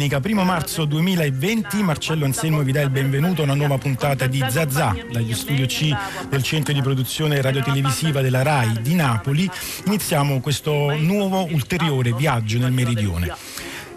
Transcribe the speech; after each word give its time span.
domenica 0.00 0.20
1 0.24 0.44
marzo 0.44 0.86
2020 0.86 1.82
Marcello 1.82 2.24
Anselmo 2.24 2.62
vi 2.62 2.72
dà 2.72 2.80
il 2.80 2.88
benvenuto 2.88 3.42
a 3.42 3.44
una 3.44 3.54
nuova 3.54 3.76
puntata 3.76 4.26
di 4.26 4.42
Zazà 4.48 4.96
dagli 5.12 5.34
studio 5.34 5.66
C 5.66 5.94
del 6.26 6.42
centro 6.42 6.72
di 6.72 6.80
produzione 6.80 7.38
radiotelevisiva 7.42 8.22
della 8.22 8.40
RAI 8.40 8.80
di 8.80 8.94
Napoli. 8.94 9.50
Iniziamo 9.84 10.40
questo 10.40 10.96
nuovo 10.96 11.44
ulteriore 11.52 12.14
viaggio 12.14 12.58
nel 12.58 12.72
meridione. 12.72 13.49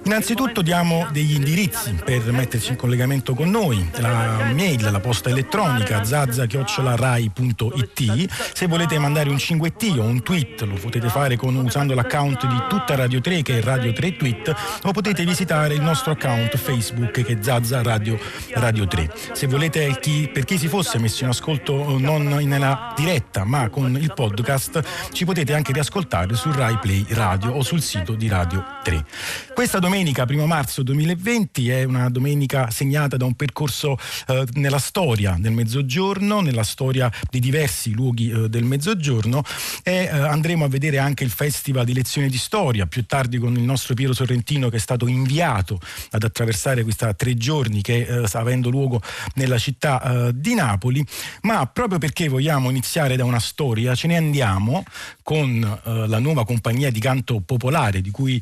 Innanzitutto 0.06 0.62
diamo 0.62 1.08
degli 1.12 1.34
indirizzi 1.34 1.94
per 2.04 2.30
mettersi 2.34 2.72
in 2.72 2.76
collegamento 2.76 3.34
con 3.34 3.50
noi, 3.50 3.90
la 4.00 4.52
mail, 4.54 4.92
la 4.92 5.00
posta 5.00 5.30
elettronica 5.30 6.04
zazza-rai.it, 6.04 8.30
se 8.54 8.68
volete 8.68 9.00
mandare 9.00 9.30
un 9.30 9.38
cinguettio 9.38 10.04
un 10.04 10.22
tweet 10.22 10.64
lo 10.64 10.76
potete 10.76 11.08
fare 11.08 11.38
con, 11.38 11.56
usando 11.56 11.94
l'account 11.94 12.46
di 12.48 12.64
tutta 12.68 12.96
Radio 12.96 13.22
3 13.22 13.44
che 13.44 13.60
è 13.60 13.62
Radio 13.62 13.94
3 13.94 14.18
Tweet 14.18 14.54
o 14.84 14.92
potete 14.92 15.24
visitare 15.24 15.74
il 15.74 15.82
nostro 15.82 16.12
account 16.12 16.58
Facebook 16.58 17.12
che 17.12 17.26
è 17.26 17.38
Zazza 17.40 17.82
Radio, 17.82 18.20
Radio 18.56 18.86
3. 18.86 19.10
Se 19.32 19.48
volete, 19.48 19.98
chi, 20.02 20.30
per 20.32 20.44
chi 20.44 20.58
si 20.58 20.68
fosse 20.68 21.00
messo 21.00 21.24
in 21.24 21.30
ascolto 21.30 21.98
non 21.98 22.26
nella 22.26 22.92
diretta 22.94 23.46
ma 23.46 23.70
con 23.70 23.96
il 23.96 24.12
podcast 24.14 24.82
ci 25.14 25.24
potete 25.24 25.54
anche 25.54 25.72
riascoltare 25.72 26.36
su 26.36 26.52
Rai 26.52 26.78
Play 26.80 27.06
Radio 27.12 27.52
o 27.52 27.64
sul 27.64 27.82
sito 27.82 28.16
di 28.16 28.28
Radio 28.28 28.66
3. 28.84 29.06
Questa 29.54 29.80
domenica 29.80 29.93
domenica 29.94 30.26
1 30.28 30.48
marzo 30.48 30.82
2020 30.82 31.70
è 31.70 31.84
una 31.84 32.10
domenica 32.10 32.72
segnata 32.72 33.16
da 33.16 33.26
un 33.26 33.36
percorso 33.36 33.96
eh, 34.26 34.44
nella 34.54 34.80
storia 34.80 35.36
del 35.38 35.52
Mezzogiorno, 35.52 36.42
nella 36.42 36.64
storia 36.64 37.12
di 37.30 37.40
diversi 37.40 37.92
luoghi 37.92 38.32
eh, 38.32 38.50
del 38.50 38.64
Mezzogiorno. 38.64 39.44
E 39.84 40.06
eh, 40.06 40.10
andremo 40.10 40.66
a 40.66 40.68
vedere 40.68 40.98
anche 40.98 41.24
il 41.24 41.30
Festival 41.30 41.86
di 41.86 41.94
lezioni 41.94 42.28
di 42.28 42.40
storia, 42.40 42.88
più 42.88 43.06
tardi 43.06 43.38
con 43.38 43.56
il 43.56 43.62
nostro 43.62 43.94
Piero 43.94 44.14
Sorrentino 44.14 44.70
che 44.70 44.78
è 44.78 44.80
stato 44.80 45.06
inviato 45.06 45.80
ad 46.10 46.24
attraversare 46.24 46.82
questa 46.82 47.14
tre 47.14 47.36
giorni 47.36 47.84
che 47.84 48.00
eh, 48.00 48.28
sta 48.28 48.40
avendo 48.40 48.72
luogo 48.72 49.00
nella 49.36 49.60
città 49.60 50.02
eh, 50.02 50.32
di 50.34 50.56
Napoli, 50.56 51.06
ma 51.44 51.68
proprio 51.68 52.00
perché 52.00 52.28
vogliamo 52.30 52.72
iniziare 52.72 53.16
da 53.16 53.26
una 53.26 53.40
storia 53.40 53.94
ce 53.94 54.08
ne 54.08 54.18
andiamo 54.18 54.84
con 55.22 55.64
eh, 55.86 56.08
la 56.08 56.18
nuova 56.18 56.46
compagnia 56.46 56.90
di 56.90 57.00
canto 57.00 57.42
popolare 57.42 58.02
di 58.02 58.10
cui 58.10 58.42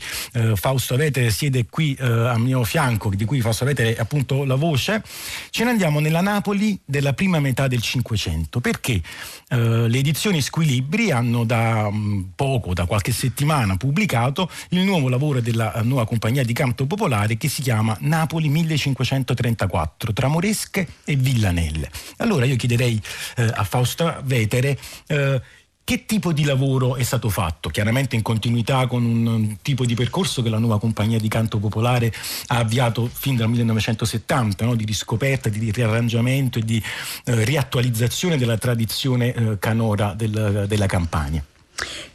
Fausto 0.54 0.94
Avete 0.94 1.30
si 1.41 1.41
siede 1.42 1.66
qui 1.68 1.96
eh, 1.96 2.06
a 2.06 2.38
mio 2.38 2.64
fianco, 2.64 3.10
di 3.10 3.26
cui 3.26 3.42
fa 3.42 3.52
sapere 3.52 3.96
appunto 3.98 4.44
la 4.44 4.54
voce, 4.54 5.02
ce 5.50 5.64
ne 5.64 5.72
andiamo 5.72 6.00
nella 6.00 6.22
Napoli 6.22 6.80
della 6.86 7.14
prima 7.14 7.40
metà 7.40 7.68
del 7.68 7.82
Cinquecento, 7.82 8.60
perché 8.60 9.02
eh, 9.50 9.88
le 9.88 9.98
edizioni 9.98 10.40
Squilibri 10.40 11.10
hanno 11.10 11.44
da 11.44 11.90
mh, 11.90 11.96
mm, 11.96 12.22
poco, 12.36 12.76
da 12.76 12.86
qualche 12.86 13.12
settimana, 13.12 13.76
pubblicato 13.76 14.52
il 14.70 14.82
nuovo 14.82 15.10
lavoro 15.10 15.42
della 15.42 15.72
uh, 15.74 15.84
nuova 15.84 16.06
compagnia 16.06 16.44
di 16.44 16.54
canto 16.54 16.86
popolare 16.86 17.38
che 17.38 17.48
si 17.48 17.64
chiama 17.64 17.98
Napoli 18.02 18.48
1534, 18.48 20.14
tra 20.14 20.28
Moresche 20.28 20.88
e 21.04 21.16
Villanelle. 21.16 21.90
Allora 22.18 22.46
io 22.46 22.56
chiederei 22.56 23.02
eh, 23.38 23.50
a 23.52 23.64
Fausta 23.64 24.22
Vetere 24.24 24.78
eh, 25.08 25.42
che 25.84 26.06
tipo 26.06 26.32
di 26.32 26.46
lavoro 26.46 26.96
è 26.96 27.04
stato 27.04 27.30
fatto? 27.30 27.70
Chiaramente 27.70 28.16
in 28.16 28.22
continuità 28.22 28.88
con 28.88 29.04
un 29.04 29.58
tipo 29.62 29.86
di 29.86 29.96
percorso 29.96 30.42
che 30.42 30.50
la 30.50 30.58
nuova 30.58 30.80
compagnia 30.80 31.20
di 31.20 31.28
canto 31.28 31.58
popolare 31.58 32.14
ha 32.48 32.58
avviato 32.58 33.10
fin 33.12 33.36
dal 33.36 33.50
1970, 33.50 34.66
no? 34.66 34.76
di 34.76 34.86
riscoperta, 34.86 35.50
di 35.50 35.72
riarrangiamento 35.72 36.60
e 36.60 36.62
di 36.62 36.82
eh, 37.26 37.44
riattualizzazione 37.44 38.38
della 38.38 38.58
tradizione 38.58 39.34
eh, 39.34 39.60
canora 39.60 40.14
del, 40.14 40.66
della 40.68 40.86
Campania. 40.86 41.44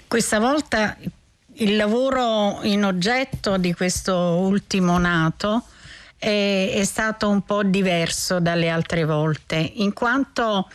Questa 0.07 0.39
volta 0.39 0.97
il 1.59 1.77
lavoro 1.77 2.61
in 2.63 2.85
oggetto 2.85 3.57
di 3.57 3.73
questo 3.75 4.15
ultimo 4.15 4.99
nato 4.99 5.65
è, 6.17 6.73
è 6.73 6.85
stato 6.85 7.29
un 7.29 7.43
po' 7.43 7.63
diverso 7.63 8.41
dalle 8.41 8.69
altre 8.69 9.05
volte, 9.05 9.73
in 9.77 9.93
quanto 9.93 10.69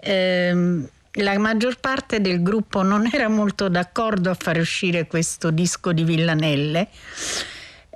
ehm, 0.00 0.88
la 1.18 1.38
maggior 1.38 1.78
parte 1.78 2.20
del 2.20 2.42
gruppo 2.42 2.82
non 2.82 3.08
era 3.12 3.28
molto 3.28 3.68
d'accordo 3.68 4.30
a 4.30 4.34
fare 4.34 4.60
uscire 4.60 5.06
questo 5.06 5.50
disco 5.50 5.92
di 5.92 6.02
Villanelle. 6.02 6.88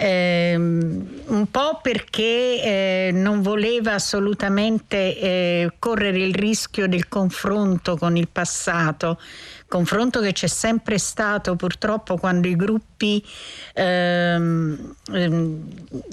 Eh, 0.01 0.55
un 0.55 1.47
po' 1.51 1.81
perché 1.83 2.23
eh, 2.63 3.11
non 3.13 3.43
voleva 3.43 3.95
assolutamente 3.95 5.19
eh, 5.19 5.73
correre 5.81 6.19
il 6.19 6.35
rischio 6.35 6.87
del 6.87 7.09
confronto 7.09 7.97
con 7.97 8.17
il 8.17 8.29
passato, 8.29 9.19
confronto 9.69 10.21
che 10.21 10.33
c'è 10.33 10.47
sempre 10.47 10.99
stato 10.99 11.55
purtroppo 11.55 12.17
quando 12.17 12.49
i 12.49 12.57
gruppi 12.57 13.23
ehm, 13.75 14.95
ehm, 15.13 15.69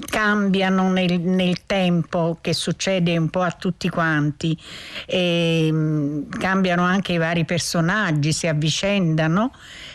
cambiano 0.06 0.92
nel, 0.92 1.20
nel, 1.22 1.66
tempo, 1.66 2.38
che 2.42 2.54
succede 2.54 3.18
un 3.18 3.30
po' 3.30 3.42
a 3.42 3.52
tutti 3.52 3.88
quanti, 3.90 4.58
e, 5.06 5.68
ehm, 5.68 6.28
cambiano 6.28 6.84
anche 6.84 7.14
i 7.14 7.18
vari 7.18 7.46
personaggi, 7.46 8.34
si 8.34 8.46
avvicendano 8.48 9.52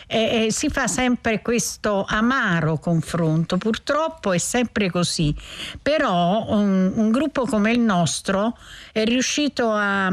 e, 0.07 0.45
e 0.45 0.51
si 0.51 0.69
fa 0.69 0.87
sempre 0.87 1.41
questo 1.41 2.03
amaro 2.07 2.79
confronto, 2.79 3.57
purtroppo 3.57 4.31
è 4.31 4.39
sempre 4.39 4.89
così, 4.89 5.33
però 5.81 6.45
un, 6.49 6.91
un 6.95 7.11
gruppo 7.11 7.45
come 7.45 7.71
il 7.71 7.79
nostro 7.79 8.57
è 8.91 9.03
riuscito 9.03 9.71
a 9.71 10.11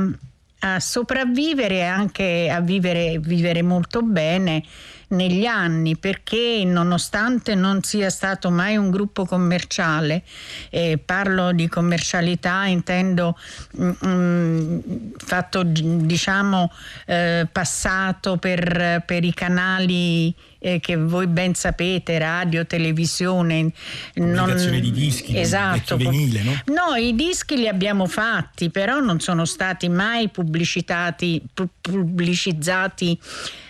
a 0.60 0.80
sopravvivere 0.80 1.76
e 1.76 1.82
anche 1.82 2.50
a 2.50 2.60
vivere, 2.60 3.18
vivere 3.20 3.62
molto 3.62 4.02
bene 4.02 4.64
negli 5.08 5.46
anni 5.46 5.96
perché 5.96 6.62
nonostante 6.64 7.54
non 7.54 7.82
sia 7.82 8.10
stato 8.10 8.50
mai 8.50 8.76
un 8.76 8.90
gruppo 8.90 9.24
commerciale, 9.24 10.22
eh, 10.70 10.98
parlo 11.02 11.52
di 11.52 11.68
commercialità, 11.68 12.66
intendo 12.66 13.38
mh, 13.72 13.90
mm, 14.06 14.06
mm, 14.06 14.78
fatto 15.16 15.62
diciamo 15.62 16.70
eh, 17.06 17.46
passato 17.50 18.36
per, 18.36 19.02
per 19.06 19.24
i 19.24 19.32
canali 19.32 20.34
eh, 20.58 20.80
che 20.80 20.96
voi 20.96 21.26
ben 21.26 21.54
sapete, 21.54 22.18
radio, 22.18 22.66
televisione. 22.66 23.70
Non... 24.14 24.56
di 24.80 24.90
dischi, 24.90 25.38
esatto. 25.38 25.96
venile, 25.96 26.42
no? 26.42 26.52
No, 26.66 26.94
i 26.96 27.14
dischi 27.14 27.56
li 27.56 27.68
abbiamo 27.68 28.06
fatti, 28.06 28.70
però 28.70 29.00
non 29.00 29.20
sono 29.20 29.44
stati 29.44 29.88
mai 29.88 30.28
pubblicizzati 30.28 33.18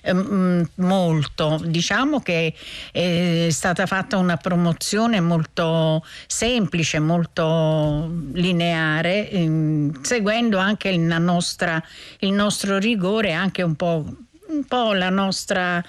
ehm, 0.02 0.68
molto. 0.76 1.60
Diciamo 1.64 2.20
che 2.20 2.54
è 2.92 3.48
stata 3.50 3.86
fatta 3.86 4.16
una 4.16 4.36
promozione 4.36 5.20
molto 5.20 6.04
semplice, 6.26 6.98
molto 6.98 8.10
lineare, 8.32 9.30
ehm, 9.30 10.02
seguendo 10.02 10.58
anche 10.58 10.88
nostra, 11.18 11.82
il 12.20 12.32
nostro 12.32 12.78
rigore, 12.78 13.32
anche 13.32 13.62
un 13.62 13.74
po' 13.74 14.16
un 14.48 14.64
po' 14.64 14.92
nostra, 15.10 15.82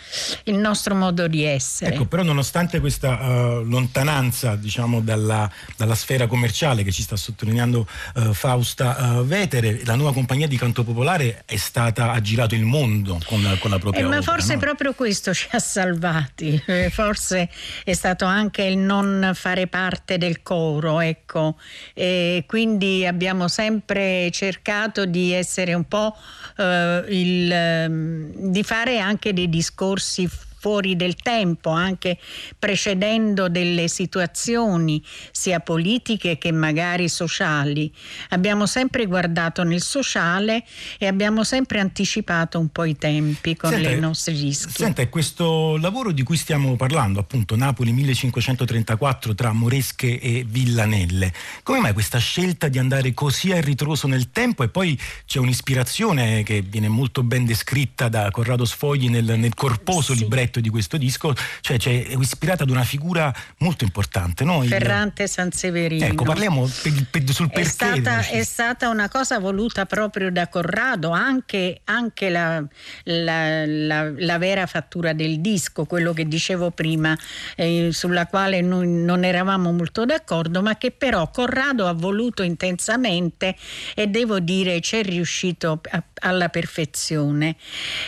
il 0.44 0.56
nostro 0.56 0.96
modo 0.96 1.28
di 1.28 1.44
essere. 1.44 1.94
Ecco, 1.94 2.06
però 2.06 2.24
nonostante 2.24 2.80
questa 2.80 3.20
uh, 3.20 3.64
lontananza 3.64 4.56
diciamo, 4.56 5.02
dalla, 5.02 5.50
dalla, 5.76 5.96
sfera 5.96 6.28
commerciale 6.28 6.84
che 6.84 6.92
ci 6.92 7.02
sta 7.02 7.16
sottolineando 7.16 7.88
uh, 8.16 8.34
Fausta 8.34 9.18
uh, 9.20 9.26
Vetere, 9.26 9.82
la 9.86 9.96
nuova 9.96 10.14
compagnia 10.14 10.48
di 10.48 10.58
canto 10.58 10.84
popolare 10.84 11.44
è 11.46 11.58
stata, 11.58 12.12
ha 12.12 12.22
girato 12.22 12.56
il 12.56 12.66
mondo 12.66 13.20
con 13.26 13.42
la, 13.42 13.58
con 13.58 13.72
la 13.72 13.80
propria 13.80 14.02
eh, 14.02 14.06
opera. 14.06 14.20
Ma 14.20 14.26
forse 14.26 14.54
no? 14.54 14.60
proprio 14.60 14.94
questo 14.94 15.34
ci 15.34 15.48
ha 15.52 15.60
salvati, 15.60 16.62
forse 16.92 17.50
è 17.84 17.94
stato 17.94 18.26
anche 18.26 18.64
il 18.64 18.78
non 18.78 19.32
fare 19.34 19.68
parte 19.68 20.18
del 20.18 20.42
coro, 20.42 21.00
ecco. 21.00 21.58
E 21.94 22.44
quindi 22.48 23.06
abbiamo 23.06 23.48
sempre 23.48 24.30
cercato 24.32 25.06
di 25.06 25.32
essere 25.32 25.74
un 25.74 25.88
po' 25.88 26.16
il 26.60 27.52
ehm, 27.52 28.49
di 28.50 28.64
fare 28.64 29.00
anche 29.00 29.34
dei 29.34 29.50
discorsi 29.50 30.30
fuori 30.60 30.96
del 30.96 31.16
tempo, 31.16 31.70
anche 31.70 32.18
precedendo 32.58 33.48
delle 33.48 33.88
situazioni 33.88 35.02
sia 35.32 35.60
politiche 35.60 36.38
che 36.38 36.52
magari 36.52 37.08
sociali. 37.08 37.92
Abbiamo 38.30 38.66
sempre 38.66 39.06
guardato 39.06 39.64
nel 39.64 39.82
sociale 39.82 40.66
e 40.98 41.08
abbiamo 41.08 41.44
sempre 41.44 41.80
anticipato 41.80 42.60
un 42.60 42.70
po' 42.70 42.84
i 42.84 42.98
tempi 42.98 43.56
con 43.56 43.72
senta, 43.72 43.90
i 43.90 44.00
nostri 44.00 44.38
rischi. 44.38 44.72
Senta, 44.74 45.08
questo 45.08 45.78
lavoro 45.78 46.12
di 46.12 46.24
cui 46.24 46.36
stiamo 46.38 46.76
parlando, 46.76 47.20
appunto 47.20 47.56
Napoli 47.56 47.94
1534 47.94 49.34
tra 49.34 49.54
Moresche 49.54 50.20
e 50.20 50.46
Villanelle, 50.48 51.32
come 51.64 51.80
mai 51.80 51.94
questa 51.94 52.18
scelta 52.18 52.68
di 52.68 52.78
andare 52.78 53.14
così 53.14 53.52
a 53.54 53.62
ritroso 53.62 54.08
nel 54.08 54.32
tempo 54.32 54.64
e 54.64 54.70
poi 54.70 55.00
c'è 55.26 55.40
un'ispirazione 55.40 56.44
che 56.44 56.62
viene 56.62 56.90
molto 56.90 57.24
ben 57.24 57.46
descritta 57.46 58.10
da 58.10 58.30
Corrado 58.32 58.66
Sfogli 58.66 59.10
nel, 59.10 59.38
nel 59.38 59.54
corposo 59.54 60.14
sì. 60.14 60.20
libretto 60.20 60.49
progetto 60.50 60.60
di 60.60 60.70
questo 60.70 60.98
disco 60.98 61.34
cioè, 61.62 61.78
cioè, 61.78 62.08
è 62.08 62.18
ispirata 62.18 62.64
ad 62.64 62.70
una 62.70 62.84
figura 62.84 63.34
molto 63.60 63.84
importante. 63.84 64.44
No? 64.44 64.62
Ferrante 64.62 65.28
Sanseverino. 65.28 66.06
Ecco, 66.06 66.24
parliamo 66.24 66.70
per, 66.82 67.06
per, 67.10 67.30
sul 67.30 67.48
perché. 67.50 67.62
È 67.62 67.72
stata, 67.72 68.20
è 68.28 68.44
stata, 68.44 68.90
una 68.90 69.08
cosa 69.08 69.40
voluta 69.40 69.86
proprio 69.86 70.32
da 70.32 70.48
Corrado, 70.48 71.12
anche, 71.12 71.82
anche 71.86 72.30
la, 72.30 72.64
la, 73.04 73.66
la, 73.66 74.12
la, 74.16 74.38
vera 74.38 74.66
fattura 74.66 75.14
del 75.14 75.40
disco, 75.40 75.86
quello 75.86 76.14
che 76.14 76.28
dicevo 76.28 76.72
prima, 76.72 77.18
eh, 77.56 77.90
sulla 77.92 78.26
quale 78.28 78.62
noi 78.62 78.88
non 78.88 79.24
eravamo 79.24 79.72
molto 79.72 80.06
d'accordo, 80.06 80.62
ma 80.62 80.78
che 80.78 80.92
però 80.92 81.30
Corrado 81.30 81.88
ha 81.88 81.94
voluto 81.94 82.42
intensamente 82.42 83.56
e 83.94 84.08
devo 84.08 84.40
dire 84.40 84.82
ci 84.82 84.98
è 84.98 85.04
riuscito 85.04 85.82
a, 85.92 86.04
alla 86.22 86.50
perfezione. 86.50 87.56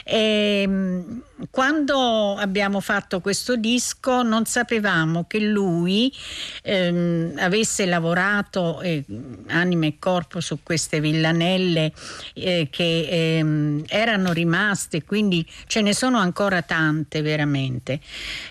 E, 0.03 0.61
ehm, 0.63 1.23
quando 1.49 2.35
abbiamo 2.35 2.79
fatto 2.79 3.19
questo 3.19 3.55
disco 3.55 4.21
non 4.21 4.45
sapevamo 4.45 5.25
che 5.27 5.39
lui 5.39 6.13
ehm, 6.63 7.33
avesse 7.38 7.85
lavorato 7.85 8.81
eh, 8.81 9.03
anima 9.47 9.85
e 9.88 9.95
corpo 9.97 10.39
su 10.39 10.59
queste 10.63 10.99
villanelle 10.99 11.91
eh, 12.33 12.67
che 12.69 13.38
ehm, 13.38 13.83
erano 13.88 14.33
rimaste, 14.33 15.03
quindi 15.03 15.45
ce 15.67 15.81
ne 15.81 15.93
sono 15.93 16.17
ancora 16.17 16.61
tante 16.61 17.21
veramente. 17.21 17.99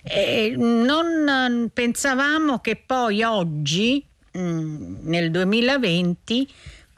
E 0.03 0.55
non 0.57 1.71
pensavamo 1.73 2.59
che 2.59 2.77
poi 2.77 3.23
oggi, 3.23 4.05
mh, 4.33 4.41
mm, 4.41 4.97
nel 5.03 5.31
2020, 5.31 6.49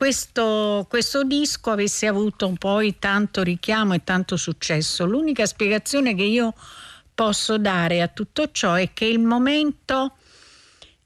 questo, 0.03 0.85
questo, 0.89 1.23
disco 1.23 1.71
avesse 1.71 2.09
avuto 2.09 2.53
poi 2.59 2.99
tanto 2.99 3.45
richiamo 3.45 3.95
e 3.95 4.03
tanto 4.03 4.37
successo. 4.37 5.05
L'unica 5.07 5.47
spiegazione 5.47 6.17
che 6.17 6.25
io 6.25 6.55
posso 7.15 7.57
dare 7.57 8.03
a 8.03 8.09
tutto 8.09 8.51
ciò 8.51 8.75
è 8.75 8.93
che 8.93 9.05
il 9.05 9.21
momento 9.21 10.17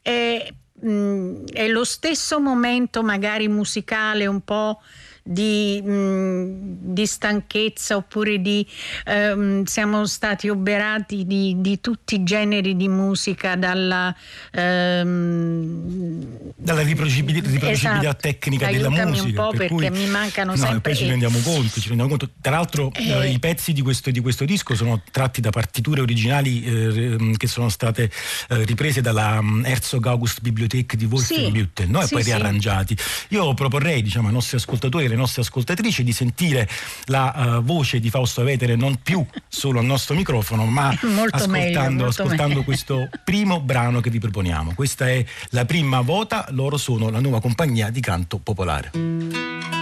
è, 0.01 0.51
mh, 0.81 0.89
mm, 0.89 1.45
è 1.53 1.69
lo 1.69 1.85
stesso 1.85 2.41
momento 2.41 3.03
magari 3.03 3.49
musicale 3.49 4.27
un 4.27 4.41
po' 4.41 4.81
di, 5.27 5.83
mh, 5.83 6.93
di 6.93 7.05
stanchezza 7.05 7.97
oppure 7.97 8.41
di 8.41 8.65
ehm, 9.05 9.65
siamo 9.65 10.07
stati 10.07 10.49
oberati 10.49 11.27
di, 11.27 11.57
di, 11.59 11.81
tutti 11.81 12.15
i 12.15 12.23
generi 12.23 12.77
di 12.77 12.89
musica 12.89 13.57
dalla, 13.57 14.15
ehm, 14.53 16.53
dalla 16.55 16.83
riproducibilità, 16.83 17.51
riproducibilità 17.51 18.01
esatto. 18.01 18.21
tecnica 18.21 18.67
Aiutami 18.67 18.95
della 18.95 19.09
musica 19.09 19.27
un 19.27 19.35
po' 19.35 19.57
per 19.57 19.69
perché 19.69 19.91
cui, 19.91 19.91
mi 19.91 20.07
mancano 20.07 20.53
no, 20.53 20.57
sempre 20.57 20.93
poi 20.93 20.97
ci 20.97 21.09
rendiamo 21.09 21.39
conto, 21.41 21.81
ci 21.81 21.89
rendiamo 21.89 22.11
conto. 22.11 22.31
tra 22.41 22.53
l'altro 22.53 22.93
eh, 22.95 23.11
eh, 23.11 23.31
i 23.31 23.39
pezzi 23.41 23.73
di 23.73 23.83
questo, 23.83 24.11
di 24.11 24.21
questo, 24.21 24.45
disco 24.45 24.77
sono 24.77 25.03
tratti 25.11 25.41
da 25.41 25.51
partiture 25.51 26.01
originali 26.01 26.63
eh, 26.63 27.35
che 27.37 27.49
sono 27.49 27.69
state 27.69 28.11
eh, 28.49 28.65
riprese 28.65 29.01
dalla 29.01 29.39
um, 29.41 29.63
Herzog 29.65 30.07
August 30.07 30.41
Bibliothek 30.41 30.95
di 30.95 31.05
Wolfenbüttel 31.05 31.87
sì. 31.87 31.91
no? 31.91 32.01
e 32.01 32.07
sì, 32.07 32.15
poi 32.15 32.23
riarrangiati 32.23 32.97
io 33.29 33.55
proporrei 33.55 34.03
diciamo, 34.03 34.29
ai 34.29 34.33
nostri 34.33 34.57
ascoltatori 34.57 35.09
e 35.17 35.19
alle 35.19 35.21
nostre 35.21 35.43
ascoltatrici 35.43 36.05
di 36.05 36.13
sentire 36.13 36.69
la 37.07 37.33
uh, 37.59 37.63
voce 37.63 37.99
di 37.99 38.11
Fausto 38.11 38.45
Vetere 38.45 38.77
non 38.77 39.01
più 39.03 39.25
solo 39.49 39.81
al 39.81 39.85
nostro 39.87 40.15
microfono, 40.15 40.67
ma 40.67 40.89
ascoltando, 41.31 41.49
meglio, 41.49 42.07
ascoltando 42.07 42.63
questo 42.63 43.09
primo 43.25 43.61
brano 43.61 44.01
che 44.01 44.11
vi 44.11 44.21
proponiamo. 44.21 44.75
Questa 44.75 45.09
è 45.09 45.25
la 45.51 45.65
prima 45.65 46.01
vota, 46.03 46.47
loro 46.51 46.77
sono 46.77 47.09
la 47.11 47.21
nuova 47.21 47.41
compagnia 47.41 47.91
di 47.91 48.01
canto 48.01 48.39
popolare. 48.39 49.76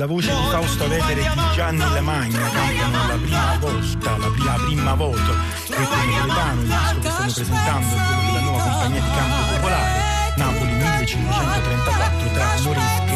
La 0.00 0.06
voce 0.06 0.32
di 0.32 0.42
Fausto 0.48 0.88
Vetere 0.88 1.20
e 1.20 1.28
di 1.28 1.40
Gianni 1.52 1.78
Lamagna 1.78 2.38
cantano 2.48 3.06
la 3.06 3.16
prima 3.16 3.58
volta, 3.60 4.16
la 4.16 4.30
prima, 4.30 4.54
prima 4.54 4.94
volta, 4.94 5.32
questo 5.66 5.94
è 5.94 6.06
napoletano, 6.06 6.62
il 6.62 6.68
disco 6.68 7.00
che 7.00 7.10
stiamo 7.10 7.32
presentando 7.32 7.94
quello 7.96 8.22
della 8.24 8.40
nuova 8.40 8.62
compagnia 8.62 9.00
di 9.02 9.10
canto 9.10 9.52
popolare, 9.52 10.00
Napoli 10.36 10.72
1534 10.72 12.28
tra 12.32 12.46
Moresche 12.62 13.04
e 13.04 13.09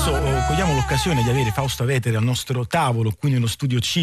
Adesso 0.00 0.16
oh, 0.16 0.46
cogliamo 0.46 0.72
l'occasione 0.72 1.22
di 1.22 1.28
avere 1.28 1.50
Fausta 1.50 1.84
Vetere 1.84 2.16
al 2.16 2.22
nostro 2.22 2.66
tavolo 2.66 3.12
qui 3.18 3.30
nello 3.30 3.46
studio 3.46 3.78
C 3.80 4.02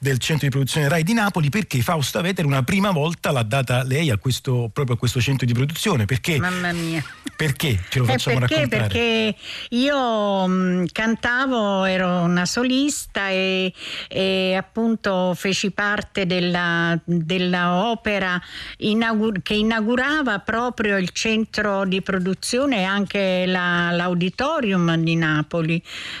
del 0.00 0.16
centro 0.16 0.46
di 0.46 0.50
produzione 0.50 0.88
RAI 0.88 1.02
di 1.02 1.12
Napoli 1.12 1.50
perché 1.50 1.82
Fausta 1.82 2.22
Vetere 2.22 2.46
una 2.46 2.62
prima 2.62 2.92
volta 2.92 3.30
l'ha 3.30 3.42
data 3.42 3.82
lei 3.82 4.08
a 4.08 4.16
questo, 4.16 4.70
proprio 4.72 4.96
a 4.96 4.98
questo 4.98 5.20
centro 5.20 5.44
di 5.44 5.52
produzione. 5.52 6.06
Perché? 6.06 6.38
Mamma 6.38 6.72
mia. 6.72 7.04
Perché? 7.36 7.78
Ce 7.90 7.98
lo 7.98 8.06
eh, 8.06 8.08
facciamo 8.08 8.36
eh 8.36 8.38
perché, 8.40 8.54
raccontare. 8.54 8.82
Perché 8.88 9.36
io 9.70 10.46
mh, 10.46 10.86
cantavo, 10.92 11.84
ero 11.84 12.20
una 12.20 12.46
solista 12.46 13.28
e, 13.28 13.70
e 14.08 14.54
appunto 14.54 15.34
feci 15.36 15.72
parte 15.72 16.24
della, 16.24 16.98
della 17.04 17.90
opera 17.90 18.40
inaugur- 18.78 19.42
che 19.42 19.54
inaugurava 19.54 20.38
proprio 20.38 20.96
il 20.96 21.10
centro 21.10 21.84
di 21.84 22.00
produzione 22.00 22.78
e 22.78 22.84
anche 22.84 23.44
la, 23.46 23.90
l'auditorium 23.90 24.96
di 24.96 25.16
Napoli, 25.16 25.33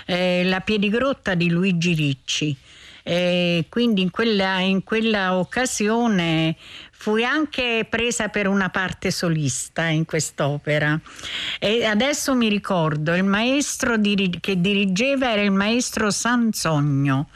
eh, 0.06 0.42
la 0.44 0.60
piedigrotta 0.60 1.34
di 1.34 1.50
Luigi 1.50 1.94
Ricci. 1.94 2.56
Eh, 3.06 3.66
quindi 3.68 4.00
in 4.00 4.10
quella, 4.10 4.60
in 4.60 4.82
quella 4.82 5.36
occasione 5.36 6.56
fui 6.90 7.22
anche 7.22 7.86
presa 7.86 8.28
per 8.28 8.48
una 8.48 8.70
parte 8.70 9.10
solista 9.10 9.84
in 9.88 10.06
quest'opera 10.06 10.98
e 11.58 11.84
adesso 11.84 12.34
mi 12.34 12.48
ricordo 12.48 13.14
il 13.14 13.24
maestro 13.24 13.96
che 14.40 14.58
dirigeva 14.58 15.32
era 15.32 15.42
il 15.42 15.50
maestro 15.50 16.10
Sansogno 16.10 17.28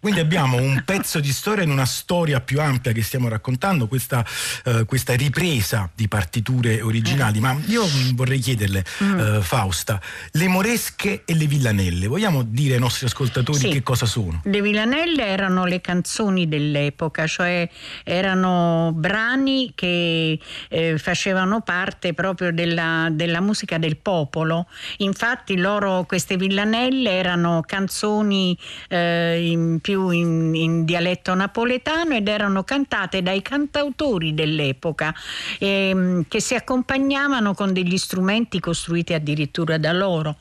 quindi 0.00 0.20
abbiamo 0.20 0.56
un 0.56 0.82
pezzo 0.84 1.20
di 1.20 1.30
storia 1.30 1.62
in 1.62 1.70
una 1.70 1.84
storia 1.84 2.40
più 2.40 2.60
ampia 2.60 2.92
che 2.92 3.02
stiamo 3.02 3.28
raccontando, 3.28 3.86
questa, 3.86 4.24
uh, 4.64 4.86
questa 4.86 5.14
ripresa 5.14 5.90
di 5.94 6.08
partiture 6.08 6.80
originali. 6.80 7.38
Ma 7.38 7.54
io 7.66 7.84
vorrei 8.14 8.38
chiederle, 8.38 8.84
mm. 9.04 9.18
uh, 9.18 9.42
Fausta, 9.42 10.00
le 10.32 10.48
moresche 10.48 11.22
e 11.26 11.34
le 11.34 11.46
villanelle, 11.46 12.06
vogliamo 12.06 12.42
dire 12.42 12.74
ai 12.74 12.80
nostri 12.80 13.06
ascoltatori 13.06 13.58
sì. 13.58 13.68
che 13.68 13.82
cosa 13.82 14.06
sono? 14.06 14.40
Le 14.44 14.62
villanelle 14.62 15.26
erano 15.26 15.66
le 15.66 15.82
canzoni 15.82 16.48
dell'epoca, 16.48 17.26
cioè 17.26 17.68
erano 18.02 18.92
brani 18.94 19.72
che 19.74 20.38
eh, 20.68 20.98
facevano 20.98 21.60
parte 21.60 22.14
proprio 22.14 22.52
della, 22.52 23.08
della 23.10 23.40
musica 23.40 23.76
del 23.76 23.98
popolo. 23.98 24.66
Infatti 24.98 25.58
loro, 25.58 26.04
queste 26.04 26.38
villanelle 26.38 27.10
erano 27.10 27.62
canzoni 27.66 28.56
eh, 28.88 29.50
in 29.50 29.78
più 29.80 29.89
più 29.90 30.10
in, 30.10 30.54
in, 30.54 30.84
dialetto 30.84 31.34
napoletano 31.34 32.14
ed 32.14 32.28
erano 32.28 32.62
cantate 32.62 33.22
dai 33.22 33.42
cantautori 33.42 34.34
dell'epoca 34.34 35.12
ehm, 35.58 36.26
che 36.28 36.40
si 36.40 36.54
accompagnavano 36.54 37.54
con 37.54 37.72
degli 37.72 37.98
strumenti 37.98 38.60
costruiti 38.60 39.14
addirittura 39.14 39.78
da 39.78 39.92
loro 39.92 40.36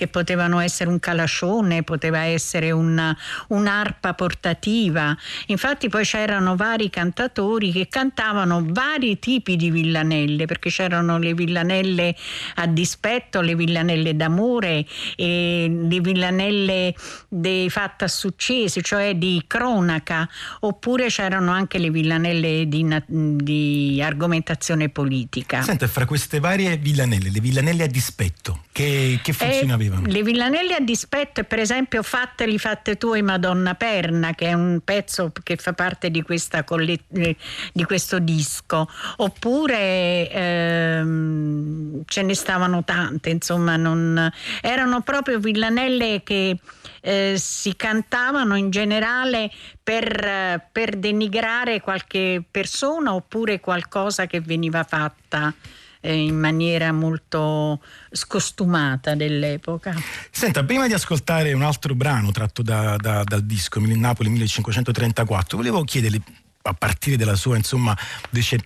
che 0.00 0.08
potevano 0.08 0.60
essere 0.60 0.88
un 0.88 0.98
calascione, 0.98 1.82
poteva 1.82 2.20
essere 2.20 2.70
una, 2.70 3.14
un'arpa 3.48 4.14
portativa. 4.14 5.14
Infatti 5.48 5.90
poi 5.90 6.04
c'erano 6.04 6.56
vari 6.56 6.88
cantatori 6.88 7.70
che 7.70 7.86
cantavano 7.86 8.64
vari 8.66 9.18
tipi 9.18 9.56
di 9.56 9.70
villanelle, 9.70 10.46
perché 10.46 10.70
c'erano 10.70 11.18
le 11.18 11.34
villanelle 11.34 12.16
a 12.54 12.66
dispetto, 12.66 13.42
le 13.42 13.54
villanelle 13.54 14.16
d'amore, 14.16 14.86
le 15.16 16.00
villanelle 16.00 16.94
dei 17.28 17.68
fatti 17.68 18.04
a 18.04 18.08
successi, 18.08 18.82
cioè 18.82 19.16
di 19.16 19.44
cronaca, 19.46 20.26
oppure 20.60 21.08
c'erano 21.08 21.50
anche 21.50 21.76
le 21.76 21.90
villanelle 21.90 22.66
di, 22.66 22.86
di 23.06 24.00
argomentazione 24.02 24.88
politica. 24.88 25.60
Senta, 25.60 25.86
fra 25.88 26.06
queste 26.06 26.40
varie 26.40 26.78
villanelle, 26.78 27.28
le 27.28 27.40
villanelle 27.40 27.82
a 27.82 27.86
dispetto, 27.86 28.62
che, 28.72 29.20
che 29.22 29.34
funzione 29.34 29.74
avevano? 29.74 29.88
Avevano? 29.94 30.12
Le 30.12 30.22
villanelle 30.22 30.74
a 30.74 30.80
dispetto, 30.80 31.42
per 31.44 31.58
esempio, 31.58 32.02
Fatteli 32.02 32.58
fatte 32.58 32.96
tu 32.96 33.14
e 33.14 33.22
Madonna 33.22 33.74
Perna, 33.74 34.34
che 34.34 34.46
è 34.48 34.52
un 34.52 34.80
pezzo 34.84 35.32
che 35.42 35.56
fa 35.56 35.72
parte 35.72 36.10
di, 36.10 36.24
collet- 36.64 37.04
eh, 37.16 37.36
di 37.72 37.84
questo 37.84 38.18
disco, 38.18 38.88
oppure 39.16 40.30
ehm, 40.30 42.02
ce 42.06 42.22
ne 42.22 42.34
stavano 42.34 42.84
tante, 42.84 43.30
insomma, 43.30 43.76
non... 43.76 44.30
erano 44.60 45.00
proprio 45.02 45.38
villanelle 45.38 46.22
che 46.22 46.58
eh, 47.02 47.34
si 47.36 47.76
cantavano 47.76 48.56
in 48.56 48.70
generale 48.70 49.50
per, 49.82 50.68
per 50.70 50.96
denigrare 50.96 51.80
qualche 51.80 52.42
persona 52.48 53.14
oppure 53.14 53.60
qualcosa 53.60 54.26
che 54.26 54.40
veniva 54.40 54.84
fatta 54.84 55.52
eh, 56.00 56.14
in 56.14 56.36
maniera 56.36 56.92
molto 56.92 57.80
scostumata 58.10 59.14
dell'epoca. 59.14 59.94
Senta, 60.30 60.64
prima 60.64 60.86
di 60.86 60.94
ascoltare 60.94 61.52
un 61.52 61.62
altro 61.62 61.94
brano 61.94 62.30
tratto 62.30 62.62
da, 62.62 62.96
da, 62.96 63.22
dal 63.24 63.42
disco 63.42 63.80
Napoli 63.80 64.28
1534, 64.30 65.56
volevo 65.56 65.82
chiederle 65.84 66.22
a 66.62 66.74
partire 66.74 67.16
dalla 67.16 67.36
sua 67.36 67.56
insomma 67.56 67.96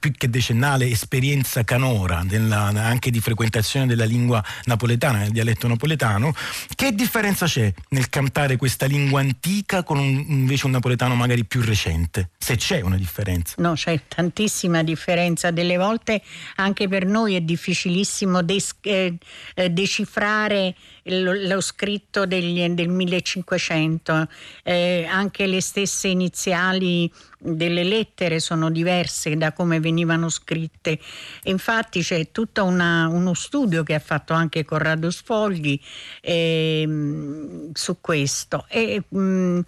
più 0.00 0.10
che 0.16 0.28
decennale 0.28 0.88
esperienza 0.88 1.62
canora 1.62 2.22
della, 2.24 2.64
anche 2.64 3.10
di 3.10 3.20
frequentazione 3.20 3.86
della 3.86 4.04
lingua 4.04 4.42
napoletana 4.64 5.20
del 5.20 5.30
dialetto 5.30 5.68
napoletano 5.68 6.34
che 6.74 6.92
differenza 6.92 7.46
c'è 7.46 7.72
nel 7.90 8.08
cantare 8.08 8.56
questa 8.56 8.86
lingua 8.86 9.20
antica 9.20 9.82
con 9.82 9.98
un, 9.98 10.24
invece 10.28 10.66
un 10.66 10.72
napoletano 10.72 11.14
magari 11.14 11.44
più 11.44 11.62
recente? 11.62 12.30
Se 12.38 12.56
c'è 12.56 12.80
una 12.80 12.96
differenza. 12.96 13.54
No 13.58 13.74
c'è 13.74 14.00
tantissima 14.08 14.82
differenza. 14.82 15.50
Delle 15.50 15.76
volte 15.76 16.22
anche 16.56 16.88
per 16.88 17.06
noi 17.06 17.34
è 17.34 17.40
difficilissimo 17.40 18.42
des- 18.42 18.74
eh, 18.82 19.16
eh 19.54 19.70
decifrare 19.70 20.74
lo, 21.04 21.32
lo 21.32 21.60
scritto 21.60 22.26
degli, 22.26 22.66
del 22.68 22.88
1500 22.88 24.28
eh, 24.62 25.06
anche 25.08 25.46
le 25.46 25.60
stesse 25.60 26.08
iniziali 26.08 27.10
delle 27.44 27.84
lettere 27.84 28.40
sono 28.40 28.70
diverse 28.70 29.36
da 29.36 29.52
come 29.52 29.78
venivano 29.78 30.28
scritte. 30.30 30.98
Infatti 31.44 32.00
c'è 32.00 32.30
tutto 32.30 32.64
uno 32.64 33.34
studio 33.34 33.82
che 33.82 33.94
ha 33.94 34.00
fatto 34.00 34.32
anche 34.32 34.64
Corrado 34.64 35.10
Sfogli 35.10 35.78
eh, 36.22 37.68
su 37.72 38.00
questo. 38.00 38.64
E, 38.68 39.02
mh, 39.06 39.18
mm, 39.18 39.60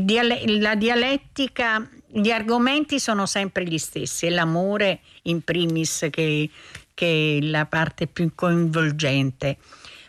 diale- 0.00 0.42
la 0.58 0.76
dialettica, 0.76 1.88
gli 2.06 2.30
argomenti 2.30 3.00
sono 3.00 3.26
sempre 3.26 3.64
gli 3.64 3.78
stessi, 3.78 4.26
è 4.26 4.30
l'amore 4.30 5.00
in 5.22 5.42
primis 5.42 6.06
che, 6.10 6.48
che 6.94 7.38
è 7.38 7.44
la 7.44 7.66
parte 7.66 8.06
più 8.06 8.30
coinvolgente. 8.34 9.58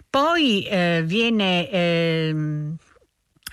Poi, 0.08 0.64
eh, 0.66 1.02
viene, 1.04 1.70
eh, 1.70 2.36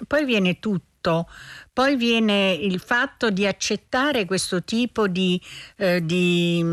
poi 0.07 0.25
viene 0.25 0.61
tutto 0.61 1.27
poi 1.73 1.97
viene 1.97 2.53
il 2.53 2.81
fatto 2.81 3.31
di 3.31 3.47
accettare 3.47 4.27
questo 4.27 4.63
tipo 4.63 5.09
di, 5.09 5.41
eh, 5.77 6.05
di, 6.05 6.65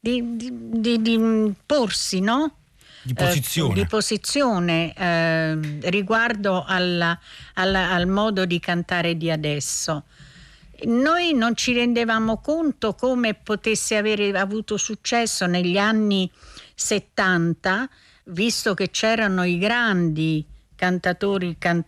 di, 0.00 1.02
di 1.02 1.54
porsi, 1.66 2.20
no? 2.20 2.56
Di 3.02 3.12
posizione, 3.12 3.72
eh, 3.72 3.74
di 3.74 3.86
posizione 3.86 4.94
eh, 4.94 5.80
riguardo 5.90 6.64
alla, 6.66 7.18
alla, 7.54 7.90
al 7.90 8.06
modo 8.06 8.46
di 8.46 8.58
cantare 8.58 9.18
di 9.18 9.30
adesso. 9.30 10.04
Noi 10.84 11.34
non 11.34 11.54
ci 11.54 11.74
rendevamo 11.74 12.38
conto 12.38 12.94
come 12.94 13.34
potesse 13.34 13.96
avere 13.96 14.30
avuto 14.30 14.78
successo 14.78 15.46
negli 15.46 15.76
anni 15.76 16.30
70, 16.74 17.88
visto 18.24 18.72
che 18.72 18.90
c'erano 18.90 19.44
i 19.44 19.58
grandi 19.58 20.44
cantatori, 20.74 21.56
can, 21.58 21.84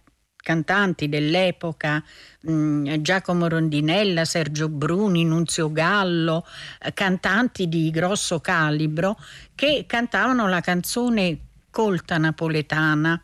cantanti 0.46 1.08
dell'epoca, 1.08 2.00
mh, 2.42 2.52
mm, 2.52 2.86
Giacomo 2.98 3.48
Rondinella, 3.48 4.24
Sergio 4.24 4.68
Bruni, 4.68 5.24
Nunzio 5.24 5.72
Gallo, 5.72 6.46
eh, 6.80 6.94
cantanti 6.94 7.68
di 7.68 7.90
grosso 7.90 8.38
calibro 8.38 9.18
che 9.56 9.86
cantavano 9.88 10.46
la 10.46 10.60
canzone 10.60 11.38
colta 11.68 12.16
napoletana. 12.18 13.20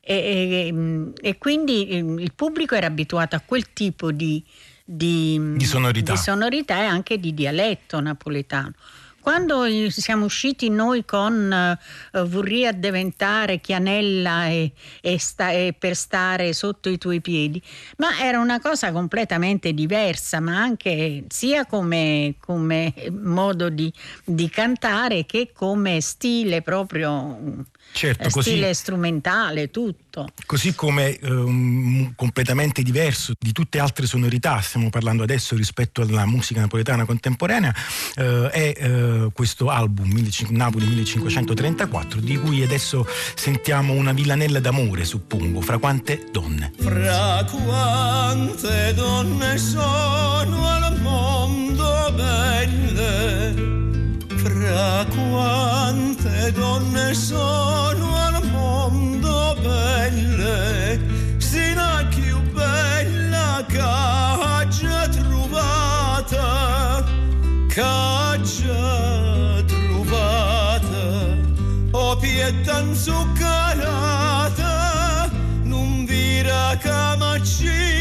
E, 0.00 0.68
e, 0.68 0.72
mm, 0.72 1.12
e 1.20 1.38
quindi 1.38 1.88
mm, 1.90 2.20
il 2.20 2.32
pubblico 2.34 2.76
era 2.76 2.86
abituato 2.86 3.34
a 3.34 3.42
quel 3.44 3.72
tipo 3.72 4.12
di, 4.12 4.40
di, 4.84 5.56
di, 5.56 5.64
sonorità. 5.64 6.12
di 6.12 6.18
sonorità 6.18 6.82
e 6.82 6.84
anche 6.84 7.18
di 7.18 7.34
dialetto 7.34 7.98
napoletano. 7.98 8.74
Quando 9.24 9.64
siamo 9.88 10.26
usciti 10.26 10.68
noi 10.68 11.06
con 11.06 11.78
uh, 12.12 12.26
Vorrei 12.26 12.78
diventare 12.78 13.58
Chianella 13.58 14.48
e, 14.48 14.72
e, 15.00 15.18
sta, 15.18 15.50
e, 15.50 15.74
per 15.76 15.96
stare 15.96 16.52
sotto 16.52 16.90
i 16.90 16.98
tuoi 16.98 17.22
piedi, 17.22 17.60
ma 17.96 18.20
era 18.20 18.38
una 18.38 18.60
cosa 18.60 18.92
completamente 18.92 19.72
diversa, 19.72 20.40
ma 20.40 20.58
anche 20.58 21.24
sia 21.28 21.64
come, 21.64 22.34
come 22.38 22.92
modo 23.12 23.70
di, 23.70 23.90
di, 24.26 24.50
cantare 24.50 25.24
che 25.24 25.52
come 25.54 26.02
stile 26.02 26.60
proprio 26.60 27.64
certo, 27.94 28.28
stile 28.28 28.60
così, 28.60 28.74
strumentale, 28.74 29.70
tutto. 29.70 30.26
Così 30.44 30.74
come 30.74 31.18
um, 31.22 32.12
completamente 32.16 32.82
diverso 32.82 33.32
di 33.38 33.52
tutte 33.52 33.78
altre 33.78 34.06
sonorità, 34.06 34.60
stiamo 34.60 34.90
parlando 34.90 35.22
adesso 35.22 35.56
rispetto 35.56 36.02
alla 36.02 36.26
musica 36.26 36.60
napoletana 36.60 37.04
contemporanea, 37.04 37.74
uh, 38.16 38.22
è 38.50 38.74
uh, 38.86 39.32
questo 39.32 39.70
album 39.70 40.12
Napoli 40.50 40.86
1534 40.86 42.20
di 42.20 42.36
cui 42.36 42.62
adesso 42.62 43.06
sentiamo 43.34 43.92
una 43.92 44.12
villanella 44.12 44.58
d'amore, 44.58 45.04
suppongo, 45.04 45.60
fra 45.60 45.78
quante 45.78 46.26
donne. 46.32 46.72
Fra 46.76 47.46
quante 47.48 48.92
donne 48.94 49.56
sono 49.58 50.66
al 50.68 51.00
mondo 51.00 52.12
belle 52.14 52.53
fra 54.74 55.06
quante 55.06 56.50
donne 56.50 57.14
sono 57.14 58.16
al 58.16 58.44
mondo 58.50 59.56
belle, 59.62 60.98
sino 61.38 61.80
più 62.08 62.42
bella 62.50 63.64
già 64.68 65.08
trovata, 65.08 67.04
già 68.42 69.62
trovata, 69.64 71.36
o 71.92 72.16
pietà 72.16 72.80
inzuccherata, 72.80 75.30
non 75.62 76.04
vira 76.04 76.76
camaccina. 76.80 77.93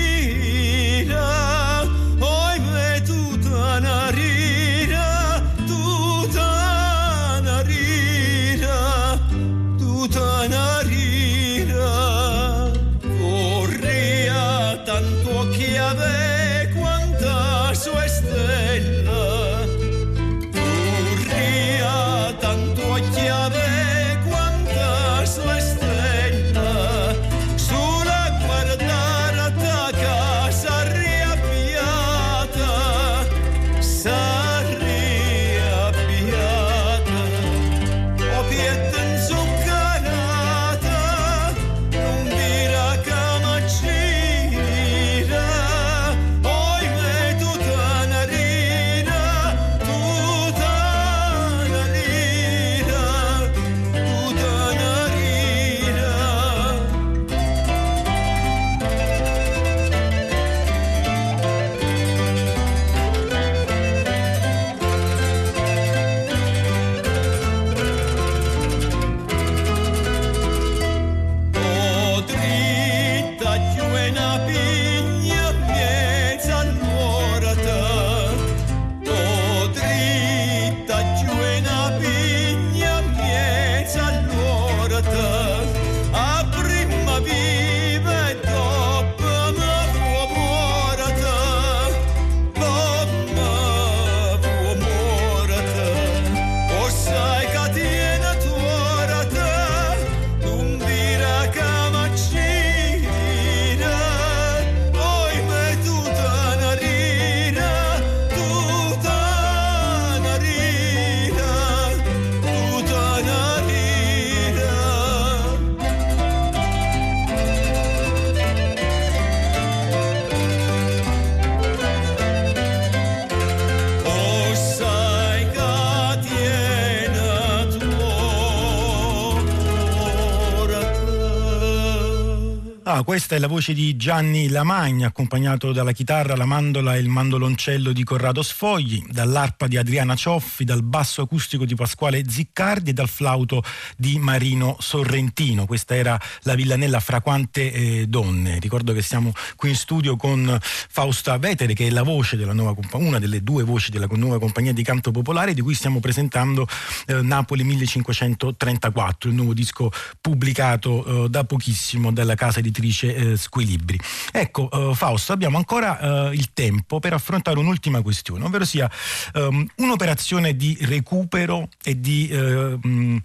Questa 133.02 133.36
è 133.36 133.40
la 133.40 133.48
voce 133.48 133.74
di 133.74 133.96
Gianni 133.96 134.50
Lamagna, 134.50 135.08
accompagnato 135.08 135.72
dalla 135.72 135.94
chitarra, 135.94 136.36
la 136.36 136.46
mandola 136.46 136.96
e 136.96 137.00
il 137.00 137.08
mandoloncello 137.08 137.92
di 137.92 138.04
Corrado 138.04 138.44
Sfogli, 138.44 139.04
dall'arpa 139.10 139.66
di 139.66 139.78
Adriana 139.78 140.16
Cioffi, 140.16 140.64
dal 140.64 140.84
basso 140.84 141.24
acustico 141.24 141.66
di 141.66 141.74
Pasquale 141.74 142.24
Ziccardi 142.30 142.92
e 142.92 142.94
dal 142.94 143.10
flauto 143.10 143.64
di 143.98 144.20
Marino 144.20 144.78
Sorrentino. 144.80 145.66
Questa 145.66 145.96
era 145.96 146.20
la 146.44 146.54
villanella 146.54 147.00
fra 147.00 147.22
quante 147.22 147.72
eh, 147.72 148.06
donne. 148.08 148.60
Ricordo 148.60 148.94
che 148.94 149.02
siamo 149.02 149.34
qui 149.56 149.70
in 149.70 149.76
studio 149.76 150.16
con 150.16 150.56
Fausta 150.62 151.38
Vetere, 151.40 151.74
che 151.74 151.88
è 151.88 151.90
la 151.90 152.04
voce 152.04 152.38
della 152.38 152.54
nuova 152.54 152.76
compagnia, 152.76 153.08
una 153.08 153.20
delle 153.20 153.42
due 153.42 153.64
voci 153.64 153.90
della 153.90 154.08
nuova 154.12 154.38
compagnia 154.38 154.72
di 154.72 154.84
canto 154.84 155.10
popolare, 155.10 155.56
di 155.56 155.62
cui 155.62 155.74
stiamo 155.74 156.00
presentando 156.00 156.68
eh, 157.08 157.24
Napoli 157.24 157.64
1534, 157.64 159.30
il 159.30 159.36
nuovo 159.36 159.54
disco 159.54 159.90
pubblicato 160.22 161.26
eh, 161.26 161.30
da 161.30 161.44
pochissimo 161.44 162.12
dalla 162.12 162.36
casa 162.36 162.60
editrice 162.60 162.82
editrice 162.84 163.16
eh, 163.16 163.38
Squilibri. 163.38 163.98
Ecco, 164.32 164.70
eh, 164.70 164.96
Fausto, 164.96 165.32
abbiamo 165.32 165.58
ancora 165.58 166.30
eh, 166.30 166.36
il 166.36 166.52
tempo 166.54 167.00
per 167.00 167.14
affrontare 167.14 167.58
un'ultima 167.58 168.02
questione, 168.02 168.44
ovvero 168.44 168.66
sia 168.66 168.90
um, 169.34 169.66
un'operazione 169.78 170.56
di 170.56 170.78
recupero 170.82 171.70
e 171.84 172.00
di 172.00 172.28
eh, 172.28 172.78
mh, 172.82 173.18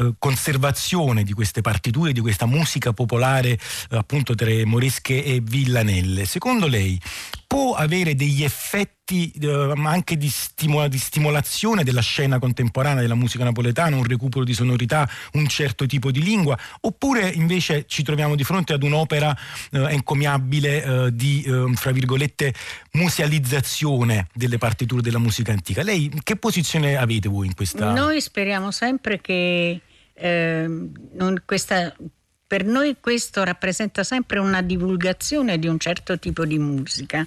eh, 0.00 0.14
conservazione 0.18 1.22
di 1.22 1.32
queste 1.32 1.60
partiture, 1.60 2.12
di 2.12 2.20
questa 2.20 2.46
musica 2.46 2.92
popolare 2.92 3.50
eh, 3.50 3.58
appunto 3.90 4.34
tra 4.34 4.50
moresche 4.64 5.22
e 5.22 5.40
villanelle. 5.42 6.24
Secondo 6.24 6.66
lei 6.66 6.98
può 7.50 7.74
avere 7.74 8.14
degli 8.14 8.44
effetti 8.44 9.32
eh, 9.32 9.72
anche 9.84 10.16
di, 10.16 10.28
stimola, 10.28 10.86
di, 10.86 10.98
stimolazione 10.98 11.82
della 11.82 12.00
scena 12.00 12.38
contemporanea 12.38 13.02
della 13.02 13.16
musica 13.16 13.42
napoletana, 13.42 13.96
un 13.96 14.04
recupero 14.04 14.44
di 14.44 14.54
sonorità, 14.54 15.08
un 15.32 15.48
certo 15.48 15.84
tipo 15.84 16.12
di 16.12 16.22
lingua, 16.22 16.56
oppure 16.82 17.28
invece 17.28 17.86
ci 17.88 18.04
troviamo 18.04 18.36
di 18.36 18.44
fronte 18.44 18.72
ad 18.72 18.84
un'opera 18.84 19.36
eh, 19.72 19.92
encomiabile 19.92 20.82
eh, 20.82 21.14
di, 21.14 21.42
eh, 21.42 21.72
fra 21.74 21.90
virgolette, 21.90 22.54
musealizzazione 22.92 24.28
delle 24.32 24.56
partiture 24.56 25.02
della 25.02 25.18
musica 25.18 25.50
antica. 25.50 25.82
Lei 25.82 26.08
che 26.22 26.36
posizione 26.36 26.96
avete 26.96 27.28
voi 27.28 27.48
in 27.48 27.54
questa? 27.54 27.92
Noi 27.92 28.20
speriamo 28.20 28.70
sempre 28.70 29.20
che 29.20 29.80
eh, 30.20 30.66
non, 31.12 31.42
questa, 31.46 31.94
per 32.46 32.64
noi 32.64 32.96
questo 33.00 33.42
rappresenta 33.42 34.04
sempre 34.04 34.38
una 34.38 34.60
divulgazione 34.60 35.58
di 35.58 35.66
un 35.66 35.78
certo 35.78 36.18
tipo 36.18 36.44
di 36.44 36.58
musica, 36.58 37.26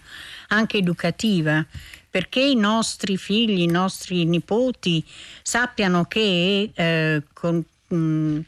anche 0.50 0.78
educativa, 0.78 1.66
perché 2.10 2.42
i 2.42 2.56
nostri 2.56 3.18
figli, 3.18 3.62
i 3.62 3.68
nostri 3.68 4.26
nipoti 4.26 5.04
sappiano 5.42 6.06
che 6.06 6.72
eh, 6.72 7.24
con, 7.34 7.64
mh, 7.88 8.40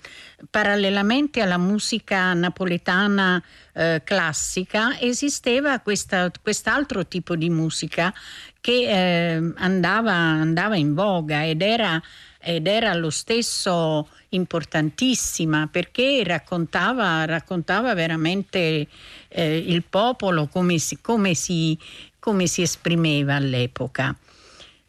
parallelamente 0.52 1.42
alla 1.42 1.58
musica 1.58 2.34
napoletana 2.34 3.42
eh, 3.74 4.02
classica 4.04 5.00
esisteva 5.00 5.80
questa, 5.80 6.32
quest'altro 6.40 7.08
tipo 7.08 7.36
di 7.36 7.50
musica 7.50 8.14
che 8.62 9.36
eh, 9.38 9.54
andava, 9.56 10.14
andava 10.14 10.76
in 10.76 10.94
voga 10.94 11.46
ed 11.46 11.62
era 11.62 12.02
ed 12.46 12.68
era 12.68 12.94
lo 12.94 13.10
stesso 13.10 14.08
importantissima 14.36 15.68
perché 15.72 16.24
raccontava, 16.24 17.26
raccontava 17.26 17.94
veramente 17.94 18.88
eh, 19.28 19.58
il 19.58 19.84
popolo 19.84 20.48
come 20.48 20.78
si, 20.78 21.00
come, 21.02 21.34
si, 21.34 21.78
come 22.20 22.48
si, 22.48 22.62
esprimeva 22.62 23.36
all'epoca. 23.36 24.16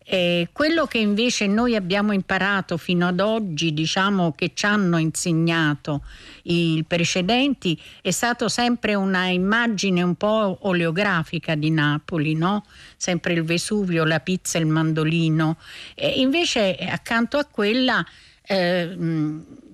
E 0.09 0.51
quello 0.53 0.87
che 0.87 0.99
invece 0.99 1.49
noi 1.49 1.75
abbiamo 1.75 2.13
imparato 2.13 2.77
fino 2.77 3.09
ad 3.09 3.19
oggi, 3.19 3.75
diciamo 3.75 4.35
che 4.37 4.53
ci 4.55 4.65
hanno 4.65 4.99
insegnato 4.99 6.05
i 6.45 6.85
precedenti, 6.87 7.77
è 8.01 8.13
stato 8.13 8.49
sempre 8.49 8.95
una 8.95 9.27
immagine 9.27 10.03
un 10.03 10.15
po' 10.15 10.59
oleografica 10.61 11.57
di 11.57 11.73
Napoli, 11.73 12.35
no? 12.35 12.65
sempre 12.97 13.33
il 13.33 13.43
Vesuvio, 13.43 14.05
la 14.05 14.21
pizza, 14.21 14.59
il 14.59 14.67
mandolino. 14.67 15.57
E 15.97 16.21
invece 16.21 16.77
accanto 16.77 17.37
a 17.37 17.45
quella 17.45 18.07
eh, 18.47 18.97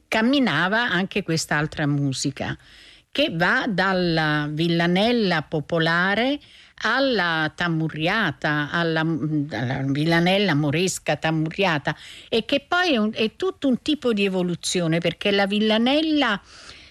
camminava 0.09 0.91
anche 0.91 1.23
quest'altra 1.23 1.87
musica 1.87 2.57
che 3.11 3.31
va 3.33 3.67
dalla 3.69 4.49
villanella 4.51 5.43
popolare 5.43 6.41
alla 6.85 7.53
tamurriata, 7.55 8.71
alla, 8.71 9.01
alla, 9.01 9.83
villanella 9.85 10.55
moresca 10.55 11.17
tamurriata 11.17 11.95
e 12.29 12.45
che 12.45 12.65
poi 12.67 12.95
è, 12.95 12.97
un, 12.97 13.11
è 13.13 13.37
tutto 13.37 13.69
un 13.69 13.83
tipo 13.83 14.13
di 14.13 14.25
evoluzione 14.25 14.99
perché 14.99 15.31
la 15.31 15.47
villanella 15.47 16.41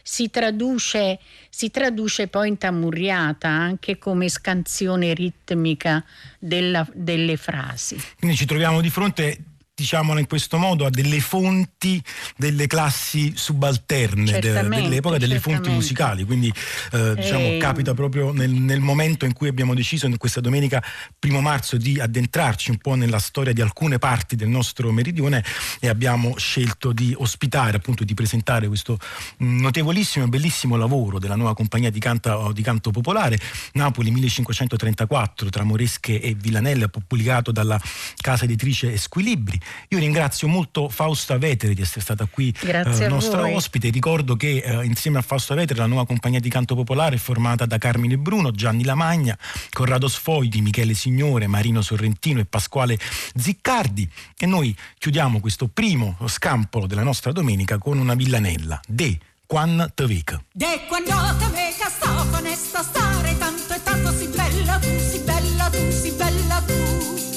si 0.04 0.30
traduce, 0.30 1.20
si 1.50 1.70
traduce 1.72 2.28
poi 2.28 2.50
in 2.50 2.58
tamurriata 2.58 3.50
anche 3.50 3.98
come 3.98 4.30
scansione 4.30 5.14
ritmica 5.14 6.04
della, 6.40 6.88
delle 6.94 7.38
frasi. 7.38 8.02
Quindi 8.18 8.38
ci 8.38 8.46
troviamo 8.46 8.82
di 8.82 8.90
fronte 8.90 9.38
diciamolo 9.82 10.20
in 10.20 10.28
questo 10.28 10.58
modo, 10.58 10.86
a 10.86 10.90
delle 10.90 11.20
fonti 11.20 12.02
delle 12.38 12.68
classi 12.68 13.34
subalterne 13.36 14.40
de, 14.40 14.68
dell'epoca, 14.70 15.18
delle 15.18 15.40
fonti 15.40 15.70
musicali. 15.70 16.24
Quindi 16.24 16.54
eh, 16.92 17.16
diciamo, 17.16 17.46
e... 17.46 17.54
Ehm. 17.54 17.60
capita 17.60 17.94
proprio 17.94 18.32
nel, 18.32 18.52
nel, 18.52 18.80
momento 18.80 19.26
in 19.26 19.34
cui 19.34 19.48
abbiamo 19.48 19.74
deciso 19.74 20.06
in 20.06 20.18
questa 20.18 20.40
domenica 20.40 20.84
primo 21.18 21.42
marzo 21.42 21.78
di 21.78 22.00
addentrarci 22.00 22.70
un 22.70 22.78
po' 22.78 22.94
nella 22.94 23.20
storia 23.20 23.54
di 23.54 23.62
alcune 23.62 23.98
parti 23.98 24.36
del 24.36 24.50
nostro 24.50 24.92
meridione 24.92 25.44
e 25.80 25.88
abbiamo 25.88 26.38
scelto 26.38 26.92
di 26.94 27.14
ospitare, 27.18 27.78
appunto 27.78 28.04
di 28.04 28.14
presentare 28.14 28.68
questo 28.68 29.00
notevolissimo 29.38 30.26
e 30.26 30.28
bellissimo 30.28 30.76
lavoro 30.76 31.18
della 31.18 31.36
nuova 31.36 31.56
compagnia 31.56 31.90
di, 31.90 32.00
canta, 32.00 32.52
di 32.54 32.62
canto 32.62 32.92
popolare, 32.92 33.40
Napoli 33.74 34.12
1534, 34.12 35.50
tra 35.50 35.64
Moresche 35.64 36.22
e 36.22 36.36
Villanelle, 36.36 36.88
pubblicato 36.90 37.52
dalla 37.52 37.82
casa 38.22 38.44
editrice 38.44 38.98
Squilibri 38.98 39.60
io 39.90 40.00
ringrazio 40.00 40.48
molto 40.48 40.90
Fausta 40.90 41.38
Vetere 41.38 41.74
di 41.74 41.82
essere 41.82 42.02
stata 42.02 42.26
qui 42.26 42.54
eh, 42.62 43.08
nostra 43.08 43.46
ospite. 43.48 43.90
Ricordo 43.90 44.36
che 44.36 44.58
eh, 44.58 44.86
insieme 44.86 45.18
a 45.20 45.22
Fausta 45.22 45.56
Vetere 45.56 45.80
la 45.80 45.86
nuova 45.86 46.06
compagnia 46.06 46.40
di 46.40 46.50
canto 46.50 46.76
popolare 46.76 47.16
è 47.16 47.20
formata 47.20 47.66
da 47.66 47.78
Carmine 47.78 48.18
Bruno, 48.18 48.52
Gianni 48.52 48.84
Lamagna, 48.84 49.38
Corrado 49.72 50.08
Sfoidi, 50.08 50.62
Michele 50.62 50.94
Signore, 50.94 51.48
Marino 51.48 51.82
Sorrentino 51.82 52.40
e 52.40 52.46
Pasquale 52.46 52.98
Ziccardi. 53.36 54.10
E 54.38 54.46
noi 54.46 54.76
chiudiamo 54.98 55.40
questo 55.40 55.68
primo 55.68 56.18
scampolo 56.26 56.88
della 56.88 57.04
nostra 57.04 57.32
domenica 57.32 57.78
con 57.78 57.98
una 57.98 58.16
villanella. 58.16 58.80
De 58.88 59.20
quan 59.52 59.92
te 59.96 60.06
vec. 60.06 60.40
De 60.54 60.86
quando 60.88 61.12
te 61.38 61.48
veca 61.52 61.90
sto 61.90 62.26
con 62.32 62.46
esta 62.46 62.82
stare 62.84 63.38
tanto 63.38 63.74
e 63.74 63.84
tanto 63.84 64.12
si 64.14 64.28
bella 64.28 64.80
tu, 64.80 64.88
si 64.98 65.20
bella 65.20 65.70
tu, 65.70 65.92
si 65.92 66.12
bella 66.12 66.64
tu. 66.66 67.31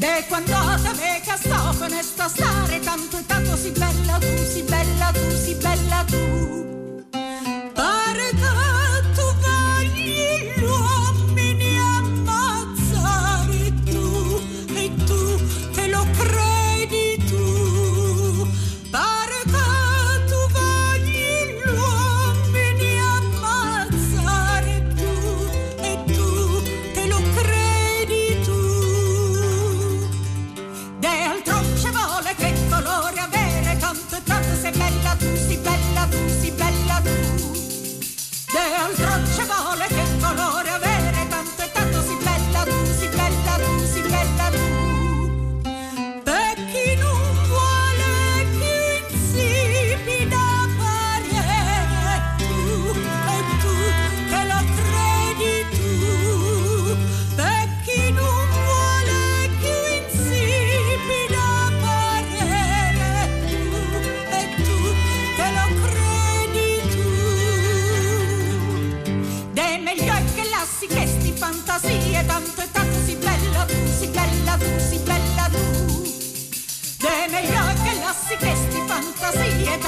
De 0.00 0.24
quando 0.30 0.56
te 0.82 0.94
me 0.94 1.20
sto 1.22 1.76
con 1.78 1.90
sto 2.02 2.26
stare 2.28 2.80
tanto 2.80 3.18
e 3.18 3.26
tanto 3.26 3.54
si 3.54 3.70
bella 3.70 4.18
tu, 4.18 4.44
si 4.46 4.62
bella 4.62 5.12
tu, 5.12 5.30
si 5.36 5.54
bella 5.56 6.04
tu. 6.06 6.79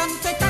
canta 0.03 0.42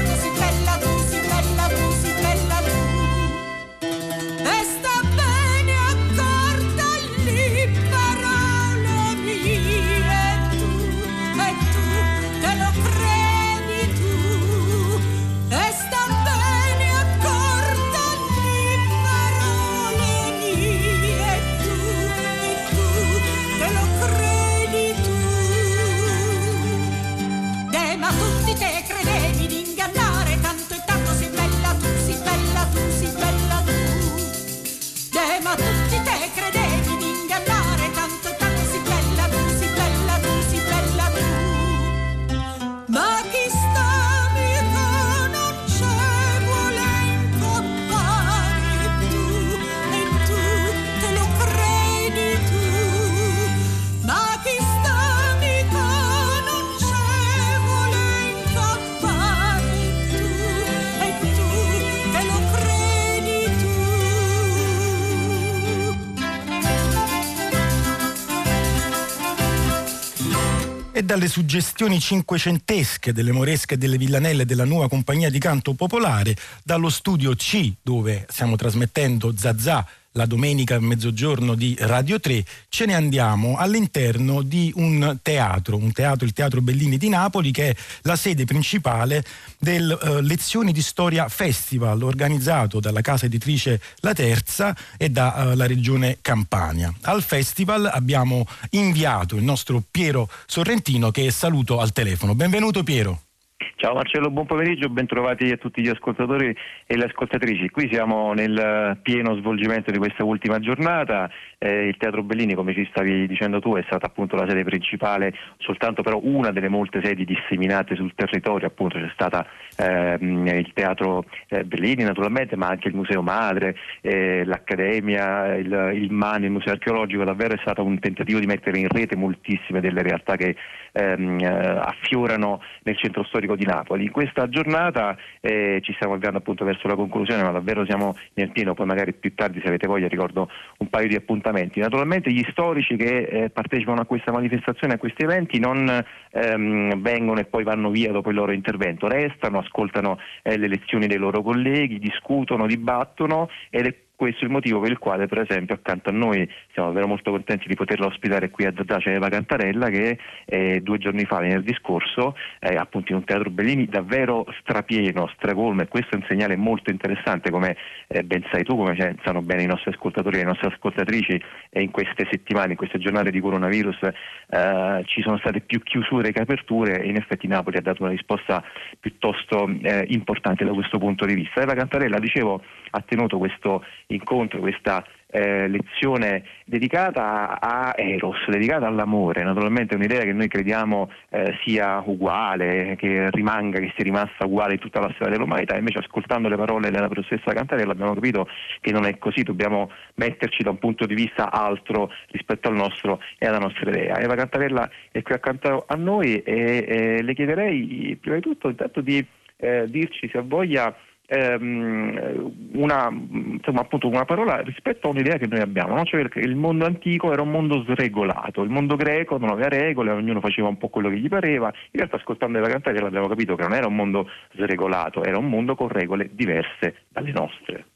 dalle 71.13 71.29
suggestioni 71.29 72.01
cinquecentesche 72.01 73.13
delle 73.13 73.33
Moresche 73.33 73.75
e 73.75 73.77
delle 73.77 73.99
Villanelle 73.99 74.47
della 74.47 74.65
nuova 74.65 74.89
compagnia 74.89 75.29
di 75.29 75.39
canto 75.39 75.75
popolare, 75.75 76.35
dallo 76.65 76.89
studio 76.89 77.35
C, 77.35 77.71
dove 77.83 78.25
stiamo 78.31 78.57
trasmettendo 78.57 79.37
Zazà 79.37 79.87
la 80.13 80.27
domenica 80.27 80.77
a 80.77 80.81
mezzogiorno 80.81 81.55
di 81.55 81.77
Radio 81.79 82.21
3, 82.21 82.45
ce 82.69 82.87
ne 82.87 82.95
andiamo 82.95 83.57
all'interno 83.57 84.43
di 84.43 84.73
un 84.77 85.19
teatro, 85.23 85.77
un 85.77 85.93
teatro, 85.93 86.27
il 86.27 86.33
Teatro 86.33 86.61
Bellini 86.61 86.99
di 86.99 87.09
Napoli, 87.09 87.51
che 87.51 87.71
è 87.71 87.77
la 88.03 88.17
sede 88.17 88.45
principale 88.45 89.25
del 89.59 89.91
eh, 89.91 90.23
Lezioni 90.23 90.73
di 90.73 90.83
Storia 90.83 91.29
Festival, 91.29 92.03
organizzato 92.03 92.81
dalla 92.81 93.01
casa 93.01 93.27
editrice 93.27 93.81
La 94.01 94.13
Terza 94.13 94.77
e 94.97 95.11
dalla 95.11 95.67
regione 95.67 96.19
Campania. 96.21 96.93
Al 97.03 97.23
festival 97.23 97.87
abbiamo 97.87 98.47
inviato 98.71 99.37
il 99.37 99.43
nostro 99.43 99.83
Piero 99.91 100.29
Sorrentino, 100.47 101.11
che 101.11 101.31
saluto 101.31 101.81
al 101.81 101.93
telefono. 101.93 102.35
Benvenuto 102.35 102.83
Piero. 102.83 103.32
Ciao 103.77 103.95
Marcello, 103.95 104.31
buon 104.31 104.47
pomeriggio, 104.47 104.89
bentrovati 104.89 105.51
a 105.51 105.57
tutti 105.57 105.83
gli 105.83 105.89
ascoltatori 105.89 106.57
e 106.87 106.97
le 106.97 107.05
ascoltatrici. 107.05 107.69
Qui 107.71 107.89
siamo 107.91 108.33
nel 108.33 108.99
pieno 109.03 109.37
svolgimento 109.37 109.91
di 109.91 109.99
questa 109.99 110.25
ultima 110.25 110.59
giornata. 110.59 111.31
Eh, 111.59 111.89
il 111.89 111.97
Teatro 111.97 112.23
Bellini, 112.23 112.55
come 112.55 112.75
ci 112.75 112.87
stavi 112.91 113.27
dicendo 113.27 113.61
tu, 113.61 113.77
è 113.77 113.83
stata 113.87 114.07
appunto 114.07 114.37
la 114.37 114.49
sede 114.49 114.65
principale, 114.65 115.35
soltanto 115.59 116.03
però 116.03 116.19
una 116.23 116.51
delle 116.51 116.69
molte 116.69 117.01
sedi 117.03 117.25
disseminate 117.25 117.95
sul 117.95 118.13
territorio, 118.15 118.67
appunto 118.67 118.99
c'è 118.99 119.11
stata 119.13 119.47
ehm, 119.77 120.47
il 120.47 120.73
Teatro 120.73 121.25
eh, 121.49 121.65
Bellini 121.65 122.05
naturalmente, 122.05 122.57
ma 122.57 122.69
anche 122.69 122.89
il 122.89 122.95
Museo 122.95 123.23
Madre, 123.23 123.77
eh, 124.01 124.45
l'Accademia, 124.45 125.55
il, 125.55 125.93
il 125.95 126.13
MANI, 126.13 126.47
il 126.47 126.53
Museo 126.53 126.73
Archeologico, 126.73 127.25
davvero 127.25 127.55
è 127.55 127.59
stato 127.61 127.85
un 127.85 127.99
tentativo 127.99 128.39
di 128.39 128.47
mettere 128.47 128.79
in 128.79 128.89
rete 128.89 129.17
moltissime 129.17 129.81
delle 129.81 130.03
realtà 130.03 130.37
che 130.37 130.57
ehm, 130.93 131.39
eh, 131.41 131.47
affiorano 131.47 132.63
nel 132.83 132.97
centro 132.97 133.25
storico 133.25 133.57
di 133.57 133.65
Napoli. 133.65 134.05
In 134.05 134.11
questa 134.11 134.49
giornata 134.49 135.17
eh, 135.41 135.81
ci 135.83 135.93
stiamo 135.95 136.15
avviando 136.15 136.39
appunto 136.39 136.65
verso 136.65 136.87
la 136.87 136.95
conclusione, 136.95 137.43
ma 137.43 137.51
davvero 137.51 137.85
siamo 137.85 138.17
nel 138.35 138.51
pieno, 138.51 138.75
poi 138.75 138.87
magari 138.87 139.13
più 139.13 139.35
tardi 139.35 139.61
se 139.61 139.69
avete 139.69 139.87
voglia 139.87 140.09
ricordo 140.09 140.51
un 140.79 140.89
paio 140.89 141.09
di 141.09 141.17
appuntamenti. 141.17 141.81
Naturalmente 141.81 142.31
gli 142.31 142.45
storici 142.51 142.97
che 142.97 143.23
eh, 143.23 143.51
partecipano 143.51 144.01
a 144.01 144.07
questa 144.07 144.33
manifestazione, 144.33 144.95
a 144.95 144.99
questi 144.99 145.23
eventi, 145.25 145.59
non 145.59 146.05
ehm, 146.31 147.01
vengono 147.01 147.41
e 147.41 147.45
poi 147.45 147.65
vanno 147.65 147.91
via 147.91 148.13
dopo 148.13 148.31
il 148.31 148.37
loro 148.37 148.53
intervento, 148.53 149.09
restano, 149.09 149.59
ascoltano 149.59 150.19
eh, 150.43 150.57
le 150.57 150.69
lezioni 150.69 151.07
dei 151.07 151.19
loro 151.19 151.43
colleghi, 151.43 151.99
discutono, 151.99 152.67
dibattono 152.67 153.49
ed 153.71 153.87
è 153.87 153.95
questo 154.23 154.43
è 154.43 154.45
il 154.45 154.53
motivo 154.53 154.79
per 154.79 154.93
il 154.93 154.99
quale, 154.99 155.27
per 155.27 155.41
esempio, 155.41 155.75
accanto 155.75 156.11
a 156.11 156.13
noi 156.13 156.49
siamo 156.73 156.91
davvero 156.91 157.09
molto 157.09 157.33
contenti 157.33 157.67
di 157.67 157.75
poterla 157.75 158.07
ospitare 158.07 158.51
qui 158.51 158.65
a 158.65 158.73
Zazà, 158.73 158.99
c'è 159.01 159.15
Eva 159.15 159.29
Cantarella 159.29 159.91
che 159.91 160.17
eh, 160.45 160.81
due 160.81 160.99
giorni 160.99 161.25
fa, 161.25 161.41
venerdì 161.41 161.75
scorso, 161.75 162.37
eh, 162.61 162.77
appunto 162.77 163.11
in 163.11 163.19
un 163.19 163.25
teatro 163.25 163.51
Bellini 163.51 163.87
davvero 163.87 164.47
strapieno, 164.61 165.29
stracolmo 165.35 165.83
e 165.83 165.89
questo 165.89 166.15
è 166.15 166.19
un 166.19 166.25
segnale 166.29 166.55
molto 166.55 166.93
interessante 166.93 167.51
come 167.51 167.77
eh, 168.07 168.23
ben 168.23 168.47
sai 168.53 168.63
tu, 168.63 168.77
come 168.77 168.95
sanno 169.25 169.43
bene 169.43 169.65
i 169.65 169.67
nostri 169.67 169.91
ascoltatori 169.91 170.37
e 170.37 170.39
le 170.39 170.47
nostre 170.47 170.69
ascoltatrici 170.69 171.43
in 171.71 171.91
queste 171.91 172.29
settimane, 172.31 172.71
in 172.71 172.77
queste 172.77 173.01
giornate 173.01 173.33
di 173.33 173.41
coronavirus 173.41 174.03
eh, 174.05 175.03
ci 175.07 175.21
sono 175.23 175.37
state 175.39 175.63
più 175.63 175.83
chiusure 175.83 176.31
che 176.31 176.43
aperture 176.43 177.03
e 177.03 177.09
in 177.09 177.17
effetti 177.17 177.49
Napoli 177.49 177.79
ha 177.79 177.83
dato 177.83 178.05
una 178.05 178.13
risposta 178.13 178.63
piuttosto 179.01 179.69
eh, 179.83 180.05
importante 180.11 180.65
da 180.65 180.71
questo 180.71 180.99
punto 180.99 181.27
di 181.27 181.35
vista. 181.35 181.61
Eva 181.61 181.75
Cantarella, 181.75 182.21
dicevo, 182.21 182.63
ha 182.91 183.01
tenuto 183.01 183.39
questo 183.39 183.83
incontro, 184.15 184.61
questa 184.61 185.05
eh, 185.33 185.67
lezione 185.67 186.45
dedicata 186.67 187.59
a 187.59 187.95
Eros, 187.97 188.37
dedicata 188.49 188.87
all'amore. 188.87 189.43
Naturalmente 189.43 189.95
è 189.95 189.97
un'idea 189.97 190.21
che 190.21 190.33
noi 190.33 190.49
crediamo 190.49 191.11
eh, 191.31 191.59
sia 191.65 192.03
uguale, 192.05 192.97
che 192.97 193.31
rimanga, 193.31 193.79
che 193.79 193.93
sia 193.95 194.05
rimasta 194.05 194.45
uguale 194.45 194.75
in 194.75 194.79
tutta 194.79 195.01
la 195.01 195.11
storia 195.15 195.33
dell'umanità, 195.33 195.77
invece 195.77 195.99
ascoltando 196.01 196.49
le 196.49 196.57
parole 196.57 196.91
della 196.91 197.09
professoressa 197.09 197.55
Cantarella 197.55 197.93
abbiamo 197.93 198.15
capito 198.15 198.47
che 198.81 198.93
non 198.93 199.07
è 199.07 199.17
così, 199.19 199.43
dobbiamo 199.43 199.91
metterci 200.17 200.63
da 200.63 200.71
un 200.71 200.79
punto 200.79 201.07
di 201.07 201.15
vista 201.15 201.51
altro 201.51 202.11
rispetto 202.29 202.69
al 202.69 202.75
nostro 202.75 203.21
e 203.39 203.47
alla 203.47 203.59
nostra 203.59 203.89
idea. 203.89 204.19
Eva 204.19 204.35
Cantarella 204.35 204.89
è 205.11 205.23
qui 205.23 205.35
accanto 205.35 205.85
a 205.87 205.95
noi 205.95 206.43
e 206.43 206.85
eh, 206.87 207.23
le 207.23 207.35
chiederei 207.35 208.19
prima 208.21 208.37
di 208.37 208.43
tutto 208.43 208.69
intanto 208.69 209.01
di 209.01 209.25
eh, 209.57 209.87
dirci 209.89 210.29
se 210.29 210.39
ha 210.39 210.43
voglia 210.45 210.95
una, 211.35 213.09
insomma, 213.11 213.81
appunto 213.81 214.09
una 214.09 214.25
parola 214.25 214.61
rispetto 214.61 215.07
a 215.07 215.11
un'idea 215.11 215.39
che 215.39 215.47
noi 215.47 215.61
abbiamo, 215.61 215.95
no? 215.95 216.05
cioè 216.05 216.27
il 216.35 216.57
mondo 216.57 216.85
antico 216.85 217.33
era 217.33 217.43
un 217.43 217.51
mondo 217.51 217.85
sregolato, 217.85 218.63
il 218.63 218.71
mondo 218.71 218.97
greco 218.97 219.39
non 219.39 219.51
aveva 219.51 219.69
regole, 219.69 220.11
ognuno 220.11 220.41
faceva 220.41 220.69
un 220.69 220.77
po' 220.77 220.89
quello 220.89 221.09
che 221.09 221.19
gli 221.19 221.29
pareva, 221.29 221.69
in 221.69 221.91
realtà 221.93 222.17
ascoltando 222.17 222.59
Eva 222.59 222.69
Cantarella 222.69 223.07
abbiamo 223.07 223.29
capito 223.29 223.55
che 223.55 223.63
non 223.63 223.75
era 223.75 223.87
un 223.87 223.95
mondo 223.95 224.29
sregolato, 224.55 225.25
era 225.25 225.39
un 225.39 225.49
mondo 225.49 225.75
con 225.75 225.89
regole 225.89 226.29
diverse 226.33 227.05
dalle 227.09 227.33
nostre. 227.33 227.87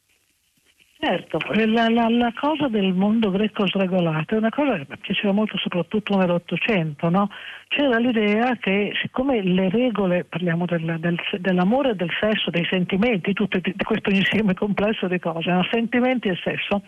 Certo, 0.98 1.38
la, 1.66 1.90
la, 1.90 2.08
la, 2.08 2.32
cosa 2.34 2.68
del 2.68 2.94
mondo 2.94 3.30
greco 3.30 3.66
sregolato 3.66 4.34
è 4.34 4.38
una 4.38 4.48
cosa 4.48 4.78
che 4.78 4.96
piaceva 4.96 5.30
molto 5.32 5.58
soprattutto 5.58 6.16
nell'Ottocento, 6.16 7.10
no? 7.10 7.28
c'era 7.68 7.98
l'idea 7.98 8.56
che 8.56 8.92
siccome 9.02 9.42
le 9.42 9.68
regole, 9.68 10.24
parliamo 10.24 10.66
del, 10.66 10.96
del, 11.00 11.18
dell'amore, 11.38 11.96
del 11.96 12.10
sesso, 12.18 12.50
dei 12.50 12.66
sentimenti, 12.70 13.32
tutto 13.32 13.58
di 13.58 13.74
questo 13.84 14.10
insieme 14.10 14.54
complesso 14.54 15.08
di 15.08 15.18
cose, 15.18 15.50
no? 15.50 15.66
sentimenti 15.70 16.28
e 16.28 16.38
sesso, 16.42 16.82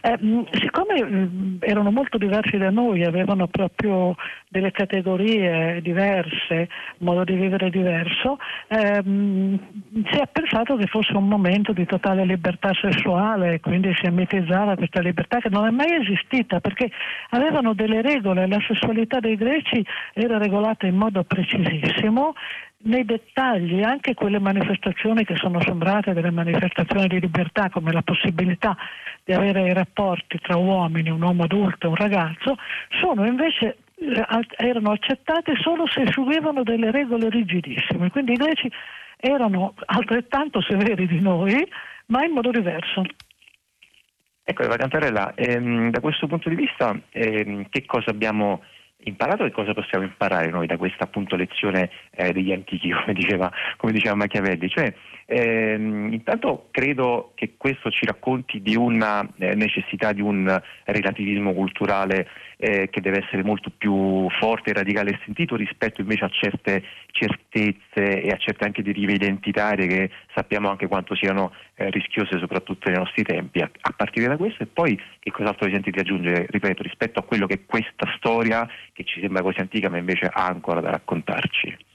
eh, 0.00 0.18
siccome 0.52 1.58
erano 1.60 1.90
molto 1.90 2.18
diversi 2.18 2.56
da 2.56 2.70
noi, 2.70 3.04
avevano 3.04 3.48
proprio 3.48 4.14
delle 4.48 4.70
categorie 4.70 5.80
diverse, 5.82 6.68
modo 6.98 7.24
di 7.24 7.34
vivere 7.34 7.68
diverso, 7.68 8.38
ehm, 8.68 9.58
si 10.10 10.18
è 10.18 10.28
pensato 10.30 10.76
che 10.76 10.86
fosse 10.86 11.16
un 11.16 11.26
momento 11.26 11.72
di 11.72 11.84
totale 11.84 12.24
libertà 12.24 12.70
sessuale, 12.80 13.41
quindi 13.60 13.94
si 14.00 14.08
mitizzava 14.10 14.76
questa 14.76 15.00
libertà 15.00 15.38
che 15.38 15.48
non 15.48 15.66
è 15.66 15.70
mai 15.70 15.94
esistita 16.00 16.60
perché 16.60 16.90
avevano 17.30 17.74
delle 17.74 18.02
regole, 18.02 18.46
la 18.46 18.60
sessualità 18.66 19.20
dei 19.20 19.36
greci 19.36 19.84
era 20.12 20.38
regolata 20.38 20.86
in 20.86 20.96
modo 20.96 21.22
precisissimo 21.24 22.34
nei 22.84 23.04
dettagli 23.04 23.82
anche 23.82 24.14
quelle 24.14 24.38
manifestazioni 24.38 25.24
che 25.24 25.36
sono 25.36 25.60
sembrate 25.60 26.12
delle 26.12 26.30
manifestazioni 26.30 27.06
di 27.06 27.20
libertà 27.20 27.70
come 27.70 27.92
la 27.92 28.02
possibilità 28.02 28.76
di 29.24 29.32
avere 29.32 29.68
i 29.68 29.72
rapporti 29.72 30.38
tra 30.38 30.56
uomini, 30.56 31.10
un 31.10 31.22
uomo 31.22 31.44
adulto 31.44 31.86
e 31.86 31.90
un 31.90 31.96
ragazzo, 31.96 32.56
sono 33.00 33.24
invece 33.24 33.76
erano 34.56 34.90
accettate 34.90 35.54
solo 35.60 35.86
se 35.86 36.04
seguivano 36.10 36.62
delle 36.64 36.90
regole 36.90 37.28
rigidissime. 37.30 38.10
Quindi 38.10 38.32
i 38.32 38.36
greci 38.36 38.70
erano 39.16 39.74
altrettanto 39.86 40.60
severi 40.60 41.06
di 41.06 41.20
noi, 41.20 41.64
ma 42.06 42.24
in 42.24 42.32
modo 42.32 42.50
diverso. 42.50 43.04
Ecco 44.44 44.62
Eva 44.64 44.76
Cantarella, 44.76 45.34
ehm, 45.34 45.90
da 45.90 46.00
questo 46.00 46.26
punto 46.26 46.48
di 46.48 46.56
vista 46.56 46.98
ehm, 47.10 47.66
che 47.70 47.84
cosa 47.86 48.10
abbiamo 48.10 48.62
imparato 49.04 49.44
e 49.44 49.52
cosa 49.52 49.72
possiamo 49.72 50.04
imparare 50.04 50.50
noi 50.50 50.66
da 50.66 50.76
questa 50.76 51.04
appunto 51.04 51.36
lezione 51.36 51.90
eh, 52.10 52.32
degli 52.32 52.52
antichi, 52.52 52.90
come 52.92 53.12
diceva, 53.12 53.52
come 53.76 53.92
diceva 53.92 54.16
Machiavelli? 54.16 54.68
Cioè, 54.68 54.92
ehm, 55.26 56.12
intanto 56.12 56.68
credo 56.70 57.32
che 57.34 57.54
questo 57.56 57.90
ci 57.90 58.04
racconti 58.04 58.62
di 58.62 58.76
una 58.76 59.26
eh, 59.38 59.54
necessità 59.54 60.12
di 60.12 60.20
un 60.20 60.60
relativismo 60.84 61.52
culturale 61.52 62.28
eh, 62.56 62.88
che 62.90 63.00
deve 63.00 63.24
essere 63.24 63.42
molto 63.42 63.70
più 63.76 64.28
forte, 64.38 64.72
radicale 64.72 65.10
e 65.10 65.20
sentito 65.24 65.56
rispetto 65.56 66.00
invece 66.00 66.24
a 66.24 66.28
certe 66.28 66.84
certezze 67.10 68.22
e 68.22 68.30
a 68.30 68.36
certe 68.36 68.64
anche 68.64 68.82
derive 68.82 69.14
identitarie 69.14 69.86
che 69.86 70.10
sappiamo 70.34 70.70
anche 70.70 70.86
quanto 70.86 71.14
siano 71.16 71.52
eh, 71.74 71.90
rischiose 71.90 72.38
soprattutto 72.38 72.88
nei 72.88 72.98
nostri 72.98 73.24
tempi. 73.24 73.60
A, 73.60 73.70
a, 73.80 73.92
partire 73.96 74.28
da 74.28 74.36
questo 74.36 74.62
e 74.62 74.66
poi 74.66 74.98
che 75.18 75.30
cos'altro 75.30 75.68
vi 75.68 75.80
di 75.80 75.98
aggiungere, 75.98 76.46
ripeto, 76.48 76.82
rispetto 76.82 77.18
a 77.18 77.24
quello 77.24 77.46
che 77.46 77.64
questa 77.66 78.06
storia 78.16 78.68
che 78.92 79.04
ci 79.04 79.20
sembra 79.20 79.42
così 79.42 79.58
antica 79.58 79.90
ma 79.90 79.98
invece 79.98 80.26
ha 80.26 80.46
ancora 80.46 80.80
da 80.80 80.90
raccontarci? 80.90 81.90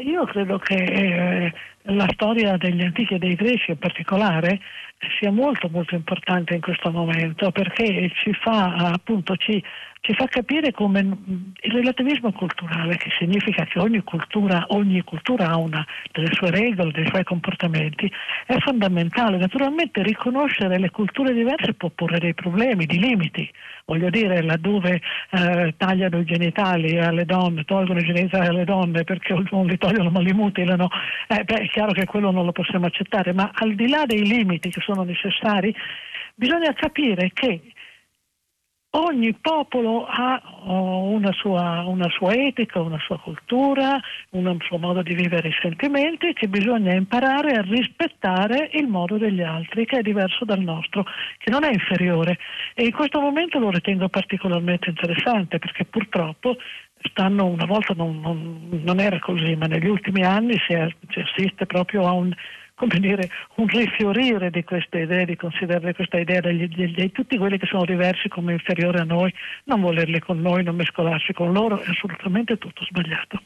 Io 0.00 0.24
credo 0.24 0.58
che 0.58 0.74
eh, 0.74 1.52
la 1.82 2.06
storia 2.12 2.56
degli 2.56 2.82
antichi 2.82 3.14
e 3.14 3.18
dei 3.18 3.34
greci 3.34 3.72
in 3.72 3.78
particolare 3.78 4.60
sia 5.18 5.30
molto 5.30 5.68
molto 5.68 5.94
importante 5.94 6.54
in 6.54 6.60
questo 6.60 6.90
momento 6.90 7.50
perché 7.52 8.10
ci 8.14 8.32
fa 8.32 8.74
appunto 8.74 9.36
ci, 9.36 9.62
ci 10.00 10.14
fa 10.14 10.26
capire 10.26 10.72
come 10.72 11.00
il 11.00 11.72
relativismo 11.72 12.32
culturale, 12.32 12.96
che 12.96 13.10
significa 13.18 13.64
che 13.64 13.78
ogni 13.78 14.02
cultura, 14.02 14.64
ogni 14.68 15.02
cultura 15.02 15.48
ha 15.48 15.56
una 15.56 15.84
delle 16.12 16.32
sue 16.32 16.50
regole, 16.50 16.92
dei 16.92 17.06
suoi 17.06 17.24
comportamenti, 17.24 18.10
è 18.46 18.56
fondamentale. 18.58 19.36
Naturalmente 19.38 20.02
riconoscere 20.02 20.78
le 20.78 20.90
culture 20.90 21.32
diverse 21.32 21.74
può 21.74 21.90
porre 21.90 22.18
dei 22.18 22.34
problemi, 22.34 22.86
dei 22.86 22.98
limiti. 22.98 23.50
Voglio 23.84 24.10
dire, 24.10 24.42
laddove 24.42 25.00
eh, 25.30 25.74
tagliano 25.76 26.18
i 26.18 26.24
genitali 26.24 26.98
alle 26.98 27.24
donne, 27.24 27.64
tolgono 27.64 28.00
i 28.00 28.04
genitali 28.04 28.46
alle 28.46 28.64
donne 28.64 29.02
perché 29.02 29.34
non 29.50 29.66
li 29.66 29.78
togliono 29.78 30.10
ma 30.10 30.20
li 30.20 30.32
mutilano, 30.32 30.88
eh, 31.26 31.42
beh, 31.42 31.54
è 31.54 31.68
chiaro 31.68 31.92
che 31.92 32.04
quello 32.04 32.30
non 32.30 32.44
lo 32.44 32.52
possiamo 32.52 32.86
accettare, 32.86 33.32
ma 33.32 33.50
al 33.52 33.74
di 33.74 33.88
là 33.88 34.04
dei 34.04 34.26
limiti 34.26 34.68
che 34.68 34.80
sono 34.88 35.02
necessari, 35.02 35.74
bisogna 36.34 36.72
capire 36.72 37.30
che 37.34 37.60
ogni 38.90 39.34
popolo 39.34 40.06
ha 40.06 40.40
oh, 40.64 41.10
una 41.10 41.30
sua, 41.32 41.84
una 41.86 42.08
sua, 42.08 42.32
etica, 42.32 42.80
una 42.80 42.98
sua 43.00 43.18
cultura, 43.18 44.00
un 44.30 44.56
suo 44.60 44.78
modo 44.78 45.02
di 45.02 45.14
vivere 45.14 45.48
i 45.48 45.56
sentimenti 45.60 46.32
che 46.32 46.48
bisogna 46.48 46.94
imparare 46.94 47.56
a 47.56 47.60
rispettare 47.60 48.70
il 48.72 48.86
modo 48.86 49.18
degli 49.18 49.42
altri 49.42 49.84
che 49.84 49.98
è 49.98 50.02
diverso 50.02 50.46
dal 50.46 50.60
nostro, 50.60 51.04
che 51.36 51.50
non 51.50 51.64
è 51.64 51.70
inferiore. 51.70 52.38
E 52.74 52.84
in 52.86 52.92
questo 52.92 53.20
momento 53.20 53.58
lo 53.58 53.70
ritengo 53.70 54.08
particolarmente 54.08 54.88
interessante 54.88 55.58
perché 55.58 55.84
purtroppo 55.84 56.56
stanno, 57.10 57.44
una 57.44 57.66
volta 57.66 57.92
non, 57.94 58.20
non, 58.20 58.68
non 58.82 59.00
era 59.00 59.18
così, 59.18 59.54
ma 59.54 59.66
negli 59.66 59.86
ultimi 59.86 60.24
anni 60.24 60.58
si, 60.66 60.72
è, 60.72 60.88
si 61.10 61.20
assiste 61.20 61.66
proprio 61.66 62.06
a 62.06 62.12
un 62.12 62.32
come 62.78 63.00
dire, 63.00 63.28
un 63.56 63.66
rifiorire 63.66 64.50
di 64.50 64.62
queste 64.62 65.00
idee, 65.00 65.26
di 65.26 65.34
considerare 65.34 65.94
questa 65.94 66.18
idea 66.18 66.40
di 66.40 67.10
tutti 67.12 67.36
quelli 67.36 67.58
che 67.58 67.66
sono 67.66 67.84
diversi 67.84 68.28
come 68.28 68.52
inferiori 68.52 68.98
a 68.98 69.04
noi, 69.04 69.34
non 69.64 69.80
volerli 69.80 70.20
con 70.20 70.40
noi, 70.40 70.62
non 70.62 70.76
mescolarsi 70.76 71.32
con 71.32 71.52
loro, 71.52 71.80
è 71.80 71.88
assolutamente 71.88 72.56
tutto 72.56 72.84
sbagliato. 72.84 73.42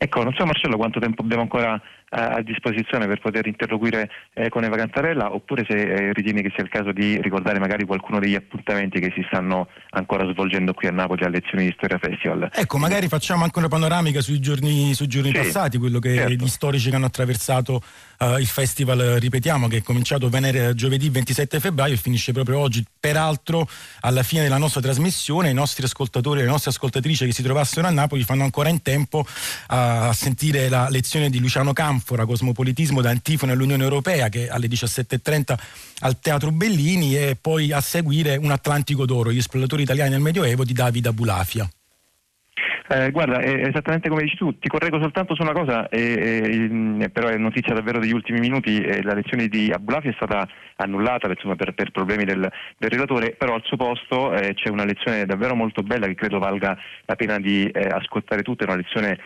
Ecco, 0.00 0.22
non 0.22 0.32
so 0.32 0.44
Marcello 0.44 0.76
quanto 0.76 1.00
tempo 1.00 1.22
abbiamo 1.22 1.42
ancora 1.42 1.80
a, 2.10 2.28
a 2.28 2.42
disposizione 2.42 3.08
per 3.08 3.20
poter 3.20 3.48
interloquire 3.48 4.08
eh, 4.32 4.48
con 4.48 4.62
Eva 4.62 4.76
Cantarella 4.76 5.34
oppure 5.34 5.64
se 5.68 5.74
eh, 5.74 6.12
ritieni 6.12 6.40
che 6.40 6.52
sia 6.54 6.62
il 6.62 6.70
caso 6.70 6.92
di 6.92 7.20
ricordare 7.20 7.58
magari 7.58 7.84
qualcuno 7.84 8.20
degli 8.20 8.36
appuntamenti 8.36 9.00
che 9.00 9.12
si 9.12 9.24
stanno 9.26 9.66
ancora 9.90 10.24
svolgendo 10.30 10.72
qui 10.72 10.86
a 10.86 10.92
Napoli 10.92 11.24
alle 11.24 11.40
lezioni 11.40 11.64
di 11.64 11.74
Storia 11.76 11.98
Festival. 11.98 12.48
Ecco, 12.52 12.78
magari 12.78 13.08
facciamo 13.08 13.42
anche 13.42 13.58
una 13.58 13.66
panoramica 13.66 14.20
sui 14.20 14.38
giorni, 14.38 14.94
sui 14.94 15.08
giorni 15.08 15.30
sì, 15.30 15.38
passati, 15.38 15.78
quello 15.78 15.98
che 15.98 16.14
certo. 16.14 16.32
gli 16.32 16.48
storici 16.48 16.90
che 16.90 16.96
hanno 16.96 17.06
attraversato 17.06 17.82
uh, 18.20 18.38
il 18.38 18.46
festival, 18.46 19.16
ripetiamo, 19.18 19.66
che 19.66 19.78
è 19.78 19.82
cominciato 19.82 20.28
venere, 20.28 20.74
giovedì 20.74 21.08
27 21.10 21.58
febbraio 21.58 21.94
e 21.94 21.96
finisce 21.96 22.32
proprio 22.32 22.60
oggi. 22.60 22.84
Peraltro, 23.00 23.68
alla 24.02 24.22
fine 24.22 24.42
della 24.42 24.58
nostra 24.58 24.80
trasmissione, 24.80 25.50
i 25.50 25.54
nostri 25.54 25.84
ascoltatori 25.84 26.40
e 26.40 26.42
le 26.44 26.50
nostre 26.50 26.70
ascoltatrici 26.70 27.26
che 27.26 27.32
si 27.32 27.42
trovassero 27.42 27.88
a 27.88 27.90
Napoli 27.90 28.22
fanno 28.22 28.44
ancora 28.44 28.68
in 28.68 28.80
tempo 28.82 29.26
a 29.68 29.87
a 29.88 30.12
sentire 30.12 30.68
la 30.68 30.88
lezione 30.88 31.30
di 31.30 31.38
Luciano 31.38 31.72
Canfora, 31.72 32.26
Cosmopolitismo 32.26 33.00
da 33.00 33.10
antifona 33.10 33.52
all'Unione 33.52 33.82
Europea, 33.82 34.28
che 34.28 34.48
alle 34.48 34.66
17.30 34.66 35.54
al 36.00 36.18
Teatro 36.20 36.50
Bellini 36.50 37.16
e 37.16 37.36
poi 37.40 37.72
a 37.72 37.80
seguire 37.80 38.36
Un 38.36 38.50
Atlantico 38.50 39.06
d'Oro, 39.06 39.32
gli 39.32 39.38
esploratori 39.38 39.82
italiani 39.82 40.10
nel 40.10 40.20
Medioevo 40.20 40.64
di 40.64 40.72
Davide 40.72 41.08
Abulafia. 41.08 41.68
Eh, 42.90 43.10
guarda, 43.10 43.38
è 43.40 43.66
esattamente 43.66 44.08
come 44.08 44.22
dici 44.22 44.36
tu, 44.36 44.58
ti 44.58 44.66
correggo 44.66 44.98
soltanto 44.98 45.34
su 45.34 45.42
una 45.42 45.52
cosa, 45.52 45.90
eh, 45.90 46.70
eh, 46.98 47.10
però 47.10 47.28
è 47.28 47.36
notizia 47.36 47.74
davvero 47.74 47.98
degli 47.98 48.14
ultimi 48.14 48.40
minuti, 48.40 48.80
eh, 48.80 49.02
la 49.02 49.12
lezione 49.12 49.48
di 49.48 49.70
Abulafi 49.70 50.08
è 50.08 50.14
stata 50.14 50.48
annullata 50.76 51.28
insomma, 51.28 51.54
per, 51.54 51.74
per, 51.74 51.90
problemi 51.90 52.24
del, 52.24 52.50
del, 52.78 52.90
relatore, 52.90 53.32
però 53.32 53.54
al 53.54 53.62
suo 53.64 53.76
posto 53.76 54.32
eh, 54.32 54.54
c'è 54.54 54.70
una 54.70 54.86
lezione 54.86 55.26
davvero 55.26 55.54
molto 55.54 55.82
bella 55.82 56.06
che 56.06 56.14
credo 56.14 56.38
valga 56.38 56.78
la 57.04 57.14
pena 57.14 57.38
di 57.38 57.66
eh, 57.66 57.88
ascoltare 57.88 58.40
tutta, 58.40 58.64
è 58.64 58.68
una 58.68 58.76
lezione 58.76 59.18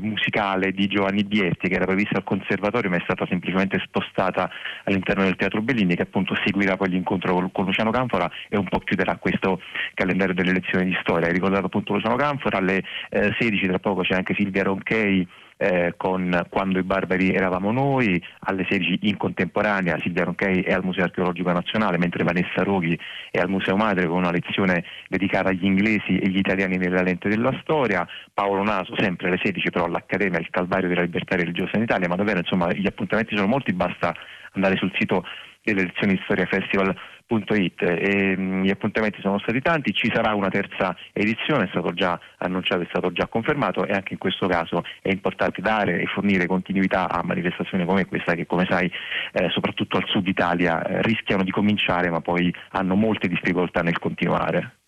musicale 0.00 0.72
di 0.72 0.86
Giovanni 0.86 1.24
Bietti 1.24 1.68
che 1.68 1.74
era 1.74 1.84
prevista 1.84 2.16
al 2.16 2.24
conservatorio 2.24 2.88
ma 2.88 2.96
è 2.96 3.02
stata 3.02 3.26
semplicemente 3.28 3.78
spostata 3.84 4.50
all'interno 4.84 5.24
del 5.24 5.36
Teatro 5.36 5.60
Bellini 5.60 5.94
che 5.94 6.02
appunto 6.02 6.34
seguirà 6.42 6.78
poi 6.78 6.88
l'incontro 6.88 7.34
con, 7.34 7.52
con 7.52 7.66
Luciano 7.66 7.90
Canfora 7.90 8.30
e 8.48 8.56
un 8.56 8.64
po' 8.64 8.78
chiuderà 8.78 9.16
questo 9.16 9.60
calendario 9.92 10.32
delle 10.34 10.52
lezioni 10.52 10.86
di 10.86 10.96
storia. 11.02 11.26
Hai 11.26 11.34
ricordato 11.34 11.66
appunto 11.66 11.92
Luciano 11.92 12.16
Canfora 12.16 12.60
eh, 12.60 12.81
16 13.10 13.66
tra 13.66 13.78
poco 13.78 14.02
c'è 14.02 14.14
anche 14.14 14.34
Silvia 14.34 14.62
Ronchei 14.62 15.26
eh, 15.62 15.94
con 15.96 16.46
Quando 16.48 16.80
i 16.80 16.82
barbari 16.82 17.32
eravamo 17.32 17.70
noi, 17.70 18.22
alle 18.40 18.66
16 18.68 18.98
in 19.02 19.16
contemporanea 19.16 19.98
Silvia 20.00 20.24
Ronchei 20.24 20.62
è 20.62 20.72
al 20.72 20.82
Museo 20.82 21.04
Archeologico 21.04 21.52
Nazionale, 21.52 21.98
mentre 21.98 22.24
Vanessa 22.24 22.62
Roghi 22.64 22.98
è 23.30 23.38
al 23.38 23.48
Museo 23.48 23.76
Madre 23.76 24.06
con 24.06 24.16
una 24.16 24.32
lezione 24.32 24.84
dedicata 25.08 25.50
agli 25.50 25.64
inglesi 25.64 26.18
e 26.18 26.26
agli 26.26 26.38
italiani 26.38 26.78
nella 26.78 27.02
lente 27.02 27.28
della 27.28 27.56
storia, 27.62 28.06
Paolo 28.34 28.64
Naso 28.64 28.94
sempre 28.98 29.28
alle 29.28 29.38
16 29.40 29.70
però 29.70 29.84
all'Accademia 29.84 30.40
Il 30.40 30.50
Calvario 30.50 30.88
della 30.88 31.02
Libertà 31.02 31.36
Religiosa 31.36 31.76
in 31.76 31.82
Italia, 31.82 32.08
ma 32.08 32.16
davvero 32.16 32.38
insomma 32.38 32.72
gli 32.72 32.86
appuntamenti 32.86 33.36
sono 33.36 33.46
molti, 33.46 33.72
basta 33.72 34.12
andare 34.54 34.76
sul 34.76 34.92
sito 34.98 35.24
delle 35.62 35.84
lezioni 35.84 36.14
di 36.14 36.20
storia 36.24 36.46
festival 36.46 36.94
It. 37.38 37.82
E, 37.82 38.36
gli 38.36 38.70
appuntamenti 38.70 39.20
sono 39.20 39.38
stati 39.38 39.60
tanti, 39.60 39.92
ci 39.92 40.10
sarà 40.12 40.34
una 40.34 40.48
terza 40.48 40.96
edizione, 41.12 41.64
è 41.64 41.68
stato 41.68 41.92
già 41.92 42.18
annunciato, 42.38 42.82
è 42.82 42.86
stato 42.88 43.12
già 43.12 43.26
confermato 43.26 43.86
e 43.86 43.92
anche 43.92 44.12
in 44.12 44.18
questo 44.18 44.46
caso 44.46 44.84
è 45.00 45.10
importante 45.10 45.60
dare 45.62 46.00
e 46.00 46.06
fornire 46.06 46.46
continuità 46.46 47.08
a 47.08 47.22
manifestazioni 47.22 47.84
come 47.84 48.06
questa 48.06 48.34
che 48.34 48.46
come 48.46 48.66
sai 48.68 48.90
eh, 49.32 49.48
soprattutto 49.50 49.96
al 49.96 50.06
sud 50.06 50.26
Italia 50.26 50.82
eh, 50.82 51.02
rischiano 51.02 51.42
di 51.42 51.50
cominciare 51.50 52.10
ma 52.10 52.20
poi 52.20 52.52
hanno 52.70 52.94
molte 52.94 53.28
difficoltà 53.28 53.82
nel 53.82 53.98
continuare. 53.98 54.81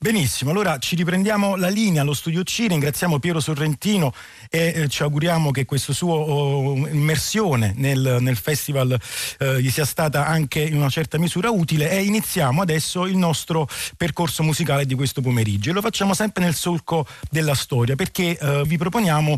Benissimo, 0.00 0.52
allora 0.52 0.78
ci 0.78 0.94
riprendiamo 0.94 1.56
la 1.56 1.66
linea 1.66 2.02
allo 2.02 2.14
studio 2.14 2.44
C, 2.44 2.66
ringraziamo 2.68 3.18
Piero 3.18 3.40
Sorrentino 3.40 4.14
e 4.48 4.72
eh, 4.72 4.88
ci 4.88 5.02
auguriamo 5.02 5.50
che 5.50 5.64
questa 5.64 5.92
sua 5.92 6.14
oh, 6.14 6.86
immersione 6.86 7.72
nel, 7.74 8.18
nel 8.20 8.36
festival 8.36 8.96
eh, 9.38 9.60
gli 9.60 9.68
sia 9.70 9.84
stata 9.84 10.24
anche 10.24 10.60
in 10.60 10.76
una 10.76 10.88
certa 10.88 11.18
misura 11.18 11.50
utile 11.50 11.90
e 11.90 12.04
iniziamo 12.04 12.62
adesso 12.62 13.06
il 13.06 13.16
nostro 13.16 13.68
percorso 13.96 14.44
musicale 14.44 14.86
di 14.86 14.94
questo 14.94 15.20
pomeriggio 15.20 15.70
e 15.70 15.72
lo 15.72 15.80
facciamo 15.80 16.14
sempre 16.14 16.44
nel 16.44 16.54
solco 16.54 17.04
della 17.28 17.56
storia 17.56 17.96
perché 17.96 18.38
eh, 18.38 18.62
vi 18.66 18.78
proponiamo 18.78 19.36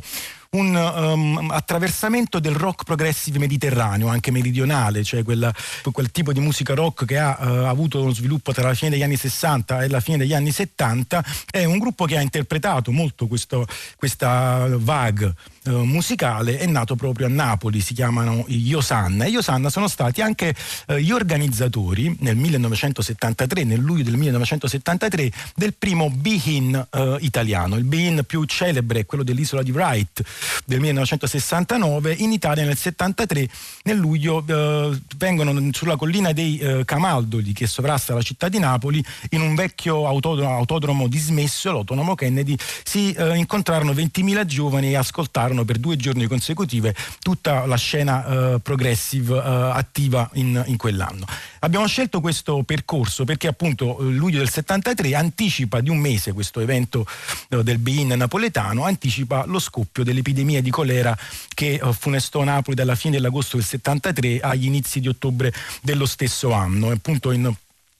un 0.52 0.74
um, 0.74 1.50
attraversamento 1.52 2.40
del 2.40 2.56
rock 2.56 2.82
progressive 2.82 3.38
mediterraneo, 3.38 4.08
anche 4.08 4.32
meridionale, 4.32 5.04
cioè 5.04 5.22
quella, 5.22 5.54
quel 5.92 6.10
tipo 6.10 6.32
di 6.32 6.40
musica 6.40 6.74
rock 6.74 7.04
che 7.04 7.18
ha 7.18 7.36
uh, 7.38 7.44
avuto 7.66 8.02
uno 8.02 8.12
sviluppo 8.12 8.52
tra 8.52 8.66
la 8.66 8.74
fine 8.74 8.90
degli 8.90 9.04
anni 9.04 9.16
60 9.16 9.84
e 9.84 9.88
la 9.88 10.00
fine 10.00 10.16
degli 10.16 10.34
anni 10.34 10.50
70. 10.50 11.24
È 11.48 11.64
un 11.64 11.78
gruppo 11.78 12.04
che 12.04 12.16
ha 12.16 12.20
interpretato 12.20 12.90
molto 12.90 13.28
questo, 13.28 13.64
questa 13.96 14.66
vague 14.76 15.34
eh, 15.62 15.70
musicale 15.70 16.58
è 16.58 16.66
nato 16.66 16.96
proprio 16.96 17.26
a 17.26 17.28
Napoli, 17.28 17.80
si 17.80 17.94
chiamano 17.94 18.44
gli 18.48 18.72
Osanna 18.72 19.26
e 19.26 19.30
gli 19.30 19.36
Osanna 19.36 19.68
sono 19.68 19.88
stati 19.88 20.22
anche 20.22 20.54
eh, 20.86 21.02
gli 21.02 21.10
organizzatori 21.10 22.16
nel 22.20 22.34
1973, 22.34 23.64
nel 23.64 23.80
luglio 23.80 24.04
del 24.04 24.16
1973, 24.16 25.30
del 25.54 25.74
primo 25.74 26.10
Be-In 26.10 26.86
eh, 26.90 27.16
italiano. 27.20 27.76
Il 27.76 27.84
Be-In 27.84 28.22
più 28.26 28.44
celebre 28.46 29.00
è 29.00 29.06
quello 29.06 29.22
dell'isola 29.22 29.62
di 29.62 29.70
Wright 29.70 30.22
del 30.64 30.80
1969, 30.80 32.14
in 32.18 32.32
Italia 32.32 32.64
nel 32.64 32.76
73, 32.76 33.48
nel 33.84 33.96
luglio 33.96 34.44
eh, 34.46 34.98
vengono 35.16 35.68
sulla 35.72 35.96
collina 35.96 36.32
dei 36.32 36.58
eh, 36.58 36.84
Camaldoli 36.84 37.52
che 37.52 37.66
sovrasta 37.66 38.14
la 38.14 38.22
città 38.22 38.48
di 38.48 38.58
Napoli, 38.58 39.04
in 39.30 39.40
un 39.40 39.54
vecchio 39.54 40.06
autodromo, 40.06 40.54
autodromo 40.54 41.08
dismesso, 41.08 41.72
l'autonomo 41.72 42.14
Kennedy, 42.14 42.56
si 42.82 43.12
eh, 43.12 43.36
incontrarono 43.36 43.92
20.000 43.92 44.44
giovani 44.44 44.90
e 44.90 44.96
ascoltarono 44.96 45.64
per 45.64 45.78
due 45.78 45.96
giorni 45.96 46.26
consecutive 46.26 46.94
tutta 47.20 47.66
la 47.66 47.76
scena 47.76 48.54
uh, 48.54 48.60
progressive 48.60 49.34
uh, 49.34 49.40
attiva 49.40 50.28
in, 50.34 50.62
in, 50.66 50.76
quell'anno. 50.76 51.26
Abbiamo 51.62 51.86
scelto 51.86 52.20
questo 52.20 52.62
percorso 52.62 53.24
perché 53.24 53.46
appunto 53.46 53.98
il 54.00 54.16
luglio 54.16 54.38
del 54.38 54.48
73 54.48 55.14
anticipa 55.14 55.80
di 55.80 55.90
un 55.90 55.98
mese 55.98 56.32
questo 56.32 56.60
evento 56.60 57.06
uh, 57.50 57.62
del 57.62 57.78
Bein 57.78 58.08
napoletano, 58.08 58.84
anticipa 58.84 59.44
lo 59.44 59.58
scoppio 59.58 60.02
dell'epidemia 60.02 60.62
di 60.62 60.70
colera 60.70 61.16
che 61.48 61.78
funestò 61.98 62.42
Napoli 62.44 62.74
dalla 62.74 62.94
fine 62.94 63.16
dell'agosto 63.16 63.56
del 63.56 63.66
73 63.66 64.40
agli 64.40 64.64
inizi 64.64 65.00
di 65.00 65.08
ottobre 65.08 65.52
dello 65.82 66.06
stesso 66.06 66.52
anno. 66.52 66.90
Appunto 66.90 67.30
in 67.30 67.54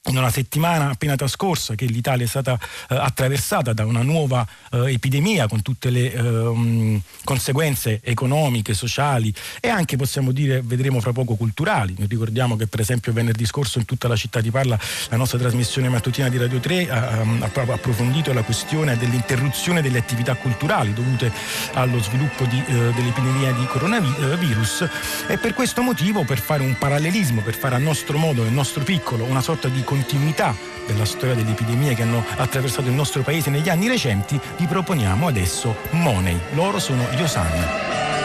in 0.09 0.17
una 0.17 0.31
settimana 0.31 0.89
appena 0.89 1.15
trascorsa 1.15 1.75
che 1.75 1.85
l'Italia 1.85 2.25
è 2.25 2.29
stata 2.29 2.59
eh, 2.89 2.97
attraversata 2.97 3.75
da 3.75 3.85
una 3.85 4.01
nuova 4.01 4.47
eh, 4.71 4.95
epidemia 4.95 5.47
con 5.47 5.61
tutte 5.61 5.91
le 5.91 6.11
eh, 6.11 7.01
conseguenze 7.23 8.01
economiche, 8.03 8.73
sociali 8.73 9.33
e 9.61 9.69
anche 9.69 9.97
possiamo 9.97 10.33
dire, 10.33 10.63
vedremo 10.63 11.01
fra 11.01 11.13
poco 11.13 11.35
culturali. 11.35 11.95
Noi 11.99 12.07
ricordiamo 12.09 12.57
che 12.57 12.67
per 12.67 12.81
esempio 12.81 13.13
venerdì 13.13 13.45
scorso 13.45 13.79
in 13.79 13.85
tutta 13.85 14.09
la 14.09 14.17
città 14.17 14.41
di 14.41 14.51
Parla 14.51 14.79
la 15.11 15.17
nostra 15.19 15.39
trasmissione 15.39 15.91
mattutina 15.91 16.31
di 16.31 16.39
Radio 16.39 16.61
3 16.61 16.91
ha, 16.91 17.21
ha 17.21 17.51
approfondito 17.53 18.33
la 18.33 18.43
questione 18.43 18.97
dell'interruzione 18.97 19.83
delle 19.83 19.99
attività 19.99 20.35
culturali 20.35 20.95
dovute 20.95 21.31
allo 21.75 22.01
sviluppo 22.03 22.47
di, 22.47 22.63
eh, 22.67 22.73
dell'epidemia 22.73 23.53
di 23.53 23.67
coronavirus 23.67 24.89
e 25.29 25.37
per 25.37 25.53
questo 25.53 25.83
motivo, 25.83 26.25
per 26.25 26.41
fare 26.41 26.63
un 26.63 26.79
parallelismo, 26.79 27.43
per 27.43 27.55
fare 27.55 27.75
a 27.75 27.79
nostro 27.79 28.17
modo, 28.17 28.43
nel 28.43 28.53
nostro 28.53 28.83
piccolo, 28.83 29.25
una 29.25 29.43
sorta 29.43 29.69
di 29.69 29.83
continuità 29.91 30.55
della 30.87 31.05
storia 31.05 31.35
delle 31.35 31.51
epidemie 31.51 31.95
che 31.95 32.03
hanno 32.03 32.25
attraversato 32.37 32.87
il 32.89 32.95
nostro 32.95 33.23
paese 33.23 33.51
negli 33.51 33.69
anni 33.69 33.89
recenti, 33.89 34.41
vi 34.57 34.67
proponiamo 34.67 35.27
adesso 35.27 35.75
Money. 35.91 36.39
Loro 36.53 36.79
sono 36.79 37.05
gli 37.13 37.21
Osanna. 37.21 38.20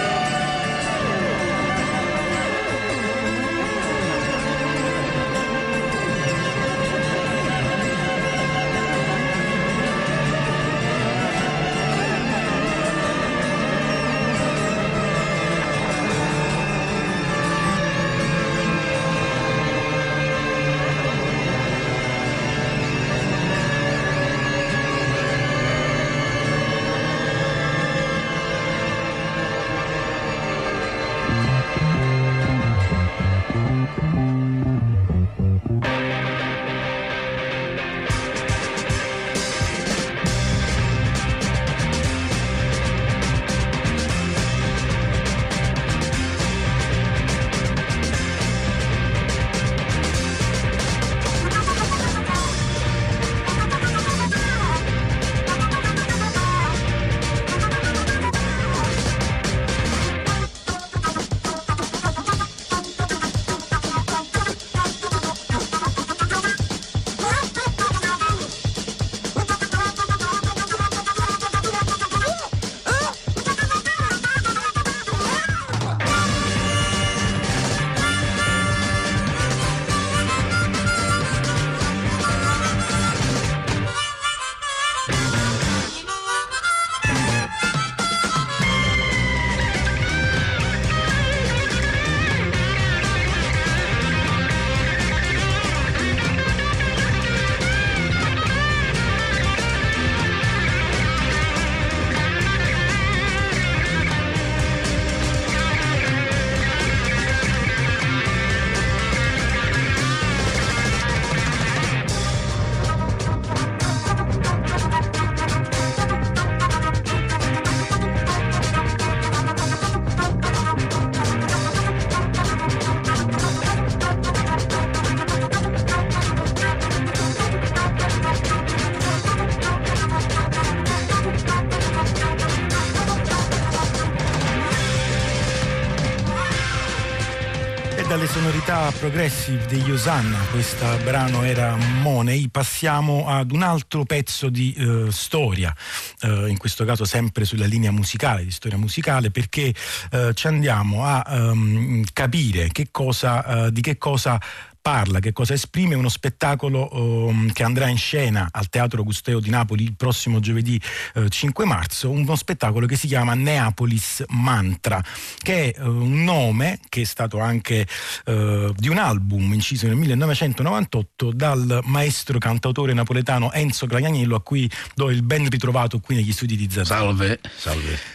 Dalle 138.16 138.28
sonorità 138.28 138.94
progressive 138.98 139.66
degli 139.66 139.92
Osanna, 139.92 140.38
questo 140.50 140.86
brano 141.04 141.44
era 141.44 141.76
Money, 141.76 142.48
passiamo 142.48 143.28
ad 143.28 143.52
un 143.52 143.62
altro 143.62 144.06
pezzo 144.06 144.48
di 144.48 144.74
uh, 144.78 145.10
storia, 145.10 145.76
uh, 146.22 146.46
in 146.46 146.58
questo 146.58 146.86
caso 146.86 147.04
sempre 147.04 147.44
sulla 147.44 147.66
linea 147.66 147.92
musicale, 147.92 148.46
di 148.46 148.52
storia 148.52 148.78
musicale, 148.78 149.32
perché 149.32 149.74
uh, 150.13 150.32
ci 150.32 150.48
andiamo 150.48 151.04
a 151.04 151.26
um, 151.28 152.06
capire 152.13 152.70
che 152.72 152.88
cosa, 152.90 153.70
di 153.70 153.82
che 153.82 153.98
cosa 153.98 154.40
parla, 154.86 155.17
che 155.17 155.33
cosa 155.33 155.56
esprime, 155.56 155.96
uno 155.96 156.10
spettacolo 156.10 156.90
um, 156.92 157.52
che 157.52 157.63
andrà 157.63 157.88
in 157.88 157.98
scena 157.98 158.50
al 158.52 158.69
Teatro 158.69 159.04
Gusteo 159.04 159.40
di 159.40 159.50
Napoli 159.50 159.81
il 159.81 159.96
prossimo 159.96 160.40
giovedì 160.40 160.79
uh, 161.15 161.27
5 161.27 161.65
marzo, 161.65 162.12
uno 162.12 162.36
spettacolo 162.36 162.86
che 162.86 162.96
si 162.96 163.08
chiama 163.08 163.33
Neapolis 163.33 164.23
Mantra, 164.27 165.04
che 165.40 165.71
è 165.71 165.81
uh, 165.81 165.90
un 165.90 166.23
nome 166.23 166.77
che 166.88 167.02
è 167.02 167.04
stato 167.04 167.40
anche 167.40 167.88
uh, 168.25 168.71
di 168.75 168.88
un 168.88 169.00
album 169.00 169.54
inciso 169.54 169.88
nel 169.88 169.96
1998 169.96 171.31
dal 171.31 171.79
maestro 171.86 172.38
cantautore 172.38 172.94
napoletano 172.94 173.52
Enzo 173.54 173.88
Gragnaniello 173.88 174.36
a 174.36 174.42
cui 174.44 174.69
do 174.94 175.10
il 175.10 175.23
ben 175.23 175.50
ritrovato 175.50 176.00
qui 176.00 176.13
negli 176.13 176.31
studi 176.31 176.56
di 176.56 176.69
Zazà. 176.69 176.98
Salve, 176.98 177.40
salve. 177.58 178.15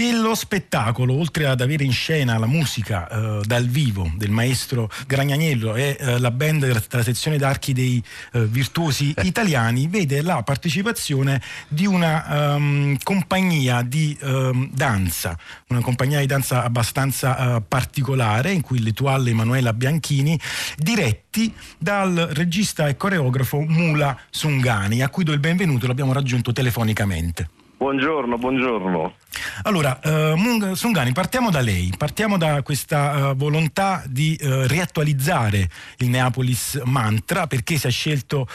Lo 0.00 0.34
spettacolo, 0.34 1.12
oltre 1.12 1.44
ad 1.44 1.60
avere 1.60 1.84
in 1.84 1.92
scena 1.92 2.38
la 2.38 2.46
musica 2.46 3.06
eh, 3.06 3.40
dal 3.44 3.66
vivo 3.66 4.10
del 4.14 4.30
maestro 4.30 4.90
Gragnaniello 5.06 5.74
e 5.74 5.94
eh, 6.00 6.18
la 6.18 6.30
band 6.30 6.64
della, 6.64 6.82
della, 6.88 7.02
sezione 7.02 7.36
d'archi 7.36 7.74
dei 7.74 8.02
eh, 8.32 8.46
virtuosi 8.46 9.14
italiani, 9.22 9.88
vede 9.88 10.22
la 10.22 10.42
partecipazione 10.42 11.42
di 11.68 11.84
una 11.84 12.54
um, 12.54 12.96
compagnia 13.02 13.82
di 13.82 14.16
um, 14.22 14.70
danza, 14.72 15.36
una 15.68 15.80
compagnia 15.80 16.20
di 16.20 16.26
danza 16.26 16.64
abbastanza 16.64 17.56
uh, 17.56 17.62
particolare 17.68 18.52
in 18.52 18.62
cui 18.62 18.80
l'etuale 18.80 19.30
Emanuela 19.30 19.74
Bianchini, 19.74 20.40
diretti 20.78 21.52
dal 21.76 22.30
regista 22.32 22.88
e 22.88 22.96
coreografo 22.96 23.60
Mula 23.60 24.18
Sungani, 24.30 25.02
a 25.02 25.10
cui 25.10 25.24
do 25.24 25.32
il 25.32 25.40
benvenuto, 25.40 25.86
l'abbiamo 25.86 26.14
raggiunto 26.14 26.54
telefonicamente. 26.54 27.59
Buongiorno, 27.80 28.36
buongiorno. 28.36 29.14
Allora, 29.62 29.98
Mung 30.36 30.72
Sungani, 30.72 31.12
partiamo 31.12 31.50
da 31.50 31.60
lei, 31.60 31.90
partiamo 31.96 32.36
da 32.36 32.60
questa 32.60 33.30
uh, 33.30 33.36
volontà 33.36 34.02
di 34.06 34.38
uh, 34.38 34.66
riattualizzare 34.66 35.66
il 35.96 36.10
Neapolis 36.10 36.78
Mantra, 36.84 37.46
perché 37.46 37.78
si 37.78 37.86
è 37.86 37.90
scelto 37.90 38.46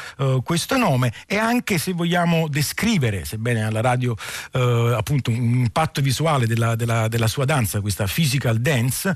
questo 0.43 0.77
nome 0.77 1.11
e 1.25 1.37
anche 1.37 1.79
se 1.79 1.93
vogliamo 1.93 2.47
descrivere, 2.47 3.25
sebbene 3.25 3.63
alla 3.63 3.81
radio 3.81 4.15
appunto 4.51 5.31
un 5.31 5.37
impatto 5.37 6.01
visuale 6.01 6.45
della, 6.45 6.75
della, 6.75 7.07
della, 7.07 7.27
sua 7.27 7.45
danza, 7.45 7.81
questa 7.81 8.05
physical 8.05 8.59
dance, 8.59 9.15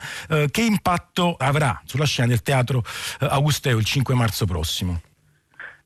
che 0.49 0.61
impatto 0.61 1.35
avrà 1.37 1.79
sulla 1.85 2.05
scena 2.05 2.29
del 2.29 2.41
teatro 2.41 2.83
Augusteo 3.19 3.77
il 3.77 3.85
5 3.85 4.15
marzo 4.15 4.45
prossimo? 4.45 5.01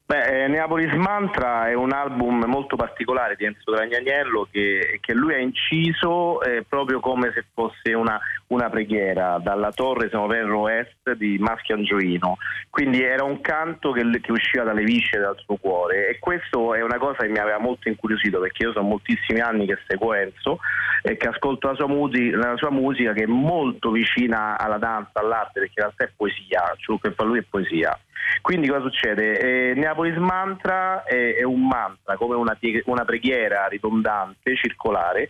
Beh, 0.05 0.43
eh, 0.43 0.47
Neapolis 0.49 0.91
Mantra 0.95 1.69
è 1.69 1.73
un 1.73 1.93
album 1.93 2.43
molto 2.45 2.75
particolare 2.75 3.37
di 3.37 3.45
Enzo 3.45 3.71
Dragnaniello 3.71 4.49
che, 4.51 4.99
che 5.01 5.13
lui 5.13 5.33
ha 5.33 5.37
inciso 5.37 6.41
eh, 6.41 6.65
proprio 6.67 6.99
come 6.99 7.31
se 7.33 7.45
fosse 7.53 7.93
una, 7.93 8.19
una 8.47 8.69
preghiera 8.69 9.39
dalla 9.41 9.71
torre 9.71 10.09
Semoverro 10.09 10.67
Est 10.67 11.13
di 11.13 11.37
Maschio 11.39 11.75
Angioino. 11.75 12.35
Quindi 12.69 13.01
era 13.01 13.23
un 13.23 13.39
canto 13.39 13.93
che, 13.93 14.03
che, 14.21 14.31
usciva 14.33 14.65
dalle 14.65 14.83
viscere 14.83 15.23
dal 15.23 15.37
suo 15.37 15.55
cuore 15.55 16.09
e 16.09 16.19
questo 16.19 16.73
è 16.73 16.81
una 16.81 16.97
cosa 16.97 17.23
che 17.23 17.29
mi 17.29 17.39
aveva 17.39 17.59
molto 17.59 17.87
incuriosito 17.87 18.41
perché 18.41 18.63
io 18.63 18.73
sono 18.73 18.89
moltissimi 18.89 19.39
anni 19.39 19.65
che 19.65 19.77
seguo 19.87 20.13
Enzo 20.13 20.59
e 21.01 21.15
che 21.15 21.29
ascolto 21.29 21.69
la 21.69 21.75
sua, 21.75 21.87
musica, 21.87 22.37
la 22.37 22.57
sua 22.57 22.71
musica 22.71 23.13
che 23.13 23.23
è 23.23 23.27
molto 23.27 23.89
vicina 23.91 24.59
alla 24.59 24.77
danza, 24.77 25.21
all'arte 25.21 25.61
perché 25.61 25.75
in 25.77 25.83
realtà 25.83 26.03
è 26.03 26.11
poesia, 26.13 26.75
ciò 26.75 26.97
che 26.97 27.11
fa 27.13 27.23
lui 27.23 27.39
è 27.39 27.43
poesia. 27.43 27.97
Quindi 28.41 28.67
cosa 28.67 28.81
succede? 28.81 29.71
Eh, 29.71 29.73
Neapolis 29.75 30.17
Mantra 30.17 31.03
è, 31.03 31.35
è, 31.35 31.43
un 31.43 31.67
mantra, 31.67 32.17
come 32.17 32.35
una, 32.35 32.57
una, 32.85 33.05
preghiera 33.05 33.67
ridondante, 33.67 34.55
circolare, 34.55 35.29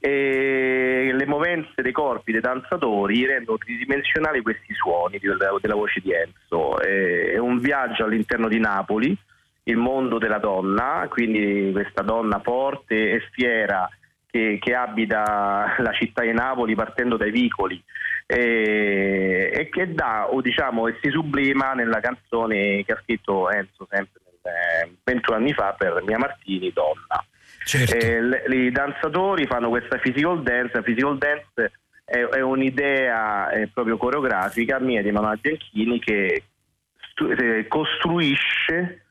le 0.00 1.26
movenze 1.26 1.82
dei 1.82 1.92
corpi 1.92 2.32
dei 2.32 2.40
danzatori 2.40 3.26
rendono 3.26 3.58
tridimensionali 3.58 4.42
questi 4.42 4.74
suoni 4.74 5.18
della, 5.18 5.56
della 5.60 5.74
voce 5.74 6.00
di 6.00 6.12
Enzo. 6.12 6.78
È, 6.78 7.32
è 7.32 7.38
un 7.38 7.58
viaggio 7.58 8.04
all'interno 8.04 8.48
di 8.48 8.58
Napoli, 8.58 9.16
il 9.64 9.76
mondo 9.76 10.18
della 10.18 10.38
donna, 10.38 11.06
quindi 11.08 11.70
questa 11.72 12.02
donna 12.02 12.40
forte 12.40 13.12
e 13.12 13.20
fiera 13.32 13.88
che, 14.30 14.58
che, 14.60 14.74
abita 14.74 15.74
la 15.78 15.92
città 15.92 16.22
di 16.22 16.32
Napoli 16.32 16.74
partendo 16.74 17.16
dai 17.16 17.30
vicoli 17.30 17.82
e, 18.32 19.50
e 19.52 19.68
che 19.70 19.92
dà, 19.92 20.28
o 20.30 20.40
diciamo, 20.40 20.86
e 20.86 20.96
si 21.02 21.10
sublima 21.10 21.72
nella 21.72 21.98
canzone 21.98 22.84
che 22.84 22.92
ha 22.92 23.00
scritto 23.02 23.50
Enzo 23.50 23.88
sempre 23.90 24.20
nel, 24.44 24.96
21 25.02 25.36
anni 25.36 25.52
fa 25.52 25.74
per 25.76 26.00
Mia 26.06 26.16
Martini, 26.16 26.72
Donna. 26.72 27.24
Certo. 27.64 27.96
Eh, 27.96 28.22
le, 28.22 28.44
I 28.46 28.70
danzatori 28.70 29.46
fanno 29.46 29.68
questa 29.68 29.98
physical 29.98 30.44
dance, 30.44 30.76
la 30.76 30.82
physical 30.82 31.18
dance 31.18 31.72
è, 32.04 32.18
è 32.20 32.40
un'idea 32.40 33.50
è 33.50 33.66
proprio 33.66 33.96
coreografica 33.96 34.78
mia 34.78 35.02
di 35.02 35.10
Manuel 35.10 35.38
Bianchini 35.40 35.98
che 35.98 36.44
stu- 37.10 37.32
eh, 37.32 37.66
costruisce 37.66 39.06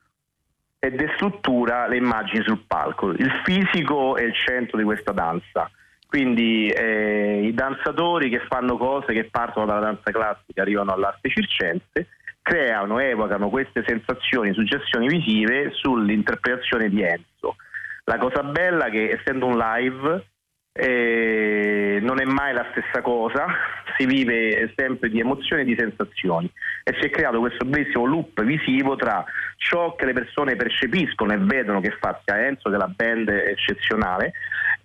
e 0.80 0.92
destruttura 0.92 1.88
le 1.88 1.98
immagini 1.98 2.42
sul 2.46 2.64
palco. 2.66 3.10
Il 3.10 3.32
fisico 3.44 4.16
è 4.16 4.24
il 4.24 4.34
centro 4.34 4.78
di 4.78 4.86
questa 4.86 5.12
danza 5.12 5.70
quindi 6.10 6.68
eh, 6.70 7.42
i 7.44 7.54
danzatori 7.54 8.32
che 8.32 8.42
fanno 8.48 8.78
cose 8.78 9.14
che 9.14 9.26
partono 9.26 9.68
dalla 9.68 9.80
danza 9.80 10.10
classica, 10.10 10.64
arrivano 10.64 10.92
all'arte 10.92 11.30
circense, 11.30 12.08
creano, 12.42 12.98
evocano 12.98 13.50
queste 13.50 13.84
sensazioni, 13.86 14.52
suggestioni 14.54 15.08
visive 15.08 15.70
sull'interpretazione 15.72 16.90
di 16.90 17.04
Enzo. 17.04 17.58
La 18.06 18.18
cosa 18.18 18.42
bella 18.42 18.86
è 18.86 18.90
che 18.90 19.20
essendo 19.20 19.46
un 19.46 19.56
live 19.56 20.26
eh, 20.72 22.00
non 22.02 22.20
è 22.20 22.26
mai 22.26 22.54
la 22.54 22.66
stessa 22.72 23.04
cosa, 23.04 23.46
si 23.96 24.08
vive 24.08 24.74
sempre 24.76 25.10
di 25.10 25.20
emozioni 25.20 25.62
e 25.62 25.66
di 25.66 25.76
sensazioni 25.78 26.52
e 26.84 26.98
si 27.00 27.06
è 27.06 27.12
creato 27.12 27.40
questo 27.40 27.66
bellissimo 27.66 28.06
loop 28.06 28.42
visivo 28.42 28.96
tra 28.96 29.24
ciò 29.58 29.94
che 29.96 30.06
le 30.06 30.14
persone 30.14 30.56
percepiscono 30.56 31.34
e 31.34 31.38
vedono 31.38 31.82
che 31.82 31.96
fa 32.00 32.20
sia 32.24 32.48
Enzo 32.48 32.72
che 32.72 32.78
la 32.78 32.92
band 32.96 33.30
è 33.30 33.50
eccezionale 33.50 34.34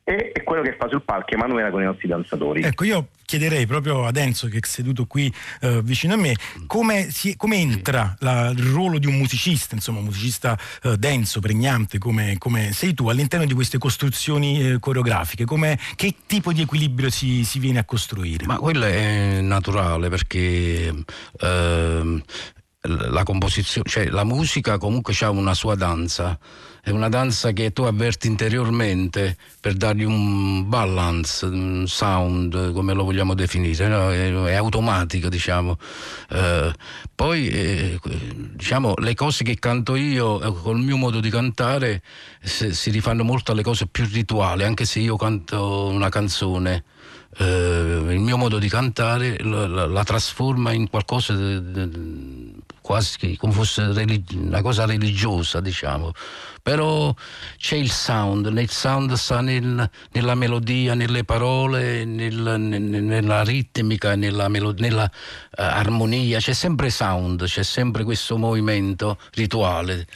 e, 0.05 0.33
e 0.35 0.43
quello 0.43 0.63
che 0.63 0.77
fa 0.79 0.87
sul 0.89 1.03
palco 1.03 1.33
Emanuela 1.33 1.71
con 1.71 1.81
i 1.81 1.87
nostri 1.87 2.07
danzatori. 2.07 2.63
Ecco, 2.63 2.85
io 2.85 3.09
chiederei 3.25 3.67
proprio 3.67 4.05
ad 4.05 4.17
Enzo 4.17 4.49
che 4.49 4.59
è 4.59 4.61
seduto 4.63 5.07
qui 5.07 5.33
eh, 5.63 5.81
vicino 5.83 6.13
a 6.13 6.17
me 6.19 6.37
come, 6.67 7.11
si, 7.11 7.37
come 7.37 7.57
entra 7.57 8.15
la, 8.19 8.51
il 8.51 8.63
ruolo 8.63 8.99
di 8.99 9.07
un 9.07 9.15
musicista, 9.15 9.75
insomma 9.75 10.01
un 10.01 10.05
musicista 10.05 10.59
eh, 10.83 10.97
denso, 10.99 11.41
pregnante 11.41 11.97
come, 11.99 12.37
come, 12.39 12.73
sei 12.73 12.93
tu 12.93 13.09
all'interno 13.09 13.47
di 13.47 13.55
queste 13.55 13.79
costruzioni 13.79 14.61
eh, 14.61 14.79
coreografiche, 14.79 15.47
come, 15.47 15.79
che 15.97 16.15
tipo 16.27 16.53
di 16.53 16.61
equilibrio 16.61 17.09
si, 17.09 17.43
si, 17.45 17.59
viene 17.59 17.79
a 17.79 17.85
costruire? 17.85 18.45
Ma 18.45 18.59
quello 18.59 18.85
è 18.85 19.41
naturale 19.41 20.11
perché 20.11 20.93
ehm, 21.41 22.23
la 22.87 23.23
composizione, 23.23 23.89
cioè 23.89 24.09
la 24.09 24.25
musica 24.25 24.77
comunque 24.77 25.15
ha 25.21 25.31
una 25.31 25.55
sua 25.55 25.75
danza 25.75 26.39
è 26.85 26.91
una 26.91 27.09
danza 27.09 27.53
che 27.53 27.73
tu 27.73 27.85
avverti 27.85 28.27
interiormente 28.27 29.39
per 29.59 29.73
dargli 29.73 30.05
un 30.05 30.69
balance, 30.69 31.47
un 31.47 31.87
sound, 31.89 32.75
come 32.75 32.93
lo 32.93 33.05
vogliamo 33.05 33.33
definire, 33.33 33.89
no? 33.89 34.13
è, 34.13 34.31
è, 34.31 34.53
automatica, 34.53 35.31
diciamo. 35.31 35.79
Eh, 36.29 36.71
poi, 37.15 37.49
eh, 37.49 37.99
diciamo, 38.53 38.93
le 38.99 39.15
cose 39.15 39.45
che 39.45 39.59
canto 39.59 39.97
io, 39.97 40.43
eh, 40.43 40.53
col 40.61 40.79
mio 40.79 40.99
modo 40.99 41.21
di 41.21 41.31
cantare, 41.31 42.03
se, 42.43 42.75
si 42.75 42.91
rifanno 42.91 43.25
molto 43.25 43.53
alle 43.53 43.63
cose 43.63 43.87
più 43.87 44.07
rituali, 44.13 44.65
anche 44.65 44.85
se 44.85 45.01
io 45.01 45.17
canto 45.17 45.87
una 45.87 46.11
canzone. 46.11 46.85
Uh, 47.37 48.11
il 48.11 48.21
mio 48.21 48.37
modo 48.37 48.61
di 48.61 48.69
cantare 48.69 49.39
la, 49.43 49.67
la, 49.67 49.87
la 49.87 50.05
trasforma 50.05 50.71
in 50.71 50.89
qualcosa 50.89 51.35
quasi 52.85 53.39
come 53.39 53.55
fosse 53.55 53.81
una 54.35 54.61
cosa 54.61 54.85
religiosa, 54.85 55.61
diciamo 55.61 56.13
però 56.65 57.15
c'è 57.59 57.77
il 57.77 57.91
sound, 57.91 58.47
il 58.57 58.71
sound 58.71 59.13
sta 59.13 59.43
nel, 59.43 59.91
nella 60.13 60.35
melodia, 60.35 60.95
nelle 60.95 61.23
parole, 61.23 62.07
nel, 62.07 62.33
nella 62.33 63.43
ritmica, 63.43 64.17
nella, 64.17 64.49
melo- 64.49 64.73
nella 64.79 65.05
uh, 65.05 65.11
armonia, 65.61 66.39
c'è 66.39 66.55
sempre 66.55 66.89
sound, 66.89 67.45
c'è 67.45 67.63
sempre 67.63 68.03
questo 68.03 68.39
movimento 68.39 69.19
rituale. 69.33 70.07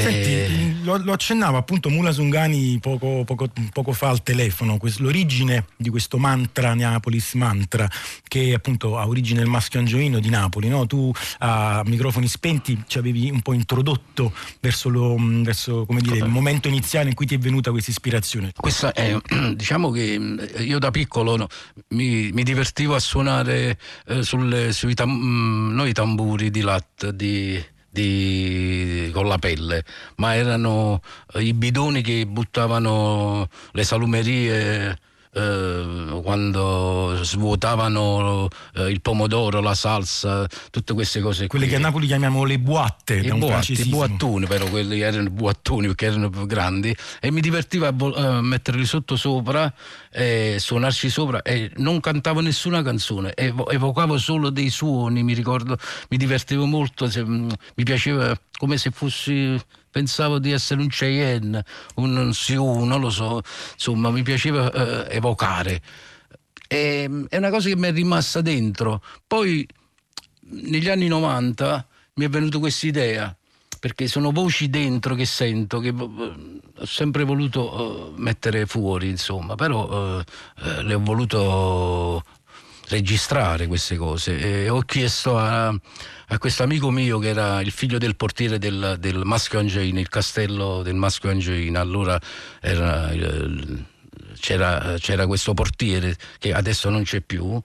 Senti, 0.00 0.28
E- 0.32 0.74
lo, 0.82 0.96
lo 0.98 1.12
accennava 1.12 1.58
appunto 1.58 1.88
Mula 1.88 2.12
Sungani 2.12 2.78
poco, 2.80 3.24
poco- 3.24 3.48
poco 3.72 3.92
fa 3.92 4.08
al 4.10 4.22
telefono, 4.22 4.76
quest- 4.78 5.00
l'origine 5.00 5.66
di 5.76 5.88
questo 5.88 6.18
mantra, 6.18 6.74
Neapolis 6.74 7.34
mantra, 7.34 7.88
che 8.28 8.54
appunto 8.54 8.98
ha 8.98 9.06
origine 9.08 9.40
nel 9.40 9.48
maschio 9.48 9.80
angioino 9.80 10.18
di 10.20 10.28
Napoli. 10.28 10.68
no? 10.68 10.86
Tu 10.86 11.10
a 11.38 11.82
microfoni 11.84 12.28
spenti 12.28 12.82
ci 12.86 12.98
avevi 12.98 13.30
un 13.30 13.40
po' 13.42 13.52
introdotto 13.52 14.32
verso, 14.60 14.88
lo- 14.88 15.16
verso, 15.18 15.86
come 15.86 16.00
dire, 16.00 16.18
il 16.18 16.26
momento 16.28 16.68
iniziale 16.68 17.08
in 17.08 17.14
cui 17.14 17.26
ti 17.26 17.34
è 17.34 17.38
venuta 17.38 17.70
questa 17.70 17.90
ispirazione. 17.90 18.52
Questa 18.56 18.92
è, 18.92 19.16
diciamo 19.54 19.90
che 19.90 20.18
io 20.58 20.78
da 20.78 20.90
piccolo 20.90 21.36
no, 21.36 21.46
mi, 21.88 22.30
mi 22.32 22.42
divertivo 22.42 22.94
a 22.94 23.00
suonare 23.00 23.78
eh, 24.06 24.22
sulle- 24.22 24.72
sui 24.72 24.94
tam- 24.94 25.72
noi 25.74 25.92
tamburi 25.92 26.50
di 26.50 26.60
latte 26.60 27.14
di, 27.16 27.60
di- 27.96 29.10
con 29.12 29.26
la 29.26 29.38
pelle, 29.38 29.82
ma 30.16 30.34
erano 30.34 31.00
i 31.36 31.54
bidoni 31.54 32.02
che 32.02 32.26
buttavano 32.26 33.48
le 33.72 33.84
salumerie. 33.84 34.98
Eh, 35.36 36.20
quando 36.22 37.18
svuotavano 37.22 38.48
eh, 38.74 38.88
il 38.90 39.00
pomodoro, 39.00 39.60
la 39.60 39.74
salsa, 39.74 40.46
tutte 40.70 40.94
queste 40.94 41.20
cose. 41.20 41.46
Quelle 41.46 41.66
qui. 41.66 41.74
che 41.74 41.80
a 41.80 41.82
Napoli 41.82 42.06
chiamiamo 42.06 42.44
le 42.44 42.58
boatte, 42.58 43.20
da 43.20 43.26
I 43.26 43.30
un 43.30 43.38
boatti, 43.40 43.72
i 43.72 43.76
francesismo. 43.76 43.96
boattoni, 43.98 44.46
però 44.46 44.66
quelli 44.66 45.00
erano 45.00 45.30
boattoni 45.30 45.86
perché 45.88 46.06
erano 46.06 46.30
più 46.30 46.46
grandi 46.46 46.96
e 47.20 47.30
mi 47.30 47.40
divertiva 47.40 47.88
a, 47.88 47.92
vol- 47.92 48.16
a 48.16 48.40
metterli 48.40 48.84
sotto 48.86 49.16
sopra 49.16 49.72
e 50.10 50.56
suonarci 50.58 51.10
sopra 51.10 51.42
e 51.42 51.70
non 51.76 52.00
cantavo 52.00 52.40
nessuna 52.40 52.82
canzone, 52.82 53.34
evo- 53.34 53.68
evocavo 53.68 54.16
solo 54.18 54.50
dei 54.50 54.70
suoni, 54.70 55.22
mi 55.22 55.34
ricordo, 55.34 55.76
mi 56.08 56.16
divertivo 56.16 56.64
molto, 56.66 57.08
se- 57.10 57.24
mm, 57.24 57.48
mi 57.74 57.84
piaceva 57.84 58.36
come 58.58 58.78
se 58.78 58.90
fossi 58.90 59.58
pensavo 59.96 60.38
di 60.38 60.52
essere 60.52 60.82
un 60.82 60.88
Cheyenne, 60.88 61.64
un 61.94 62.34
Sioux, 62.34 62.84
non 62.84 63.00
lo 63.00 63.08
so, 63.08 63.40
insomma 63.72 64.10
mi 64.10 64.22
piaceva 64.22 64.70
eh, 64.70 65.16
evocare. 65.16 65.80
E, 66.68 67.08
è 67.30 67.36
una 67.38 67.48
cosa 67.48 67.70
che 67.70 67.76
mi 67.76 67.88
è 67.88 67.92
rimasta 67.92 68.42
dentro. 68.42 69.02
Poi 69.26 69.66
negli 70.48 70.90
anni 70.90 71.08
90 71.08 71.86
mi 72.16 72.26
è 72.26 72.28
venuta 72.28 72.58
questa 72.58 72.86
idea 72.86 73.34
perché 73.80 74.06
sono 74.06 74.32
voci 74.32 74.68
dentro 74.68 75.14
che 75.14 75.24
sento 75.24 75.78
che 75.80 75.88
eh, 75.88 76.60
ho 76.78 76.84
sempre 76.84 77.24
voluto 77.24 78.14
eh, 78.14 78.20
mettere 78.20 78.64
fuori 78.64 79.08
insomma 79.10 79.54
però 79.54 80.18
eh, 80.18 80.24
eh, 80.62 80.82
le 80.82 80.94
ho 80.94 81.00
voluto 81.00 82.24
registrare 82.88 83.66
queste 83.66 83.96
cose 83.96 84.38
e 84.38 84.68
ho 84.68 84.80
chiesto 84.80 85.38
a, 85.38 85.68
a 85.68 86.38
questo 86.38 86.62
amico 86.62 86.90
mio 86.90 87.18
che 87.18 87.28
era 87.28 87.60
il 87.60 87.70
figlio 87.70 87.98
del 87.98 88.16
portiere 88.16 88.58
del, 88.58 88.96
del 88.98 89.22
Maschio 89.24 89.58
Angioino 89.58 89.98
il 89.98 90.08
castello 90.08 90.82
del 90.82 90.94
Maschio 90.94 91.30
Angioino 91.30 91.80
allora 91.80 92.20
era 92.60 93.12
c'era, 94.38 94.96
c'era 94.98 95.26
questo 95.26 95.54
portiere 95.54 96.16
che 96.38 96.52
adesso 96.52 96.88
non 96.88 97.02
c'è 97.02 97.20
più 97.20 97.60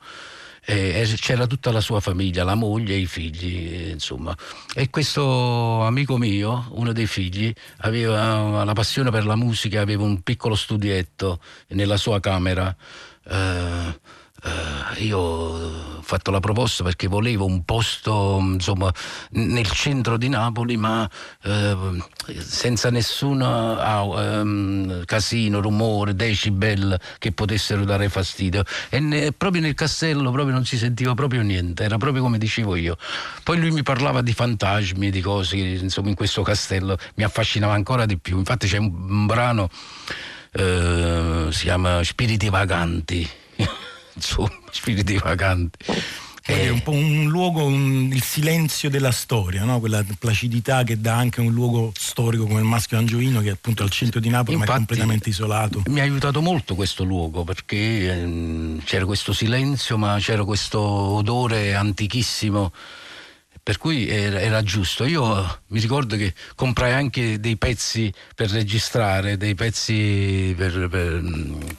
e 0.63 1.11
c'era 1.15 1.47
tutta 1.47 1.72
la 1.72 1.82
sua 1.82 1.99
famiglia, 1.99 2.43
la 2.43 2.53
moglie 2.53 2.93
e 2.93 2.99
i 2.99 3.07
figli, 3.07 3.89
insomma. 3.89 4.36
E 4.76 4.91
questo 4.91 5.82
amico 5.82 6.17
mio, 6.17 6.67
uno 6.74 6.93
dei 6.93 7.07
figli, 7.07 7.51
aveva 7.78 8.63
la 8.63 8.74
passione 8.74 9.09
per 9.09 9.26
la 9.26 9.36
musica, 9.36 9.82
aveva 9.82 10.03
un 10.03 10.22
piccolo 10.22 10.53
studietto 10.53 11.39
nella 11.69 11.97
sua 11.97 12.19
camera. 12.19 12.74
Eh, 13.28 13.99
eh, 14.44 15.04
io 15.04 15.20
ho 15.20 16.02
fatto 16.02 16.32
la 16.32 16.39
proposta 16.39 16.84
perché 16.84 17.08
volevo 17.08 17.46
un 17.46 17.64
posto 17.64 18.38
insomma 18.42 18.92
nel 19.32 19.70
centro 19.70 20.18
di 20.18 20.30
Napoli 20.30 20.78
ma 20.78 21.10
eh, 21.44 21.78
senza 22.39 22.89
nessun 22.89 23.42
ah, 23.42 24.04
ehm, 24.22 25.06
casino, 25.06 25.62
rumore, 25.62 26.16
decibel 26.16 27.00
che 27.20 27.32
potessero 27.32 27.86
dare 27.86 28.10
fastidio 28.10 28.64
e 28.89 29.00
ne- 29.00 29.32
proprio 29.32 29.62
nel 29.62 29.74
castello 29.76 30.32
proprio 30.32 30.54
non 30.54 30.66
si 30.66 30.78
sentiva 30.78 31.14
proprio 31.14 31.42
niente, 31.42 31.84
era 31.84 31.98
proprio 31.98 32.24
come 32.24 32.38
dicevo 32.38 32.76
io. 32.76 32.98
Poi 33.44 33.60
lui 33.60 33.72
mi 33.72 33.84
parlava 33.84 34.22
di 34.22 34.34
fantasmi, 34.34 35.10
di 35.10 35.22
cose 35.22 35.56
che 35.56 35.64
insomma 35.64 36.10
in 36.10 36.16
questo 36.16 36.42
castello 36.42 36.98
mi 37.16 37.24
affascinava 37.24 37.74
ancora 37.74 38.06
di 38.06 38.18
più. 38.18 38.38
Infatti 38.38 38.68
c'è 38.68 38.78
un, 38.78 39.26
brano 39.26 39.70
eh, 40.54 41.48
si 41.50 41.64
chiama 41.64 42.04
Spiriti 42.04 42.50
vaganti. 42.50 43.30
Insomma, 44.14 44.49
spiriti 44.72 45.18
vaganti. 45.18 45.78
È 46.43 46.70
un 46.70 46.82
po' 46.82 46.91
un 46.91 47.30
luogo, 47.30 47.64
un- 47.64 48.09
il 48.12 48.24
silenzio 48.24 48.89
della 48.89 49.12
storia, 49.12 49.64
no? 49.64 49.80
quella 49.80 50.03
placidità 50.18 50.84
che 50.84 50.99
dà 50.99 51.16
anche 51.16 51.39
un 51.39 51.53
luogo 51.53 51.93
storico 51.95 52.45
come 52.47 52.59
il 52.59 52.66
Maschio 52.66 52.97
Angioino, 52.97 53.41
che 53.41 53.49
è 53.49 53.51
appunto 53.51 53.84
al 53.84 53.91
centro 53.91 54.20
di 54.20 54.28
Napoli, 54.30 54.57
ma 54.57 54.64
è 54.64 54.68
Infatti- 54.68 54.86
completamente 54.88 55.30
isolato. 55.30 55.84
Mi 55.88 55.99
ha 55.99 56.03
aiutato 56.03 56.41
molto 56.41 56.74
questo 56.76 57.03
luogo 57.03 57.43
perché 57.43 58.12
ehm, 58.12 58.84
c'era 58.84 59.05
questo 59.05 59.34
silenzio, 59.34 59.97
ma 59.97 60.18
c'era 60.20 60.43
questo 60.43 60.80
odore 60.82 61.76
antichissimo. 61.76 62.74
Per 63.64 63.78
cui 63.78 64.09
era, 64.09 64.39
era 64.39 64.64
giusto. 64.64 65.05
Io 65.05 65.39
eh, 65.39 65.47
mi 65.68 65.80
ricordo 65.80 66.16
che 66.16 66.34
comprai 66.55 66.93
anche 66.93 67.39
dei 67.39 67.57
pezzi 67.57 68.12
per 68.34 68.49
registrare, 68.49 69.38
dei 69.38 69.53
pezzi 69.53 70.53
per, 70.57 70.88
per- 70.89 71.22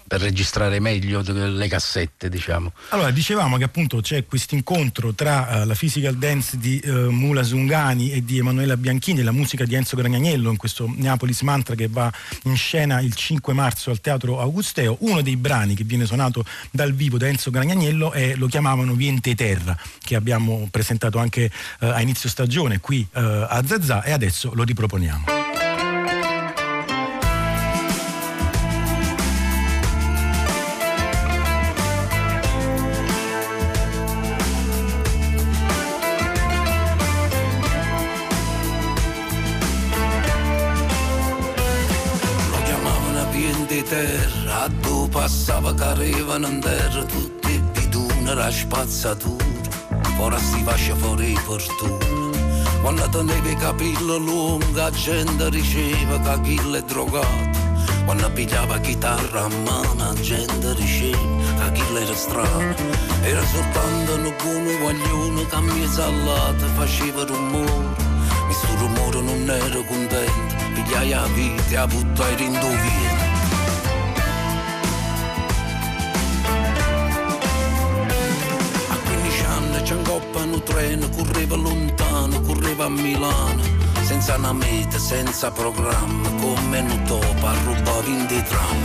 per 0.06 0.20
registrare 0.20 0.78
meglio 0.78 1.22
le 1.26 1.68
cassette, 1.68 2.28
diciamo. 2.28 2.72
Allora, 2.90 3.10
dicevamo 3.10 3.56
che 3.56 3.64
appunto 3.64 4.00
c'è 4.00 4.24
questo 4.26 4.54
incontro 4.54 5.12
tra 5.12 5.62
eh, 5.62 5.64
la 5.64 5.74
physical 5.74 6.16
dance 6.16 6.56
di 6.56 6.78
eh, 6.78 6.90
Mula 6.92 7.42
Sungani 7.42 8.12
e 8.12 8.24
di 8.24 8.38
Emanuela 8.38 8.76
Bianchini 8.76 9.22
la 9.22 9.32
musica 9.32 9.64
di 9.64 9.74
Enzo 9.74 9.96
Gragnaniello 9.96 10.50
in 10.50 10.56
questo 10.56 10.90
Neapolis 10.94 11.40
Mantra 11.42 11.74
che 11.74 11.88
va 11.88 12.12
in 12.44 12.56
scena 12.56 13.00
il 13.00 13.14
5 13.14 13.52
marzo 13.54 13.90
al 13.90 14.00
Teatro 14.00 14.38
Augusteo. 14.38 14.98
Uno 15.00 15.20
dei 15.20 15.36
brani 15.36 15.74
che 15.74 15.82
viene 15.84 16.06
suonato 16.06 16.44
dal 16.70 16.92
vivo 16.92 17.18
da 17.18 17.26
Enzo 17.26 17.50
Gragnaniello 17.50 18.12
è, 18.12 18.34
lo 18.36 18.46
chiamavano 18.46 18.94
Viente 18.94 19.34
Terra, 19.34 19.76
che 20.00 20.14
abbiamo 20.14 20.68
presentato 20.70 21.18
anche 21.18 21.50
eh, 21.80 21.88
a 21.88 22.00
inizio 22.00 22.28
stagione 22.28 22.80
qui 22.80 23.06
eh, 23.12 23.20
a 23.20 23.62
Zazà 23.66 24.02
e 24.02 24.12
adesso 24.12 24.52
lo 24.54 24.64
riproponiamo. 24.64 25.40
Terra, 43.92 44.68
dove 44.80 45.10
passava 45.10 45.74
che 45.74 45.82
arrivano 45.82 46.46
in 46.46 46.60
terra 46.60 47.04
tutti 47.04 47.50
i 47.52 47.62
bidoni, 47.72 48.24
la 48.24 48.50
spazzatura, 48.50 49.44
ora 50.18 50.38
si 50.38 50.62
fascia 50.62 50.94
fuori 50.96 51.34
fortuna. 51.36 52.30
Quando 52.80 53.08
tenevi 53.08 53.50
i 53.50 53.56
capelli 53.56 53.94
lunghi, 54.06 54.72
la 54.72 54.90
gente 54.90 55.50
diceva 55.50 56.18
che 56.18 56.40
chi 56.42 56.60
è 56.74 56.82
drogato. 56.82 57.60
Quando 58.04 58.30
pigliava 58.32 58.78
chitarra 58.78 59.44
a 59.44 59.48
mano, 59.48 59.94
la 59.96 60.12
gente 60.20 60.74
diceva 60.74 61.70
che 61.72 61.80
chi 61.86 61.96
era 61.96 62.14
strano. 62.14 62.74
Era 63.22 63.44
soltanto 63.46 64.14
un 64.14 64.34
buono 64.42 64.78
guaglione 64.78 65.46
che 65.46 65.54
a 65.54 65.60
mia 65.60 65.88
salata 65.88 66.66
faceva 66.74 67.24
rumore. 67.24 68.10
Mi 68.46 68.52
sto 68.52 68.74
rumore 68.78 69.20
non 69.20 69.48
ero 69.48 69.84
contento, 69.84 70.54
pigliai 70.74 71.10
la 71.10 71.26
vita 71.34 71.62
e 71.68 71.74
la 71.74 71.86
buttai 71.86 72.44
in 72.44 72.52
dovere. 72.52 73.31
15 79.82 79.82
anni 79.82 79.84
ci 79.84 79.92
incoppano 79.92 80.62
treno, 80.62 81.08
correva 81.10 81.56
lontano, 81.56 82.40
correva 82.42 82.84
a 82.84 82.88
Milano, 82.88 83.62
senza 84.02 84.36
una 84.36 84.52
meta, 84.52 84.98
senza 84.98 85.50
programma, 85.50 86.28
come 86.40 86.80
un 86.80 87.02
topo 87.04 87.46
a 87.46 87.54
rubare 87.64 88.06
20 88.06 88.42
tram. 88.44 88.82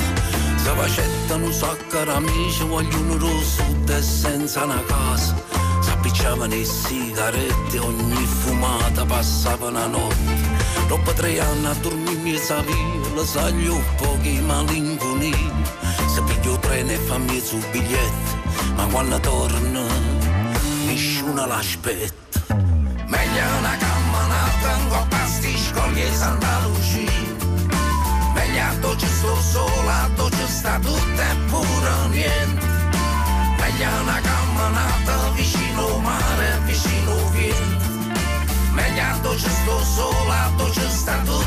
Se 0.55 0.69
facettano 0.69 1.45
un 1.45 1.51
di 1.51 2.09
amici, 2.09 2.63
vogliono 2.63 3.17
rosso 3.17 3.63
e 3.87 4.01
senza 4.01 4.63
una 4.63 4.83
casa. 4.83 5.35
S'appicciavano 5.81 6.53
le 6.53 6.65
sigarette, 6.65 7.79
ogni 7.79 8.25
fumata 8.25 9.05
passava 9.05 9.67
una 9.67 9.87
notte. 9.87 10.65
Dopo 10.87 11.13
tre 11.13 11.39
anni 11.39 11.65
a 11.67 11.73
dormire 11.73 12.21
mi 12.21 12.37
sapeva, 12.37 13.07
lo 13.13 13.25
saglio 13.25 13.81
pochi 13.97 14.39
malinconia. 14.41 15.75
Se 16.13 16.21
piglio 16.23 16.57
treno 16.59 16.91
e 16.91 16.97
fa 16.97 17.17
mezzo 17.17 17.57
biglietto, 17.71 18.35
ma 18.75 18.85
quando 18.87 19.19
torna 19.19 20.16
nessuno 21.27 21.45
l'aspetta. 21.45 22.55
Meglio 23.05 23.57
una 23.59 23.77
camminata 23.77 24.77
con 24.89 25.07
pasti 25.09 25.57
scogli 25.57 25.99
e 25.99 26.11
Santa 26.13 26.59
Lucia. 26.63 27.11
Meglio 28.33 28.63
a 28.63 28.73
dove 28.79 29.07
sto 29.07 29.35
solo, 29.41 29.89
a 29.89 30.09
sta 30.47 30.79
tutto 30.79 31.21
e 31.21 31.35
pure 31.47 32.07
niente. 32.09 32.65
Meglio 33.59 34.01
una 34.01 34.19
camminata 34.21 35.29
vicino 35.35 35.97
mare, 35.99 36.59
vicino 36.65 37.15
vento. 37.31 38.15
Meglio 38.71 39.01
a 39.01 39.37
sto 39.37 39.83
solo, 39.83 40.31
a 40.31 40.51
sta 40.89 41.17
tutto 41.23 41.45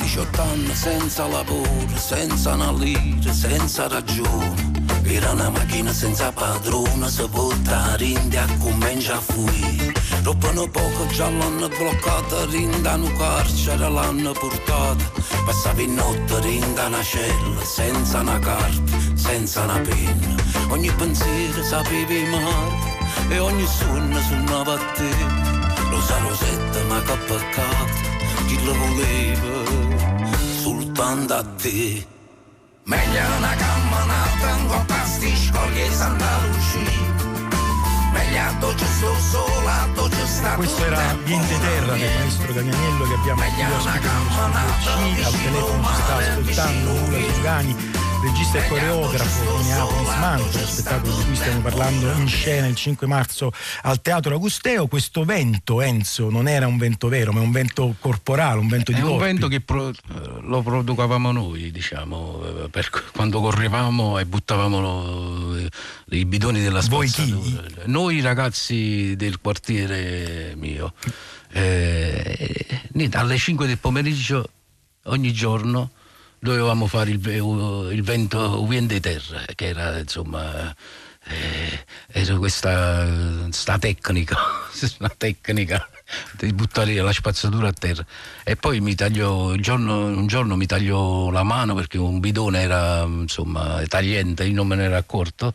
18 0.00 0.42
anni 0.42 0.74
senza 0.74 1.26
lavoro, 1.28 1.96
senza 1.96 2.54
una 2.54 2.72
lira, 2.72 3.32
senza 3.32 3.86
ragione. 3.86 4.77
Era 5.10 5.30
una 5.30 5.48
macchina 5.48 5.92
senza 5.92 6.30
padrone, 6.32 7.08
si 7.08 7.26
porta 7.30 7.96
rinda 7.96 8.44
e 8.44 8.58
comincia 8.58 9.16
a 9.16 9.20
fuire. 9.20 9.92
Rubano 10.22 10.68
poco, 10.68 11.06
già 11.06 11.30
l'hanno 11.30 11.66
bloccata, 11.68 12.44
rinda 12.44 12.94
un 12.94 13.10
carcere 13.16 13.88
l'hanno 13.88 14.32
portata. 14.32 15.04
Passava 15.46 15.80
in 15.80 15.94
notte, 15.94 16.40
rinda 16.40 16.86
una 16.86 17.02
cella, 17.02 17.64
senza 17.64 18.20
una 18.20 18.38
carta, 18.38 18.96
senza 19.14 19.62
una 19.62 19.80
penna. 19.80 20.36
Ogni 20.68 20.92
pensiero 20.92 21.62
sapevi 21.62 22.24
male 22.24 23.34
e 23.34 23.38
ogni 23.38 23.66
sonno 23.66 24.20
suonava 24.20 24.74
a 24.74 24.78
te. 24.92 25.10
Rosa 25.90 26.18
Rosetta, 26.18 26.82
ma 26.84 27.00
che 27.00 27.16
peccato, 27.16 28.46
chi 28.46 28.62
lo 28.62 28.74
voleva 28.74 29.70
soltanto 30.60 31.34
a 31.34 31.44
te. 31.56 32.17
Meglio 32.88 33.20
una 33.36 33.54
camminata 33.54 34.56
in 34.56 34.64
un 34.64 34.84
pasticcio 34.86 35.60
che 35.74 35.90
Santa 35.90 36.24
Lucia. 36.46 37.26
Meglio 38.14 38.40
a 38.40 38.52
doce 38.60 38.86
sto 38.86 39.14
solo, 39.30 39.68
a 39.68 39.88
doce 39.92 40.26
sta 40.26 40.54
Questo 40.54 40.86
era 40.86 41.12
Niente 41.24 41.60
Terra 41.60 41.92
del 41.92 42.10
maestro 42.18 42.50
Damianiello 42.50 43.04
che 43.04 43.14
abbiamo 43.14 43.42
qui 43.42 43.62
ospite 43.62 45.24
al 45.24 45.32
telefono 45.32 45.84
ci 45.84 46.02
sta 46.02 46.16
ascoltando 46.16 46.92
Nula 46.92 47.32
Sugani 47.34 47.97
regista 48.22 48.58
e 48.58 48.68
coreografo 48.68 49.56
di 49.58 49.68
Neapolis 49.68 50.08
Manto, 50.18 50.58
lo 50.58 50.66
spettacolo 50.66 51.16
di 51.16 51.24
cui 51.24 51.36
stiamo 51.36 51.60
parlando 51.60 52.10
in 52.12 52.26
scena 52.28 52.66
il 52.66 52.74
5 52.74 53.06
marzo 53.06 53.52
al 53.82 54.00
Teatro 54.02 54.34
Agusteo. 54.34 54.86
Questo 54.88 55.24
vento, 55.24 55.80
Enzo, 55.80 56.28
non 56.30 56.48
era 56.48 56.66
un 56.66 56.78
vento 56.78 57.08
vero, 57.08 57.32
ma 57.32 57.40
un 57.40 57.52
vento 57.52 57.94
corporale, 58.00 58.58
un 58.58 58.68
vento 58.68 58.90
di 58.92 58.98
È 58.98 59.02
un 59.02 59.08
corpi. 59.10 59.24
vento 59.24 59.48
che 59.48 59.60
pro- 59.60 59.92
lo 60.40 60.62
producavamo 60.62 61.30
noi, 61.30 61.70
diciamo, 61.70 62.64
eh, 62.64 62.68
per- 62.68 62.90
quando 63.12 63.40
correvamo 63.40 64.18
e 64.18 64.26
buttavamo 64.26 64.80
lo- 64.80 65.56
i 66.10 66.24
bidoni 66.24 66.60
della 66.60 66.82
spazzatura. 66.82 67.62
Noi 67.86 68.20
ragazzi 68.20 69.14
del 69.16 69.40
quartiere 69.40 70.54
mio, 70.56 70.92
eh, 71.52 72.66
niente, 72.92 73.16
alle 73.16 73.36
5 73.38 73.66
del 73.66 73.78
pomeriggio 73.78 74.48
ogni 75.04 75.32
giorno 75.32 75.90
dovevamo 76.38 76.86
fare 76.86 77.10
il, 77.10 77.18
ve- 77.18 77.36
il 77.92 78.02
vento 78.02 78.62
Wind 78.62 78.90
di 78.90 79.00
terra, 79.00 79.44
che 79.54 79.66
era 79.66 79.98
insomma 79.98 80.74
eh, 81.28 81.84
era 82.06 82.36
questa 82.36 83.50
sta 83.50 83.78
tecnica, 83.78 84.36
una 84.98 85.12
tecnica 85.16 85.88
di 86.32 86.52
buttare 86.52 86.94
la 86.94 87.12
spazzatura 87.12 87.68
a 87.68 87.72
terra. 87.72 88.04
E 88.48 88.56
poi 88.56 88.80
mi 88.80 88.94
taglio, 88.94 89.52
il 89.52 89.60
giorno- 89.60 90.06
un 90.06 90.26
giorno 90.26 90.56
mi 90.56 90.64
taglio 90.64 91.30
la 91.30 91.42
mano 91.42 91.74
perché 91.74 91.98
un 91.98 92.18
bidone 92.18 92.62
era 92.62 93.02
insomma 93.02 93.82
tagliente, 93.86 94.44
io 94.44 94.54
non 94.54 94.66
me 94.66 94.74
ne 94.74 94.84
ero 94.84 94.96
accorto 94.96 95.52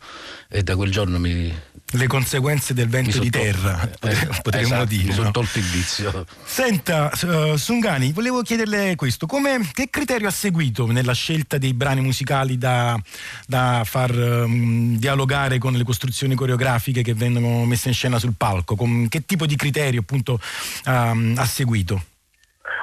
e 0.47 0.61
da 0.61 0.75
quel 0.75 0.91
giorno 0.91 1.17
mi... 1.17 1.51
Le 1.95 2.07
conseguenze 2.07 2.75
del 2.75 2.87
vento 2.89 3.17
di 3.17 3.31
terra, 3.31 3.81
eh, 3.81 3.97
potre- 3.99 4.29
potremmo 4.43 4.67
esatto, 4.67 4.85
dire. 4.85 5.05
Mi 5.05 5.11
sono 5.11 5.25
no? 5.25 5.31
tolto 5.31 5.57
il 5.57 5.65
vizio. 5.65 6.25
Senta, 6.43 7.11
eh, 7.11 7.57
Sungani, 7.57 8.11
volevo 8.11 8.43
chiederle 8.43 8.95
questo: 8.95 9.25
come, 9.25 9.69
che 9.73 9.89
criterio 9.89 10.27
ha 10.27 10.31
seguito 10.31 10.85
nella 10.91 11.13
scelta 11.13 11.57
dei 11.57 11.73
brani 11.73 12.01
musicali 12.01 12.59
da, 12.59 12.99
da 13.47 13.83
far 13.85 14.11
ehm, 14.11 14.97
dialogare 14.97 15.57
con 15.57 15.73
le 15.73 15.83
costruzioni 15.83 16.35
coreografiche 16.35 17.01
che 17.01 17.13
vengono 17.13 17.65
messe 17.65 17.89
in 17.89 17.95
scena 17.95 18.17
sul 18.17 18.33
palco? 18.35 18.75
Con 18.75 19.07
che 19.07 19.25
tipo 19.25 19.45
di 19.45 19.55
criterio 19.55 20.01
appunto 20.01 20.39
ehm, 20.85 21.33
ha 21.37 21.45
seguito? 21.45 22.01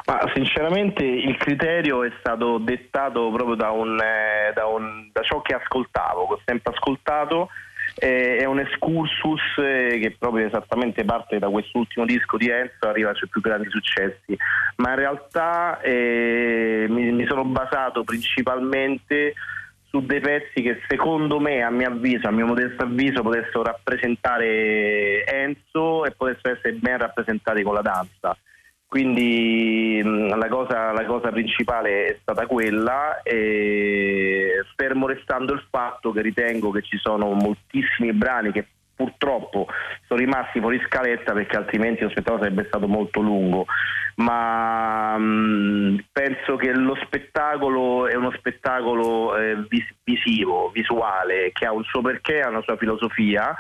Ma 0.07 0.31
sinceramente 0.35 1.05
il 1.05 1.37
criterio 1.37 2.05
è 2.05 2.13
stato 2.21 2.59
dettato 2.59 3.31
proprio 3.31 3.55
da, 3.55 3.71
un, 3.71 3.99
eh, 4.01 4.53
da, 4.55 4.67
un- 4.67 5.09
da 5.13 5.23
ciò 5.23 5.41
che 5.43 5.55
ascoltavo, 5.55 6.27
che 6.27 6.33
ho 6.35 6.41
sempre 6.45 6.73
ascoltato. 6.73 7.49
eh, 7.97 8.37
è 8.37 8.45
un 8.45 8.61
excursus 8.61 9.41
eh, 9.59 9.99
che 10.01 10.15
proprio 10.19 10.47
esattamente 10.47 11.05
parte 11.05 11.39
da 11.39 11.49
quest'ultimo 11.49 12.07
disco 12.07 12.37
di 12.37 12.49
Enzo, 12.49 12.89
arriva 12.89 13.11
ai 13.11 13.17
suoi 13.17 13.29
più 13.29 13.41
grandi 13.41 13.69
successi, 13.69 14.37
ma 14.77 14.91
in 14.91 14.97
realtà 14.97 15.81
eh, 15.81 16.87
mi, 16.89 17.11
mi 17.11 17.27
sono 17.27 17.45
basato 17.45 18.05
principalmente 18.05 19.35
su 19.91 20.07
dei 20.07 20.21
pezzi 20.21 20.63
che 20.63 20.81
secondo 20.89 21.41
me, 21.41 21.63
a 21.63 21.71
mio 21.71 21.89
avviso, 21.89 22.29
a 22.29 22.31
mio 22.31 22.47
modesto 22.47 22.85
avviso, 22.85 23.23
potessero 23.23 23.65
rappresentare 23.65 25.25
Enzo 25.27 26.05
e 26.05 26.13
potessero 26.13 26.55
essere 26.55 26.75
ben 26.75 26.97
rappresentati 26.99 27.63
con 27.63 27.75
la 27.75 27.83
danza. 27.83 28.37
Quindi 28.91 30.03
mh, 30.03 30.37
la 30.37 30.49
cosa, 30.49 30.91
la 30.91 31.05
cosa 31.05 31.31
principale 31.31 32.07
è 32.07 32.19
stata 32.23 32.47
quella, 32.47 33.23
fermo 34.75 35.07
restando 35.07 35.53
il 35.53 35.65
fatto 35.71 36.11
che 36.11 36.23
ritengo 36.23 36.73
che 36.73 36.83
ci 36.83 36.99
sono 36.99 37.31
moltissimi 37.31 38.13
brani 38.13 38.51
che 38.51 38.67
purtroppo 38.93 39.69
sono 40.09 40.19
rimasti 40.19 40.59
fuori 40.59 40.83
scaletta 40.85 41.33
perché 41.33 41.57
altrimenti 41.57 42.03
lo 42.03 42.11
spettacolo 42.11 42.43
sarebbe 42.43 42.65
stato 42.67 42.89
molto 42.89 43.21
lungo, 43.21 43.67
ma 44.17 45.17
mh, 45.17 46.07
penso 46.11 46.57
che 46.57 46.73
lo 46.73 46.99
spettacolo 47.05 48.09
è 48.09 48.17
uno 48.17 48.33
spettacolo 48.33 49.37
eh, 49.37 49.55
vis- 49.69 49.95
visivo, 50.03 50.71
visuale, 50.75 51.53
che 51.53 51.65
ha 51.65 51.73
un 51.73 51.85
suo 51.85 52.01
perché, 52.01 52.41
ha 52.41 52.49
una 52.49 52.63
sua 52.63 52.77
filosofia 52.77 53.55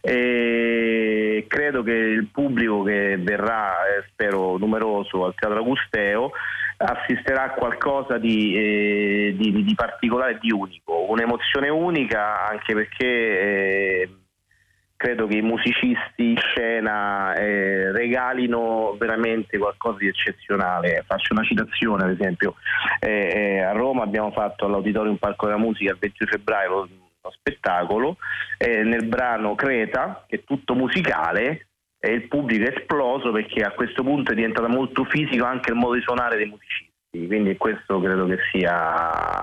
e 0.00 1.44
credo 1.48 1.82
che 1.82 1.92
il 1.92 2.26
pubblico 2.26 2.82
che 2.82 3.16
verrà, 3.18 3.72
eh, 3.86 4.04
spero 4.10 4.56
numeroso, 4.58 5.24
al 5.24 5.34
Teatro 5.34 5.60
Agusteo 5.60 6.30
assisterà 6.78 7.44
a 7.44 7.50
qualcosa 7.50 8.18
di, 8.18 8.54
eh, 8.54 9.34
di- 9.36 9.64
di- 9.64 9.74
particolare 9.74 10.38
di 10.40 10.50
unico, 10.50 11.10
un'emozione 11.10 11.70
unica 11.70 12.46
anche 12.48 12.74
perché 12.74 13.06
eh, 13.06 14.08
credo 14.96 15.26
che 15.26 15.36
i 15.36 15.42
musicisti 15.42 16.30
in 16.30 16.36
scena 16.36 17.34
eh, 17.34 17.92
regalino 17.92 18.96
veramente 18.98 19.58
qualcosa 19.58 19.98
di 19.98 20.08
eccezionale. 20.08 21.04
Faccio 21.06 21.32
una 21.32 21.44
citazione, 21.44 22.04
ad 22.04 22.10
esempio, 22.10 22.54
eh, 23.00 23.30
eh, 23.34 23.60
a 23.60 23.72
Roma 23.72 24.02
abbiamo 24.02 24.30
fatto 24.30 24.66
all'Auditorium 24.66 25.16
Parco 25.16 25.46
della 25.46 25.58
Musica 25.58 25.92
il 25.92 25.98
20 25.98 26.26
febbraio 26.26 26.88
spettacolo, 27.30 28.16
eh, 28.58 28.82
nel 28.82 29.06
brano 29.06 29.54
Creta, 29.54 30.24
che 30.26 30.36
è 30.36 30.44
tutto 30.44 30.74
musicale, 30.74 31.68
e 31.98 32.12
il 32.12 32.28
pubblico 32.28 32.64
è 32.64 32.74
esploso 32.76 33.32
perché 33.32 33.62
a 33.62 33.72
questo 33.72 34.02
punto 34.02 34.32
è 34.32 34.34
diventato 34.34 34.68
molto 34.68 35.04
fisico 35.04 35.44
anche 35.44 35.70
il 35.70 35.76
modo 35.76 35.94
di 35.94 36.02
suonare 36.02 36.36
dei 36.36 36.46
musicisti. 36.46 36.92
Quindi 37.26 37.56
questo 37.56 38.00
credo 38.00 38.26
che 38.26 38.38
sia 38.52 39.40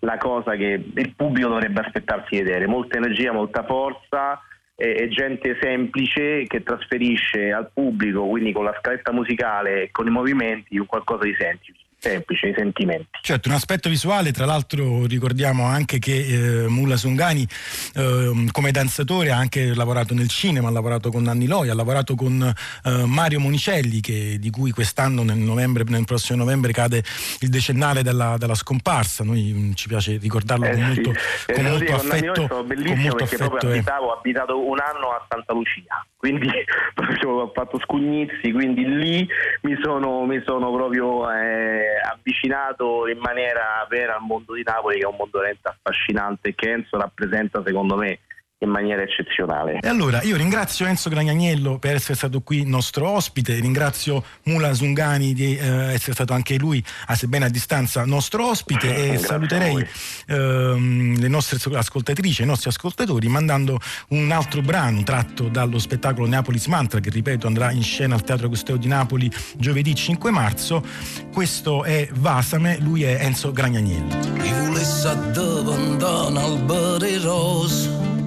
la 0.00 0.16
cosa 0.18 0.54
che 0.54 0.80
il 0.94 1.14
pubblico 1.16 1.48
dovrebbe 1.48 1.80
aspettarsi 1.80 2.36
di 2.36 2.42
vedere, 2.42 2.66
molta 2.66 2.96
energia, 2.96 3.32
molta 3.32 3.64
forza 3.64 4.40
e, 4.76 5.08
gente 5.08 5.58
semplice 5.60 6.44
che 6.46 6.62
trasferisce 6.62 7.52
al 7.52 7.70
pubblico, 7.72 8.26
quindi 8.26 8.52
con 8.52 8.64
la 8.64 8.76
scaletta 8.78 9.12
musicale 9.12 9.82
e 9.82 9.90
con 9.90 10.06
i 10.06 10.10
movimenti, 10.10 10.78
qualcosa 10.86 11.24
di 11.24 11.34
semplice, 11.36 11.82
semplice, 11.98 12.48
i 12.48 12.54
sentimenti. 12.56 13.18
Certo, 13.22 13.48
un 13.48 13.54
aspetto 13.54 13.88
visuale, 13.88 14.32
tra 14.32 14.46
l'altro 14.46 15.06
ricordiamo 15.06 15.64
anche 15.64 15.98
che 15.98 16.64
eh, 16.64 16.68
Mulla 16.68 16.96
Sungani 16.96 17.46
ehm, 17.94 18.50
come 18.50 18.70
danzatore 18.70 19.30
ha 19.30 19.36
anche 19.36 19.74
lavorato 19.74 20.14
nel 20.14 20.28
cinema, 20.28 20.68
ha 20.68 20.70
lavorato 20.70 21.10
con 21.10 21.22
Nanni 21.24 21.46
Loi, 21.46 21.68
ha 21.68 21.74
lavorato 21.74 22.14
con 22.14 22.40
eh, 22.84 23.04
Mario 23.04 23.40
Monicelli 23.40 24.00
che, 24.00 24.38
di 24.38 24.50
cui 24.50 24.70
quest'anno 24.70 25.22
nel, 25.22 25.38
novembre, 25.38 25.84
nel 25.86 26.04
prossimo 26.04 26.38
novembre 26.38 26.72
cade 26.72 27.02
il 27.40 27.48
decennale 27.48 28.02
della, 28.02 28.36
della 28.38 28.54
scomparsa, 28.54 29.24
noi 29.24 29.52
mm, 29.54 29.72
ci 29.72 29.88
piace 29.88 30.16
ricordarlo 30.18 30.66
Eh 30.66 30.72
con 30.72 30.78
sì. 30.78 30.84
molto, 30.84 31.12
Eh, 31.46 31.52
con 31.52 31.62
molto 31.64 31.78
dire, 31.78 31.96
con 31.96 32.06
Nanni 32.06 32.20
Loi 32.20 32.28
affetto. 32.30 32.54
Con 32.54 32.66
bellissimo 32.66 33.00
molto 33.00 33.16
perché 33.16 33.36
proprio 33.36 33.58
affetto, 33.58 33.72
eh. 33.72 33.76
abitavo, 33.78 34.06
ho 34.06 34.18
abitato 34.18 34.66
un 34.66 34.78
anno 34.78 35.08
a 35.10 35.26
Santa 35.28 35.52
Lucia, 35.52 36.06
quindi 36.18 36.50
proprio 36.94 37.30
ho 37.30 37.52
fatto 37.54 37.78
Scugnizzi, 37.78 38.52
quindi 38.52 38.84
lì 38.84 39.26
mi 39.62 39.78
sono, 39.80 40.26
mi 40.26 40.42
sono 40.44 40.72
proprio 40.72 41.30
eh, 41.30 42.00
avvicinato 42.02 43.06
in 43.06 43.18
maniera 43.18 43.86
vera 43.88 44.16
al 44.16 44.22
mondo 44.22 44.54
di 44.54 44.62
Napoli 44.64 44.98
che 44.98 45.04
è 45.04 45.08
un 45.08 45.16
mondo 45.16 45.38
veramente 45.38 45.68
affascinante 45.68 46.54
che 46.54 46.72
Enzo 46.72 46.98
rappresenta 46.98 47.62
secondo 47.64 47.96
me 47.96 48.18
in 48.60 48.70
maniera 48.70 49.02
eccezionale. 49.02 49.78
E 49.80 49.88
allora 49.88 50.22
io 50.22 50.36
ringrazio 50.36 50.86
Enzo 50.86 51.08
Gragnaniello 51.08 51.78
per 51.78 51.94
essere 51.94 52.14
stato 52.14 52.40
qui 52.40 52.64
nostro 52.64 53.08
ospite, 53.08 53.54
ringrazio 53.60 54.24
Mula 54.44 54.74
Zungani 54.74 55.32
di 55.32 55.56
eh, 55.56 55.92
essere 55.92 56.12
stato 56.12 56.32
anche 56.32 56.56
lui, 56.58 56.82
a 57.06 57.14
sebbene 57.14 57.44
a 57.46 57.48
distanza, 57.48 58.04
nostro 58.04 58.48
ospite 58.48 58.94
e 58.96 59.08
Grazie 59.10 59.26
saluterei 59.26 59.86
ehm, 60.26 61.20
le 61.20 61.28
nostre 61.28 61.58
ascoltatrici 61.76 62.40
e 62.40 62.44
i 62.44 62.48
nostri 62.48 62.70
ascoltatori 62.70 63.28
mandando 63.28 63.78
un 64.08 64.30
altro 64.32 64.60
brano 64.60 65.02
tratto 65.04 65.48
dallo 65.48 65.78
spettacolo 65.78 66.26
Neapolis 66.26 66.66
Mantra 66.66 66.98
che 66.98 67.10
ripeto 67.10 67.46
andrà 67.46 67.70
in 67.70 67.82
scena 67.82 68.14
al 68.14 68.24
Teatro 68.24 68.46
Agusteo 68.46 68.76
di 68.76 68.88
Napoli 68.88 69.30
giovedì 69.56 69.94
5 69.94 70.30
marzo. 70.32 70.84
Questo 71.32 71.84
è 71.84 72.08
Vasame, 72.12 72.78
lui 72.80 73.04
è 73.04 73.18
Enzo 73.20 73.52
Gragnaniello. 73.52 74.18
Chi 74.40 74.52
volesse 74.66 75.08
un 75.08 76.36
albero 76.36 77.22
rosa 77.22 78.17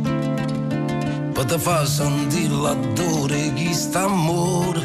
per 1.42 1.50
te 1.50 1.58
far 1.58 1.88
sentire 1.88 2.54
l'odore 2.54 3.52
chi 3.56 3.74
sta 3.74 4.04
amore 4.04 4.82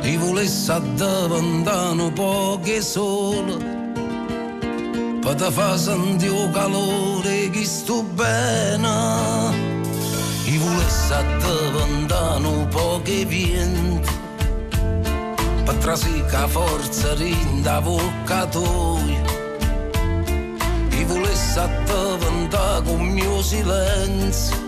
ti 0.00 0.16
volesse 0.16 0.72
addavantare 0.72 2.00
un 2.00 2.12
po' 2.14 2.58
che 2.62 2.80
solo 2.80 3.58
per 5.20 5.34
te 5.34 5.50
fa 5.50 5.76
sentire 5.76 6.50
calore 6.52 7.50
che 7.50 7.64
sto 7.66 8.02
bene. 8.02 9.76
Ti 10.44 10.56
volesse 10.56 11.14
addavantare 11.14 12.46
un 12.46 12.68
po' 12.68 13.00
che 13.02 13.26
vento 13.26 14.10
per 15.64 15.74
trasica 15.74 16.46
forza 16.48 17.12
rinda 17.12 17.80
bocca 17.82 18.46
tua 18.46 19.36
volesse 21.08 21.58
addavantare 21.58 22.82
con 22.84 23.00
il 23.00 23.12
mio 23.12 23.42
silenzio 23.42 24.67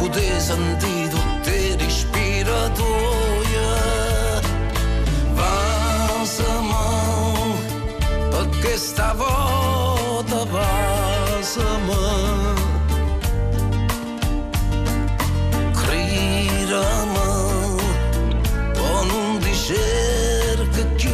per 0.00 0.08
poter 0.08 0.40
sentire 0.40 1.08
tutte 1.08 1.50
le 1.50 1.76
respiratori 1.76 3.48
Vasama, 5.34 6.84
perché 8.30 8.76
stavolta 8.76 10.44
vasama. 10.44 11.98
Crirama, 15.72 17.28
poi 18.72 19.06
non 19.06 19.38
ti 19.40 19.54
cerca 19.54 20.84
più. 20.96 21.10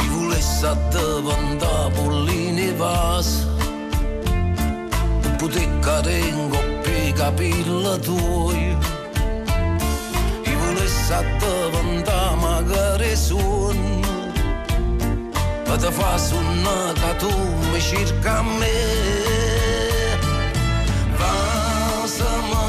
I 0.00 0.08
volessi 0.08 0.64
addavantare 0.64 1.90
polline 1.92 2.72
vasa, 5.48 5.58
poter 5.58 5.80
cadere 5.80 6.18
in 6.18 6.48
coppia 6.50 7.12
capilla 7.14 7.96
tua 7.98 8.52
i 10.44 10.54
volessi 10.54 11.12
addavantare 11.12 12.36
magari 12.36 13.16
suon 13.16 14.00
per 15.64 15.76
te 15.78 15.90
fa 15.90 16.18
suona 16.18 16.92
che 16.94 17.16
tu 17.18 17.30
mi 17.72 17.80
cerca 17.80 18.38
a 18.38 18.42
me. 18.42 18.96
Vasama 21.16 22.66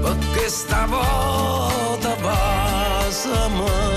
perché 0.00 0.48
stavolta 0.48 2.14
vasama 2.22 3.89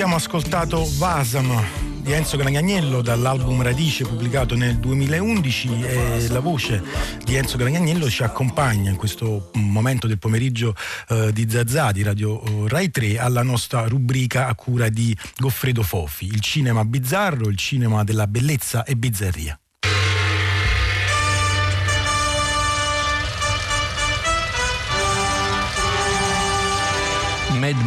abbiamo 0.00 0.16
ascoltato 0.16 0.88
Vasam 0.96 1.62
di 2.00 2.12
Enzo 2.12 2.38
Granagnello 2.38 3.02
dall'album 3.02 3.60
Radice 3.60 4.06
pubblicato 4.06 4.54
nel 4.54 4.78
2011 4.78 5.82
e 5.82 6.28
la 6.28 6.40
voce 6.40 6.82
di 7.22 7.34
Enzo 7.34 7.58
Granagnello 7.58 8.08
ci 8.08 8.22
accompagna 8.22 8.88
in 8.88 8.96
questo 8.96 9.50
momento 9.56 10.06
del 10.06 10.18
pomeriggio 10.18 10.74
eh, 11.08 11.34
di 11.34 11.46
Zazà 11.50 11.92
di 11.92 12.02
Radio 12.02 12.42
eh, 12.42 12.68
Rai 12.68 12.90
3 12.90 13.18
alla 13.18 13.42
nostra 13.42 13.86
rubrica 13.88 14.46
a 14.46 14.54
cura 14.54 14.88
di 14.88 15.14
Goffredo 15.36 15.82
Fofi, 15.82 16.24
il 16.24 16.40
cinema 16.40 16.82
bizzarro, 16.82 17.50
il 17.50 17.58
cinema 17.58 18.02
della 18.02 18.26
bellezza 18.26 18.84
e 18.84 18.96
bizzarria. 18.96 19.60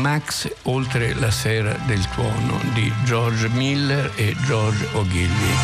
Max 0.04 0.52
oltre 0.64 1.14
la 1.14 1.32
sera 1.32 1.78
del 1.86 2.06
tuono 2.10 2.60
di 2.74 2.92
George 3.06 3.48
Miller 3.48 4.12
e 4.16 4.36
George 4.46 4.86
Ogilvy. 4.92 5.56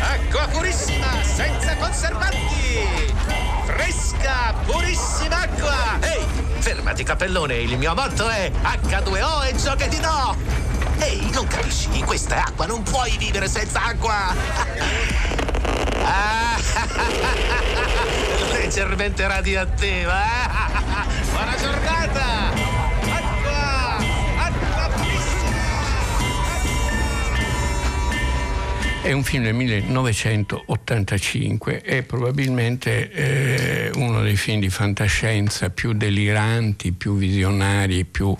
Acqua 0.00 0.46
purissima, 0.52 1.20
senza 1.24 1.74
conservanti! 1.74 3.12
Fresca, 3.64 4.54
purissima 4.66 5.40
acqua! 5.40 5.98
Ehi, 5.98 6.24
fermati 6.60 7.02
capellone, 7.02 7.56
il 7.56 7.76
mio 7.76 7.92
motto 7.96 8.28
è 8.28 8.52
H2O 8.62 9.48
e 9.48 9.56
giochi 9.56 9.88
di 9.88 9.98
no! 9.98 10.69
Ehi, 11.02 11.30
non 11.32 11.46
capisci? 11.46 11.88
Questa 12.04 12.36
è 12.36 12.38
acqua, 12.38 12.66
non 12.66 12.82
puoi 12.82 13.16
vivere 13.16 13.48
senza 13.48 13.82
acqua! 13.84 14.34
Leggermente 18.52 19.26
radioattiva, 19.26 20.22
eh? 20.22 20.48
Buona 21.32 21.56
giornata! 21.56 22.49
È 29.02 29.12
un 29.12 29.24
film 29.24 29.44
del 29.44 29.54
1985, 29.54 31.80
è 31.80 32.02
probabilmente 32.02 33.10
eh, 33.10 33.90
uno 33.94 34.20
dei 34.20 34.36
film 34.36 34.60
di 34.60 34.68
fantascienza 34.68 35.70
più 35.70 35.94
deliranti, 35.94 36.92
più 36.92 37.16
visionari, 37.16 38.04
più 38.04 38.36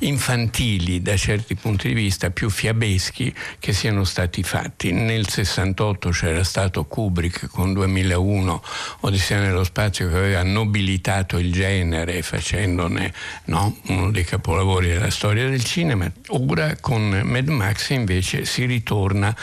infantili 0.00 1.00
da 1.02 1.16
certi 1.16 1.56
punti 1.56 1.88
di 1.88 1.94
vista, 1.94 2.30
più 2.30 2.48
fiabeschi 2.48 3.34
che 3.58 3.72
siano 3.72 4.04
stati 4.04 4.44
fatti. 4.44 4.92
Nel 4.92 5.28
68 5.28 6.10
c'era 6.10 6.44
stato 6.44 6.84
Kubrick 6.84 7.48
con 7.48 7.72
2001 7.72 8.62
Odissea 9.00 9.40
nello 9.40 9.64
spazio 9.64 10.08
che 10.08 10.14
aveva 10.14 10.44
nobilitato 10.44 11.38
il 11.38 11.52
genere 11.52 12.22
facendone 12.22 13.12
no, 13.46 13.78
uno 13.88 14.12
dei 14.12 14.24
capolavori 14.24 14.90
della 14.90 15.10
storia 15.10 15.48
del 15.48 15.64
cinema. 15.64 16.08
Ora 16.28 16.76
con 16.80 17.22
Mad 17.24 17.48
Max 17.48 17.90
invece 17.90 18.44
si 18.44 18.64
ritorna 18.64 19.34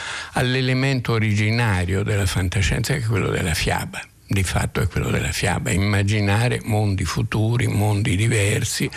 all'elemento 0.62 1.14
originario 1.14 2.04
della 2.04 2.28
fantascienza 2.28 2.94
è 2.94 3.02
quello 3.02 3.30
della 3.30 3.56
fiaba 3.56 4.00
di 4.32 4.44
fatto 4.44 4.80
è 4.80 4.88
quello 4.88 5.10
della 5.10 5.34
fiaba, 5.34 5.72
immaginare 5.72 6.62
mondi 6.64 7.04
futuri, 7.04 7.68
mondi 7.68 8.16
diversi, 8.16 8.90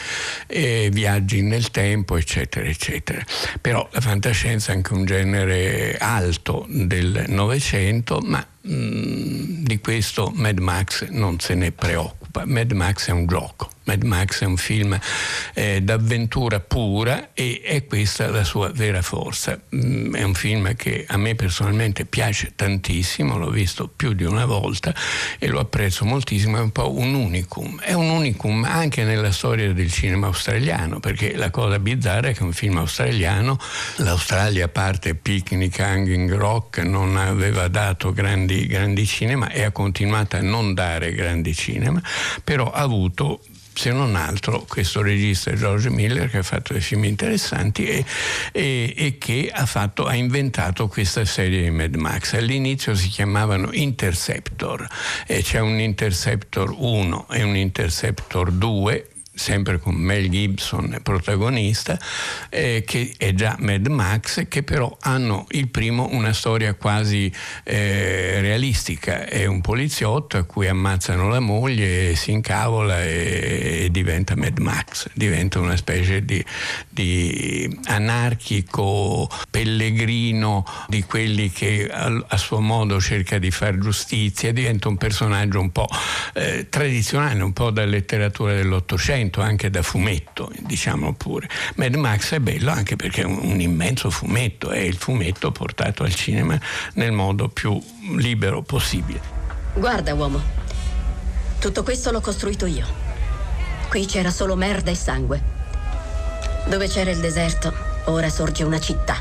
eh, 0.47 0.91
viaggi 0.93 1.43
nel 1.43 1.73
tempo, 1.73 2.17
eccetera, 2.17 2.69
eccetera. 2.69 3.21
Però 3.61 3.89
la 3.91 4.01
fantascienza 4.01 4.71
è 4.71 4.77
anche 4.77 4.93
un 4.93 5.05
genere 5.05 5.97
alto 5.99 6.67
del 6.69 7.25
Novecento, 7.27 8.21
ma 8.23 8.47
mh, 8.61 9.65
di 9.65 9.81
questo 9.81 10.31
Mad 10.37 10.59
Max 10.59 11.09
non 11.09 11.41
se 11.41 11.57
ne 11.57 11.73
preoccupa. 11.73 12.45
Mad 12.47 12.71
Max 12.71 13.09
è 13.09 13.11
un 13.11 13.27
gioco. 13.27 13.74
Mad 13.85 14.03
Max 14.03 14.43
è 14.43 14.47
un 14.47 14.57
film 14.57 14.99
eh, 15.55 15.83
d'avventura 15.83 16.61
pura 16.61 17.31
e 17.35 17.61
è 17.63 17.85
questa 17.85 18.29
la 18.31 18.45
sua 18.45 18.71
vera 18.71 19.03
forza. 19.03 19.61
Mm, 19.75 20.15
è 20.15 20.23
un 20.23 20.35
film 20.35 20.75
che 20.75 21.05
a 21.07 21.17
me 21.17 21.35
personalmente 21.35 22.05
piace 22.07 22.53
tantissimo, 22.55 23.37
l'ho 23.37 23.51
visto 23.51 23.89
più 23.89 24.13
di 24.13 24.25
una 24.25 24.47
volta 24.47 24.95
e 25.39 25.49
lo 25.49 25.61
apprezzo 25.61 26.05
moltissimo, 26.05 26.57
è 26.57 26.61
un 26.61 26.73
po' 26.73 26.97
un 26.97 27.15
unicum. 27.15 27.81
È 27.81 27.93
un 27.93 28.09
unicum 28.09 28.65
anche 28.65 29.05
nella 29.05 29.33
storia 29.33 29.73
del 29.73 29.91
cinema 29.91 30.27
australiano, 30.29 31.01
perché 31.01 31.37
la 31.37 31.51
cosa 31.51 31.79
bizzarra 31.79 32.29
è 32.29 32.35
che 32.35 32.43
un 32.43 32.53
film 32.53 32.79
australiano, 32.79 33.59
l'Australia 33.97 34.65
a 34.65 34.69
parte 34.69 35.15
Picnic, 35.15 35.81
Hanging 35.81 36.33
Rock, 36.33 36.79
non 36.79 37.17
aveva 37.17 37.69
dato 37.69 38.13
grandi, 38.13 38.67
grandi 38.67 39.07
cinema 39.07 39.51
e 39.51 39.63
ha 39.63 39.71
continuato 39.71 40.37
a 40.37 40.41
non 40.41 40.75
dare 40.75 41.13
grandi 41.13 41.55
cinema, 41.55 42.03
però 42.43 42.71
ha 42.71 42.81
avuto 42.81 43.41
se 43.75 43.91
non 43.91 44.15
altro 44.15 44.65
questo 44.69 45.03
regista 45.03 45.53
George 45.55 45.91
Miller 45.91 46.31
che 46.31 46.39
ha 46.39 46.43
fatto 46.43 46.73
dei 46.73 46.83
film 46.83 47.05
interessanti 47.05 47.87
e, 47.87 48.05
e, 48.53 48.95
e 48.97 49.19
che 49.19 49.51
ha, 49.53 49.67
fatto, 49.67 50.07
ha, 50.07 50.15
inventato 50.15 50.89
questa 50.89 51.25
serie 51.25 51.63
di 51.63 51.71
Mad 51.71 51.95
Max. 51.97 52.35
All'inizio 52.35 52.95
si 52.95 53.09
chiamavano 53.09 53.71
Interceptor, 53.73 54.87
e 55.27 55.43
c'è 55.43 55.61
un 55.61 55.79
Interceptor 55.79 56.75
1 56.77 57.27
e 57.31 57.43
un 57.43 57.57
Interceptor 57.57 58.51
2 58.51 59.09
sempre 59.35 59.79
con 59.79 59.95
Mel 59.95 60.29
Gibson 60.29 61.01
protagonista, 61.03 61.99
eh, 62.49 62.85
che 62.87 63.13
è 63.17 63.35
già 63.35 63.57
Mad 63.59 63.87
Max, 63.89 64.47
che 64.49 64.63
però 64.63 64.97
hanno 65.01 65.47
il 65.51 65.69
primo 65.69 66.09
una 66.13 66.33
storia 66.33 66.75
quasi 66.75 67.31
eh, 67.65 68.41
realistica. 68.41 69.27
È 69.27 69.45
un 69.45 69.61
poliziotto 69.61 70.37
a 70.37 70.45
cui 70.45 70.69
ammazzano 70.69 71.29
la 71.29 71.41
moglie, 71.41 72.15
si 72.15 72.31
incavola 72.31 73.03
e, 73.03 73.85
e 73.85 73.89
diventa 73.91 74.37
Mad 74.37 74.59
Max, 74.59 75.09
diventa 75.13 75.59
una 75.59 75.77
specie 75.77 76.25
di, 76.25 76.43
di 76.89 77.81
anarchico 77.85 79.29
pellegrino 79.51 80.65
di 80.87 81.03
quelli 81.03 81.51
che 81.51 81.89
a, 81.91 82.25
a, 82.29 82.37
suo 82.37 82.61
modo 82.61 83.01
cerca 83.01 83.39
di 83.39 83.51
fare 83.51 83.79
giustizia, 83.79 84.53
diventa 84.53 84.89
un 84.89 84.97
personaggio 84.97 85.61
un 85.61 85.73
po' 85.73 85.89
eh, 86.35 86.69
tradizionale, 86.69 87.43
un 87.43 87.53
po' 87.53 87.71
da 87.71 87.85
letteratura 87.85 88.55
dell'Ottocento 88.55 89.24
Novecento, 89.25 89.41
anche 89.41 89.71
da 89.71 89.83
fumetto, 89.83 90.51
diciamo 90.59 91.15
pure. 91.15 91.49
Mad 91.77 91.95
Max 91.95 92.35
è 92.35 92.41
bello 92.41 92.71
anche 92.71 92.97
perché 92.97 93.23
è 93.23 93.25
un, 93.25 93.39
un 93.43 93.61
immenso 93.61 94.11
fumetto, 94.11 94.71
è 94.71 94.79
il 94.79 94.97
fumetto 94.97 95.51
portato 95.51 96.03
al 96.03 96.15
cinema 96.15 96.59
nel 96.95 97.13
modo 97.13 97.49
più 97.49 97.81
libero 98.17 98.63
possibile. 98.63 99.21
Guarda, 99.75 100.15
uomo, 100.15 100.41
tutto 101.59 101.83
questo 101.83 102.11
l'ho 102.11 102.21
costruito 102.21 102.67
io. 102.67 102.87
Qui 103.89 104.07
c'era 104.07 104.31
solo 104.31 104.57
merda 104.57 104.91
e 104.91 104.95
sangue. 104.95 105.43
Dove 106.67 106.89
c'era 106.89 107.11
il 107.11 107.21
deserto, 107.21 107.73
ora 108.07 108.29
sorge 108.29 108.65
una 108.65 108.81
città. 108.81 109.17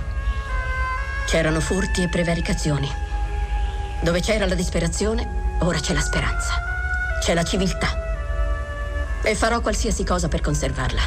C'erano 1.28 1.60
furti 1.60 2.04
e 2.04 2.10
prevaricazioni. 2.10 2.90
Dove 4.02 4.20
c'era 4.20 4.46
la 4.46 4.56
disperazione, 4.56 5.58
ora 5.62 5.80
c'è 5.80 5.94
la 5.94 6.02
speranza. 6.02 6.54
C'è 7.22 7.34
la 7.34 7.44
civiltà. 7.44 8.13
E 9.26 9.36
farò 9.36 9.62
qualsiasi 9.62 10.04
cosa 10.04 10.28
per 10.28 10.42
conservarla. 10.42 11.02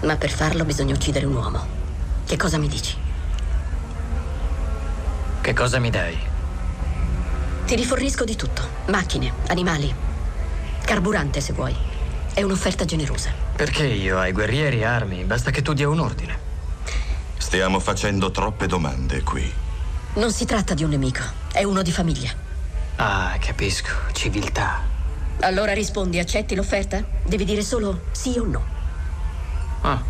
Ma 0.00 0.16
per 0.16 0.30
farlo 0.30 0.64
bisogna 0.64 0.94
uccidere 0.94 1.26
un 1.26 1.34
uomo. 1.34 1.66
Che 2.24 2.36
cosa 2.36 2.56
mi 2.56 2.66
dici? 2.66 2.96
Che 5.42 5.52
cosa 5.52 5.78
mi 5.78 5.90
dai? 5.90 6.18
Ti 7.66 7.74
rifornisco 7.74 8.24
di 8.24 8.36
tutto. 8.36 8.62
Macchine, 8.86 9.32
animali, 9.48 9.94
carburante 10.82 11.42
se 11.42 11.52
vuoi. 11.52 11.76
È 12.32 12.42
un'offerta 12.42 12.86
generosa. 12.86 13.30
Perché 13.54 13.84
io 13.84 14.18
ai 14.18 14.32
guerrieri 14.32 14.82
armi? 14.82 15.24
Basta 15.24 15.50
che 15.50 15.60
tu 15.60 15.74
dia 15.74 15.90
un 15.90 15.98
ordine. 16.00 16.38
Stiamo 17.36 17.80
facendo 17.80 18.30
troppe 18.30 18.66
domande 18.66 19.22
qui. 19.22 19.52
Non 20.14 20.32
si 20.32 20.46
tratta 20.46 20.72
di 20.72 20.84
un 20.84 20.90
nemico, 20.90 21.22
è 21.52 21.64
uno 21.64 21.82
di 21.82 21.92
famiglia. 21.92 22.30
Ah, 22.96 23.36
capisco. 23.38 23.90
Civiltà. 24.12 24.96
Allora 25.40 25.72
rispondi, 25.72 26.18
accetti 26.18 26.54
l'offerta? 26.54 27.04
Devi 27.24 27.44
dire 27.44 27.62
solo 27.62 28.02
sì 28.10 28.36
o 28.38 28.44
no. 28.44 28.64
Ah. 29.82 30.02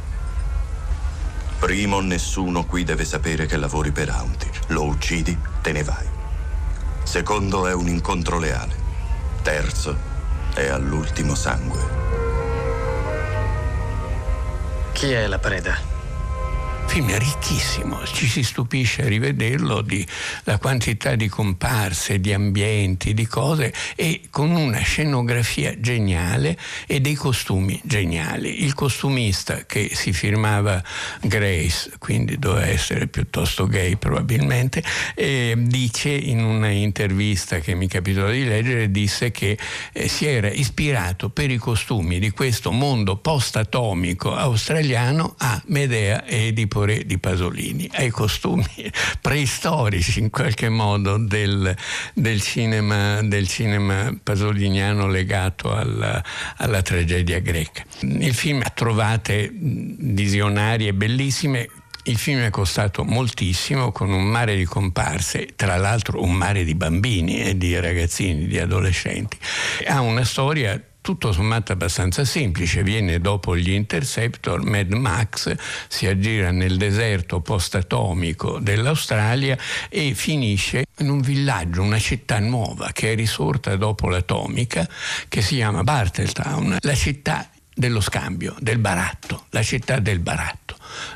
Primo, 1.59 2.01
nessuno 2.01 2.65
qui 2.65 2.83
deve 2.85 3.05
sapere 3.05 3.47
che 3.47 3.57
lavori 3.57 3.91
per 3.91 4.09
Aunti. 4.09 4.49
Lo 4.69 4.85
uccidi, 4.85 5.37
te 5.61 5.73
ne 5.73 5.83
vai. 5.83 6.07
Secondo, 7.03 7.67
è 7.67 7.75
un 7.75 7.89
incontro 7.89 8.39
leale. 8.39 8.75
Terzo, 9.43 9.97
è 10.55 10.67
all'ultimo 10.69 11.35
sangue. 11.35 11.81
Chi 14.93 15.13
è 15.13 15.27
la 15.27 15.39
preda? 15.39 15.98
Film 16.89 17.17
ricchissimo, 17.19 18.05
ci 18.07 18.27
si 18.27 18.43
stupisce 18.43 19.03
a 19.03 19.09
rivederlo 19.09 19.83
di 19.83 20.05
la 20.45 20.59
quantità 20.59 21.15
di 21.17 21.29
comparse, 21.29 22.19
di 22.19 22.33
ambienti, 22.33 23.13
di 23.13 23.27
cose 23.27 23.73
e 23.95 24.23
con 24.31 24.51
una 24.51 24.79
scenografia 24.79 25.79
geniale 25.79 26.59
e 26.87 27.01
dei 27.01 27.15
costumi 27.15 27.79
geniali. 27.85 28.65
Il 28.65 28.73
costumista 28.73 29.67
che 29.67 29.91
si 29.93 30.13
firmava 30.13 30.83
Grace, 31.21 31.93
quindi 31.99 32.39
doveva 32.39 32.67
essere 32.67 33.07
piuttosto 33.07 33.67
gay 33.67 33.97
probabilmente, 33.97 34.83
eh, 35.15 35.55
dice 35.57 36.09
in 36.09 36.43
una 36.43 36.71
intervista 36.71 37.59
che 37.59 37.75
mi 37.75 37.87
capitò 37.87 38.31
di 38.31 38.45
leggere, 38.45 38.91
disse 38.91 39.31
che 39.31 39.59
eh, 39.93 40.09
si 40.09 40.27
era 40.27 40.51
ispirato 40.51 41.29
per 41.29 41.51
i 41.51 41.59
costumi 41.59 42.19
di 42.19 42.31
questo 42.31 42.73
mondo 42.73 43.17
post-atomico 43.17 44.35
australiano 44.35 45.35
a 45.39 45.63
Medea 45.67 46.25
e 46.25 46.47
Edipo 46.47 46.78
Re 46.85 47.05
di 47.05 47.19
Pasolini, 47.19 47.89
ai 47.95 48.11
costumi 48.11 48.65
preistorici 49.21 50.21
in 50.21 50.31
qualche 50.31 50.69
modo 50.69 51.19
del, 51.19 51.75
del, 52.15 52.41
cinema, 52.41 53.23
del 53.23 53.49
cinema, 53.49 54.15
pasoliniano 54.23 55.07
legato 55.07 55.73
alla, 55.73 56.23
alla 56.57 56.83
tragedia 56.83 57.41
greca. 57.41 57.85
Il 58.01 58.35
film 58.35 58.63
ha 58.65 58.71
trovate 58.71 59.51
visionarie 59.53 60.93
bellissime, 60.95 61.69
il 62.05 62.17
film 62.17 62.41
è 62.41 62.51
costato 62.51 63.05
moltissimo 63.05 63.93
con 63.93 64.11
un 64.11 64.25
mare 64.25 64.57
di 64.57 64.65
comparse, 64.65 65.49
tra 65.57 65.77
l'altro 65.77 66.23
un 66.23 66.33
mare 66.33 66.65
di 66.65 66.75
bambini 66.75 67.43
e 67.43 67.57
di 67.57 67.79
ragazzini, 67.79 68.47
di 68.47 68.59
adolescenti. 68.59 69.37
Ha 69.87 70.01
una 70.01 70.25
storia 70.25 70.83
tutto 71.09 71.33
sommato 71.33 71.73
abbastanza 71.73 72.23
semplice, 72.27 72.83
viene 72.83 73.19
dopo 73.19 73.57
gli 73.57 73.71
Interceptor, 73.71 74.63
Mad 74.63 74.93
Max 74.93 75.55
si 75.89 76.07
aggira 76.07 76.51
nel 76.51 76.77
deserto 76.77 77.41
post-atomico 77.41 78.59
dell'Australia 78.59 79.57
e 79.89 80.13
finisce 80.13 80.85
in 80.99 81.09
un 81.09 81.23
villaggio, 81.23 81.81
una 81.81 81.99
città 81.99 82.41
nuova 82.41 82.91
che 82.93 83.13
è 83.13 83.15
risorta 83.15 83.75
dopo 83.77 84.11
l'atomica, 84.11 84.87
che 85.29 85.41
si 85.41 85.55
chiama 85.55 85.83
Barteltown, 85.83 86.77
la 86.79 86.95
città 86.95 87.49
dello 87.73 88.03
scambio, 88.03 88.55
del 88.59 88.77
baratto, 88.77 89.47
la 89.49 89.63
città 89.63 90.01
del 90.01 90.19
baratto 90.19 90.68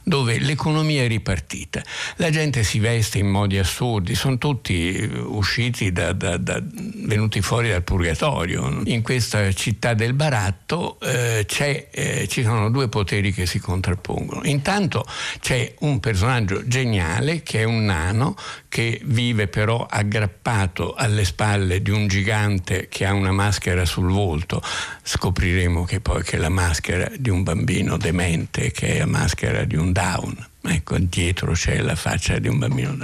dove 0.04 0.38
l'economia 0.38 1.02
è 1.02 1.08
ripartita. 1.08 1.82
La 2.16 2.30
gente 2.30 2.62
si 2.62 2.78
veste 2.78 3.18
in 3.18 3.28
modi 3.28 3.58
assurdi, 3.58 4.14
sono 4.14 4.38
tutti 4.38 4.92
eh, 4.94 5.18
usciti 5.18 5.92
da, 5.92 6.12
da, 6.12 6.36
da, 6.36 6.60
venuti 6.62 7.40
fuori 7.40 7.70
dal 7.70 7.82
purgatorio. 7.82 8.82
In 8.84 9.02
questa 9.02 9.52
città 9.52 9.94
del 9.94 10.14
baratto 10.14 10.98
eh, 11.00 11.46
eh, 11.90 12.26
ci 12.28 12.42
sono 12.42 12.70
due 12.70 12.88
poteri 12.88 13.32
che 13.32 13.46
si 13.46 13.58
contrappongono. 13.58 14.42
Intanto 14.44 15.04
c'è 15.40 15.74
un 15.80 16.00
personaggio 16.00 16.66
geniale 16.66 17.42
che 17.42 17.60
è 17.60 17.64
un 17.64 17.84
nano 17.84 18.36
che 18.68 19.00
vive 19.04 19.48
però 19.48 19.86
aggrappato 19.88 20.94
alle 20.94 21.24
spalle 21.24 21.82
di 21.82 21.90
un 21.90 22.06
gigante 22.06 22.88
che 22.88 23.04
ha 23.04 23.12
una 23.12 23.32
maschera 23.32 23.84
sul 23.84 24.10
volto. 24.10 24.62
Scopriremo 25.02 25.84
che 25.84 26.00
poi 26.00 26.22
che 26.22 26.36
è 26.36 26.38
la 26.38 26.48
maschera 26.48 27.10
di 27.16 27.28
un 27.28 27.42
bambino 27.42 27.96
demente, 27.96 28.70
che 28.70 28.94
è 28.94 28.98
la 28.98 29.06
maschera 29.06 29.64
di 29.64 29.71
un 29.76 29.92
down. 29.92 30.48
Ecco, 30.64 30.96
dietro 30.98 31.52
c'è 31.52 31.80
la 31.80 31.96
faccia 31.96 32.38
di 32.38 32.46
un 32.46 32.58
bambino, 32.58 32.96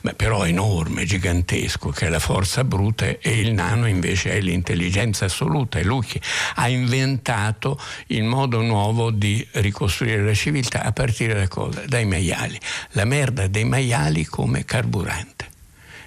Beh, 0.00 0.14
però 0.14 0.44
enorme, 0.44 1.04
gigantesco, 1.04 1.90
che 1.90 2.06
è 2.06 2.08
la 2.08 2.18
forza 2.18 2.64
bruta 2.64 3.06
e 3.06 3.38
il 3.38 3.52
nano 3.52 3.86
invece 3.86 4.32
è 4.32 4.40
l'intelligenza 4.40 5.26
assoluta. 5.26 5.78
È 5.78 5.84
lui 5.84 6.04
che 6.04 6.20
ha 6.56 6.68
inventato 6.68 7.80
il 8.08 8.24
modo 8.24 8.60
nuovo 8.62 9.12
di 9.12 9.46
ricostruire 9.52 10.24
la 10.24 10.34
civiltà 10.34 10.82
a 10.82 10.92
partire 10.92 11.34
da 11.34 11.46
cosa? 11.46 11.82
Dai 11.86 12.04
maiali. 12.04 12.58
La 12.90 13.04
merda 13.04 13.46
dei 13.46 13.64
maiali 13.64 14.24
come 14.24 14.64
carburante 14.64 15.52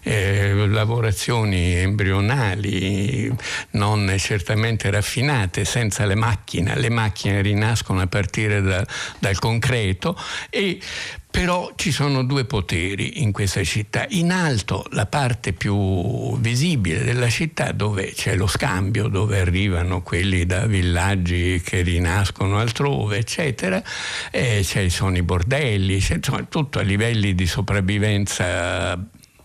eh, 0.07 0.67
lavorazioni 0.67 1.73
embrionali 1.75 3.29
non 3.71 4.13
certamente 4.17 4.89
raffinate, 4.89 5.65
senza 5.65 6.05
le 6.05 6.15
macchine, 6.15 6.79
le 6.79 6.89
macchine 6.89 7.41
rinascono 7.41 8.01
a 8.01 8.07
partire 8.07 8.61
da, 8.61 8.85
dal 9.19 9.37
concreto 9.37 10.17
e 10.49 10.79
però 11.29 11.73
ci 11.75 11.91
sono 11.91 12.23
due 12.23 12.45
poteri 12.45 13.21
in 13.21 13.31
questa 13.31 13.63
città. 13.63 14.05
In 14.09 14.31
alto 14.31 14.85
la 14.91 15.05
parte 15.05 15.53
più 15.53 16.35
visibile 16.39 17.03
della 17.03 17.29
città 17.29 17.73
dove 17.73 18.13
c'è 18.13 18.35
lo 18.35 18.47
scambio, 18.47 19.07
dove 19.07 19.39
arrivano 19.39 20.01
quelli 20.01 20.47
da 20.47 20.65
villaggi 20.65 21.61
che 21.63 21.81
rinascono 21.81 22.57
altrove, 22.57 23.17
eccetera, 23.17 23.83
e 24.31 24.63
ci 24.63 24.89
sono 24.89 25.15
i 25.17 25.21
bordelli, 25.21 25.99
c'è 25.99 26.15
insomma, 26.15 26.43
tutto 26.43 26.79
a 26.79 26.81
livelli 26.81 27.35
di 27.35 27.45
sopravvivenza 27.45 28.97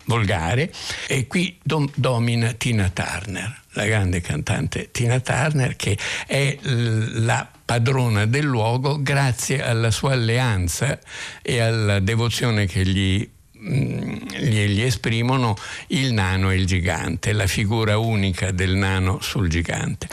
volgare 0.05 0.71
e 1.07 1.27
qui 1.27 1.57
dom- 1.63 1.89
domina 1.95 2.53
Tina 2.53 2.89
Turner, 2.89 3.61
la 3.71 3.85
grande 3.85 4.21
cantante 4.21 4.91
Tina 4.91 5.19
Turner 5.19 5.75
che 5.75 5.97
è 6.27 6.57
l- 6.61 7.23
la 7.25 7.47
padrona 7.65 8.25
del 8.25 8.45
luogo 8.45 9.01
grazie 9.01 9.63
alla 9.63 9.91
sua 9.91 10.13
alleanza 10.13 10.99
e 11.41 11.59
alla 11.59 11.99
devozione 11.99 12.65
che 12.65 12.85
gli 12.85 13.27
mm, 13.57 14.15
gli, 14.37 14.81
esprimono 14.81 15.55
il 15.87 16.11
nano 16.13 16.51
e 16.51 16.55
il 16.55 16.65
gigante, 16.65 17.31
la 17.31 17.47
figura 17.47 17.97
unica 17.97 18.51
del 18.51 18.75
nano 18.75 19.21
sul 19.21 19.47
gigante, 19.47 20.07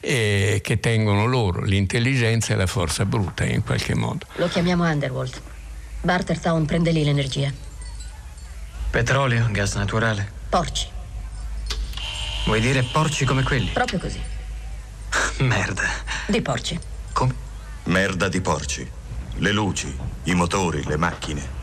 eh, 0.00 0.60
che 0.62 0.80
tengono 0.80 1.26
loro 1.26 1.62
l'intelligenza 1.62 2.52
e 2.52 2.56
la 2.56 2.66
forza 2.66 3.04
bruta 3.04 3.44
in 3.44 3.62
qualche 3.62 3.94
modo. 3.94 4.26
Lo 4.36 4.48
chiamiamo 4.48 4.84
Underworld. 4.84 5.40
Bartertown 6.02 6.66
prende 6.66 6.90
lì 6.90 7.04
l'energia. 7.04 7.52
Petrolio, 8.90 9.48
gas 9.50 9.74
naturale. 9.74 10.32
Porci. 10.48 10.88
Vuoi 12.44 12.60
dire 12.60 12.82
porci 12.82 13.24
come 13.24 13.42
quelli? 13.42 13.70
Proprio 13.70 13.98
così. 13.98 14.20
Merda. 15.44 15.84
Di 16.26 16.40
porci. 16.40 16.78
Merda 17.84 18.28
di 18.28 18.40
porci. 18.40 18.90
Le 19.36 19.52
luci, 19.52 19.94
i 20.24 20.34
motori, 20.34 20.82
le 20.84 20.96
macchine. 20.96 21.54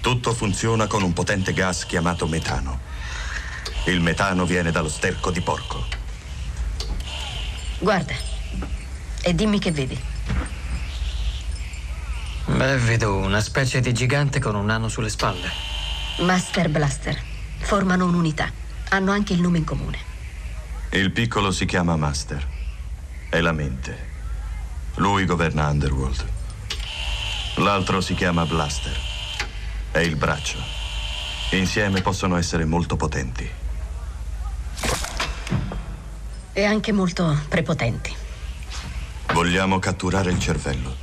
Tutto 0.00 0.32
funziona 0.32 0.86
con 0.86 1.02
un 1.02 1.12
potente 1.12 1.52
gas 1.52 1.84
chiamato 1.86 2.26
metano. 2.26 2.80
Il 3.84 4.00
metano 4.00 4.44
viene 4.44 4.70
dallo 4.70 4.88
sterco 4.88 5.30
di 5.30 5.40
porco. 5.40 5.84
Guarda. 7.78 8.14
E 9.22 9.34
dimmi 9.34 9.58
che 9.58 9.70
vedi. 9.70 10.00
Beh, 12.46 12.78
vedo 12.78 13.14
una 13.14 13.40
specie 13.40 13.80
di 13.80 13.92
gigante 13.92 14.40
con 14.40 14.54
un 14.54 14.64
nano 14.64 14.88
sulle 14.88 15.10
spalle. 15.10 15.77
Master 16.18 16.68
Blaster. 16.68 17.16
Formano 17.58 18.04
un'unità. 18.06 18.50
Hanno 18.88 19.12
anche 19.12 19.34
il 19.34 19.40
nome 19.40 19.58
in 19.58 19.64
comune. 19.64 19.98
Il 20.90 21.12
piccolo 21.12 21.52
si 21.52 21.64
chiama 21.64 21.94
Master. 21.94 22.44
È 23.28 23.40
la 23.40 23.52
mente. 23.52 24.06
Lui 24.96 25.24
governa 25.24 25.68
Underworld. 25.68 26.26
L'altro 27.56 28.00
si 28.00 28.14
chiama 28.14 28.44
Blaster. 28.46 28.96
È 29.92 29.98
il 29.98 30.16
braccio. 30.16 30.58
Insieme 31.50 32.00
possono 32.02 32.36
essere 32.36 32.64
molto 32.64 32.96
potenti. 32.96 33.48
E 36.52 36.64
anche 36.64 36.90
molto 36.90 37.38
prepotenti. 37.48 38.12
Vogliamo 39.32 39.78
catturare 39.78 40.32
il 40.32 40.40
cervello 40.40 40.96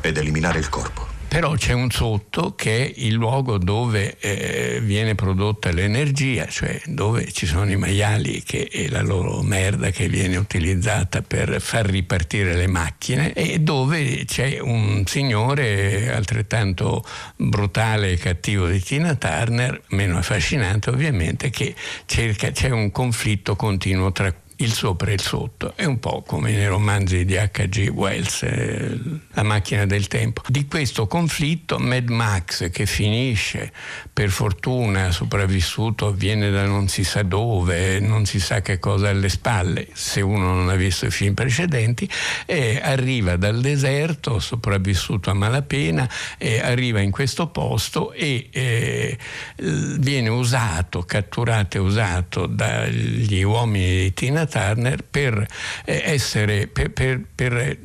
ed 0.00 0.16
eliminare 0.16 0.60
il 0.60 0.68
corpo. 0.68 1.11
Però 1.32 1.54
c'è 1.54 1.72
un 1.72 1.90
sotto 1.90 2.54
che 2.54 2.84
è 2.84 2.92
il 2.96 3.14
luogo 3.14 3.56
dove 3.56 4.18
eh, 4.20 4.80
viene 4.82 5.14
prodotta 5.14 5.72
l'energia, 5.72 6.46
cioè 6.46 6.78
dove 6.84 7.32
ci 7.32 7.46
sono 7.46 7.70
i 7.70 7.76
maiali 7.76 8.42
che 8.42 8.68
è 8.70 8.88
la 8.88 9.00
loro 9.00 9.40
merda 9.40 9.88
che 9.88 10.10
viene 10.10 10.36
utilizzata 10.36 11.22
per 11.22 11.58
far 11.62 11.86
ripartire 11.86 12.54
le 12.54 12.66
macchine 12.66 13.32
e 13.32 13.60
dove 13.60 14.26
c'è 14.26 14.58
un 14.60 15.04
signore 15.06 16.12
altrettanto 16.12 17.02
brutale 17.36 18.10
e 18.10 18.18
cattivo 18.18 18.66
di 18.66 18.82
Tina 18.82 19.14
Turner, 19.14 19.80
meno 19.88 20.18
affascinante 20.18 20.90
ovviamente, 20.90 21.48
che 21.48 21.74
cerca, 22.04 22.50
c'è 22.50 22.68
un 22.68 22.90
conflitto 22.90 23.56
continuo 23.56 24.12
tra 24.12 24.30
il 24.62 24.72
sopra 24.72 25.10
e 25.10 25.14
il 25.14 25.20
sotto. 25.20 25.72
È 25.74 25.84
un 25.84 25.98
po' 25.98 26.22
come 26.26 26.52
nei 26.52 26.66
romanzi 26.66 27.24
di 27.24 27.36
H.G. 27.36 27.90
Wells, 27.92 28.42
eh, 28.44 28.98
La 29.32 29.42
macchina 29.42 29.86
del 29.86 30.06
tempo. 30.06 30.42
Di 30.46 30.66
questo 30.66 31.06
conflitto 31.06 31.78
Mad 31.78 32.08
Max 32.08 32.70
che 32.70 32.86
finisce, 32.86 33.72
per 34.12 34.30
fortuna 34.30 35.10
sopravvissuto, 35.10 36.12
viene 36.12 36.50
da 36.50 36.64
non 36.64 36.88
si 36.88 37.02
sa 37.02 37.22
dove, 37.22 37.98
non 37.98 38.24
si 38.24 38.38
sa 38.38 38.60
che 38.60 38.78
cosa 38.78 39.08
alle 39.08 39.28
spalle, 39.28 39.88
se 39.92 40.20
uno 40.20 40.54
non 40.54 40.68
ha 40.68 40.76
visto 40.76 41.06
i 41.06 41.10
film 41.10 41.34
precedenti, 41.34 42.08
e 42.46 42.80
arriva 42.82 43.36
dal 43.36 43.60
deserto, 43.60 44.38
sopravvissuto 44.38 45.30
a 45.30 45.34
malapena, 45.34 46.08
e 46.38 46.60
arriva 46.60 47.00
in 47.00 47.10
questo 47.10 47.48
posto 47.48 48.12
e 48.12 48.48
eh, 48.52 49.18
viene 49.56 50.28
usato, 50.28 51.02
catturato 51.02 51.78
e 51.78 51.80
usato 51.80 52.46
dagli 52.46 53.42
uomini 53.42 54.02
di 54.02 54.14
Tina 54.14 54.46
Turner 54.52 55.02
per 55.02 55.46
eh, 55.84 56.02
essere 56.04 56.66
per, 56.66 56.90
per, 56.90 57.22
per 57.34 57.78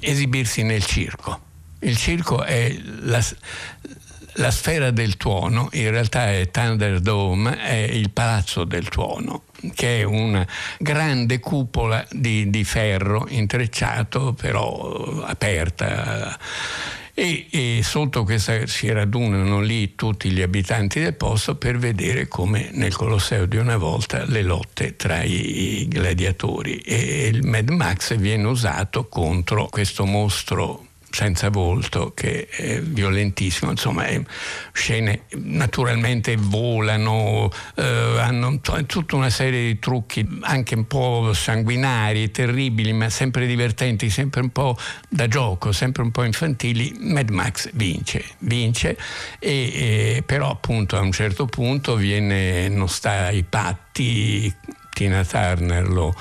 esibirsi 0.00 0.62
nel 0.62 0.84
circo. 0.84 1.40
Il 1.80 1.96
circo 1.96 2.42
è 2.42 2.74
la, 3.02 3.22
la 4.34 4.50
sfera 4.50 4.90
del 4.90 5.16
tuono, 5.16 5.68
in 5.72 5.90
realtà 5.90 6.32
è 6.32 6.50
Thunderdome, 6.50 7.58
è 7.58 7.74
il 7.74 8.10
palazzo 8.10 8.64
del 8.64 8.88
tuono 8.88 9.44
che 9.74 10.00
è 10.00 10.02
una 10.02 10.46
grande 10.78 11.40
cupola 11.40 12.04
di, 12.10 12.50
di 12.50 12.64
ferro 12.64 13.26
intrecciato 13.28 14.34
però 14.34 15.22
aperta 15.24 16.38
e, 17.16 17.46
e, 17.48 17.80
sotto 17.84 18.24
questa 18.24 18.66
si 18.66 18.90
radunano 18.90 19.60
lì 19.60 19.94
tutti 19.94 20.30
gli 20.30 20.42
abitanti 20.42 21.00
del 21.00 21.14
posto 21.14 21.54
per 21.54 21.78
vedere 21.78 22.26
come 22.26 22.70
nel 22.72 22.96
Colosseo 22.96 23.46
di 23.46 23.56
una 23.56 23.76
volta 23.76 24.24
le 24.26 24.42
lotte 24.42 24.96
tra 24.96 25.22
i, 25.22 25.86
gladiatori. 25.88 26.78
E 26.78 27.28
il 27.28 27.46
Mad 27.46 27.70
Max 27.70 28.16
viene 28.16 28.48
usato 28.48 29.06
contro 29.06 29.68
questo 29.70 30.04
mostro 30.04 30.86
senza 31.14 31.48
volto 31.48 32.12
che 32.12 32.48
è 32.48 32.80
violentissimo, 32.80 33.70
insomma 33.70 34.04
è 34.06 34.20
scene 34.72 35.22
naturalmente 35.36 36.34
volano, 36.36 37.52
eh, 37.76 38.16
hanno 38.18 38.60
tutta 38.86 39.14
una 39.14 39.30
serie 39.30 39.64
di 39.66 39.78
trucchi 39.78 40.26
anche 40.40 40.74
un 40.74 40.88
po' 40.88 41.32
sanguinari, 41.32 42.32
terribili, 42.32 42.92
ma 42.92 43.08
sempre 43.10 43.46
divertenti, 43.46 44.10
sempre 44.10 44.40
un 44.40 44.50
po' 44.50 44.76
da 45.08 45.28
gioco, 45.28 45.70
sempre 45.70 46.02
un 46.02 46.10
po' 46.10 46.24
infantili. 46.24 46.92
Mad 46.98 47.30
Max 47.30 47.70
vince, 47.74 48.24
vince 48.38 48.98
e, 49.38 50.16
e 50.16 50.22
però 50.26 50.50
appunto 50.50 50.96
a 50.96 51.00
un 51.00 51.12
certo 51.12 51.46
punto 51.46 51.94
viene, 51.94 52.68
non 52.68 52.88
sta 52.88 53.26
ai 53.26 53.44
patti 53.44 54.52
Tina 54.94 55.24
Turner 55.24 55.86
lo, 55.88 56.14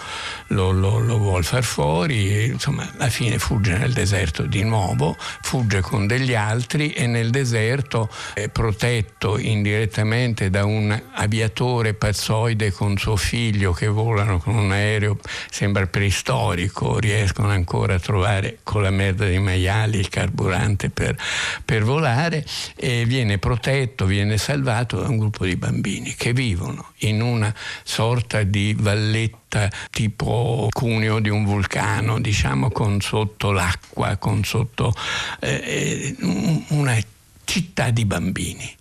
lo, 0.54 0.72
lo, 0.72 1.00
lo 1.00 1.18
vuole 1.18 1.44
far 1.44 1.64
fuori, 1.64 2.30
e, 2.30 2.46
insomma 2.46 2.90
alla 2.98 3.10
fine 3.10 3.40
fugge 3.40 3.78
nel 3.78 3.92
deserto 3.92 4.44
di 4.44 4.64
nuovo, 4.64 5.16
fugge 5.18 5.82
con 5.82 6.08
degli 6.08 6.34
altri 6.34 6.92
e 6.92 7.08
nel 7.08 7.30
deserto 7.30 8.10
è 8.34 8.48
protetto 8.50 9.38
indirettamente 9.38 10.50
da 10.50 10.64
un 10.64 10.98
aviatore 11.14 11.94
pazzoide 11.94 12.72
con 12.72 12.98
suo 12.98 13.16
figlio 13.16 13.74
che 13.74 13.88
volano 13.88 14.40
con 14.40 14.56
un 14.56 14.72
aereo, 14.72 15.18
sembra 15.50 15.88
preistorico, 15.88 17.00
riescono 17.00 17.50
ancora 17.50 17.96
a 17.96 18.00
trovare 18.00 18.60
con 18.64 18.84
la 18.84 18.92
merda 18.92 19.26
dei 19.26 19.40
maiali 19.40 19.98
il 19.98 20.10
carburante 20.10 20.90
per, 20.90 21.18
per 21.66 21.84
volare 21.84 22.46
e 22.76 23.06
viene 23.06 23.38
protetto, 23.40 24.06
viene 24.06 24.38
salvato 24.38 25.00
da 25.00 25.08
un 25.08 25.18
gruppo 25.18 25.46
di 25.46 25.56
bambini 25.56 26.14
che 26.16 26.34
vivono 26.34 26.92
in 27.00 27.22
una 27.22 27.54
sorta 27.84 28.44
di 28.44 28.76
valletta 29.54 29.70
tipo 29.92 30.68
cuneo 30.72 31.20
di 31.20 31.30
un 31.30 31.46
vulcano, 31.46 32.20
diciamo 32.20 32.70
con 32.72 33.00
sotto 33.00 33.52
l'acqua, 33.52 34.18
con 34.18 34.44
sotto 34.44 34.94
eh, 35.40 36.16
eh 36.20 36.66
una 36.70 36.98
città 37.46 37.90
di 37.92 38.06
bambini 38.06 38.76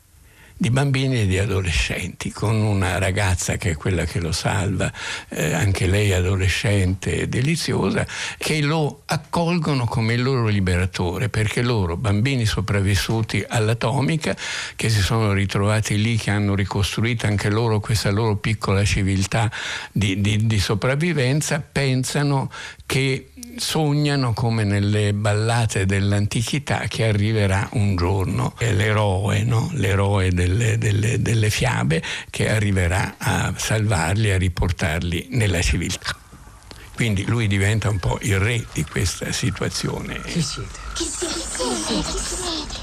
di 0.62 0.70
bambini 0.70 1.22
e 1.22 1.26
di 1.26 1.40
adolescenti, 1.40 2.30
con 2.30 2.54
una 2.54 2.98
ragazza 2.98 3.56
che 3.56 3.70
è 3.70 3.74
quella 3.74 4.04
che 4.04 4.20
lo 4.20 4.30
salva, 4.30 4.92
eh, 5.30 5.54
anche 5.54 5.88
lei 5.88 6.12
adolescente 6.12 7.22
e 7.22 7.28
deliziosa, 7.28 8.06
che 8.38 8.60
lo 8.60 9.02
accolgono 9.06 9.86
come 9.86 10.14
il 10.14 10.22
loro 10.22 10.46
liberatore, 10.46 11.28
perché 11.28 11.62
loro, 11.62 11.96
bambini 11.96 12.46
sopravvissuti 12.46 13.44
all'atomica, 13.44 14.36
che 14.76 14.88
si 14.88 15.00
sono 15.00 15.32
ritrovati 15.32 16.00
lì, 16.00 16.16
che 16.16 16.30
hanno 16.30 16.54
ricostruito 16.54 17.26
anche 17.26 17.50
loro 17.50 17.80
questa 17.80 18.12
loro 18.12 18.36
piccola 18.36 18.84
civiltà 18.84 19.50
di, 19.90 20.20
di, 20.20 20.46
di 20.46 20.60
sopravvivenza, 20.60 21.60
pensano 21.60 22.52
che 22.86 23.32
sognano 23.56 24.32
come 24.32 24.64
nelle 24.64 25.12
ballate 25.12 25.86
dell'antichità 25.86 26.86
che 26.88 27.06
arriverà 27.06 27.68
un 27.72 27.96
giorno 27.96 28.54
l'eroe, 28.58 29.42
no? 29.44 29.70
l'eroe 29.72 30.30
delle, 30.30 30.78
delle, 30.78 31.20
delle 31.20 31.50
fiabe 31.50 32.02
che 32.30 32.50
arriverà 32.50 33.14
a 33.18 33.52
salvarli, 33.56 34.30
a 34.30 34.38
riportarli 34.38 35.28
nella 35.30 35.60
civiltà. 35.62 36.16
Quindi 36.94 37.24
lui 37.26 37.48
diventa 37.48 37.88
un 37.88 37.98
po' 37.98 38.18
il 38.22 38.38
re 38.38 38.64
di 38.72 38.84
questa 38.84 39.32
situazione. 39.32 40.20
Chi 40.20 40.42
siete? 40.42 40.78
Chi 40.94 41.04
siete? 41.04 41.34
Chi 41.86 42.18
siete? 42.18 42.78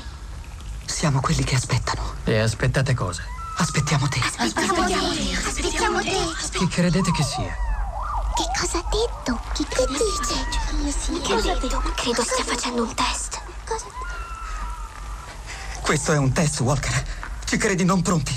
Siamo 0.86 1.22
quelli 1.22 1.43
che 1.43 1.56
aspettano. 1.56 2.16
E 2.26 2.39
aspettate 2.39 2.93
cosa? 2.93 3.24
Aspettiamo 3.58 4.08
te. 4.08 4.20
Aspettiamo 4.38 4.86
te. 4.86 4.93
Aspettiamo 5.36 6.02
te. 6.02 6.58
Chi 6.58 6.68
credete 6.68 7.12
che 7.12 7.24
sia? 7.24 7.56
Che 8.40 8.46
cosa 8.58 8.78
ha 8.78 8.86
detto? 8.90 9.42
Che, 9.54 9.66
che 9.68 9.86
dice? 9.88 10.48
Che 11.12 11.34
cosa 11.34 11.52
ha 11.52 11.56
detto? 11.58 11.82
Credo 11.94 12.24
stia 12.24 12.46
facendo 12.46 12.84
un 12.84 12.94
test. 12.96 13.42
Cosa? 13.66 13.86
Questo 15.82 16.14
è 16.14 16.18
un 16.18 16.32
test, 16.32 16.62
Walker. 16.62 17.04
Ci 17.44 17.58
credi 17.58 17.84
non 17.84 18.02
pronti? 18.02 18.34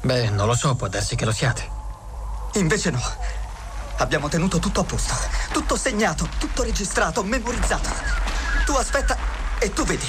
Beh, 0.00 0.30
non 0.30 0.48
lo 0.48 0.56
so, 0.56 0.74
può 0.74 0.88
darsi 0.88 1.14
che 1.14 1.24
lo 1.24 1.30
siate. 1.30 1.70
Invece 2.54 2.90
no. 2.90 3.00
Abbiamo 3.98 4.28
tenuto 4.28 4.58
tutto 4.58 4.80
a 4.80 4.84
posto. 4.84 5.14
Tutto 5.52 5.76
segnato, 5.76 6.28
tutto 6.36 6.64
registrato, 6.64 7.22
memorizzato. 7.22 7.90
Tu 8.64 8.72
aspetta 8.72 9.16
e 9.60 9.72
tu 9.72 9.84
vedi. 9.84 10.06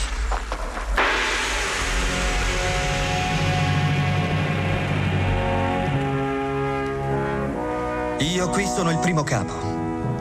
Io 8.19 8.49
qui 8.49 8.65
sono 8.65 8.91
il 8.91 8.97
primo 8.97 9.23
capo. 9.23 9.53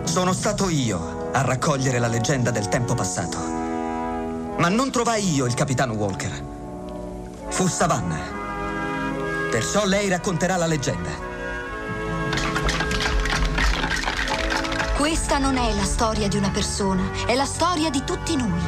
Sono 0.04 0.32
stato 0.32 0.68
io 0.68 1.30
a 1.32 1.40
raccogliere 1.40 1.98
la 1.98 2.06
leggenda 2.06 2.52
del 2.52 2.68
tempo 2.68 2.94
passato. 2.94 3.38
Ma 3.38 4.68
non 4.68 4.92
trovai 4.92 5.34
io 5.34 5.46
il 5.46 5.54
capitano 5.54 5.94
Walker. 5.94 6.44
Fu 7.48 7.66
Savannah. 7.66 8.36
Perciò 9.50 9.84
lei 9.84 10.08
racconterà 10.08 10.56
la 10.56 10.66
leggenda. 10.66 11.10
Questa 14.96 15.38
non 15.38 15.56
è 15.56 15.74
la 15.74 15.84
storia 15.84 16.28
di 16.28 16.36
una 16.36 16.50
persona, 16.50 17.02
è 17.26 17.34
la 17.34 17.46
storia 17.46 17.90
di 17.90 18.04
tutti 18.04 18.36
noi. 18.36 18.60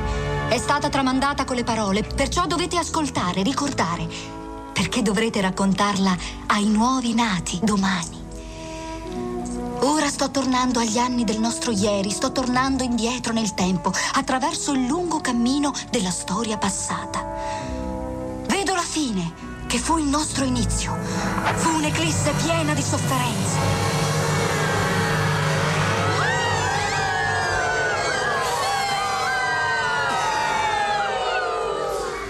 È 0.48 0.58
stata 0.58 0.88
tramandata 0.88 1.44
con 1.44 1.54
le 1.54 1.64
parole, 1.64 2.02
perciò 2.02 2.46
dovete 2.46 2.76
ascoltare, 2.76 3.44
ricordare, 3.44 4.08
perché 4.72 5.02
dovrete 5.02 5.40
raccontarla 5.40 6.16
ai 6.46 6.66
nuovi 6.66 7.14
nati 7.14 7.60
domani. 7.62 8.19
Ora 9.82 10.08
sto 10.08 10.30
tornando 10.30 10.78
agli 10.78 10.98
anni 10.98 11.24
del 11.24 11.40
nostro 11.40 11.70
ieri, 11.70 12.10
sto 12.10 12.32
tornando 12.32 12.82
indietro 12.82 13.32
nel 13.32 13.54
tempo, 13.54 13.90
attraverso 14.12 14.72
il 14.72 14.84
lungo 14.86 15.20
cammino 15.22 15.72
della 15.90 16.10
storia 16.10 16.58
passata. 16.58 17.24
Vedo 18.46 18.74
la 18.74 18.82
fine, 18.82 19.32
che 19.66 19.78
fu 19.78 19.96
il 19.96 20.04
nostro 20.04 20.44
inizio. 20.44 20.94
Fu 21.54 21.76
un'eclisse 21.76 22.32
piena 22.44 22.74
di 22.74 22.82
sofferenze. 22.82 23.58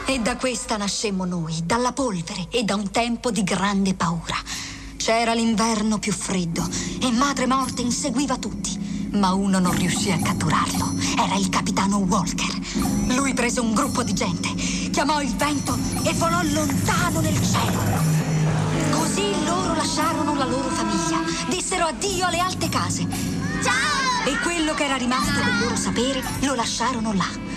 E 0.07 0.19
da 0.21 0.37
questa 0.37 0.77
nascemmo 0.77 1.25
noi, 1.25 1.63
dalla 1.65 1.93
polvere 1.93 2.47
e 2.51 2.63
da 2.63 2.77
un 2.77 2.91
tempo 2.91 3.33
di 3.33 3.43
grande 3.43 3.95
paura. 3.95 4.37
C'era 5.11 5.35
l'inverno 5.35 5.99
più 5.99 6.13
freddo 6.13 6.65
e 7.03 7.11
Madre 7.11 7.49
Morte 7.49 7.83
inseguiva 7.83 8.37
tutti, 8.37 9.09
ma 9.15 9.33
uno 9.33 9.59
non 9.59 9.75
riuscì 9.75 10.13
a 10.13 10.21
catturarlo. 10.21 10.95
Era 11.19 11.35
il 11.35 11.49
capitano 11.49 11.97
Walker. 11.97 12.57
Lui 13.09 13.35
prese 13.35 13.59
un 13.59 13.75
gruppo 13.75 14.05
di 14.05 14.15
gente, 14.15 14.55
chiamò 14.93 15.21
il 15.21 15.35
vento 15.35 15.77
e 16.05 16.13
volò 16.13 16.41
lontano 16.45 17.19
nel 17.19 17.35
cielo. 17.43 17.81
Così 18.93 19.33
loro 19.45 19.75
lasciarono 19.75 20.37
la 20.37 20.45
loro 20.45 20.69
famiglia, 20.69 21.19
dissero 21.49 21.87
addio 21.87 22.27
alle 22.27 22.39
alte 22.39 22.69
case. 22.69 23.05
Ciao! 23.65 24.33
E 24.33 24.39
quello 24.45 24.75
che 24.75 24.85
era 24.85 24.95
rimasto 24.95 25.43
del 25.43 25.59
loro 25.59 25.75
sapere 25.75 26.23
lo 26.43 26.55
lasciarono 26.55 27.13
là. 27.15 27.50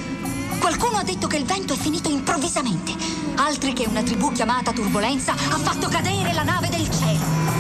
Qualcuno 0.63 0.95
ha 0.95 1.03
detto 1.03 1.27
che 1.27 1.35
il 1.35 1.43
vento 1.43 1.73
è 1.73 1.75
finito 1.75 2.09
improvvisamente, 2.09 2.93
altri 3.35 3.73
che 3.73 3.85
una 3.85 4.01
tribù 4.01 4.31
chiamata 4.31 4.71
Turbolenza 4.71 5.33
ha 5.33 5.57
fatto 5.57 5.89
cadere 5.89 6.31
la 6.31 6.43
nave 6.43 6.69
del 6.69 6.89
cielo. 6.89 7.53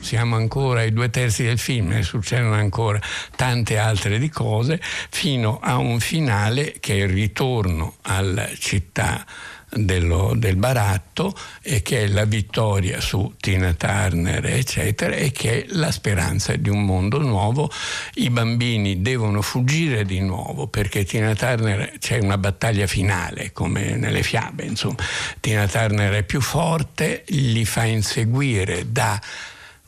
siamo 0.00 0.36
ancora 0.36 0.80
ai 0.80 0.92
due 0.92 1.10
terzi 1.10 1.42
del 1.42 1.58
film 1.58 1.90
e 1.90 2.02
succedono 2.04 2.54
ancora 2.54 3.00
tante 3.34 3.78
altre 3.78 4.20
di 4.20 4.28
cose 4.28 4.80
fino 4.80 5.58
a 5.60 5.78
un 5.78 5.98
finale 5.98 6.76
che 6.78 6.92
è 6.92 7.02
il 7.02 7.08
ritorno 7.08 7.96
alla 8.02 8.46
città 8.56 9.26
dello, 9.76 10.34
del 10.36 10.56
baratto 10.56 11.34
e 11.62 11.82
che 11.82 12.04
è 12.04 12.06
la 12.06 12.24
vittoria 12.24 13.00
su 13.00 13.34
Tina 13.38 13.72
Turner, 13.74 14.44
eccetera, 14.46 15.14
e 15.14 15.32
che 15.32 15.64
è 15.64 15.66
la 15.70 15.90
speranza 15.90 16.54
di 16.56 16.68
un 16.68 16.84
mondo 16.84 17.18
nuovo. 17.18 17.70
I 18.14 18.30
bambini 18.30 19.02
devono 19.02 19.42
fuggire 19.42 20.04
di 20.04 20.20
nuovo 20.20 20.66
perché 20.66 21.04
Tina 21.04 21.34
Turner 21.34 21.92
c'è 21.98 22.18
una 22.18 22.38
battaglia 22.38 22.86
finale, 22.86 23.52
come 23.52 23.96
nelle 23.96 24.22
fiabe, 24.22 24.64
insomma. 24.64 24.96
Tina 25.40 25.66
Turner 25.66 26.12
è 26.12 26.22
più 26.22 26.40
forte, 26.40 27.24
li 27.28 27.64
fa 27.64 27.84
inseguire 27.84 28.90
da 28.90 29.20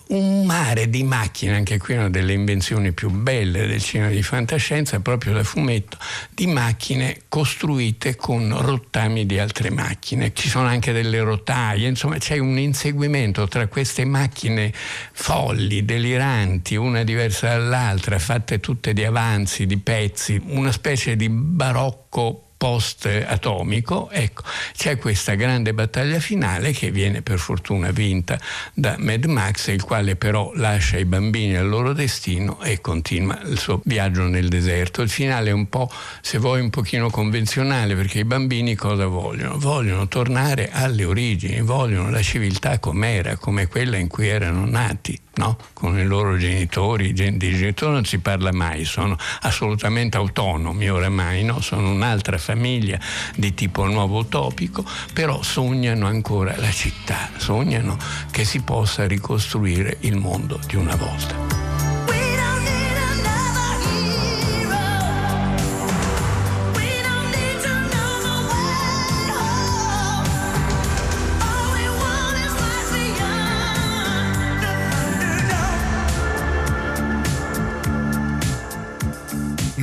un 0.08 0.44
mare 0.44 0.88
di 0.88 1.02
macchine, 1.02 1.54
anche 1.56 1.78
qui 1.78 1.94
una 1.94 2.08
delle 2.08 2.32
invenzioni 2.32 2.92
più 2.92 3.10
belle 3.10 3.66
del 3.66 3.82
cinema 3.82 4.10
di 4.10 4.22
fantascienza, 4.22 5.00
proprio 5.00 5.32
da 5.32 5.42
fumetto, 5.42 5.98
di 6.30 6.46
macchine 6.46 7.22
costruite 7.28 8.14
con 8.14 8.56
rottami 8.60 9.26
di 9.26 9.38
altre 9.38 9.70
macchine. 9.70 10.32
Ci 10.32 10.48
sono 10.48 10.68
anche 10.68 10.92
delle 10.92 11.20
rotaie, 11.20 11.88
insomma 11.88 12.18
c'è 12.18 12.38
un 12.38 12.58
inseguimento 12.58 13.48
tra 13.48 13.66
queste 13.66 14.04
macchine 14.04 14.72
folli, 15.12 15.84
deliranti, 15.84 16.76
una 16.76 17.02
diversa 17.02 17.48
dall'altra, 17.48 18.18
fatte 18.18 18.60
tutte 18.60 18.92
di 18.92 19.04
avanzi, 19.04 19.66
di 19.66 19.78
pezzi, 19.78 20.40
una 20.46 20.72
specie 20.72 21.16
di 21.16 21.28
barocco 21.28 22.45
post-atomico, 22.56 24.08
ecco, 24.10 24.42
c'è 24.74 24.96
questa 24.96 25.34
grande 25.34 25.74
battaglia 25.74 26.20
finale 26.20 26.72
che 26.72 26.90
viene 26.90 27.22
per 27.22 27.38
fortuna 27.38 27.90
vinta 27.90 28.38
da 28.72 28.96
Mad 28.98 29.24
Max, 29.26 29.68
il 29.68 29.82
quale 29.82 30.16
però 30.16 30.52
lascia 30.54 30.96
i 30.96 31.04
bambini 31.04 31.56
al 31.56 31.68
loro 31.68 31.92
destino 31.92 32.62
e 32.62 32.80
continua 32.80 33.38
il 33.44 33.58
suo 33.58 33.80
viaggio 33.84 34.22
nel 34.22 34.48
deserto. 34.48 35.02
Il 35.02 35.10
finale 35.10 35.50
è 35.50 35.52
un 35.52 35.68
po', 35.68 35.90
se 36.20 36.38
vuoi, 36.38 36.60
un 36.60 36.70
pochino 36.70 37.10
convenzionale, 37.10 37.94
perché 37.94 38.20
i 38.20 38.24
bambini 38.24 38.74
cosa 38.74 39.06
vogliono? 39.06 39.58
Vogliono 39.58 40.08
tornare 40.08 40.70
alle 40.72 41.04
origini, 41.04 41.60
vogliono 41.60 42.10
la 42.10 42.22
civiltà 42.22 42.78
com'era, 42.78 43.36
come 43.36 43.66
quella 43.66 43.96
in 43.96 44.08
cui 44.08 44.28
erano 44.28 44.64
nati 44.66 45.20
no? 45.36 45.56
con 45.72 45.98
i 45.98 46.04
loro 46.04 46.36
genitori, 46.36 47.12
di 47.12 47.36
genitori 47.38 47.92
non 47.92 48.04
si 48.04 48.18
parla 48.18 48.52
mai, 48.52 48.84
sono 48.84 49.16
assolutamente 49.42 50.16
autonomi 50.16 50.88
oramai, 50.88 51.44
no? 51.44 51.60
sono 51.60 51.90
un'altra 51.90 52.38
famiglia 52.38 52.98
di 53.34 53.54
tipo 53.54 53.84
nuovo 53.86 54.18
utopico, 54.18 54.84
però 55.12 55.42
sognano 55.42 56.06
ancora 56.06 56.54
la 56.58 56.70
città, 56.70 57.30
sognano 57.36 57.96
che 58.30 58.44
si 58.44 58.60
possa 58.60 59.06
ricostruire 59.06 59.98
il 60.00 60.16
mondo 60.16 60.58
di 60.66 60.76
una 60.76 60.96
volta. 60.96 61.75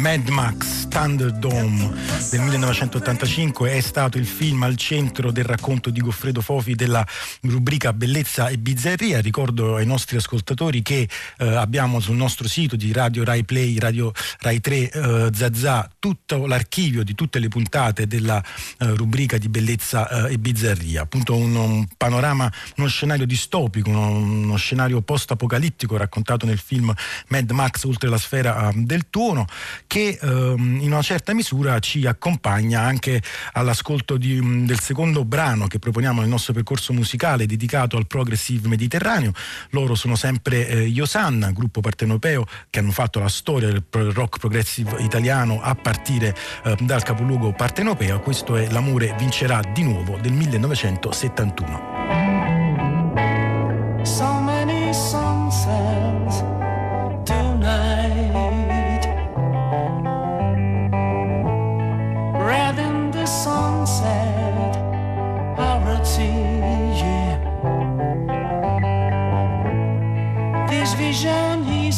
Mad 0.04 0.28
Max 0.28 0.90
Thunderdome 0.90 1.92
del 2.30 2.42
1985 2.42 3.72
è 3.72 3.80
stato 3.80 4.18
il 4.18 4.26
film 4.26 4.64
al 4.64 4.76
centro 4.76 5.32
del 5.32 5.46
racconto 5.46 5.90
di 5.90 6.02
Goffredo 6.02 6.42
Fofi 6.42 6.76
della 6.76 7.08
rubrica 7.44 7.94
Bellezza 7.94 8.50
e 8.50 8.58
Bizzarria. 8.58 9.22
Ricordo 9.22 9.78
ai 9.78 9.86
nostri 9.86 10.18
ascoltatori 10.18 10.82
che 10.82 11.08
eh, 11.38 11.56
abbiamo 11.56 12.02
sul 12.02 12.18
nostro 12.18 12.50
sito 12.50 12.76
di 12.76 12.92
Radio 12.92 13.24
Rai 13.24 13.46
Play, 13.46 13.80
Radio 13.80 14.12
Rai 14.40 14.60
3 14.60 14.92
eh, 14.92 15.30
Zazà 15.34 15.90
tutto 16.00 16.48
l'archivio 16.48 17.04
di 17.04 17.16
tutte 17.16 17.40
le 17.40 17.48
puntate 17.48 18.06
della 18.06 18.44
eh, 18.80 18.94
rubrica 18.96 19.38
di 19.38 19.48
Bellezza 19.48 20.28
eh, 20.28 20.34
e 20.34 20.38
Bizzarria. 20.38 21.04
Appunto 21.04 21.36
un, 21.36 21.56
un, 21.56 21.88
panorama, 21.96 22.52
uno 22.76 22.88
scenario 22.88 23.26
distopico, 23.26 23.90
uno, 23.90 24.10
uno 24.10 24.56
scenario 24.58 25.02
post-apocalittico 25.02 25.96
raccontato 25.96 26.46
nel 26.46 26.60
film 26.60 26.94
Mad 27.30 27.50
Max 27.52 27.86
Oltre 27.86 28.10
la 28.10 28.18
sfera 28.18 28.70
eh, 28.70 28.74
del 28.76 29.10
tuono 29.10 29.48
che 29.94 30.18
ehm, 30.20 30.80
in 30.82 30.92
una 30.92 31.04
certa 31.04 31.36
misura 31.36 31.78
ci 31.78 32.08
accompagna 32.08 32.82
anche 32.82 33.22
all'ascolto 33.52 34.18
di, 34.18 34.66
del 34.66 34.80
secondo 34.80 35.24
brano 35.24 35.68
che 35.68 35.78
proponiamo 35.78 36.22
nel 36.22 36.32
nostro 36.32 36.52
percorso 36.52 36.94
musicale 36.94 37.46
dedicato 37.46 37.96
al 37.96 38.08
progressive 38.08 38.68
mediterraneo. 38.68 39.34
Loro 39.70 39.94
sono 39.94 40.16
sempre 40.16 40.68
eh, 40.68 40.80
Yosanna, 40.88 41.52
gruppo 41.52 41.80
partenopeo 41.80 42.44
che 42.72 42.80
hanno 42.80 42.90
fatto 42.90 43.20
la 43.20 43.30
storia 43.30 43.68
del 43.68 43.84
rock 44.12 44.40
progressive 44.40 45.00
italiano 45.00 45.62
a 45.62 45.76
partire 45.76 46.36
eh, 46.64 46.76
dal 46.80 47.04
capoluogo 47.04 47.54
partenopeo. 47.54 48.20
Questo 48.20 48.56
è 48.56 48.72
L'amore 48.72 49.14
vincerà 49.20 49.62
di 49.76 49.84
nuovo 49.84 50.18
del 50.18 50.32
1971. 50.32 52.43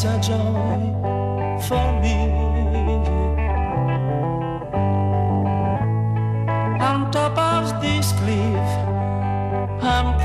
A 0.04 0.20
joy 0.20 0.92
for 1.68 1.88
me. 2.02 2.18
On 6.82 7.10
top 7.12 7.38
of 7.38 7.82
this 7.82 8.12
cliff, 8.20 8.70
I'm 9.82 10.20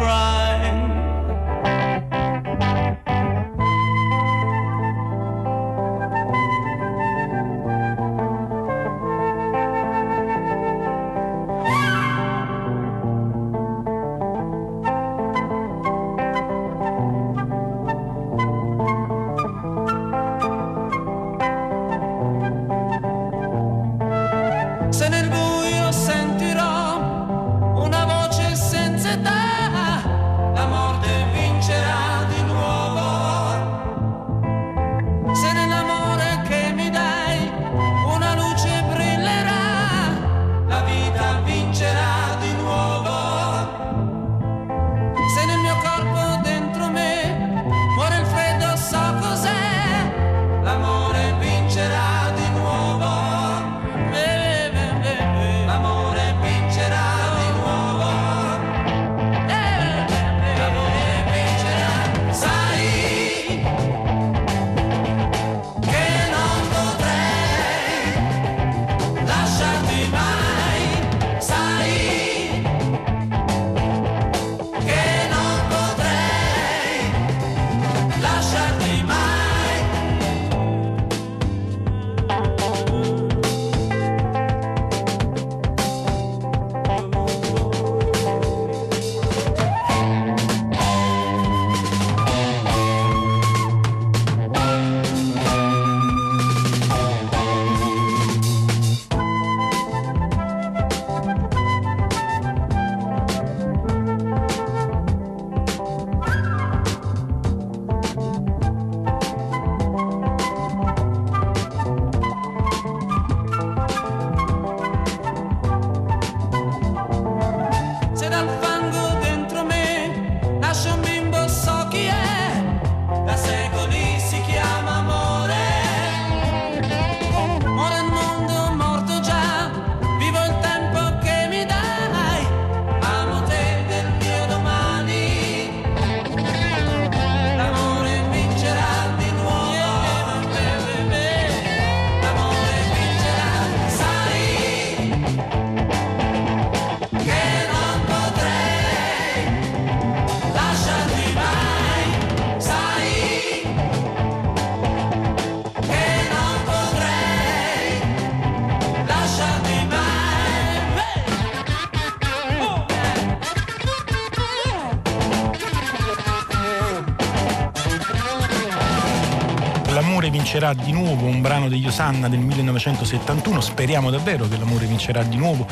vincerà 170.61 170.75
di 170.75 170.93
nuovo, 170.93 171.25
un 171.25 171.41
brano 171.41 171.69
degli 171.71 171.87
Osanna 171.87 172.29
del 172.29 172.41
1971. 172.41 173.63
Speriamo 173.63 174.11
davvero 174.11 174.47
che 174.47 174.59
l'amore 174.59 174.85
vincerà 174.85 175.23
di 175.23 175.37
nuovo 175.37 175.67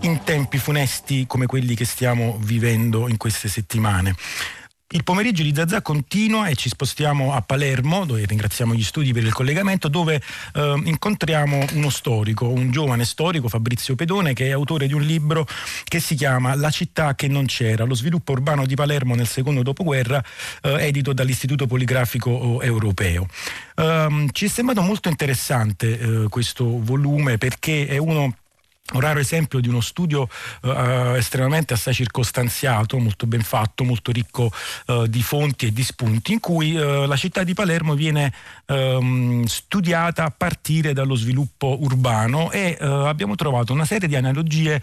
in 0.00 0.24
tempi 0.24 0.58
funesti 0.58 1.26
come 1.28 1.46
quelli 1.46 1.76
che 1.76 1.84
stiamo 1.84 2.36
vivendo 2.40 3.08
in 3.08 3.18
queste 3.18 3.46
settimane. 3.48 4.16
Il 4.94 5.04
pomeriggio 5.04 5.42
di 5.42 5.54
Zazà 5.54 5.80
continua 5.80 6.48
e 6.48 6.54
ci 6.54 6.68
spostiamo 6.68 7.32
a 7.32 7.40
Palermo, 7.40 8.04
dove 8.04 8.26
ringraziamo 8.26 8.74
gli 8.74 8.82
studi 8.82 9.14
per 9.14 9.24
il 9.24 9.32
collegamento, 9.32 9.88
dove 9.88 10.20
eh, 10.54 10.82
incontriamo 10.84 11.64
uno 11.72 11.88
storico, 11.88 12.48
un 12.48 12.70
giovane 12.70 13.06
storico, 13.06 13.48
Fabrizio 13.48 13.94
Pedone, 13.94 14.34
che 14.34 14.48
è 14.48 14.50
autore 14.50 14.86
di 14.86 14.92
un 14.92 15.00
libro 15.00 15.46
che 15.84 15.98
si 15.98 16.14
chiama 16.14 16.54
La 16.54 16.68
città 16.68 17.14
che 17.14 17.26
non 17.26 17.46
c'era, 17.46 17.84
lo 17.84 17.94
sviluppo 17.94 18.32
urbano 18.32 18.66
di 18.66 18.74
Palermo 18.74 19.14
nel 19.14 19.26
secondo 19.26 19.62
dopoguerra, 19.62 20.22
eh, 20.60 20.86
edito 20.86 21.14
dall'Istituto 21.14 21.66
Poligrafico 21.66 22.60
Europeo. 22.60 23.26
Um, 23.76 24.28
ci 24.30 24.44
è 24.44 24.48
sembrato 24.48 24.82
molto 24.82 25.08
interessante 25.08 25.98
eh, 25.98 26.28
questo 26.28 26.80
volume 26.82 27.38
perché 27.38 27.86
è 27.86 27.96
uno 27.96 28.34
un 28.92 29.00
raro 29.00 29.20
esempio 29.20 29.60
di 29.60 29.68
uno 29.68 29.80
studio 29.80 30.28
uh, 30.62 31.14
estremamente 31.14 31.72
assai 31.72 31.94
circostanziato, 31.94 32.98
molto 32.98 33.26
ben 33.26 33.42
fatto, 33.42 33.84
molto 33.84 34.12
ricco 34.12 34.50
uh, 34.86 35.06
di 35.06 35.22
fonti 35.22 35.66
e 35.66 35.72
di 35.72 35.82
spunti, 35.82 36.32
in 36.32 36.40
cui 36.40 36.74
uh, 36.74 37.06
la 37.06 37.16
città 37.16 37.42
di 37.44 37.54
Palermo 37.54 37.94
viene 37.94 38.32
um, 38.66 39.44
studiata 39.44 40.24
a 40.24 40.34
partire 40.36 40.92
dallo 40.92 41.14
sviluppo 41.14 41.78
urbano 41.80 42.50
e 42.50 42.76
abbiamo 42.80 43.34
trovato 43.34 43.72
una 43.72 43.84
serie 43.84 44.08
di 44.08 44.16
analogie 44.16 44.82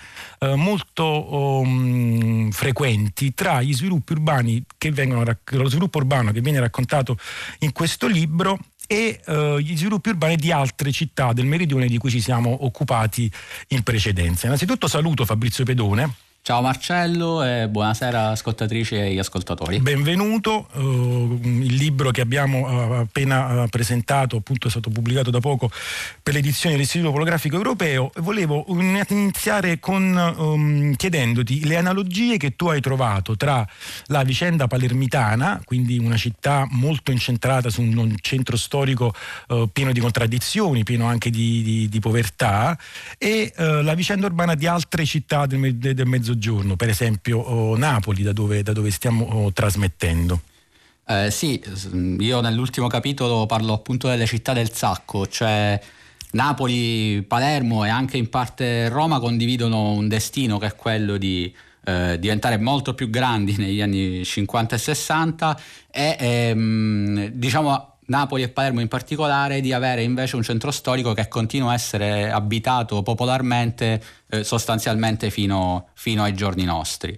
molto 0.55 1.59
um, 1.59 2.49
frequenti 2.51 3.33
tra 3.33 3.61
gli 3.61 3.73
sviluppi 3.73 4.13
urbani 4.13 4.63
che 4.77 4.91
vengono, 4.91 5.23
lo 5.23 5.69
sviluppo 5.69 5.97
urbano 5.97 6.31
che 6.31 6.41
viene 6.41 6.59
raccontato 6.59 7.17
in 7.59 7.71
questo 7.71 8.07
libro 8.07 8.57
e 8.91 9.21
eh, 9.23 9.57
gli 9.61 9.77
sviluppi 9.77 10.09
urbani 10.09 10.35
di 10.35 10.51
altre 10.51 10.91
città 10.91 11.31
del 11.31 11.45
meridione 11.45 11.85
di 11.85 11.99
cui 11.99 12.09
ci 12.09 12.21
siamo 12.21 12.65
occupati 12.65 13.31
in 13.67 13.83
precedenza. 13.83 14.47
Innanzitutto 14.47 14.87
saluto 14.87 15.25
Fabrizio 15.25 15.63
Pedone 15.63 16.28
Ciao 16.41 16.61
Marcello 16.61 17.43
e 17.43 17.67
buonasera 17.67 18.29
ascoltatrici 18.29 18.95
e 18.95 19.19
ascoltatori. 19.19 19.79
Benvenuto, 19.81 20.67
uh, 20.73 21.39
il 21.43 21.75
libro 21.75 22.09
che 22.09 22.21
abbiamo 22.21 22.61
uh, 22.61 22.93
appena 23.01 23.63
uh, 23.63 23.67
presentato 23.67 24.37
appunto 24.37 24.65
è 24.65 24.71
stato 24.71 24.89
pubblicato 24.89 25.29
da 25.29 25.39
poco 25.39 25.69
per 26.23 26.33
l'edizione 26.33 26.73
dell'Istituto 26.73 27.11
Polografico 27.11 27.55
Europeo. 27.55 28.09
Volevo 28.21 28.65
iniziare 28.69 29.79
con, 29.79 30.33
um, 30.37 30.95
chiedendoti 30.95 31.65
le 31.65 31.75
analogie 31.75 32.37
che 32.37 32.55
tu 32.55 32.67
hai 32.69 32.81
trovato 32.81 33.35
tra 33.35 33.67
la 34.05 34.23
vicenda 34.23 34.65
palermitana, 34.65 35.61
quindi 35.63 35.99
una 35.99 36.17
città 36.17 36.65
molto 36.71 37.11
incentrata 37.11 37.69
su 37.69 37.81
un 37.81 38.15
centro 38.21 38.57
storico 38.57 39.13
pieno 39.71 39.91
di 39.91 39.99
contraddizioni, 39.99 40.83
pieno 40.83 41.05
anche 41.05 41.29
di, 41.29 41.61
di, 41.61 41.89
di 41.89 41.99
povertà 41.99 42.75
e 43.17 43.53
la 43.55 43.93
vicenda 43.93 44.25
urbana 44.25 44.55
di 44.55 44.65
altre 44.65 45.05
città 45.05 45.45
del, 45.45 45.75
del 45.75 46.07
mezzogiorno 46.07 46.28
mezzogiorno, 46.29 46.75
per 46.75 46.89
esempio 46.89 47.75
Napoli, 47.75 48.21
da 48.21 48.33
dove, 48.33 48.61
da 48.61 48.73
dove 48.73 48.91
stiamo 48.91 49.51
trasmettendo. 49.51 50.41
Eh, 51.07 51.31
sì, 51.31 51.61
io 52.19 52.41
nell'ultimo 52.41 52.87
capitolo 52.87 53.47
parlo 53.47 53.73
appunto 53.73 54.07
delle 54.07 54.27
città 54.27 54.53
del 54.53 54.71
sacco, 54.71 55.25
cioè 55.27 55.79
Napoli, 56.31 57.23
Palermo 57.27 57.83
e 57.83 57.89
anche 57.89 58.17
in 58.17 58.29
parte 58.29 58.89
Roma 58.89 59.19
condividono 59.19 59.91
un 59.91 60.07
destino 60.07 60.59
che 60.59 60.67
è 60.67 60.75
quello 60.75 61.17
di 61.17 61.51
eh, 61.85 62.19
diventare 62.19 62.59
molto 62.59 62.93
più 62.93 63.09
grandi 63.09 63.55
negli 63.57 63.81
anni 63.81 64.23
50 64.23 64.75
e 64.75 64.77
60 64.77 65.59
e 65.89 66.15
ehm, 66.19 67.27
diciamo 67.29 67.97
Napoli 68.09 68.43
e 68.43 68.49
Palermo 68.49 68.81
in 68.81 68.87
particolare, 68.87 69.61
di 69.61 69.71
avere 69.71 70.03
invece 70.03 70.35
un 70.35 70.43
centro 70.43 70.71
storico 70.71 71.13
che 71.13 71.27
continua 71.27 71.71
a 71.71 71.73
essere 71.73 72.31
abitato 72.31 73.01
popolarmente 73.01 74.01
eh, 74.29 74.43
sostanzialmente 74.43 75.29
fino, 75.29 75.89
fino, 75.93 76.23
ai 76.23 76.33
giorni 76.33 76.63
nostri. 76.63 77.17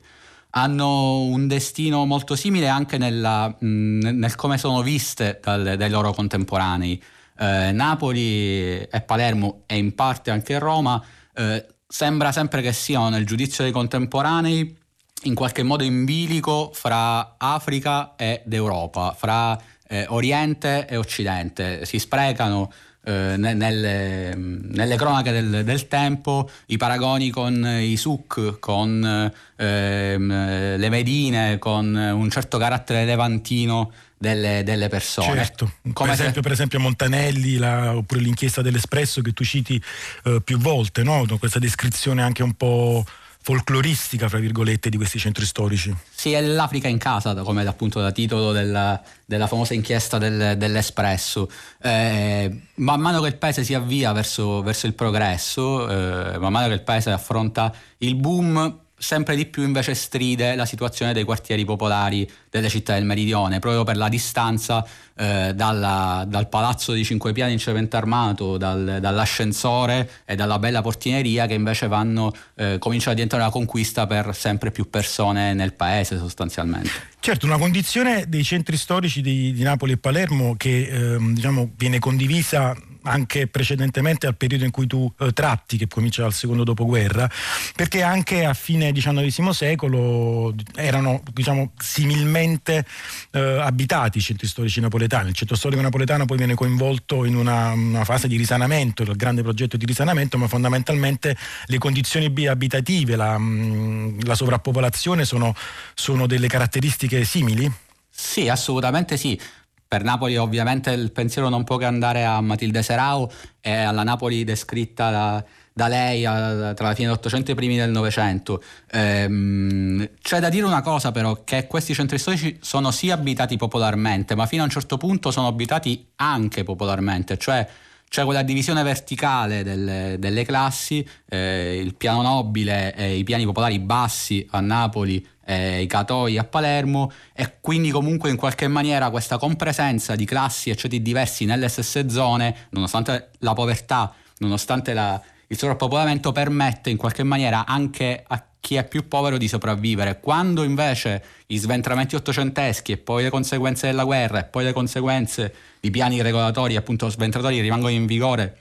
Hanno 0.51 1.21
un 1.21 1.47
destino 1.47 2.05
molto 2.05 2.35
simile 2.35 2.67
anche 2.67 2.97
nella, 2.97 3.47
mh, 3.47 3.65
nel 3.65 4.35
come 4.35 4.57
sono 4.57 4.81
viste 4.81 5.39
dal, 5.41 5.75
dai 5.77 5.89
loro 5.89 6.11
contemporanei. 6.11 7.01
Eh, 7.39 7.71
Napoli 7.71 8.79
e 8.81 9.01
Palermo 9.05 9.63
e 9.65 9.77
in 9.77 9.95
parte 9.95 10.29
anche 10.29 10.59
Roma 10.59 11.01
eh, 11.33 11.65
sembra 11.87 12.31
sempre 12.33 12.61
che 12.61 12.73
siano 12.73 13.09
nel 13.09 13.25
giudizio 13.25 13.63
dei 13.63 13.71
contemporanei 13.71 14.77
in 15.23 15.35
qualche 15.35 15.63
modo 15.63 15.83
in 15.83 16.03
bilico 16.03 16.71
fra 16.73 17.35
Africa 17.37 18.13
ed 18.17 18.51
Europa, 18.51 19.15
fra 19.17 19.59
eh, 19.91 20.05
Oriente 20.07 20.87
e 20.87 20.95
Occidente, 20.95 21.85
si 21.85 21.99
sprecano 21.99 22.71
eh, 23.03 23.35
nelle, 23.35 24.33
nelle, 24.35 24.95
cronache 24.95 25.31
del, 25.31 25.63
del, 25.65 25.87
tempo 25.87 26.49
i 26.67 26.77
paragoni 26.77 27.29
con 27.29 27.65
i 27.65 27.97
Suk, 27.97 28.59
con 28.59 29.31
ehm, 29.55 30.77
le 30.77 30.89
Medine, 30.89 31.57
con 31.59 31.93
un 31.93 32.29
certo 32.29 32.57
carattere 32.57 33.03
levantino 33.03 33.91
delle, 34.17 34.63
delle 34.63 34.87
persone. 34.87 35.35
Certo, 35.43 35.73
per 35.81 36.09
esempio, 36.09 36.33
se... 36.35 36.41
per 36.41 36.51
esempio, 36.53 36.79
Montanelli 36.79 37.57
la, 37.57 37.93
oppure 37.93 38.21
l'inchiesta 38.21 38.61
dell'Espresso 38.61 39.21
che 39.21 39.33
tu 39.33 39.43
citi 39.43 39.81
eh, 40.23 40.41
più 40.41 40.57
volte, 40.57 41.03
no? 41.03 41.25
questa 41.37 41.59
descrizione 41.59 42.21
anche 42.21 42.43
un 42.43 42.53
po' 42.53 43.03
folcloristica, 43.41 44.29
fra 44.29 44.37
virgolette, 44.37 44.89
di 44.89 44.97
questi 44.97 45.17
centri 45.17 45.45
storici. 45.45 45.93
Sì, 46.09 46.31
è 46.31 46.41
l'Africa 46.41 46.87
in 46.87 46.97
casa, 46.97 47.33
come 47.35 47.65
appunto 47.65 47.99
da 47.99 48.11
titolo 48.11 48.51
della, 48.51 49.01
della 49.25 49.47
famosa 49.47 49.73
inchiesta 49.73 50.17
del, 50.17 50.57
dell'Espresso. 50.57 51.49
Eh, 51.81 52.61
man 52.75 52.99
mano 52.99 53.21
che 53.21 53.27
il 53.27 53.37
paese 53.37 53.63
si 53.63 53.73
avvia 53.73 54.11
verso, 54.11 54.61
verso 54.61 54.85
il 54.85 54.93
progresso, 54.93 55.89
eh, 55.89 56.37
man 56.37 56.51
mano 56.51 56.67
che 56.67 56.73
il 56.73 56.83
paese 56.83 57.11
affronta 57.11 57.73
il 57.99 58.15
boom, 58.15 58.79
sempre 59.01 59.35
di 59.35 59.47
più 59.47 59.63
invece 59.63 59.95
stride 59.95 60.53
la 60.55 60.65
situazione 60.65 61.11
dei 61.11 61.23
quartieri 61.23 61.65
popolari 61.65 62.29
delle 62.51 62.69
città 62.69 62.93
del 62.93 63.05
meridione, 63.05 63.57
proprio 63.57 63.83
per 63.83 63.97
la 63.97 64.07
distanza 64.07 64.85
eh, 65.21 65.53
dalla, 65.53 66.25
dal 66.27 66.49
palazzo 66.49 66.93
di 66.93 67.03
cinque 67.03 67.31
piani 67.31 67.51
in 67.51 67.59
cemento 67.59 67.95
armato, 67.95 68.57
dal, 68.57 68.97
dall'ascensore 68.99 70.09
e 70.25 70.35
dalla 70.35 70.57
bella 70.57 70.81
portineria 70.81 71.45
che 71.45 71.53
invece 71.53 71.87
vanno, 71.87 72.33
eh, 72.55 72.77
cominciano 72.79 73.11
a 73.11 73.13
diventare 73.13 73.43
una 73.43 73.51
conquista 73.51 74.07
per 74.07 74.35
sempre 74.35 74.71
più 74.71 74.89
persone 74.89 75.53
nel 75.53 75.73
paese 75.73 76.17
sostanzialmente. 76.17 76.89
Certo, 77.19 77.45
una 77.45 77.59
condizione 77.59 78.25
dei 78.27 78.43
centri 78.43 78.77
storici 78.77 79.21
di, 79.21 79.53
di 79.53 79.61
Napoli 79.61 79.91
e 79.91 79.97
Palermo 79.97 80.55
che 80.57 80.87
ehm, 80.87 81.35
diciamo, 81.35 81.69
viene 81.75 81.99
condivisa 81.99 82.75
anche 83.03 83.47
precedentemente 83.47 84.27
al 84.27 84.35
periodo 84.35 84.65
in 84.65 84.71
cui 84.71 84.87
tu 84.87 85.11
eh, 85.19 85.31
tratti, 85.31 85.77
che 85.77 85.87
comincia 85.87 86.21
dal 86.21 86.33
secondo 86.33 86.63
dopoguerra, 86.63 87.29
perché 87.75 88.03
anche 88.03 88.45
a 88.45 88.53
fine 88.53 88.91
XIX 88.91 89.49
secolo 89.49 90.53
erano 90.75 91.21
diciamo, 91.31 91.71
similmente 91.77 92.85
eh, 93.31 93.39
abitati 93.39 94.19
i 94.19 94.21
centri 94.21 94.47
storici 94.47 94.79
napoletani. 94.79 95.09
Il 95.19 95.33
centro 95.33 95.55
storico 95.55 95.81
napoletano 95.81 96.25
poi 96.25 96.37
viene 96.37 96.55
coinvolto 96.55 97.25
in 97.25 97.35
una, 97.35 97.71
una 97.71 98.05
fase 98.05 98.27
di 98.27 98.37
risanamento, 98.37 99.03
il 99.03 99.15
grande 99.15 99.41
progetto 99.41 99.75
di 99.75 99.85
risanamento, 99.85 100.37
ma 100.37 100.47
fondamentalmente 100.47 101.35
le 101.65 101.77
condizioni 101.77 102.33
abitative, 102.47 103.15
la, 103.15 103.37
mm, 103.37 104.21
la 104.21 104.35
sovrappopolazione 104.35 105.25
sono, 105.25 105.53
sono 105.93 106.27
delle 106.27 106.47
caratteristiche 106.47 107.23
simili? 107.25 107.69
Sì, 108.09 108.47
assolutamente 108.47 109.17
sì. 109.17 109.39
Per 109.87 110.03
Napoli 110.03 110.37
ovviamente 110.37 110.91
il 110.91 111.11
pensiero 111.11 111.49
non 111.49 111.65
può 111.65 111.75
che 111.75 111.83
andare 111.83 112.23
a 112.23 112.39
Matilde 112.39 112.81
Serao 112.81 113.29
e 113.59 113.73
alla 113.73 114.03
Napoli 114.03 114.45
descritta 114.45 115.11
da, 115.11 115.45
da 115.81 115.87
lei 115.87 116.25
a, 116.25 116.73
tra 116.75 116.89
la 116.89 116.93
fine 116.93 117.07
dell'Ottocento 117.07 117.49
e 117.49 117.53
i 117.53 117.55
primi 117.55 117.75
del 117.75 117.89
Novecento. 117.89 118.61
Ehm, 118.91 120.09
c'è 120.21 120.39
da 120.39 120.49
dire 120.49 120.65
una 120.65 120.81
cosa 120.81 121.11
però, 121.11 121.43
che 121.43 121.65
questi 121.65 121.95
centri 121.95 122.19
storici 122.19 122.59
sono 122.61 122.91
sì 122.91 123.09
abitati 123.09 123.57
popolarmente, 123.57 124.35
ma 124.35 124.45
fino 124.45 124.61
a 124.61 124.65
un 124.65 124.71
certo 124.71 124.97
punto 124.97 125.31
sono 125.31 125.47
abitati 125.47 126.05
anche 126.17 126.63
popolarmente, 126.63 127.37
cioè 127.37 127.67
c'è 128.07 128.25
quella 128.25 128.43
divisione 128.43 128.83
verticale 128.83 129.63
delle, 129.63 130.17
delle 130.19 130.43
classi, 130.43 131.07
eh, 131.29 131.79
il 131.81 131.95
piano 131.95 132.21
nobile 132.21 132.93
e 132.93 133.15
i 133.15 133.23
piani 133.23 133.45
popolari 133.45 133.79
bassi 133.79 134.45
a 134.51 134.59
Napoli 134.59 135.25
i 135.51 135.85
Catoi 135.85 136.37
a 136.37 136.45
Palermo 136.45 137.11
e 137.33 137.57
quindi 137.59 137.89
comunque 137.89 138.29
in 138.29 138.37
qualche 138.37 138.69
maniera 138.69 139.09
questa 139.09 139.37
compresenza 139.37 140.15
di 140.15 140.23
classi 140.23 140.69
e 140.69 140.77
ceti 140.77 141.01
diversi 141.01 141.43
nelle 141.43 141.67
stesse 141.67 142.09
zone, 142.09 142.67
nonostante 142.69 143.31
la 143.39 143.51
povertà, 143.51 144.13
nonostante 144.37 144.93
la, 144.93 145.21
il 145.51 145.57
sovrappopolamento, 145.57 146.31
permette 146.31 146.89
in 146.89 146.97
qualche 146.97 147.23
maniera 147.23 147.65
anche 147.65 148.23
a 148.25 148.41
chi 148.57 148.75
è 148.75 148.87
più 148.87 149.09
povero 149.09 149.37
di 149.37 149.49
sopravvivere. 149.49 150.21
Quando 150.21 150.63
invece 150.63 151.21
gli 151.45 151.57
sventramenti 151.57 152.15
ottocenteschi 152.15 152.93
e 152.93 152.97
poi 152.97 153.23
le 153.23 153.29
conseguenze 153.29 153.87
della 153.87 154.05
guerra 154.05 154.39
e 154.39 154.43
poi 154.45 154.63
le 154.63 154.71
conseguenze 154.71 155.53
di 155.81 155.89
piani 155.91 156.21
regolatori, 156.21 156.77
appunto 156.77 157.09
sventratori, 157.09 157.59
rimangono 157.59 157.91
in 157.91 158.05
vigore 158.05 158.59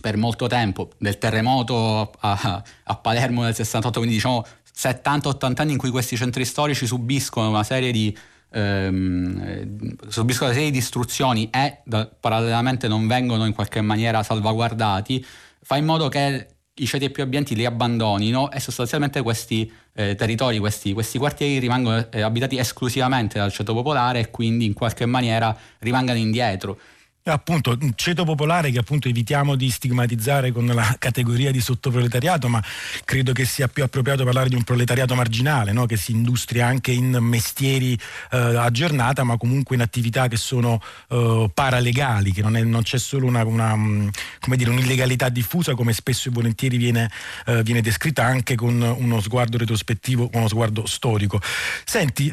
per 0.00 0.16
molto 0.16 0.46
tempo, 0.46 0.92
del 0.96 1.18
terremoto 1.18 2.10
a, 2.20 2.62
a 2.84 2.96
Palermo 2.96 3.42
nel 3.42 3.54
68, 3.54 3.98
quindi 3.98 4.16
diciamo 4.16 4.46
70-80 4.74 5.60
anni 5.60 5.72
in 5.72 5.78
cui 5.78 5.90
questi 5.90 6.16
centri 6.16 6.46
storici 6.46 6.86
subiscono 6.86 7.50
una 7.50 7.64
serie 7.64 7.92
di 7.92 8.16
ehm, 8.50 9.42
eh, 9.44 10.08
subiscono 10.08 10.50
una 10.50 10.58
serie 10.58 10.70
di 10.70 10.78
distruzioni 10.78 11.50
e 11.50 11.82
parallelamente 12.18 12.88
non 12.88 13.06
vengono 13.06 13.44
in 13.44 13.52
qualche 13.52 13.80
maniera 13.80 14.22
salvaguardati, 14.22 15.24
fa 15.62 15.76
in 15.76 15.84
modo 15.84 16.08
che 16.08 16.46
i 16.74 16.86
ceti 16.86 17.10
più 17.10 17.22
abbienti 17.22 17.54
li 17.54 17.66
abbandonino 17.66 18.50
e 18.50 18.60
sostanzialmente 18.60 19.22
questi 19.22 19.70
eh, 19.94 20.14
territori, 20.14 20.58
questi, 20.58 20.92
questi, 20.92 21.18
quartieri 21.18 21.58
rimangono 21.58 22.10
eh, 22.10 22.22
abitati 22.22 22.56
esclusivamente 22.58 23.38
dal 23.38 23.52
ceto 23.52 23.74
popolare 23.74 24.20
e 24.20 24.30
quindi 24.30 24.64
in 24.64 24.72
qualche 24.72 25.04
maniera 25.06 25.56
rimangano 25.80 26.18
indietro. 26.18 26.78
Appunto, 27.24 27.76
un 27.78 27.92
ceto 27.96 28.24
popolare 28.24 28.70
che 28.70 28.78
appunto 28.78 29.06
evitiamo 29.06 29.54
di 29.54 29.68
stigmatizzare 29.68 30.52
con 30.52 30.64
la 30.64 30.96
categoria 30.98 31.50
di 31.50 31.60
sottoproletariato, 31.60 32.48
ma 32.48 32.64
credo 33.04 33.32
che 33.32 33.44
sia 33.44 33.68
più 33.68 33.82
appropriato 33.82 34.24
parlare 34.24 34.48
di 34.48 34.54
un 34.54 34.64
proletariato 34.64 35.14
marginale, 35.14 35.72
no? 35.72 35.84
che 35.84 35.98
si 35.98 36.12
industria 36.12 36.66
anche 36.66 36.92
in 36.92 37.18
mestieri 37.20 37.92
eh, 38.30 38.38
a 38.38 38.70
giornata, 38.70 39.22
ma 39.22 39.36
comunque 39.36 39.76
in 39.76 39.82
attività 39.82 40.28
che 40.28 40.38
sono 40.38 40.80
eh, 41.08 41.50
paralegali, 41.52 42.32
che 42.32 42.40
non, 42.40 42.56
è, 42.56 42.62
non, 42.62 42.82
c'è 42.82 42.98
solo 42.98 43.26
una, 43.26 43.44
una, 43.44 43.76
mm, 43.76 44.08
dire, 44.54 44.70
un'illegalità 44.70 45.28
diffusa, 45.28 45.74
come 45.74 45.92
spesso 45.92 46.30
e 46.30 46.32
volentieri 46.32 46.78
viene, 46.78 47.10
eh, 47.44 47.62
viene, 47.62 47.82
descritta 47.82 48.24
anche 48.24 48.54
con 48.54 48.80
uno 48.80 49.20
sguardo 49.20 49.58
retrospettivo, 49.58 50.30
uno 50.32 50.48
sguardo 50.48 50.86
storico. 50.86 51.38
Senti, 51.84 52.30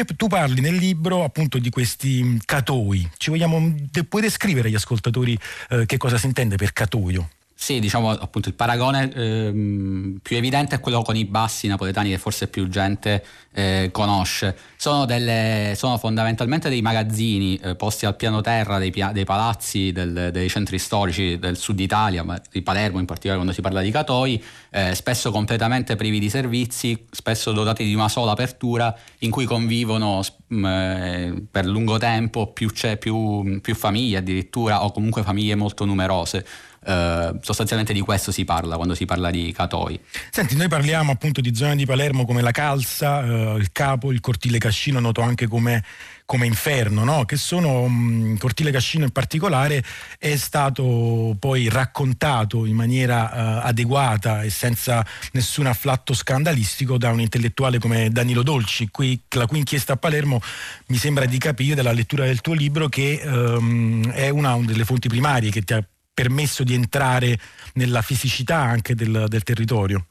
um, 0.00 0.04
tu 0.16 0.26
parli 0.26 0.60
nel 0.60 0.74
libro 0.74 1.24
appunto 1.24 1.58
di 1.58 1.70
questi 1.70 2.38
catoi. 2.44 3.08
Ci 3.16 3.30
vogliamo, 3.30 3.74
puoi 4.08 4.22
descrivere 4.22 4.68
agli 4.68 4.74
ascoltatori 4.74 5.38
eh, 5.70 5.86
che 5.86 5.96
cosa 5.96 6.18
si 6.18 6.26
intende 6.26 6.56
per 6.56 6.72
catoio? 6.72 7.28
Sì, 7.62 7.78
diciamo 7.78 8.10
appunto 8.10 8.48
il 8.48 8.56
paragone 8.56 9.08
ehm, 9.14 10.18
più 10.20 10.36
evidente 10.36 10.74
è 10.74 10.80
quello 10.80 11.00
con 11.02 11.14
i 11.14 11.24
bassi 11.24 11.68
napoletani 11.68 12.10
che 12.10 12.18
forse 12.18 12.48
più 12.48 12.66
gente 12.66 13.24
eh, 13.52 13.90
conosce. 13.92 14.56
Sono, 14.74 15.04
delle, 15.04 15.74
sono, 15.76 15.96
fondamentalmente 15.96 16.68
dei 16.68 16.82
magazzini 16.82 17.54
eh, 17.62 17.76
posti 17.76 18.04
al 18.04 18.16
piano 18.16 18.40
terra 18.40 18.78
dei, 18.78 18.92
dei 19.12 19.24
palazzi 19.24 19.92
del, 19.92 20.30
dei 20.32 20.48
centri 20.48 20.80
storici 20.80 21.38
del 21.38 21.56
sud 21.56 21.78
Italia, 21.78 22.24
ma 22.24 22.36
di 22.50 22.62
Palermo 22.62 22.98
in 22.98 23.04
particolare 23.04 23.38
quando 23.38 23.54
si 23.54 23.60
parla 23.60 23.80
di 23.80 23.92
Catoi, 23.92 24.42
eh, 24.70 24.96
spesso 24.96 25.30
completamente 25.30 25.94
privi 25.94 26.18
di 26.18 26.28
servizi, 26.30 27.06
spesso 27.12 27.52
dotati 27.52 27.84
di 27.84 27.94
una 27.94 28.08
sola 28.08 28.32
apertura 28.32 28.92
in 29.18 29.30
cui 29.30 29.44
convivono 29.44 30.20
mh, 30.48 30.64
eh, 30.66 31.42
per 31.48 31.66
lungo 31.66 31.96
tempo 31.96 32.48
più, 32.48 32.72
più, 32.98 33.60
più 33.60 33.74
famiglie 33.76 34.16
addirittura 34.16 34.82
o 34.82 34.90
comunque 34.90 35.22
famiglie 35.22 35.54
molto 35.54 35.84
numerose. 35.84 36.44
Uh, 36.84 37.38
sostanzialmente 37.42 37.92
di 37.92 38.00
questo 38.00 38.32
si 38.32 38.44
parla 38.44 38.74
quando 38.74 38.96
si 38.96 39.04
parla 39.04 39.30
di 39.30 39.52
Catoi. 39.52 40.00
Senti, 40.30 40.56
noi 40.56 40.66
parliamo 40.66 41.12
appunto 41.12 41.40
di 41.40 41.54
zone 41.54 41.76
di 41.76 41.86
Palermo 41.86 42.24
come 42.24 42.42
la 42.42 42.50
Calza, 42.50 43.18
uh, 43.18 43.56
il 43.56 43.70
Capo, 43.70 44.10
il 44.10 44.18
Cortile 44.18 44.58
Cascino, 44.58 44.98
noto 44.98 45.20
anche 45.20 45.46
come, 45.46 45.84
come 46.26 46.46
Inferno, 46.46 47.04
no? 47.04 47.24
che 47.24 47.36
sono, 47.36 47.82
um, 47.82 48.36
Cortile 48.36 48.72
Cascino 48.72 49.04
in 49.04 49.12
particolare 49.12 49.84
è 50.18 50.34
stato 50.34 51.36
poi 51.38 51.68
raccontato 51.68 52.66
in 52.66 52.74
maniera 52.74 53.30
uh, 53.62 53.66
adeguata 53.66 54.42
e 54.42 54.50
senza 54.50 55.06
nessun 55.32 55.66
afflatto 55.66 56.14
scandalistico 56.14 56.98
da 56.98 57.10
un 57.10 57.20
intellettuale 57.20 57.78
come 57.78 58.10
Danilo 58.10 58.42
Dolci, 58.42 58.88
qui, 58.90 59.20
la 59.30 59.46
cui 59.46 59.58
inchiesta 59.58 59.92
a 59.92 59.96
Palermo 59.96 60.40
mi 60.86 60.96
sembra 60.96 61.26
di 61.26 61.38
capire 61.38 61.76
dalla 61.76 61.92
lettura 61.92 62.24
del 62.24 62.40
tuo 62.40 62.54
libro 62.54 62.88
che 62.88 63.20
um, 63.24 64.10
è 64.10 64.30
una, 64.30 64.54
una 64.54 64.66
delle 64.66 64.84
fonti 64.84 65.08
primarie 65.08 65.50
che 65.50 65.62
ti 65.62 65.74
ha 65.74 65.84
permesso 66.12 66.64
di 66.64 66.74
entrare 66.74 67.38
nella 67.74 68.02
fisicità 68.02 68.56
anche 68.56 68.94
del, 68.94 69.26
del 69.28 69.42
territorio. 69.42 70.06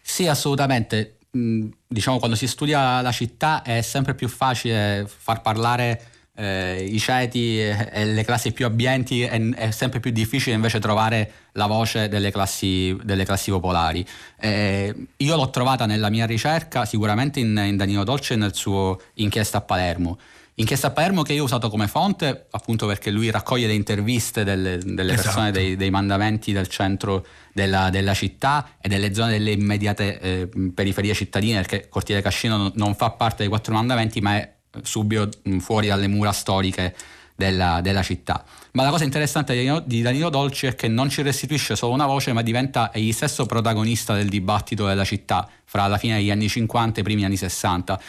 Sì, 0.00 0.26
assolutamente. 0.26 1.18
Mm, 1.36 1.68
diciamo, 1.86 2.18
quando 2.18 2.36
si 2.36 2.46
studia 2.46 3.00
la 3.00 3.12
città 3.12 3.62
è 3.62 3.80
sempre 3.80 4.14
più 4.14 4.28
facile 4.28 5.06
far 5.06 5.42
parlare 5.42 6.12
eh, 6.36 6.84
i 6.84 6.98
ceti 6.98 7.60
e 7.60 8.04
le 8.04 8.24
classi 8.24 8.52
più 8.52 8.66
abbienti, 8.66 9.22
è, 9.22 9.40
è, 9.50 9.70
sempre 9.70 10.00
più 10.00 10.10
difficile 10.10 10.54
invece 10.54 10.78
trovare 10.80 11.32
la 11.52 11.66
voce 11.66 12.08
delle 12.08 12.30
classi, 12.30 12.96
delle 13.02 13.24
classi 13.24 13.50
popolari. 13.50 14.04
Eh, 14.38 14.94
io 15.16 15.36
l'ho 15.36 15.50
trovata 15.50 15.86
nella 15.86 16.10
mia 16.10 16.26
ricerca 16.26 16.84
sicuramente 16.84 17.40
in, 17.40 17.60
in 17.64 17.76
Danilo 17.76 18.04
Dolce 18.04 18.34
e 18.34 18.36
nel 18.36 18.54
suo 18.54 19.00
inchiesta 19.14 19.58
a 19.58 19.60
Palermo. 19.60 20.18
Inchiesta 20.56 20.86
a 20.86 20.90
Palermo 20.90 21.22
che 21.22 21.32
io 21.32 21.42
ho 21.42 21.46
usato 21.46 21.68
come 21.68 21.88
fonte 21.88 22.46
appunto 22.52 22.86
perché 22.86 23.10
lui 23.10 23.28
raccoglie 23.28 23.66
le 23.66 23.74
interviste 23.74 24.44
delle, 24.44 24.78
delle 24.78 25.14
esatto. 25.14 25.22
persone 25.22 25.50
dei, 25.50 25.74
dei, 25.74 25.90
mandamenti 25.90 26.52
del 26.52 26.68
centro 26.68 27.26
della, 27.52 27.90
della, 27.90 28.14
città 28.14 28.76
e 28.80 28.88
delle 28.88 29.12
zone 29.14 29.32
delle 29.32 29.50
immediate 29.50 30.20
eh, 30.20 30.48
periferie 30.72 31.12
cittadine 31.12 31.56
perché 31.56 31.88
Cortile 31.88 32.22
Cascino 32.22 32.56
non, 32.56 32.72
non, 32.76 32.94
fa 32.94 33.10
parte 33.10 33.38
dei 33.38 33.48
quattro 33.48 33.74
mandamenti 33.74 34.20
ma 34.20 34.36
è 34.36 34.52
subito 34.82 35.28
fuori 35.58 35.88
dalle 35.88 36.06
mura 36.06 36.30
storiche 36.30 36.94
della, 37.34 37.80
della, 37.80 38.02
città. 38.04 38.44
Ma 38.72 38.84
la 38.84 38.90
cosa 38.90 39.02
interessante 39.02 39.54
di, 39.56 39.82
di 39.86 40.02
Danilo 40.02 40.28
Dolci 40.28 40.66
è 40.66 40.76
che 40.76 40.86
non 40.86 41.08
ci 41.08 41.22
restituisce 41.22 41.74
solo 41.74 41.92
una 41.92 42.06
voce, 42.06 42.32
ma 42.32 42.42
diventa 42.42 42.92
egli 42.92 43.10
stesso 43.10 43.44
protagonista 43.44 44.14
del 44.14 44.28
dibattito 44.28 44.86
della 44.86 45.04
città 45.04 45.48
fra 45.64 45.88
la 45.88 45.98
fine 45.98 46.16
degli 46.16 46.30
anni 46.30 46.48
50 46.48 46.98
e 46.98 47.00
i 47.00 47.04
primi 47.04 47.24
anni 47.24 47.36
60 47.36 48.00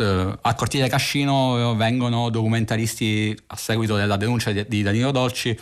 eh, 0.00 0.38
a 0.40 0.54
Cortile 0.54 0.88
Cascino 0.88 1.74
vengono 1.76 2.30
documentaristi 2.30 3.36
a 3.48 3.56
seguito 3.56 3.96
della 3.96 4.16
denuncia 4.16 4.52
di, 4.52 4.64
di 4.66 4.82
Danilo 4.82 5.10
Dolci 5.10 5.58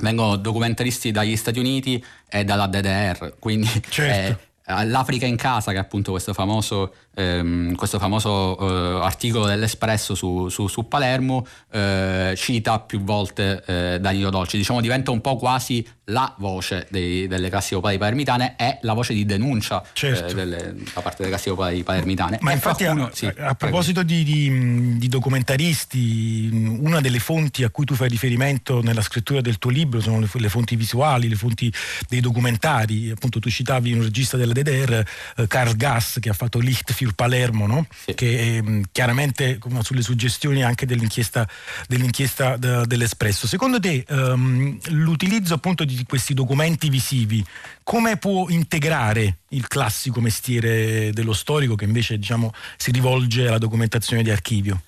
vengono 0.00 0.36
documentaristi 0.36 1.10
dagli 1.10 1.36
Stati 1.36 1.58
Uniti 1.58 2.02
e 2.28 2.44
dalla 2.44 2.66
DDR, 2.66 3.34
quindi 3.38 3.68
certo. 3.88 4.40
eh, 4.42 4.48
l'Africa 4.84 5.26
in 5.26 5.36
casa, 5.36 5.70
che 5.70 5.76
è 5.76 5.80
appunto 5.80 6.10
questo 6.10 6.32
famoso 6.32 6.92
ehm, 7.14 7.74
questo 7.74 7.98
famoso 7.98 8.58
eh, 8.58 9.04
articolo 9.04 9.46
dell'Espresso 9.46 10.14
su, 10.14 10.48
su, 10.48 10.66
su 10.66 10.88
Palermo 10.88 11.46
eh, 11.70 12.34
cita 12.36 12.80
più 12.80 13.02
volte 13.02 13.62
eh, 13.66 13.98
Danilo 14.00 14.30
Dolci, 14.30 14.56
diciamo 14.56 14.80
diventa 14.80 15.10
un 15.10 15.20
po' 15.20 15.36
quasi 15.36 15.86
la 16.04 16.34
voce 16.38 16.88
dei, 16.90 17.28
delle 17.28 17.48
classi 17.48 17.74
popolari 17.74 17.98
palermitane 17.98 18.56
e 18.56 18.78
la 18.82 18.94
voce 18.94 19.14
di 19.14 19.24
denuncia 19.24 19.82
certo. 19.92 20.26
Eh, 20.26 20.34
delle, 20.34 20.74
da 20.92 21.00
parte 21.00 21.18
delle 21.18 21.30
classi 21.30 21.48
popolari 21.50 21.82
palermitane. 21.82 22.38
Ma 22.40 22.50
e 22.50 22.54
infatti 22.54 22.84
qualcuno, 22.84 23.06
a, 23.06 23.10
sì, 23.12 23.26
a, 23.26 23.54
proposito 23.54 24.02
di, 24.02 24.24
di, 24.24 24.98
di, 24.98 25.08
documentaristi, 25.08 26.78
una 26.80 27.00
delle 27.00 27.20
fonti 27.20 27.62
a 27.62 27.70
cui 27.70 27.84
tu 27.84 27.94
fai 27.94 28.08
riferimento 28.08 28.82
nella 28.82 29.02
scrittura 29.02 29.40
del 29.40 29.58
tuo 29.58 29.70
libro 29.70 30.00
sono 30.00 30.18
le, 30.18 30.28
le 30.32 30.48
fonti 30.48 30.74
visuali, 30.74 31.28
le 31.28 31.36
fonti 31.36 31.72
dei 32.08 32.20
documentari, 32.20 33.10
appunto 33.10 33.38
tu 33.38 33.48
citavi 33.48 33.92
un 33.92 34.02
regista 34.02 34.36
della 34.36 34.52
DDR, 34.62 35.04
eh, 35.36 35.46
Karl 35.46 35.76
Gass, 35.76 36.18
che 36.20 36.28
ha 36.28 36.32
fatto 36.32 36.58
Licht 36.58 36.92
für 36.92 37.12
Palermo, 37.14 37.66
no? 37.66 37.86
sì. 38.04 38.14
che 38.14 38.56
eh, 38.56 38.82
chiaramente 38.92 39.58
sulle 39.82 40.02
suggestioni 40.02 40.62
anche 40.62 40.86
dell'inchiesta, 40.86 41.48
dell'inchiesta 41.86 42.56
de, 42.56 42.86
dell'Espresso. 42.86 43.46
Secondo 43.46 43.80
te 43.80 44.04
um, 44.08 44.78
l'utilizzo 44.88 45.54
appunto 45.54 45.84
di 45.84 46.04
questi 46.06 46.34
documenti 46.34 46.88
visivi 46.88 47.44
come 47.82 48.16
può 48.16 48.48
integrare 48.48 49.38
il 49.48 49.66
classico 49.66 50.20
mestiere 50.20 51.12
dello 51.12 51.32
storico 51.32 51.74
che 51.74 51.84
invece 51.84 52.18
diciamo, 52.18 52.52
si 52.76 52.90
rivolge 52.90 53.48
alla 53.48 53.58
documentazione 53.58 54.22
di 54.22 54.30
archivio? 54.30 54.82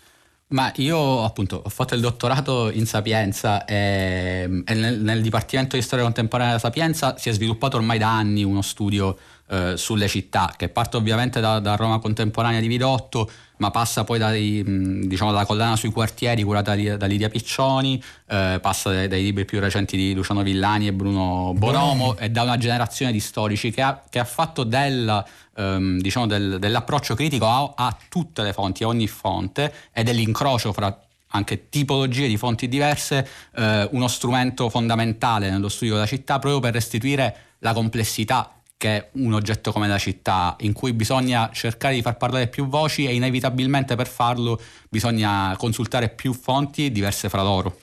Ma 0.53 0.70
io 0.77 1.24
appunto 1.24 1.62
ho 1.65 1.69
fatto 1.69 1.95
il 1.95 2.01
dottorato 2.01 2.70
in 2.70 2.87
Sapienza 2.87 3.65
e, 3.65 4.62
e 4.65 4.74
nel, 4.74 5.01
nel, 5.01 5.23
Dipartimento 5.23 5.77
di 5.77 5.83
Storia 5.83 6.05
Contemporanea 6.05 6.55
della 6.55 6.62
Sapienza 6.62 7.16
si 7.16 7.31
è 7.31 7.33
sviluppato 7.33 7.79
ormai 7.79 7.99
da 7.99 8.15
anni 8.15 8.45
uno 8.45 8.61
studio 8.61 9.16
eh, 9.49 9.77
sulle 9.77 10.09
città, 10.09 10.53
che 10.57 10.69
parte 10.69 10.99
ovviamente 10.99 11.41
da, 11.41 11.59
da, 11.59 11.74
Roma 11.77 11.99
contemporanea 11.99 12.61
di 12.61 12.66
Vidotto, 12.66 13.31
ma 13.63 13.71
passa 13.71 14.03
poi 14.03 14.19
dai, 14.19 15.07
diciamo, 15.07 15.31
dalla 15.31 15.47
collana 15.47 15.77
sui 15.77 15.93
quartieri 15.93 16.43
curata 16.43 16.75
da 16.75 17.07
Lidia 17.07 17.29
Piccioni, 17.29 18.03
eh, 18.27 18.59
passa 18.61 18.91
dai, 18.91 19.07
dai, 19.07 19.23
libri 19.23 19.45
più 19.45 19.61
recenti 19.61 19.97
di 19.97 20.15
Luciano 20.15 20.43
Villani 20.43 20.89
e 20.89 20.93
Bruno 20.93 21.53
Bonomo 21.55 22.17
e 22.17 22.29
da 22.29 22.43
una 22.43 22.59
generazione 22.59 23.13
di 23.13 23.21
storici 23.21 23.71
che 23.71 23.81
ha, 23.81 24.03
che 24.11 24.19
ha 24.19 24.25
fatto 24.25 24.65
della, 24.65 25.25
ehm, 25.57 26.01
diciamo 26.01 26.27
del, 26.27 26.59
dell'approccio 26.59 27.15
critico 27.15 27.47
a, 27.47 27.73
a 27.77 27.97
tutte 28.09 28.43
le 28.43 28.53
fonti, 28.53 28.83
a 28.83 28.89
ogni 28.89 29.07
fonte 29.07 29.73
e 29.93 30.03
dell'incrocio 30.03 30.73
fra 30.73 30.99
anche 31.35 31.69
tipologie 31.69 32.27
di 32.27 32.37
fonti 32.37 32.69
diverse, 32.69 33.29
eh, 33.55 33.89
uno 33.93 34.09
strumento 34.09 34.69
fondamentale 34.71 35.51
nello 35.51 35.69
studio 35.69 35.95
della 35.95 36.07
città 36.07 36.41
proprio 36.41 36.59
per 36.61 36.73
restituire 36.73 37.37
la 37.61 37.73
complessità 37.73 38.51
che 38.83 38.97
è 38.97 39.09
un 39.13 39.33
oggetto 39.33 39.71
come 39.71 39.87
la 39.87 39.97
città, 39.97 40.57
in 40.63 40.73
cui 40.73 40.93
bisogna 40.93 41.51
cercare 41.53 41.95
di 41.95 42.03
far 42.03 42.17
parlare 42.17 42.49
più 42.49 42.67
voci 42.67 43.07
e 43.07 43.15
inevitabilmente 43.15 43.95
per 43.95 44.09
farlo 44.09 44.61
bisogna 44.93 45.56
consultare 45.56 46.10
più 46.10 46.35
fonti 46.35 46.93
diverse 46.93 47.31
fra 47.31 47.43
loro. 47.43 47.78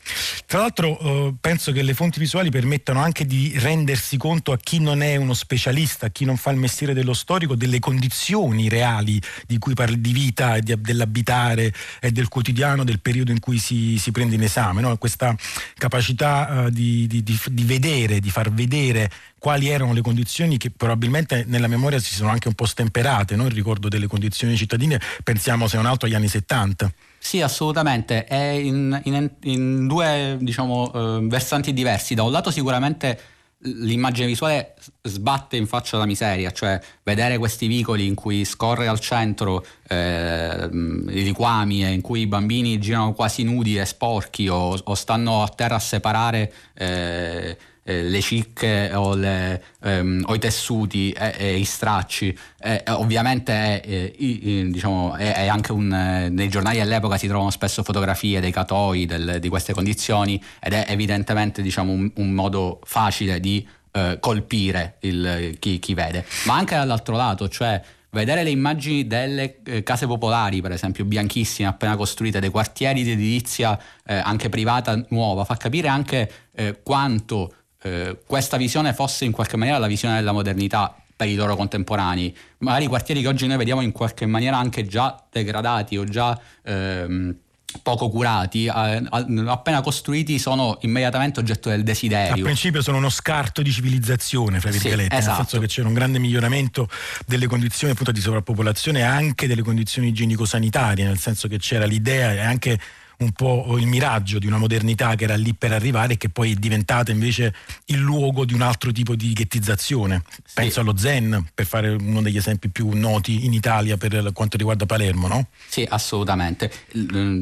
Tra 0.45 0.59
l'altro 0.59 0.99
eh, 0.99 1.33
penso 1.41 1.71
che 1.71 1.81
le 1.81 1.95
fonti 1.95 2.19
visuali 2.19 2.51
permettano 2.51 3.01
anche 3.01 3.25
di 3.25 3.51
rendersi 3.57 4.15
conto 4.15 4.51
a 4.51 4.57
chi 4.57 4.79
non 4.79 5.01
è 5.01 5.15
uno 5.15 5.33
specialista, 5.33 6.05
a 6.05 6.09
chi 6.09 6.23
non 6.23 6.37
fa 6.37 6.51
il 6.51 6.57
mestiere 6.57 6.93
dello 6.93 7.13
storico, 7.13 7.55
delle 7.55 7.79
condizioni 7.79 8.69
reali 8.69 9.19
di 9.47 9.57
cui 9.57 9.73
parli 9.73 9.99
di 9.99 10.13
vita 10.13 10.57
e 10.57 10.61
di, 10.61 10.79
dell'abitare 10.79 11.73
e 11.99 12.11
del 12.11 12.27
quotidiano 12.27 12.83
del 12.83 12.99
periodo 12.99 13.31
in 13.31 13.39
cui 13.39 13.57
si, 13.57 13.97
si 13.97 14.11
prende 14.11 14.35
in 14.35 14.43
esame. 14.43 14.81
No? 14.81 14.95
Questa 14.97 15.35
capacità 15.79 16.65
uh, 16.65 16.69
di, 16.69 17.07
di, 17.07 17.23
di, 17.23 17.63
vedere, 17.63 18.19
di 18.19 18.29
far 18.29 18.51
vedere 18.51 19.09
quali 19.39 19.67
erano 19.67 19.93
le 19.93 20.01
condizioni 20.01 20.57
che 20.57 20.69
probabilmente 20.69 21.43
nella 21.47 21.67
memoria 21.67 21.97
si 21.97 22.13
sono 22.13 22.29
anche 22.29 22.49
un 22.49 22.53
po' 22.53 22.65
stemperate, 22.65 23.35
no? 23.35 23.47
il 23.47 23.53
ricordo 23.53 23.87
delle 23.87 24.05
condizioni 24.05 24.55
cittadine, 24.55 25.01
pensiamo 25.23 25.67
se 25.67 25.77
non 25.77 25.87
altro 25.87 26.07
agli 26.07 26.13
anni 26.13 26.27
70. 26.27 26.91
Sì, 27.19 27.41
assolutamente, 27.41 28.23
è 28.23 28.35
in, 28.35 28.99
in, 29.03 29.29
in 29.43 29.87
due 29.87 30.37
diciamo, 30.39 30.91
eh, 30.93 31.19
versanti 31.27 31.73
diversi. 31.73 32.15
Da 32.15 32.23
un 32.23 32.31
lato 32.31 32.49
sicuramente 32.49 33.19
l'immagine 33.61 34.25
visuale 34.25 34.75
sbatte 35.01 35.57
in 35.57 35.67
faccia 35.67 35.97
la 35.97 36.05
miseria, 36.05 36.51
cioè 36.51 36.79
vedere 37.03 37.37
questi 37.37 37.67
vicoli 37.67 38.05
in 38.05 38.15
cui 38.15 38.45
scorre 38.45 38.87
al 38.87 38.99
centro 38.99 39.65
eh, 39.87 40.69
i 40.71 41.23
liquami 41.23 41.83
e 41.83 41.91
in 41.91 42.01
cui 42.01 42.21
i 42.21 42.27
bambini 42.27 42.79
girano 42.79 43.13
quasi 43.13 43.43
nudi 43.43 43.77
e 43.77 43.85
sporchi 43.85 44.47
o, 44.47 44.77
o 44.81 44.93
stanno 44.95 45.43
a 45.43 45.49
terra 45.49 45.75
a 45.75 45.79
separare 45.79 46.53
eh, 46.73 47.57
eh, 47.83 48.03
le 48.03 48.21
cicche 48.21 48.91
o, 48.93 49.15
le, 49.15 49.61
ehm, 49.83 50.23
o, 50.27 50.35
i 50.35 50.39
tessuti 50.39 51.11
e, 51.11 51.33
e 51.37 51.57
i 51.57 51.65
stracci. 51.65 52.37
E, 52.59 52.83
ovviamente 52.87 53.81
è, 53.81 53.81
è, 53.81 54.65
diciamo, 54.65 55.15
è, 55.15 55.47
anche 55.47 55.71
un, 55.71 55.87
nei 55.87 56.49
giornali 56.49 56.79
all'epoca 56.79 57.17
si 57.17 57.27
trovano 57.27 57.49
spesso 57.49 57.83
fotografie 57.83 58.39
dei 58.39 58.51
catoi 58.51 59.05
del, 59.05 59.37
di 59.39 59.49
queste 59.49 59.73
condizioni 59.73 60.41
ed 60.59 60.73
è 60.73 60.85
evidentemente 60.89 61.61
diciamo, 61.61 61.91
un, 61.91 62.11
un 62.15 62.31
modo 62.31 62.79
facile 62.83 63.39
di 63.39 63.67
eh, 63.91 64.17
colpire 64.19 64.97
il, 65.01 65.57
chi, 65.59 65.79
chi 65.79 65.93
vede. 65.93 66.25
Ma 66.45 66.55
anche 66.55 66.75
dall'altro 66.75 67.15
lato, 67.15 67.49
cioè 67.49 67.81
vedere 68.11 68.43
le 68.43 68.49
immagini 68.49 69.07
delle 69.07 69.61
eh, 69.63 69.83
case 69.83 70.07
popolari, 70.07 70.61
per 70.61 70.71
esempio, 70.71 71.05
bianchissime, 71.05 71.67
appena 71.67 71.95
costruite, 71.95 72.39
dei 72.39 72.49
quartieri 72.49 73.03
di 73.03 73.11
edilizia 73.11 73.79
eh, 74.05 74.15
anche 74.15 74.49
privata 74.49 75.03
nuova, 75.09 75.43
fa 75.43 75.55
capire 75.57 75.87
anche 75.87 76.31
eh, 76.53 76.81
quanto 76.83 77.53
eh, 77.81 78.17
questa 78.25 78.57
visione 78.57 78.93
fosse 78.93 79.25
in 79.25 79.31
qualche 79.31 79.57
maniera 79.57 79.77
la 79.77 79.87
visione 79.87 80.15
della 80.15 80.31
modernità 80.31 80.95
per 81.15 81.27
i 81.27 81.35
loro 81.35 81.55
contemporanei. 81.55 82.35
Magari 82.59 82.85
i 82.85 82.87
quartieri 82.87 83.21
che 83.21 83.27
oggi 83.27 83.45
noi 83.45 83.57
vediamo 83.57 83.81
in 83.81 83.91
qualche 83.91 84.25
maniera 84.25 84.57
anche 84.57 84.87
già 84.87 85.21
degradati 85.29 85.97
o 85.97 86.05
già 86.05 86.39
ehm, 86.63 87.35
poco 87.83 88.09
curati, 88.09 88.67
appena 88.67 89.81
costruiti 89.81 90.39
sono 90.39 90.77
immediatamente 90.81 91.39
oggetto 91.39 91.69
del 91.69 91.83
desiderio. 91.83 92.43
A 92.43 92.45
principio 92.45 92.81
sono 92.81 92.97
uno 92.97 93.09
scarto 93.09 93.61
di 93.61 93.71
civilizzazione, 93.71 94.59
fra 94.59 94.71
virgolette, 94.71 95.13
sì, 95.13 95.19
esatto. 95.19 95.37
nel 95.37 95.47
senso 95.47 95.59
che 95.59 95.67
c'era 95.67 95.87
un 95.87 95.93
grande 95.93 96.19
miglioramento 96.19 96.89
delle 97.27 97.47
condizioni 97.47 97.93
appunto 97.93 98.11
di 98.11 98.21
sovrappopolazione 98.21 98.99
e 98.99 99.03
anche 99.03 99.45
delle 99.45 99.61
condizioni 99.61 100.07
igienico-sanitarie, 100.07 101.05
nel 101.05 101.19
senso 101.19 101.47
che 101.47 101.57
c'era 101.57 101.85
l'idea 101.85 102.33
e 102.33 102.39
anche 102.39 102.79
un 103.19 103.31
po' 103.31 103.75
il 103.77 103.85
miraggio 103.85 104.39
di 104.39 104.47
una 104.47 104.57
modernità 104.57 105.15
che 105.15 105.25
era 105.25 105.35
lì 105.35 105.53
per 105.53 105.73
arrivare 105.73 106.13
e 106.13 106.17
che 106.17 106.29
poi 106.29 106.53
è 106.53 106.55
diventata 106.55 107.11
invece 107.11 107.53
il 107.85 107.97
luogo 107.97 108.45
di 108.45 108.53
un 108.53 108.61
altro 108.61 108.91
tipo 108.91 109.15
di 109.15 109.33
ghettizzazione. 109.33 110.23
Sì. 110.45 110.53
Penso 110.53 110.79
allo 110.79 110.95
Zen, 110.97 111.45
per 111.53 111.65
fare 111.65 111.89
uno 111.89 112.21
degli 112.21 112.37
esempi 112.37 112.69
più 112.69 112.89
noti 112.93 113.45
in 113.45 113.53
Italia 113.53 113.97
per 113.97 114.31
quanto 114.33 114.55
riguarda 114.55 114.85
Palermo, 114.85 115.27
no? 115.27 115.47
Sì, 115.67 115.85
assolutamente. 115.89 116.71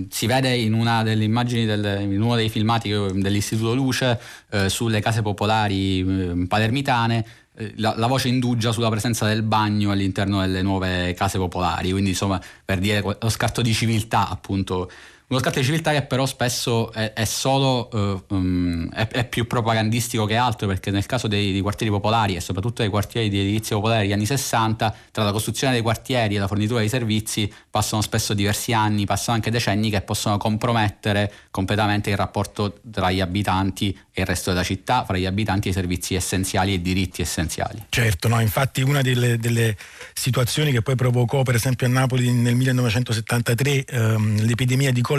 Si 0.10 0.26
vede 0.26 0.56
in 0.56 0.74
una 0.74 1.04
delle 1.04 1.24
immagini, 1.24 1.66
del, 1.66 2.02
in 2.02 2.22
uno 2.22 2.36
dei 2.36 2.50
filmati 2.50 2.90
dell'Istituto 2.90 3.76
Luce 3.76 4.20
eh, 4.50 4.70
sulle 4.70 5.00
case 5.00 5.22
popolari 5.22 6.00
eh, 6.00 6.48
palermitane 6.48 7.26
eh, 7.56 7.74
la, 7.78 7.94
la, 7.98 8.08
voce 8.08 8.30
indugia 8.30 8.72
sulla 8.72 8.90
presenza 8.90 9.28
del 9.28 9.44
bagno 9.44 9.92
all'interno 9.92 10.42
delle 10.42 10.62
nuove 10.62 11.14
case 11.14 11.38
popolari, 11.38 11.92
quindi 11.92 12.12
insomma 12.12 12.42
per 12.64 12.80
dire 12.80 13.02
lo 13.02 13.30
scatto 13.30 13.62
di 13.62 13.74
civiltà 13.74 14.30
appunto 14.30 14.90
uno 15.30 15.42
scatto 15.42 15.60
di 15.60 15.66
civiltà 15.66 15.92
che 15.92 16.04
però 16.04 16.26
spesso 16.26 16.90
è, 16.94 17.12
è 17.12 17.26
solo 17.26 17.90
uh, 17.92 18.24
um, 18.34 18.90
è, 18.92 19.10
è, 19.10 19.28
più 19.28 19.46
propagandistico 19.46 20.24
che 20.24 20.38
altro 20.38 20.68
perché 20.68 20.90
nel 20.90 21.06
caso 21.06 21.28
dei, 21.28 21.52
dei, 21.52 21.60
quartieri 21.60 21.92
popolari 21.92 22.38
e 22.38 22.40
soprattutto 22.40 22.82
dei 22.82 22.90
quartieri 22.90 23.28
di 23.28 23.38
edilizia 23.38 23.76
popolare 23.76 24.04
degli 24.04 24.14
anni 24.14 24.26
60 24.26 24.96
tra 25.12 25.26
la 25.26 25.34
costruzione 25.34 25.74
dei 25.74 25.82
quartieri 25.82 26.36
e 26.36 26.40
la 26.40 26.48
fornitura 26.48 26.80
dei 26.80 26.88
servizi 26.88 27.52
passano 27.70 28.02
spesso 28.02 28.34
diversi 28.34 28.72
anni, 28.72 29.04
passano 29.04 29.36
anche 29.36 29.52
decenni 29.52 29.90
che 29.90 30.00
possono 30.00 30.38
compromettere 30.38 31.30
completamente 31.52 32.10
il 32.10 32.16
rapporto 32.16 32.80
tra 32.90 33.12
gli 33.12 33.20
abitanti 33.20 33.90
e 34.14 34.22
il 34.22 34.28
resto 34.28 34.52
della 34.52 34.64
città, 34.64 35.04
fra 35.04 35.18
gli 35.18 35.26
abitanti 35.26 35.68
e 35.68 35.72
i 35.72 35.74
servizi 35.74 36.16
essenziali 36.16 36.72
e 36.72 36.76
i 36.76 36.82
diritti 36.82 37.22
essenziali. 37.22 37.84
Certo, 37.90 38.30
no, 38.30 38.40
infatti 38.40 38.82
una 38.82 39.02
delle, 39.02 39.38
delle 39.38 39.76
situazioni 40.14 40.72
che 40.72 40.82
poi 40.82 40.96
provocò 40.96 41.44
per 41.44 41.56
esempio 41.56 41.86
a 41.86 41.90
Napoli 41.90 42.32
nel 42.32 42.56
1973 42.56 43.84
ehm, 43.84 44.46
l'epidemia 44.46 44.94
di 44.94 45.02
colera 45.02 45.17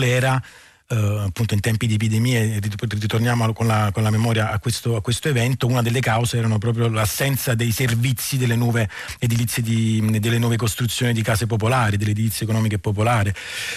Uh, 0.90 1.26
appunto 1.26 1.52
in 1.52 1.60
tempi 1.60 1.86
di 1.86 1.96
epidemie, 1.96 2.58
ritorniamo 2.60 3.52
con 3.52 3.66
la, 3.66 3.90
con 3.92 4.02
la 4.02 4.08
memoria 4.08 4.50
a 4.50 4.58
questo, 4.58 4.96
a 4.96 5.02
questo, 5.02 5.28
evento, 5.28 5.66
una 5.66 5.82
delle 5.82 6.00
cause 6.00 6.38
erano 6.38 6.56
proprio 6.56 6.88
l'assenza 6.88 7.54
dei 7.54 7.72
servizi 7.72 8.38
delle 8.38 8.56
nuove 8.56 8.88
edilizie, 9.18 9.62
di, 9.62 10.18
delle 10.18 10.38
nuove 10.38 10.56
costruzioni 10.56 11.12
di 11.12 11.20
case 11.20 11.46
popolari, 11.46 11.98
delle 11.98 12.12
edilizie 12.12 12.46
economiche 12.46 12.78
popolari. 12.78 13.30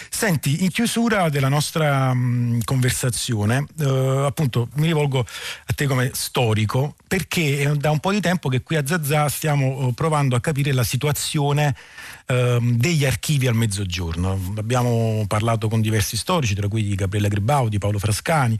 Senti, 0.09 0.63
in 0.63 0.69
chiusura 0.69 1.27
della 1.27 1.49
nostra 1.49 2.13
mh, 2.13 2.63
conversazione, 2.63 3.65
uh, 3.79 4.23
appunto 4.23 4.69
mi 4.75 4.85
rivolgo 4.85 5.19
a 5.19 5.73
te 5.75 5.87
come 5.87 6.11
storico, 6.13 6.95
perché 7.05 7.59
è 7.59 7.75
da 7.75 7.91
un 7.91 7.99
po' 7.99 8.11
di 8.13 8.21
tempo 8.21 8.47
che 8.47 8.63
qui 8.63 8.77
a 8.77 8.87
Zazà 8.87 9.27
stiamo 9.27 9.87
uh, 9.87 9.93
provando 9.93 10.37
a 10.37 10.39
capire 10.39 10.71
la 10.71 10.85
situazione 10.85 11.75
ehm, 12.27 12.77
degli 12.77 13.05
archivi 13.05 13.47
al 13.47 13.55
mezzogiorno. 13.55 14.53
Abbiamo 14.57 15.25
parlato 15.27 15.67
con 15.67 15.81
diversi 15.81 16.17
storici, 16.17 16.55
tra 16.55 16.67
cui 16.67 16.95
Gabriele 16.95 17.29
Gribaudi, 17.29 17.77
Paolo 17.77 17.99
Frascani, 17.99 18.57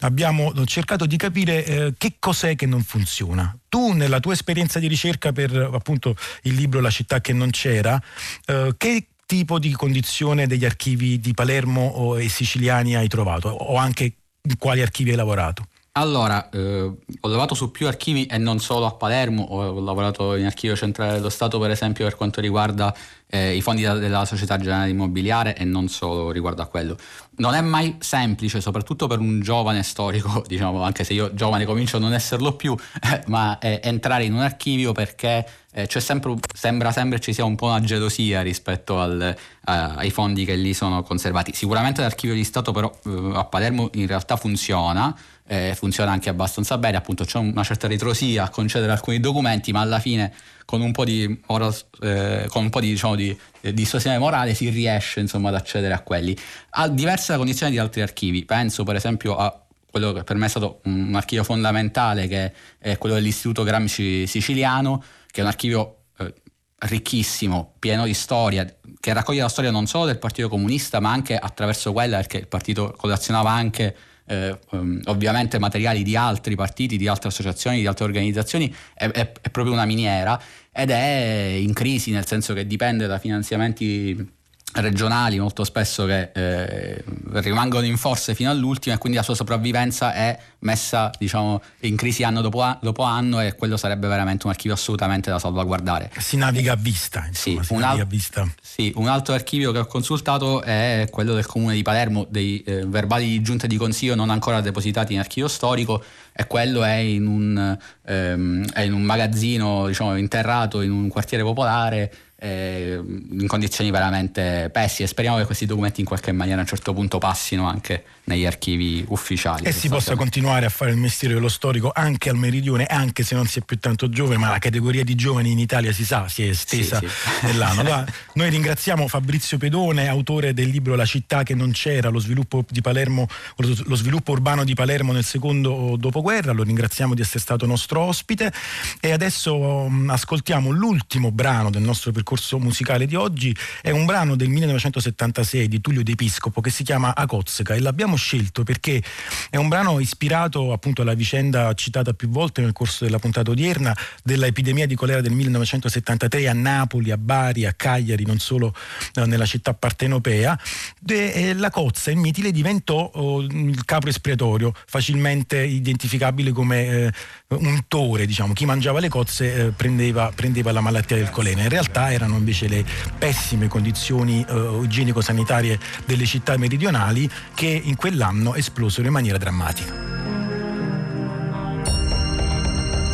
abbiamo 0.00 0.52
cercato 0.64 1.06
di 1.06 1.16
capire 1.16 1.64
eh, 1.64 1.94
che 1.96 2.16
cos'è 2.18 2.54
che 2.56 2.66
non 2.66 2.82
funziona. 2.82 3.56
Tu 3.68 3.92
nella 3.92 4.20
tua 4.20 4.32
esperienza 4.32 4.78
di 4.78 4.86
ricerca 4.86 5.32
per 5.32 5.54
appunto 5.54 6.14
il 6.42 6.54
libro 6.54 6.80
La 6.80 6.90
città 6.90 7.20
che 7.20 7.32
non 7.32 7.50
c'era, 7.50 8.00
eh, 8.46 8.74
che 8.76 9.06
tipo 9.26 9.58
di 9.58 9.72
condizione 9.72 10.46
degli 10.46 10.64
archivi 10.64 11.18
di 11.18 11.32
Palermo 11.32 12.16
e 12.16 12.28
siciliani 12.28 12.96
hai 12.96 13.08
trovato 13.08 13.48
o 13.48 13.76
anche 13.76 14.16
in 14.42 14.58
quali 14.58 14.82
archivi 14.82 15.10
hai 15.10 15.16
lavorato? 15.16 15.66
Allora, 15.94 16.48
eh, 16.48 16.84
ho 16.84 17.28
lavorato 17.28 17.54
su 17.54 17.70
più 17.70 17.86
archivi 17.86 18.24
e 18.24 18.38
non 18.38 18.60
solo 18.60 18.86
a 18.86 18.92
Palermo, 18.92 19.42
ho 19.42 19.78
lavorato 19.78 20.36
in 20.36 20.46
archivio 20.46 20.74
centrale 20.74 21.12
dello 21.12 21.28
Stato 21.28 21.58
per 21.58 21.70
esempio 21.70 22.06
per 22.06 22.16
quanto 22.16 22.40
riguarda 22.40 22.96
eh, 23.26 23.54
i 23.54 23.60
fondi 23.60 23.82
della 23.82 24.24
Società 24.24 24.56
Generale 24.56 24.88
Immobiliare 24.88 25.54
e 25.54 25.64
non 25.64 25.88
solo 25.88 26.30
riguardo 26.30 26.62
a 26.62 26.66
quello. 26.66 26.96
Non 27.36 27.52
è 27.52 27.60
mai 27.60 27.96
semplice, 27.98 28.62
soprattutto 28.62 29.06
per 29.06 29.18
un 29.18 29.40
giovane 29.40 29.82
storico, 29.82 30.42
diciamo, 30.48 30.82
anche 30.82 31.04
se 31.04 31.12
io 31.12 31.34
giovane 31.34 31.66
comincio 31.66 31.98
a 31.98 32.00
non 32.00 32.14
esserlo 32.14 32.56
più, 32.56 32.74
eh, 33.02 33.22
ma 33.26 33.58
entrare 33.60 34.24
in 34.24 34.32
un 34.32 34.40
archivio 34.40 34.92
perché 34.92 35.46
eh, 35.72 35.88
sempre, 35.88 36.36
sembra 36.54 36.92
sempre 36.92 37.20
ci 37.20 37.34
sia 37.34 37.44
un 37.44 37.54
po' 37.54 37.66
una 37.66 37.80
gelosia 37.80 38.40
rispetto 38.42 38.98
al, 38.98 39.34
ai 39.64 40.10
fondi 40.10 40.46
che 40.46 40.54
lì 40.54 40.72
sono 40.72 41.02
conservati. 41.02 41.52
Sicuramente 41.54 42.00
l'archivio 42.00 42.34
di 42.34 42.44
Stato 42.44 42.72
però 42.72 42.90
eh, 43.04 43.30
a 43.34 43.44
Palermo 43.44 43.90
in 43.94 44.06
realtà 44.06 44.36
funziona, 44.36 45.14
eh, 45.46 45.74
funziona 45.74 46.12
anche 46.12 46.28
abbastanza 46.28 46.78
bene, 46.78 46.96
appunto 46.96 47.24
c'è 47.24 47.38
una 47.38 47.64
certa 47.64 47.88
ritrosia 47.88 48.44
a 48.44 48.48
concedere 48.48 48.92
alcuni 48.92 49.20
documenti, 49.20 49.72
ma 49.72 49.80
alla 49.80 49.98
fine 49.98 50.32
con 50.64 50.80
un 50.80 50.92
po' 50.92 51.04
di, 51.04 51.40
moral, 51.46 51.74
eh, 52.00 52.48
un 52.54 52.70
po 52.70 52.80
di, 52.80 52.88
diciamo, 52.88 53.14
di, 53.14 53.36
di 53.60 53.72
distorsione 53.72 54.18
morale 54.18 54.54
si 54.54 54.68
riesce 54.68 55.20
insomma, 55.20 55.48
ad 55.48 55.56
accedere 55.56 55.94
a 55.94 56.00
quelli. 56.00 56.36
Ha 56.70 56.88
diverse 56.88 57.36
condizioni 57.36 57.72
di 57.72 57.78
altri 57.78 58.02
archivi, 58.02 58.44
penso 58.44 58.84
per 58.84 58.96
esempio 58.96 59.36
a 59.36 59.62
quello 59.90 60.12
che 60.12 60.24
per 60.24 60.36
me 60.36 60.46
è 60.46 60.48
stato 60.48 60.80
un 60.84 61.14
archivio 61.14 61.44
fondamentale 61.44 62.26
che 62.26 62.52
è 62.78 62.96
quello 62.96 63.16
dell'Istituto 63.16 63.62
Gramsci 63.62 64.26
Siciliano, 64.26 65.02
che 65.30 65.40
è 65.40 65.42
un 65.42 65.48
archivio 65.48 65.96
eh, 66.18 66.32
ricchissimo, 66.78 67.74
pieno 67.78 68.04
di 68.06 68.14
storia, 68.14 68.64
che 68.98 69.12
raccoglie 69.12 69.42
la 69.42 69.48
storia 69.48 69.70
non 69.70 69.86
solo 69.86 70.06
del 70.06 70.18
Partito 70.18 70.48
Comunista, 70.48 70.98
ma 71.00 71.12
anche 71.12 71.36
attraverso 71.36 71.92
quella, 71.92 72.16
perché 72.16 72.38
il 72.38 72.46
partito 72.46 72.94
collezionava 72.96 73.50
anche 73.50 73.94
eh, 74.26 74.58
um, 74.70 75.00
ovviamente 75.04 75.58
materiali 75.58 76.02
di 76.02 76.16
altri 76.16 76.54
partiti, 76.54 76.96
di 76.96 77.08
altre 77.08 77.28
associazioni, 77.28 77.80
di 77.80 77.86
altre 77.86 78.04
organizzazioni, 78.04 78.74
è, 78.94 79.08
è, 79.08 79.32
è, 79.40 79.50
proprio 79.50 79.74
una 79.74 79.84
miniera 79.84 80.40
ed 80.72 80.90
è 80.90 81.56
in 81.58 81.72
crisi 81.72 82.10
nel 82.10 82.26
senso 82.26 82.54
che 82.54 82.66
dipende 82.66 83.06
da 83.06 83.18
finanziamenti 83.18 84.40
regionali 84.74 85.38
molto 85.38 85.64
spesso 85.64 86.06
che 86.06 86.30
eh, 86.32 87.04
rimangono 87.32 87.84
in 87.84 87.96
forze 87.96 88.34
fino 88.34 88.50
all'ultimo 88.50 88.94
e 88.94 88.98
quindi 88.98 89.18
la 89.18 89.24
sua 89.24 89.34
sopravvivenza 89.34 90.14
è 90.14 90.38
messa 90.60 91.10
diciamo, 91.18 91.60
in 91.80 91.96
crisi 91.96 92.22
anno 92.22 92.40
dopo, 92.40 92.62
a- 92.62 92.78
dopo, 92.80 93.02
anno 93.02 93.40
e 93.40 93.54
quello 93.54 93.76
sarebbe 93.76 94.08
veramente 94.08 94.46
un 94.46 94.52
archivio 94.52 94.74
assolutamente 94.74 95.30
da 95.30 95.38
salvaguardare. 95.38 96.10
Si 96.18 96.36
naviga 96.36 96.72
a 96.72 96.76
vista, 96.76 97.24
insomma, 97.26 97.62
sì, 97.62 97.72
un, 97.72 97.82
al- 97.82 98.00
a 98.00 98.04
vista. 98.04 98.48
Sì, 98.60 98.92
un 98.96 99.08
altro 99.08 99.34
archivio 99.34 99.72
che 99.72 99.78
ho 99.78 99.86
consultato 99.86 100.62
è 100.62 101.06
quello 101.10 101.34
del 101.34 101.46
comune 101.46 101.74
di 101.74 101.82
Palermo, 101.82 102.26
dei 102.28 102.62
eh, 102.62 102.86
verbali 102.86 103.26
di 103.26 103.42
giunta 103.42 103.66
di 103.66 103.76
consiglio 103.76 104.14
non 104.14 104.30
ancora 104.30 104.60
depositati 104.60 105.12
in 105.12 105.18
archivio 105.18 105.48
storico 105.48 106.02
e 106.32 106.46
quello 106.46 106.82
è 106.82 106.94
in 106.94 107.26
un, 107.26 107.78
ehm, 108.06 108.70
è 108.72 108.80
in 108.80 108.94
un 108.94 109.02
magazzino 109.02 109.86
diciamo, 109.86 110.16
interrato 110.16 110.80
in 110.80 110.90
un 110.90 111.08
quartiere 111.08 111.42
popolare 111.42 112.12
eh, 112.42 113.00
in 113.00 113.46
condizioni 113.46 113.92
veramente 113.92 114.68
pessime. 114.72 115.06
Speriamo 115.06 115.38
che 115.38 115.44
questi 115.44 115.64
documenti 115.64 116.00
in 116.00 116.06
qualche 116.06 116.32
maniera 116.32 116.58
a 116.58 116.62
un 116.62 116.66
certo 116.66 116.92
punto 116.92 117.18
passino 117.18 117.68
anche 117.68 118.04
negli 118.24 118.46
archivi 118.46 119.04
ufficiali. 119.08 119.64
E 119.64 119.72
si 119.72 119.88
possa 119.88 120.14
continuare 120.14 120.66
a 120.66 120.68
fare 120.68 120.92
il 120.92 120.96
mestiere 120.96 121.34
dello 121.34 121.48
storico 121.48 121.90
anche 121.92 122.28
al 122.28 122.36
meridione, 122.36 122.86
anche 122.86 123.24
se 123.24 123.34
non 123.34 123.46
si 123.46 123.58
è 123.58 123.62
più 123.62 123.78
tanto 123.78 124.08
giovane, 124.08 124.36
ma 124.36 124.48
la 124.48 124.58
categoria 124.58 125.02
di 125.02 125.14
giovani 125.14 125.50
in 125.50 125.58
Italia 125.58 125.92
si 125.92 126.04
sa, 126.04 126.28
si 126.28 126.44
è 126.44 126.48
estesa 126.48 126.98
Sì, 126.98 127.08
sì. 127.08 127.46
nell'anno. 127.46 127.80
Allora, 127.80 128.06
noi 128.34 128.50
ringraziamo 128.50 129.08
Fabrizio 129.08 129.58
Pedone, 129.58 130.08
autore 130.08 130.54
del 130.54 130.68
libro 130.68 130.94
La 130.94 131.04
città 131.04 131.42
che 131.42 131.54
non 131.54 131.72
c'era, 131.72 132.08
lo 132.08 132.20
sviluppo 132.20 132.64
di 132.68 132.80
Palermo, 132.80 133.26
lo 133.56 133.96
sviluppo 133.96 134.32
urbano 134.32 134.64
di 134.64 134.74
Palermo 134.74 135.12
nel 135.12 135.24
secondo 135.24 135.96
dopoguerra. 135.98 136.52
Lo 136.52 136.62
ringraziamo 136.62 137.14
di 137.14 137.22
essere 137.22 137.40
stato 137.40 137.66
nostro 137.66 138.00
ospite. 138.00 138.52
E 139.00 139.12
adesso 139.12 139.56
um, 139.56 140.10
ascoltiamo 140.10 140.70
l'ultimo 140.70 141.32
brano 141.32 141.70
del 141.70 141.82
nostro 141.82 142.12
percorso 142.12 142.58
musicale 142.58 143.06
di 143.06 143.14
oggi. 143.14 143.54
È 143.80 143.90
un 143.90 144.04
brano 144.04 144.36
del 144.36 144.48
1976 144.48 145.68
di 145.68 145.80
Tullio 145.80 146.02
De 146.02 146.14
Piscopo 146.14 146.60
che 146.60 146.70
si 146.70 146.84
chiama 146.84 147.14
Acozzeca 147.14 147.74
e 147.74 147.80
l'abbiamo 147.80 148.11
scelto 148.16 148.62
perché 148.62 149.02
è 149.50 149.56
un 149.56 149.68
brano 149.68 150.00
ispirato 150.00 150.72
appunto 150.72 151.02
alla 151.02 151.14
vicenda 151.14 151.72
citata 151.74 152.12
più 152.12 152.28
volte 152.28 152.60
nel 152.60 152.72
corso 152.72 153.04
della 153.04 153.18
puntata 153.18 153.50
odierna 153.50 153.96
dell'epidemia 154.22 154.86
di 154.86 154.94
colera 154.94 155.20
del 155.20 155.32
1973 155.32 156.48
a 156.48 156.52
Napoli, 156.52 157.10
a 157.10 157.18
Bari, 157.18 157.66
a 157.66 157.72
Cagliari, 157.72 158.24
non 158.24 158.38
solo 158.38 158.74
eh, 159.14 159.26
nella 159.26 159.46
città 159.46 159.74
partenopea. 159.74 160.58
De, 161.00 161.32
eh, 161.32 161.54
la 161.54 161.70
cozza 161.70 162.10
in 162.10 162.20
mitile 162.20 162.50
diventò 162.50 163.10
oh, 163.14 163.40
il 163.40 163.84
capro 163.84 164.10
espiatorio, 164.10 164.72
facilmente 164.86 165.62
identificabile 165.62 166.52
come 166.52 166.86
eh, 166.86 167.12
un 167.48 167.82
tore, 167.88 168.26
diciamo, 168.26 168.52
chi 168.52 168.64
mangiava 168.64 169.00
le 169.00 169.08
cozze 169.08 169.54
eh, 169.54 169.70
prendeva, 169.70 170.32
prendeva 170.34 170.72
la 170.72 170.80
malattia 170.80 171.16
del 171.16 171.30
colera. 171.30 171.62
In 171.62 171.68
realtà 171.68 172.12
erano 172.12 172.36
invece 172.36 172.68
le 172.68 172.84
pessime 173.18 173.68
condizioni 173.68 174.44
eh, 174.48 174.80
igienico-sanitarie 174.82 175.78
delle 176.06 176.26
città 176.26 176.56
meridionali 176.56 177.28
che 177.54 177.66
in 177.66 177.96
quell'anno 178.02 178.56
esplosero 178.56 179.06
in 179.06 179.12
maniera 179.12 179.38
drammatica. 179.38 179.94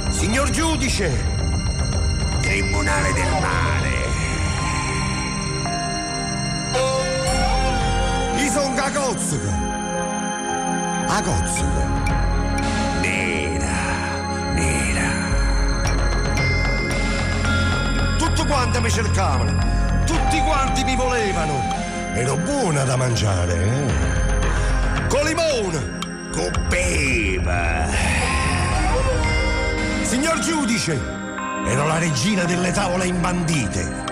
Signor 0.09 0.49
giudice, 0.49 1.11
Tribunale 2.41 3.13
del 3.13 3.31
Mare. 3.39 3.97
Io 8.43 8.51
sono 8.51 8.75
a 8.81 8.91
Cozzica. 8.91 9.59
A 11.09 11.23
Cozzica. 11.23 11.87
Nera, 13.03 14.53
nera. 14.55 15.11
Tutti 18.17 18.47
quanti 18.47 18.81
mi 18.81 18.91
cercavano, 18.91 19.53
tutti 20.07 20.41
quanti 20.47 20.83
mi 20.83 20.97
volevano. 20.97 21.63
Ero 22.15 22.37
buona 22.37 22.85
da 22.85 22.97
mangiare, 22.97 23.53
eh? 23.53 24.28
Con 25.09 25.25
limone, 25.25 25.99
con 26.33 26.51
pepe. 26.69 27.87
Signor 30.03 30.39
giudice, 30.41 31.01
ero 31.67 31.87
la 31.87 31.99
regina 31.99 32.45
delle 32.45 32.71
tavole 32.73 33.07
imbandite. 33.07 34.07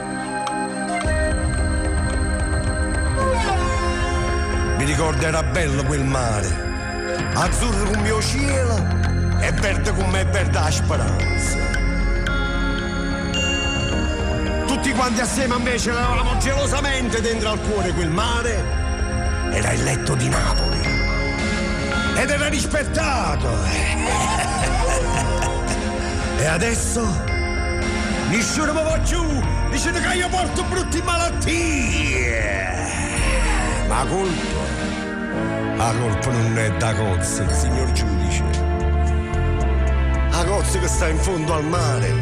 Mi 4.78 4.84
ricordo 4.84 5.26
era 5.26 5.42
bello 5.42 5.84
quel 5.84 6.04
mare, 6.04 6.48
azzurro 7.34 7.90
come 7.90 8.02
mio 8.02 8.20
cielo 8.22 8.76
e 9.40 9.52
verde 9.52 9.92
come 9.92 10.24
verde 10.24 10.58
la 10.58 10.70
speranza. 10.70 11.58
Tutti 14.66 14.92
quanti 14.92 15.20
assieme 15.20 15.54
a 15.54 15.58
me 15.58 15.78
ce 15.78 15.92
l'avevamo 15.92 16.36
gelosamente 16.38 17.20
dentro 17.20 17.50
al 17.50 17.60
cuore 17.60 17.92
quel 17.92 18.10
mare. 18.10 18.84
Era 19.52 19.72
il 19.72 19.82
letto 19.84 20.14
di 20.14 20.28
Napoli. 20.28 20.85
Ed 22.16 22.30
era 22.30 22.48
rispettato. 22.48 23.48
E 26.38 26.44
adesso? 26.44 27.00
Nessuno 28.28 28.74
mi 28.74 28.82
va 28.82 29.00
giù, 29.02 29.24
dicendo 29.70 29.98
che 30.00 30.16
io 30.16 30.28
porto 30.28 30.62
brutte 30.64 31.02
malattie. 31.02 32.74
Ma 33.88 34.02
la 34.02 34.10
colpa, 34.10 34.60
la 35.76 35.94
colpa 35.98 36.30
non 36.30 36.58
è 36.58 36.70
da 36.76 36.94
cozze, 36.94 37.46
signor 37.52 37.90
giudice. 37.92 38.44
La 40.30 40.44
cozze 40.44 40.78
che 40.78 40.88
sta 40.88 41.08
in 41.08 41.18
fondo 41.18 41.54
al 41.54 41.64
mare 41.64 42.12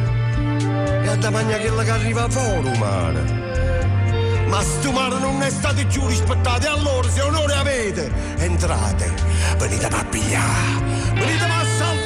è 1.03 1.17
da 1.17 1.31
magna 1.31 1.59
quella 1.59 1.83
che 1.83 1.91
arriva 1.91 2.29
fuori 2.29 2.79
mare. 2.79 3.34
Ma 4.55 4.63
sto 4.63 4.93
mare 4.93 5.19
non 5.19 5.43
è 5.43 5.51
stato 5.51 5.85
giù 5.89 6.07
rispettato, 6.07 6.65
e 6.65 6.69
allora 6.69 7.09
se 7.09 7.23
onore 7.23 7.55
avete, 7.55 8.09
entrate, 8.37 9.13
venite 9.59 9.87
a 9.87 10.05
pigliare, 10.05 11.13
venite 11.13 11.43
a 11.43 11.65
salvare. 11.77 12.04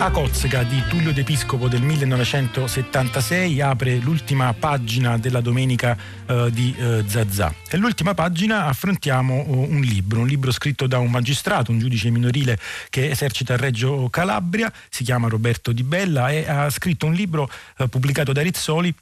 A 0.00 0.12
Cozzica 0.12 0.62
di 0.62 0.80
Tullio 0.88 1.12
De 1.12 1.24
Piscopo 1.24 1.66
del 1.66 1.82
1976 1.82 3.60
apre 3.60 3.96
l'ultima 3.96 4.54
pagina 4.54 5.18
della 5.18 5.40
domenica 5.40 5.98
eh, 6.24 6.50
di 6.52 6.72
eh, 6.78 7.02
Zazà. 7.04 7.52
E 7.68 7.76
l'ultima 7.76 8.14
pagina 8.14 8.66
affrontiamo 8.66 9.44
oh, 9.48 9.68
un 9.68 9.80
libro, 9.80 10.20
un 10.20 10.28
libro 10.28 10.52
scritto 10.52 10.86
da 10.86 10.98
un 10.98 11.10
magistrato, 11.10 11.72
un 11.72 11.80
giudice 11.80 12.10
minorile 12.10 12.56
che 12.90 13.10
esercita 13.10 13.54
a 13.54 13.56
Reggio 13.56 14.08
Calabria, 14.08 14.72
si 14.88 15.02
chiama 15.02 15.26
Roberto 15.26 15.72
Di 15.72 15.82
Bella 15.82 16.30
e 16.30 16.48
ha 16.48 16.70
scritto 16.70 17.06
un 17.06 17.14
libro 17.14 17.50
eh, 17.78 17.88
pubblicato 17.88 18.32
da 18.32 18.40
Rizzoli 18.40 18.94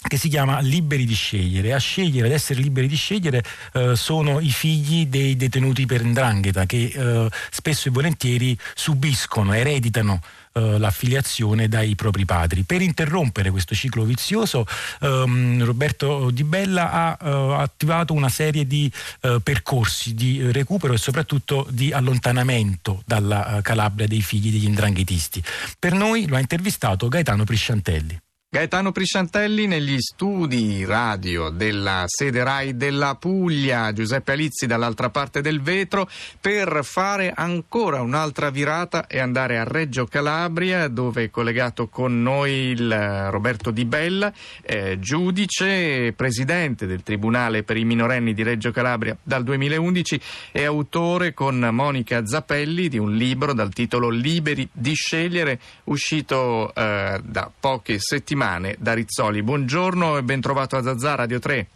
che 0.00 0.16
si 0.16 0.28
chiama 0.28 0.60
Liberi 0.60 1.04
di 1.04 1.14
scegliere. 1.14 1.74
A 1.74 1.78
scegliere, 1.78 2.28
ad 2.28 2.32
essere 2.32 2.60
liberi 2.60 2.86
di 2.86 2.96
scegliere 2.96 3.42
eh, 3.74 3.96
sono 3.96 4.40
i 4.40 4.50
figli 4.50 5.06
dei 5.06 5.36
detenuti 5.36 5.84
per 5.86 6.04
ndrangheta 6.04 6.66
che 6.66 6.92
eh, 6.94 7.28
spesso 7.50 7.88
e 7.88 7.90
volentieri 7.90 8.56
subiscono, 8.74 9.52
ereditano 9.52 10.22
eh, 10.52 10.78
l'affiliazione 10.78 11.68
dai 11.68 11.94
propri 11.94 12.24
padri. 12.24 12.62
Per 12.62 12.82
interrompere 12.82 13.50
questo 13.50 13.74
ciclo 13.74 14.04
vizioso 14.04 14.66
ehm, 15.00 15.64
Roberto 15.64 16.30
Di 16.30 16.44
Bella 16.44 16.90
ha 16.90 17.18
eh, 17.20 17.54
attivato 17.62 18.12
una 18.12 18.28
serie 18.28 18.66
di 18.66 18.90
eh, 19.20 19.40
percorsi 19.42 20.14
di 20.14 20.50
recupero 20.52 20.92
e 20.92 20.98
soprattutto 20.98 21.66
di 21.70 21.92
allontanamento 21.92 23.02
dalla 23.04 23.58
eh, 23.58 23.62
Calabria 23.62 24.06
dei 24.06 24.22
figli 24.22 24.50
degli 24.50 24.68
ndranghetisti. 24.68 25.42
Per 25.78 25.92
noi 25.92 26.26
lo 26.26 26.36
ha 26.36 26.40
intervistato 26.40 27.08
Gaetano 27.08 27.44
Prisciantelli. 27.44 28.18
Gaetano 28.50 28.92
Prisciantelli 28.92 29.66
negli 29.66 29.98
studi 29.98 30.82
radio 30.86 31.50
della 31.50 32.04
sede 32.06 32.42
RAI 32.42 32.78
della 32.78 33.14
Puglia, 33.16 33.92
Giuseppe 33.92 34.32
Alizzi 34.32 34.66
dall'altra 34.66 35.10
parte 35.10 35.42
del 35.42 35.60
vetro, 35.60 36.08
per 36.40 36.80
fare 36.82 37.30
ancora 37.36 38.00
un'altra 38.00 38.48
virata 38.48 39.06
e 39.06 39.18
andare 39.18 39.58
a 39.58 39.64
Reggio 39.64 40.06
Calabria, 40.06 40.88
dove 40.88 41.24
è 41.24 41.30
collegato 41.30 41.88
con 41.88 42.22
noi 42.22 42.70
il 42.70 42.90
eh, 42.90 43.28
Roberto 43.28 43.70
Di 43.70 43.84
Bella, 43.84 44.32
eh, 44.62 44.98
giudice 44.98 46.06
e 46.06 46.12
presidente 46.14 46.86
del 46.86 47.02
Tribunale 47.02 47.64
per 47.64 47.76
i 47.76 47.84
minorenni 47.84 48.32
di 48.32 48.42
Reggio 48.42 48.70
Calabria 48.70 49.14
dal 49.22 49.44
2011 49.44 50.20
e 50.52 50.64
autore 50.64 51.34
con 51.34 51.68
Monica 51.70 52.24
Zappelli 52.24 52.88
di 52.88 52.96
un 52.96 53.14
libro 53.14 53.52
dal 53.52 53.74
titolo 53.74 54.08
Liberi 54.08 54.66
di 54.72 54.94
scegliere, 54.94 55.60
uscito 55.84 56.74
eh, 56.74 57.20
da 57.22 57.52
poche 57.60 57.98
settimane 57.98 58.36
da 58.78 58.94
Rizzoli. 58.94 59.42
Buongiorno 59.42 60.16
e 60.16 60.22
ben 60.22 60.40
trovato 60.40 60.76
a 60.76 60.82
Zazà 60.82 61.16
Radio 61.16 61.40
3. 61.40 61.66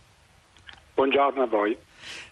Buongiorno 0.94 1.42
a 1.42 1.46
voi. 1.46 1.76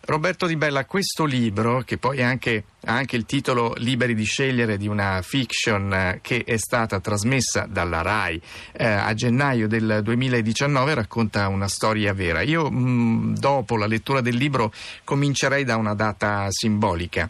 Roberto 0.03 0.47
Di 0.47 0.57
Bella, 0.57 0.85
questo 0.85 1.25
libro, 1.25 1.83
che 1.83 1.99
poi 1.99 2.23
anche, 2.23 2.65
ha 2.87 2.95
anche 2.95 3.17
il 3.17 3.27
titolo 3.27 3.75
Liberi 3.77 4.15
di 4.15 4.23
scegliere 4.25 4.77
di 4.77 4.87
una 4.87 5.21
fiction 5.23 5.93
eh, 5.93 6.19
che 6.23 6.45
è 6.45 6.57
stata 6.57 7.01
trasmessa 7.01 7.67
dalla 7.69 8.03
RAI 8.03 8.41
eh, 8.73 8.87
a 8.87 9.13
gennaio 9.15 9.67
del 9.67 10.01
2019, 10.03 10.95
racconta 10.95 11.49
una 11.49 11.69
storia 11.69 12.13
vera. 12.13 12.41
Io 12.43 12.71
mh, 12.71 13.39
dopo 13.39 13.77
la 13.77 13.87
lettura 13.87 14.21
del 14.21 14.37
libro 14.37 14.73
comincerei 15.05 15.65
da 15.65 15.77
una 15.77 15.95
data 15.95 16.47
simbolica. 16.51 17.29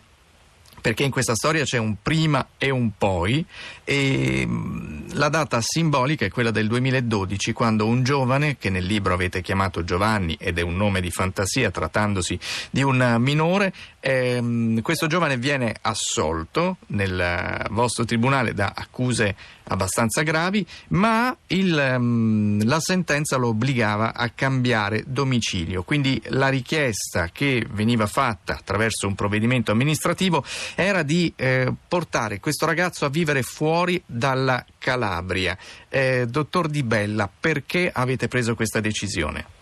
Perché 0.81 1.02
in 1.02 1.11
questa 1.11 1.35
storia 1.35 1.65
c'è 1.65 1.78
un 1.78 1.97
prima 2.02 2.48
e 2.59 2.70
un 2.70 2.90
poi 2.97 3.44
e 3.85 4.47
mh, 4.47 5.15
la 5.15 5.28
data 5.28 5.61
simbolica 5.61 6.24
è 6.24 6.31
quella 6.31 6.51
del 6.51 6.69
2012 6.69 7.52
quando 7.52 7.86
un 7.86 8.02
giovane 8.02 8.57
che 8.59 8.70
nel 8.70 8.85
libro 8.85 9.15
avete 9.15 9.43
chiamato 9.43 9.85
Giovanni 9.85 10.36
ed 10.39 10.59
è 10.59 10.62
un 10.62 10.77
nome 10.77 11.01
di 11.01 11.11
fantasia 11.11 11.70
trattandosi 11.70 12.39
di 12.70 12.82
un 12.82 13.16
minore 13.19 13.73
ehm, 14.01 14.81
questo 14.81 15.07
giovane 15.07 15.36
viene 15.36 15.74
assolto 15.81 16.78
nel 16.89 17.66
vostro 17.70 18.05
tribunale 18.05 18.55
da 18.55 18.73
accuse 18.74 19.36
abbastanza 19.70 20.22
gravi 20.22 20.64
ma 20.88 21.36
il, 21.48 21.97
mh, 21.98 22.66
la 22.66 22.80
sentenza 22.80 23.36
lo 23.36 23.48
obbligava 23.48 24.14
a 24.14 24.28
cambiare 24.30 25.05
domicilio 25.06 25.82
quindi 25.82 26.20
la 26.28 26.48
richiesta 26.48 27.28
che 27.32 27.66
veniva 27.70 28.06
fatta 28.06 28.55
attraverso 28.55 29.06
un 29.06 29.14
provvedimento 29.14 29.72
amministrativo 29.72 30.44
era 30.76 31.02
di 31.02 31.32
eh, 31.36 31.72
portare 31.88 32.40
questo 32.40 32.66
ragazzo 32.66 33.05
a 33.05 33.09
vivere 33.09 33.42
fuori 33.42 34.02
dalla 34.06 34.64
Calabria. 34.78 35.56
Eh, 35.88 36.26
dottor 36.26 36.68
Di 36.68 36.82
Bella, 36.82 37.28
perché 37.28 37.90
avete 37.92 38.28
preso 38.28 38.55
questa 38.55 38.80
decisione? 38.80 39.59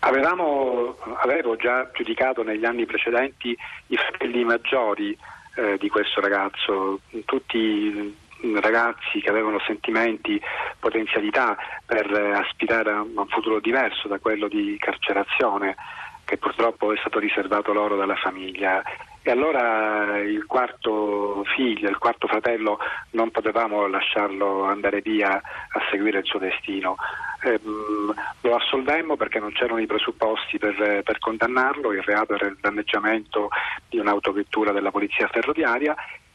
Avevamo, 0.00 0.96
avevo 1.22 1.54
già 1.56 1.88
giudicato 1.94 2.42
negli 2.42 2.64
anni 2.64 2.86
precedenti 2.86 3.56
i 3.86 3.96
fratelli 3.96 4.42
maggiori 4.44 5.16
eh, 5.54 5.76
di 5.78 5.88
questo 5.88 6.20
ragazzo, 6.20 7.00
tutti 7.24 8.16
ragazzi 8.60 9.20
che 9.20 9.30
avevano 9.30 9.60
sentimenti, 9.66 10.40
potenzialità 10.78 11.56
per 11.84 12.10
eh, 12.10 12.32
aspirare 12.34 12.90
a 12.90 13.02
un 13.02 13.26
futuro 13.28 13.60
diverso 13.60 14.08
da 14.08 14.18
quello 14.18 14.48
di 14.48 14.76
carcerazione 14.78 15.76
che 16.24 16.38
purtroppo 16.38 16.92
è 16.92 16.96
stato 16.98 17.18
riservato 17.18 17.72
loro 17.72 17.96
dalla 17.96 18.16
famiglia. 18.16 18.82
E 19.24 19.30
allora 19.30 20.18
il 20.18 20.46
quarto 20.46 21.44
figlio, 21.54 21.88
il 21.88 21.98
quarto 21.98 22.26
fratello, 22.26 22.78
non 23.10 23.30
potevamo 23.30 23.86
lasciarlo 23.86 24.64
andare 24.64 25.00
via 25.00 25.30
a 25.30 25.80
seguire 25.90 26.18
il 26.18 26.24
suo 26.24 26.40
destino. 26.40 26.96
Ehm, 27.44 28.14
lo 28.40 28.54
assolvemmo 28.54 29.16
perché 29.16 29.38
non 29.38 29.52
c'erano 29.52 29.80
i 29.80 29.86
presupposti 29.86 30.58
per, 30.58 31.02
per 31.04 31.18
condannarlo, 31.18 31.92
il 31.92 32.02
reato 32.02 32.34
era 32.34 32.46
il 32.46 32.56
danneggiamento 32.60 33.48
di 33.88 33.98
un'autovettura 33.98 34.72
della 34.72 34.90
polizia 34.90 35.28
ferroviaria 35.28 35.94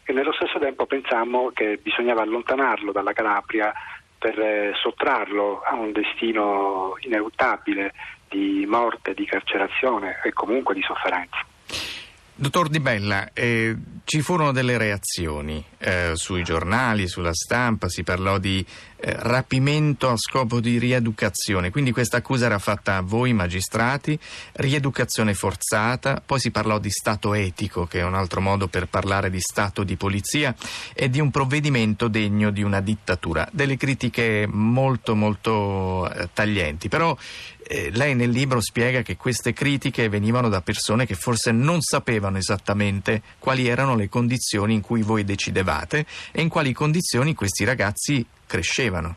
e 0.09 0.13
nello 0.13 0.31
stesso 0.31 0.57
tempo 0.57 0.85
pensammo 0.85 1.51
che 1.53 1.79
bisognava 1.83 2.21
allontanarlo 2.21 2.93
dalla 2.93 3.11
Calabria 3.11 3.73
per 4.17 4.39
eh, 4.39 4.71
sottrarlo 4.81 5.61
a 5.61 5.75
un 5.75 5.91
destino 5.91 6.95
ineluttabile 7.01 7.93
di 8.29 8.65
morte, 8.65 9.13
di 9.13 9.25
carcerazione 9.25 10.21
e 10.23 10.31
comunque 10.31 10.73
di 10.73 10.81
sofferenza. 10.81 11.45
Dottor 12.39 12.69
Di 12.69 12.79
Bella, 12.79 13.33
eh, 13.33 13.75
ci 14.03 14.21
furono 14.21 14.51
delle 14.51 14.77
reazioni 14.77 15.63
eh, 15.79 16.11
sui 16.13 16.43
giornali, 16.43 17.07
sulla 17.07 17.33
stampa, 17.33 17.89
si 17.89 18.03
parlò 18.03 18.37
di 18.37 18.63
eh, 18.97 19.15
rapimento 19.17 20.07
a 20.09 20.17
scopo 20.17 20.59
di 20.59 20.77
rieducazione, 20.77 21.71
quindi 21.71 21.91
questa 21.91 22.17
accusa 22.17 22.45
era 22.45 22.59
fatta 22.59 22.97
a 22.97 23.01
voi 23.01 23.33
magistrati, 23.33 24.17
rieducazione 24.53 25.33
forzata, 25.33 26.21
poi 26.23 26.39
si 26.39 26.51
parlò 26.51 26.77
di 26.77 26.91
stato 26.91 27.33
etico, 27.33 27.87
che 27.87 28.01
è 28.01 28.03
un 28.03 28.13
altro 28.13 28.39
modo 28.39 28.67
per 28.67 28.85
parlare 28.87 29.31
di 29.31 29.41
stato 29.41 29.83
di 29.83 29.95
polizia, 29.97 30.55
e 30.93 31.09
di 31.09 31.19
un 31.19 31.31
provvedimento 31.31 32.07
degno 32.07 32.51
di 32.51 32.61
una 32.61 32.81
dittatura. 32.81 33.49
Delle 33.51 33.77
critiche 33.77 34.47
molto 34.47 35.15
molto 35.15 36.07
eh, 36.11 36.29
taglienti, 36.33 36.87
però 36.87 37.17
eh, 37.67 37.91
lei 37.91 38.15
nel 38.15 38.29
libro 38.29 38.61
spiega 38.61 39.01
che 39.01 39.17
queste 39.17 39.53
critiche 39.53 40.09
venivano 40.09 40.49
da 40.49 40.61
persone 40.61 41.05
che 41.05 41.15
forse 41.15 41.51
non 41.51 41.81
sapevano 41.81 42.37
esattamente 42.37 43.21
quali 43.39 43.67
erano 43.67 43.95
le 43.95 44.09
condizioni 44.09 44.73
in 44.73 44.81
cui 44.81 45.01
voi 45.01 45.23
decidevate 45.23 46.05
e 46.31 46.41
in 46.41 46.49
quali 46.49 46.71
condizioni 46.73 47.33
questi 47.33 47.65
ragazzi 47.65 48.25
crescevano. 48.45 49.15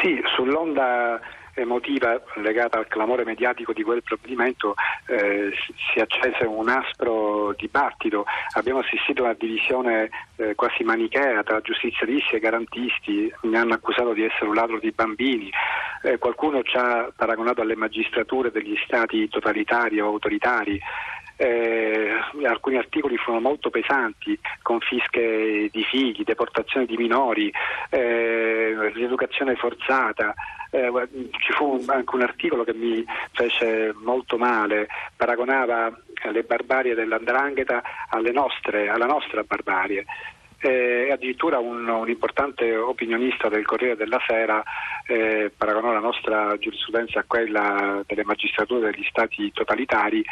Sì, 0.00 0.20
sull'onda 0.34 1.20
emotiva 1.54 2.20
legata 2.36 2.78
al 2.78 2.88
clamore 2.88 3.24
mediatico 3.24 3.72
di 3.72 3.82
quel 3.82 4.02
provvedimento 4.02 4.74
eh, 5.06 5.50
si 5.92 6.00
accese 6.00 6.44
un 6.44 6.68
aspro 6.68 7.54
dibattito. 7.56 8.24
Abbiamo 8.54 8.80
assistito 8.80 9.22
a 9.22 9.26
una 9.26 9.36
divisione 9.38 10.10
eh, 10.36 10.54
quasi 10.54 10.82
manichea 10.84 11.42
tra 11.42 11.60
giustizialisti 11.60 12.36
e 12.36 12.40
garantisti, 12.40 13.32
mi 13.42 13.56
hanno 13.56 13.74
accusato 13.74 14.12
di 14.12 14.24
essere 14.24 14.46
un 14.46 14.54
ladro 14.54 14.78
di 14.78 14.90
bambini, 14.92 15.50
eh, 16.02 16.18
qualcuno 16.18 16.62
ci 16.62 16.76
ha 16.76 17.10
paragonato 17.14 17.60
alle 17.60 17.76
magistrature 17.76 18.50
degli 18.50 18.76
stati 18.84 19.28
totalitari 19.28 20.00
o 20.00 20.06
autoritari. 20.06 20.80
Eh, 21.42 22.08
alcuni 22.46 22.76
articoli 22.76 23.16
furono 23.16 23.40
molto 23.40 23.68
pesanti, 23.68 24.38
confische 24.62 25.68
di 25.72 25.82
figli, 25.82 26.22
deportazione 26.22 26.86
di 26.86 26.96
minori, 26.96 27.52
eh, 27.90 28.92
rieducazione 28.92 29.56
forzata. 29.56 30.34
Eh, 30.70 30.88
ci 31.40 31.52
fu 31.52 31.82
anche 31.88 32.14
un 32.14 32.22
articolo 32.22 32.62
che 32.62 32.74
mi 32.74 33.04
fece 33.32 33.92
molto 34.04 34.38
male, 34.38 34.86
paragonava 35.16 35.92
le 36.30 36.42
barbarie 36.44 36.94
dell'andrangheta 36.94 37.82
nostre, 38.30 38.88
alla 38.88 39.06
nostra 39.06 39.42
barbarie 39.42 40.06
eh, 40.62 41.10
addirittura 41.10 41.58
un, 41.58 41.88
un, 41.88 42.08
importante 42.08 42.76
opinionista 42.76 43.48
del 43.48 43.66
Corriere 43.66 43.96
della 43.96 44.20
Sera 44.26 44.62
eh, 45.06 45.50
paragonò 45.56 45.92
la 45.92 45.98
nostra 45.98 46.56
giurisprudenza 46.58 47.20
a 47.20 47.24
quella 47.26 48.02
delle 48.06 48.24
magistrature 48.24 48.92
degli 48.92 49.04
stati 49.08 49.50
totalitari, 49.52 50.24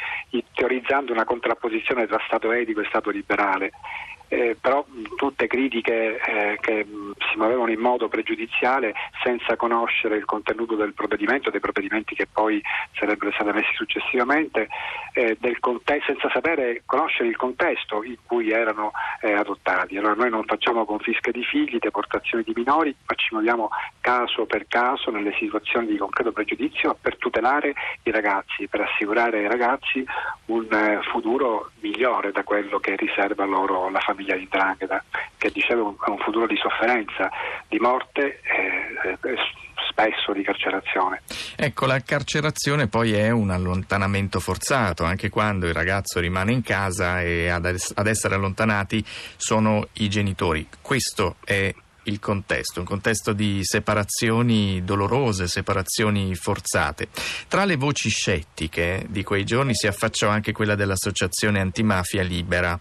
teorizzando 0.54 1.12
una 1.12 1.24
contrapposizione 1.24 2.06
tra 2.06 2.22
Stato 2.26 2.52
etico 2.52 2.80
e 2.80 2.86
Stato 2.86 3.10
liberale 3.10 3.72
eh, 4.30 4.56
però 4.60 4.86
tutte 5.16 5.48
critiche 5.48 6.20
eh, 6.20 6.58
che 6.60 6.86
si 6.86 7.36
muovevano 7.36 7.70
in 7.70 7.80
modo 7.80 8.08
pregiudiziale 8.08 8.94
senza 9.22 9.56
conoscere 9.56 10.16
il 10.16 10.24
contenuto 10.24 10.76
del 10.76 10.94
provvedimento, 10.94 11.50
dei 11.50 11.58
provvedimenti 11.58 12.14
che 12.14 12.28
poi 12.32 12.62
sarebbero 12.94 13.32
stati 13.32 13.50
messi 13.50 13.74
successivamente, 13.74 14.68
eh, 15.14 15.36
contesto, 15.58 16.12
senza 16.12 16.30
sapere 16.32 16.82
conoscere 16.86 17.28
il 17.28 17.36
contesto 17.36 18.04
in 18.04 18.16
cui 18.24 18.50
erano 18.50 18.92
eh, 19.20 19.32
adottati. 19.32 19.96
Allora 19.96 20.14
noi 20.14 20.30
non 20.30 20.44
facciamo 20.44 20.84
confische 20.84 21.32
di 21.32 21.44
figli, 21.44 21.78
deportazioni 21.78 22.44
di 22.44 22.52
minori, 22.54 22.94
ma 23.06 23.14
ci 23.16 23.28
muoviamo 23.32 23.68
caso 24.00 24.46
per 24.46 24.66
caso 24.68 25.10
nelle 25.10 25.34
situazioni 25.38 25.88
di 25.88 25.96
concreto 25.96 26.30
pregiudizio 26.30 26.96
per 27.00 27.16
tutelare 27.16 27.74
i 28.04 28.10
ragazzi, 28.12 28.68
per 28.68 28.82
assicurare 28.82 29.38
ai 29.38 29.48
ragazzi 29.48 30.04
un 30.46 30.68
eh, 30.70 31.00
futuro 31.10 31.70
migliore 31.80 32.30
da 32.30 32.44
quello 32.44 32.78
che 32.78 32.94
riserva 32.94 33.44
loro 33.44 33.90
la 33.90 33.98
famiglia 34.00 34.18
famiglia 34.20 34.36
di 34.36 34.48
Drangheta, 34.50 35.02
che 35.38 35.50
dicevo 35.50 35.96
è 36.04 36.10
un 36.10 36.18
futuro 36.18 36.46
di 36.46 36.56
sofferenza, 36.56 37.30
di 37.68 37.78
morte 37.78 38.40
e, 38.42 39.18
e 39.20 39.36
spesso 39.88 40.32
di 40.32 40.42
carcerazione. 40.42 41.22
Ecco, 41.56 41.86
la 41.86 42.00
carcerazione 42.00 42.86
poi 42.88 43.14
è 43.14 43.30
un 43.30 43.50
allontanamento 43.50 44.38
forzato, 44.38 45.04
anche 45.04 45.30
quando 45.30 45.66
il 45.66 45.74
ragazzo 45.74 46.20
rimane 46.20 46.52
in 46.52 46.62
casa 46.62 47.22
e 47.22 47.48
ad 47.48 48.06
essere 48.06 48.34
allontanati 48.34 49.02
sono 49.36 49.88
i 49.94 50.08
genitori. 50.08 50.68
Questo 50.80 51.36
è 51.44 51.74
il 52.04 52.18
contesto, 52.18 52.80
un 52.80 52.86
contesto 52.86 53.32
di 53.32 53.60
separazioni 53.62 54.82
dolorose, 54.84 55.46
separazioni 55.46 56.34
forzate. 56.34 57.08
Tra 57.46 57.64
le 57.64 57.76
voci 57.76 58.08
scettiche 58.08 59.04
di 59.08 59.22
quei 59.22 59.44
giorni 59.44 59.74
si 59.74 59.86
affacciò 59.86 60.28
anche 60.28 60.52
quella 60.52 60.74
dell'Associazione 60.74 61.60
Antimafia 61.60 62.22
Libera, 62.22 62.78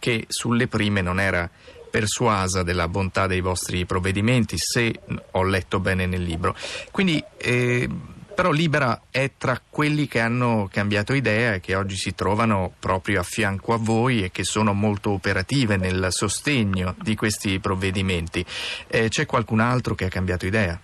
che 0.00 0.24
sulle 0.26 0.66
prime 0.66 1.00
non 1.00 1.20
era 1.20 1.48
persuasa 1.90 2.64
della 2.64 2.88
bontà 2.88 3.26
dei 3.26 3.40
vostri 3.40 3.84
provvedimenti, 3.84 4.56
se 4.58 4.92
ho 5.30 5.42
letto 5.44 5.78
bene 5.78 6.06
nel 6.06 6.22
libro. 6.22 6.56
Quindi, 6.90 7.22
eh, 7.36 7.88
però 8.34 8.52
Libera 8.52 9.02
è 9.10 9.32
tra 9.36 9.60
quelli 9.68 10.06
che 10.06 10.20
hanno 10.20 10.68
cambiato 10.72 11.12
idea 11.12 11.54
e 11.54 11.60
che 11.60 11.74
oggi 11.74 11.96
si 11.96 12.14
trovano 12.14 12.72
proprio 12.78 13.20
a 13.20 13.22
fianco 13.22 13.74
a 13.74 13.76
voi 13.76 14.24
e 14.24 14.30
che 14.30 14.44
sono 14.44 14.72
molto 14.72 15.10
operative 15.10 15.76
nel 15.76 16.06
sostegno 16.08 16.94
di 17.02 17.14
questi 17.16 17.58
provvedimenti. 17.58 18.44
Eh, 18.86 19.08
c'è 19.08 19.26
qualcun 19.26 19.60
altro 19.60 19.94
che 19.94 20.06
ha 20.06 20.08
cambiato 20.08 20.46
idea? 20.46 20.80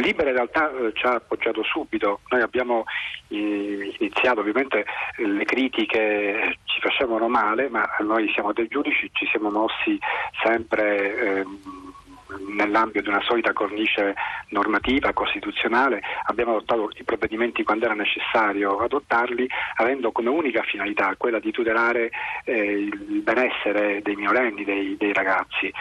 Libera 0.00 0.30
in 0.30 0.36
realtà 0.36 0.70
eh, 0.70 0.92
ci 0.94 1.06
ha 1.06 1.14
appoggiato 1.14 1.62
subito, 1.62 2.20
noi 2.28 2.40
abbiamo 2.40 2.84
eh, 3.28 3.94
iniziato, 3.98 4.40
ovviamente 4.40 4.84
le 5.16 5.44
critiche 5.44 6.58
ci 6.64 6.80
facevano 6.80 7.28
male, 7.28 7.68
ma 7.68 7.88
noi 8.00 8.30
siamo 8.32 8.52
dei 8.52 8.68
giudici, 8.68 9.10
ci 9.12 9.26
siamo 9.26 9.50
mossi 9.50 9.98
sempre 10.42 11.16
eh, 11.16 11.44
nell'ambito 12.54 13.02
di 13.02 13.08
una 13.08 13.22
solita 13.22 13.52
cornice 13.52 14.14
normativa, 14.48 15.12
costituzionale, 15.12 16.02
abbiamo 16.26 16.56
adottato 16.56 16.90
i 16.96 17.04
provvedimenti 17.04 17.62
quando 17.62 17.84
era 17.84 17.94
necessario 17.94 18.78
adottarli, 18.78 19.48
avendo 19.76 20.12
come 20.12 20.28
unica 20.28 20.62
finalità 20.62 21.14
quella 21.16 21.38
di 21.38 21.50
tutelare 21.50 22.10
eh, 22.44 22.54
il 22.54 23.20
benessere 23.22 24.00
dei 24.02 24.16
minorenni, 24.16 24.64
dei, 24.64 24.96
dei 24.96 25.12
ragazzi. 25.12 25.72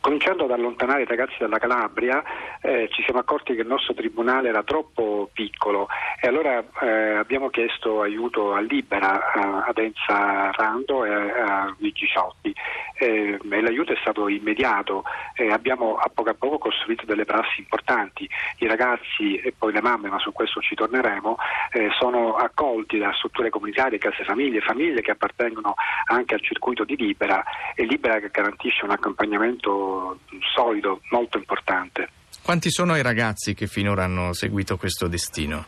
Cominciando 0.00 0.44
ad 0.44 0.52
allontanare 0.52 1.02
i 1.02 1.06
ragazzi 1.06 1.34
dalla 1.38 1.58
Calabria, 1.58 2.22
eh, 2.62 2.88
ci 2.92 3.02
siamo 3.02 3.18
accorti 3.18 3.54
che 3.54 3.62
il 3.62 3.66
nostro 3.66 3.94
tribunale 3.94 4.48
era 4.48 4.62
troppo 4.62 5.28
piccolo 5.32 5.88
e 6.20 6.28
allora 6.28 6.64
eh, 6.80 7.16
abbiamo 7.16 7.50
chiesto 7.50 8.00
aiuto 8.02 8.54
a 8.54 8.60
Libera, 8.60 9.32
a, 9.32 9.64
ad 9.66 9.78
Enza 9.78 10.50
Rando 10.52 11.04
e 11.04 11.12
a, 11.12 11.74
Luigi 11.78 12.06
Ciotti. 12.06 12.54
Eh, 12.94 13.38
l'aiuto 13.42 13.92
è 13.92 13.98
stato 14.00 14.28
immediato 14.28 15.04
e 15.34 15.50
abbiamo 15.88 15.96
a 15.96 16.10
poco 16.12 16.30
a 16.30 16.34
poco 16.34 16.58
costruito 16.58 17.06
delle 17.06 17.24
prassi 17.24 17.60
importanti. 17.60 18.28
I 18.58 18.66
ragazzi 18.66 19.36
e 19.36 19.54
poi 19.56 19.72
le 19.72 19.80
mamme, 19.80 20.08
ma 20.08 20.18
su 20.18 20.32
questo 20.32 20.60
ci 20.60 20.74
torneremo, 20.74 21.36
eh, 21.72 21.88
sono 21.98 22.34
accolti 22.34 22.98
da 22.98 23.12
strutture 23.14 23.50
comunitarie, 23.50 23.98
case 23.98 24.24
famiglie, 24.24 24.60
famiglie 24.60 25.00
che 25.00 25.12
appartengono 25.12 25.74
anche 26.06 26.34
al 26.34 26.42
circuito 26.42 26.84
di 26.84 26.96
Libera 26.96 27.42
e 27.74 27.84
Libera 27.84 28.18
che 28.18 28.28
garantisce 28.30 28.84
un 28.84 28.90
accompagnamento 28.90 30.18
solido, 30.54 31.00
molto 31.10 31.38
importante. 31.38 32.10
Quanti 32.42 32.70
sono 32.70 32.96
i 32.96 33.02
ragazzi 33.02 33.54
che 33.54 33.66
finora 33.66 34.04
hanno 34.04 34.32
seguito 34.32 34.76
questo 34.76 35.08
destino? 35.08 35.66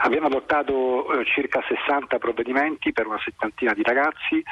Abbiamo 0.00 0.28
adottato 0.28 1.12
eh, 1.12 1.24
circa 1.24 1.60
60 1.66 2.18
provvedimenti 2.18 2.92
per 2.92 3.06
una 3.06 3.20
settantina 3.22 3.74
di 3.74 3.82
ragazzi, 3.82 4.42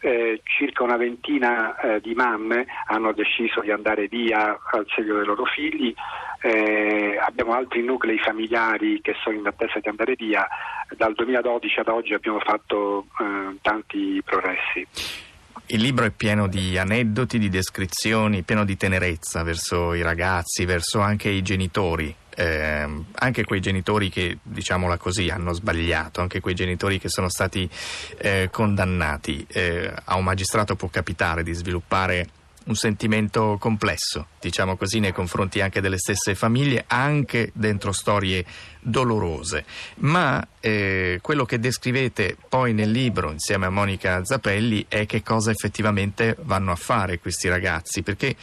eh, 0.00 0.40
circa 0.44 0.82
una 0.82 0.96
ventina 0.96 1.78
eh, 1.78 2.00
di 2.00 2.14
mamme 2.14 2.66
hanno 2.86 3.12
deciso 3.12 3.60
di 3.60 3.70
andare 3.70 4.08
via 4.08 4.58
al 4.72 4.86
seguito 4.94 5.16
dei 5.16 5.26
loro 5.26 5.44
figli, 5.44 5.94
eh, 6.42 7.18
abbiamo 7.20 7.52
altri 7.52 7.82
nuclei 7.82 8.18
familiari 8.18 9.00
che 9.02 9.14
sono 9.22 9.36
in 9.36 9.46
attesa 9.46 9.78
di 9.78 9.88
andare 9.88 10.14
via, 10.16 10.46
dal 10.96 11.14
2012 11.14 11.80
ad 11.80 11.88
oggi 11.88 12.14
abbiamo 12.14 12.40
fatto 12.40 13.06
eh, 13.20 13.56
tanti 13.60 14.22
progressi. 14.24 14.86
Il 15.66 15.82
libro 15.82 16.04
è 16.04 16.10
pieno 16.10 16.48
di 16.48 16.76
aneddoti, 16.76 17.38
di 17.38 17.48
descrizioni, 17.48 18.42
pieno 18.42 18.64
di 18.64 18.76
tenerezza 18.76 19.44
verso 19.44 19.94
i 19.94 20.02
ragazzi, 20.02 20.64
verso 20.64 20.98
anche 21.00 21.28
i 21.28 21.42
genitori, 21.42 22.12
eh, 22.40 22.88
anche 23.12 23.44
quei 23.44 23.60
genitori 23.60 24.08
che, 24.08 24.38
diciamola 24.42 24.96
così, 24.96 25.28
hanno 25.28 25.52
sbagliato, 25.52 26.22
anche 26.22 26.40
quei 26.40 26.54
genitori 26.54 26.98
che 26.98 27.10
sono 27.10 27.28
stati 27.28 27.68
eh, 28.16 28.48
condannati. 28.50 29.44
Eh, 29.46 29.92
a 30.04 30.16
un 30.16 30.24
magistrato 30.24 30.74
può 30.74 30.88
capitare 30.88 31.42
di 31.42 31.52
sviluppare 31.52 32.28
un 32.62 32.76
sentimento 32.76 33.56
complesso, 33.58 34.28
diciamo 34.40 34.76
così, 34.76 35.00
nei 35.00 35.12
confronti 35.12 35.60
anche 35.60 35.82
delle 35.82 35.98
stesse 35.98 36.34
famiglie, 36.34 36.84
anche 36.86 37.50
dentro 37.52 37.92
storie 37.92 38.44
dolorose. 38.80 39.64
Ma 39.96 40.46
eh, 40.60 41.18
quello 41.20 41.44
che 41.44 41.58
descrivete 41.58 42.38
poi 42.48 42.72
nel 42.72 42.90
libro 42.90 43.32
insieme 43.32 43.66
a 43.66 43.70
Monica 43.70 44.24
Zappelli 44.24 44.86
è 44.88 45.04
che 45.04 45.22
cosa 45.22 45.50
effettivamente 45.50 46.36
vanno 46.40 46.72
a 46.72 46.76
fare 46.76 47.18
questi 47.18 47.48
ragazzi, 47.48 48.02
perché 48.02 48.34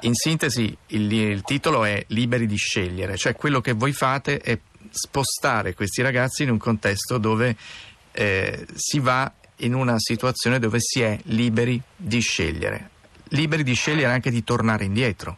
in 0.00 0.14
sintesi 0.14 0.76
il, 0.88 1.12
il 1.12 1.42
titolo 1.42 1.84
è 1.84 2.04
Liberi 2.08 2.46
di 2.46 2.56
scegliere, 2.56 3.16
cioè 3.16 3.34
quello 3.34 3.60
che 3.60 3.72
voi 3.72 3.92
fate 3.92 4.38
è 4.38 4.58
spostare 4.90 5.74
questi 5.74 6.02
ragazzi 6.02 6.42
in 6.42 6.50
un 6.50 6.58
contesto 6.58 7.18
dove 7.18 7.56
eh, 8.12 8.66
si 8.74 8.98
va 9.00 9.30
in 9.56 9.74
una 9.74 9.98
situazione 9.98 10.58
dove 10.58 10.78
si 10.80 11.02
è 11.02 11.18
liberi 11.24 11.80
di 11.96 12.20
scegliere 12.20 12.90
liberi 13.30 13.62
di 13.62 13.74
scegliere 13.74 14.12
anche 14.12 14.30
di 14.30 14.44
tornare 14.44 14.84
indietro. 14.84 15.36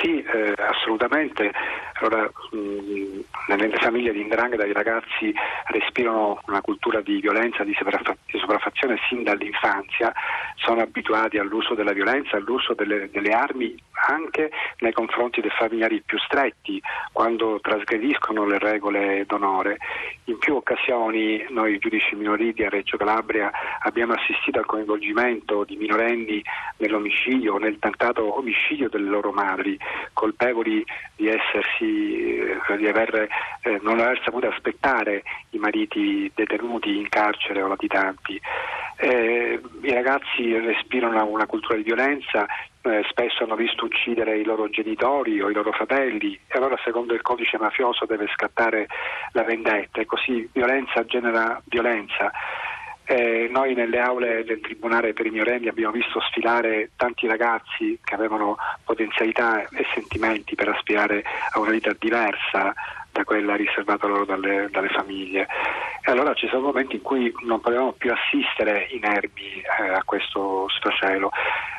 Sì, 0.00 0.22
eh, 0.22 0.54
assolutamente. 0.56 1.50
Allora, 1.94 2.30
mh, 2.52 3.20
nelle 3.56 3.76
famiglie 3.78 4.12
di 4.12 4.20
Indrangheta 4.20 4.66
i 4.66 4.72
ragazzi 4.72 5.32
respirano 5.66 6.40
una 6.46 6.60
cultura 6.60 7.00
di 7.00 7.20
violenza, 7.20 7.64
di, 7.64 7.74
sopraffazione 7.74 8.98
sin 9.08 9.22
dall'infanzia, 9.22 10.12
sono 10.56 10.82
abituati 10.82 11.38
all'uso 11.38 11.74
della 11.74 11.92
violenza, 11.92 12.36
all'uso 12.36 12.74
delle, 12.74 13.08
delle 13.10 13.30
armi 13.30 13.76
anche 14.06 14.50
nei 14.78 14.92
confronti 14.92 15.40
dei 15.40 15.50
familiari 15.50 16.02
più 16.04 16.18
stretti, 16.18 16.80
quando 17.12 17.58
trasgrediscono 17.60 18.46
le 18.46 18.58
regole 18.58 19.24
d'onore. 19.26 19.78
In 20.24 20.38
più 20.38 20.54
occasioni 20.54 21.44
noi 21.48 21.78
giudici 21.78 22.14
minoriti 22.14 22.62
a 22.62 22.68
Reggio 22.68 22.96
Calabria 22.96 23.50
abbiamo 23.80 24.12
assistito 24.12 24.58
al 24.58 24.66
coinvolgimento 24.66 25.64
di 25.64 25.76
minorenni 25.76 26.42
nell'omicidio 26.76 27.56
nel 27.56 27.78
tentato 27.78 28.36
omicidio 28.36 28.88
delle 28.88 29.08
loro 29.08 29.32
madri, 29.32 29.78
colpevoli 30.12 30.84
di 31.16 31.28
essersi 31.28 32.36
eh, 32.38 32.76
di 32.76 32.86
aver, 32.86 33.28
eh, 33.62 33.78
non 33.82 34.00
aver 34.00 34.20
saputo 34.24 34.48
aspettare 34.48 35.22
i 35.50 35.58
mariti 35.58 36.30
detenuti 36.34 36.96
in 36.96 37.08
carcere 37.08 37.62
o 37.62 37.68
latitanti. 37.68 38.40
Eh, 39.00 39.60
I 39.82 39.92
ragazzi 39.92 40.58
respirano 40.58 41.24
una 41.26 41.46
cultura 41.46 41.76
di 41.76 41.84
violenza, 41.84 42.46
eh, 42.82 43.04
spesso 43.08 43.44
hanno 43.44 43.54
visto 43.54 43.84
uccidere 43.84 44.38
i 44.38 44.44
loro 44.44 44.68
genitori 44.70 45.40
o 45.40 45.50
i 45.50 45.54
loro 45.54 45.70
fratelli 45.72 46.34
e 46.34 46.56
allora 46.56 46.76
secondo 46.82 47.14
il 47.14 47.22
codice 47.22 47.58
mafioso 47.58 48.06
deve 48.06 48.26
scattare 48.34 48.86
la 49.32 49.44
vendetta 49.44 50.00
e 50.00 50.06
così 50.06 50.48
violenza 50.52 51.04
genera 51.04 51.60
violenza. 51.66 52.30
Eh, 53.10 53.48
noi 53.50 53.72
nelle 53.72 54.00
aule 54.00 54.44
del 54.44 54.60
Tribunale 54.60 55.14
per 55.14 55.24
i 55.24 55.30
minorenni 55.30 55.68
abbiamo 55.68 55.92
visto 55.92 56.20
sfilare 56.20 56.90
tanti 56.94 57.26
ragazzi 57.26 57.98
che 58.04 58.14
avevano 58.14 58.56
potenzialità 58.84 59.62
e 59.62 59.86
sentimenti 59.94 60.54
per 60.54 60.68
aspirare 60.68 61.24
a 61.52 61.58
una 61.58 61.70
vita 61.70 61.94
diversa 61.98 62.74
da 63.12 63.24
quella 63.24 63.56
riservata 63.56 64.06
loro 64.06 64.24
dalle, 64.24 64.68
dalle 64.70 64.88
famiglie. 64.88 65.46
E 66.02 66.10
allora 66.10 66.34
ci 66.34 66.46
sono 66.48 66.62
momenti 66.62 66.96
in 66.96 67.02
cui 67.02 67.32
non 67.44 67.60
potevamo 67.60 67.92
più 67.92 68.12
assistere 68.12 68.88
inermi 68.90 69.62
eh, 69.80 69.88
a 69.88 70.02
questo 70.04 70.68
sfracello. 70.68 71.30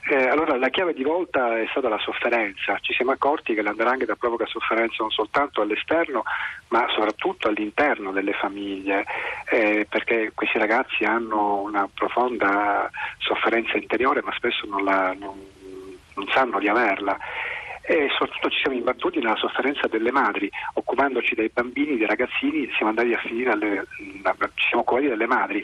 Eh, 0.10 0.28
allora 0.28 0.58
la 0.58 0.70
chiave 0.70 0.94
di 0.94 1.04
volta 1.04 1.58
è 1.58 1.66
stata 1.70 1.88
la 1.88 2.00
sofferenza. 2.00 2.78
Ci 2.80 2.94
siamo 2.94 3.12
accorti 3.12 3.54
che 3.54 3.62
l'andrangheta 3.62 4.16
provoca 4.16 4.46
sofferenza 4.46 4.98
non 5.00 5.12
soltanto 5.12 5.62
all'esterno, 5.62 6.24
ma 6.70 6.88
soprattutto 6.90 7.48
all'interno 7.48 8.12
delle 8.12 8.34
famiglie, 8.34 9.06
eh, 9.50 9.86
perché 9.90 10.32
questi 10.34 10.58
ragazzi 10.58 11.04
hanno 11.04 11.62
una 11.62 11.88
profonda 11.94 12.90
sofferenza 13.18 13.78
interiore, 13.78 14.22
ma 14.24 14.34
spesso 14.34 14.66
non, 14.68 14.84
la, 14.84 15.16
non, 15.18 15.40
non 16.16 16.28
sanno 16.34 16.60
di 16.60 16.68
averla 16.68 17.18
e 17.82 18.08
soprattutto 18.12 18.50
ci 18.50 18.60
siamo 18.62 18.78
imbattuti 18.78 19.20
nella 19.20 19.36
sofferenza 19.36 19.88
delle 19.88 20.12
madri, 20.12 20.50
occupandoci 20.74 21.36
dei 21.36 21.50
bambini, 21.54 21.98
dei 21.98 22.08
ragazzini, 22.08 22.70
siamo 22.76 22.90
andati 22.90 23.14
a 23.14 23.20
finire 23.20 23.52
alle, 23.52 23.88
ci 24.56 24.68
siamo 24.68 24.84
occupati 24.84 25.08
delle 25.08 25.28
madri. 25.28 25.62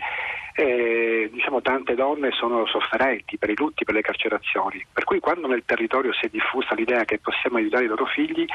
E, 0.57 1.29
diciamo, 1.33 1.61
tante 1.61 1.95
donne 1.95 2.31
sono 2.31 2.65
sofferenti 2.65 3.37
per 3.37 3.49
i 3.49 3.55
lutti, 3.57 3.83
per 3.83 3.93
le 3.93 4.01
carcerazioni, 4.01 4.85
per 4.91 5.03
cui 5.03 5.19
quando 5.19 5.47
nel 5.47 5.63
territorio 5.65 6.13
si 6.13 6.27
è 6.27 6.29
diffusa 6.29 6.73
l'idea 6.75 7.03
che 7.03 7.19
possiamo 7.19 7.57
aiutare 7.57 7.83
i 7.83 7.87
loro 7.87 8.05
figli 8.05 8.45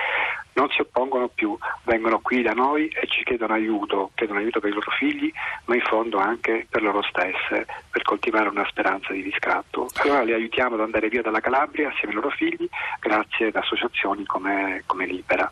non 0.55 0.69
si 0.71 0.81
oppongono 0.81 1.29
più, 1.29 1.57
vengono 1.85 2.21
qui 2.21 2.43
da 2.43 2.53
noi 2.53 2.89
e 2.89 3.07
ci 3.07 3.23
chiedono 3.23 3.55
aiuto, 3.55 4.11
chiedono 4.15 4.41
aiuto 4.41 4.61
per 4.61 4.71
i 4.71 4.75
loro 4.75 4.91
figli, 4.93 5.31
ma 5.67 5.75
in 5.75 5.83
fondo 5.83 6.19
anche 6.19 6.67
per 6.69 6.83
loro 6.83 7.03
stesse, 7.03 7.67
per 7.91 8.03
coltivare 8.03 8.49
una 8.49 8.67
speranza 8.69 9.13
di 9.13 9.21
riscatto. 9.21 9.87
Allora 9.97 10.23
le 10.23 10.35
aiutiamo 10.35 10.75
ad 10.75 10.81
andare 10.81 11.09
via 11.09 11.23
dalla 11.23 11.41
Calabria 11.41 11.89
assieme 11.89 12.15
ai 12.15 12.21
loro 12.21 12.31
figli, 12.31 12.69
grazie 12.99 13.49
ad 13.49 13.57
associazioni 13.57 14.25
come, 14.25 14.83
come 14.87 15.07
Libera. 15.07 15.51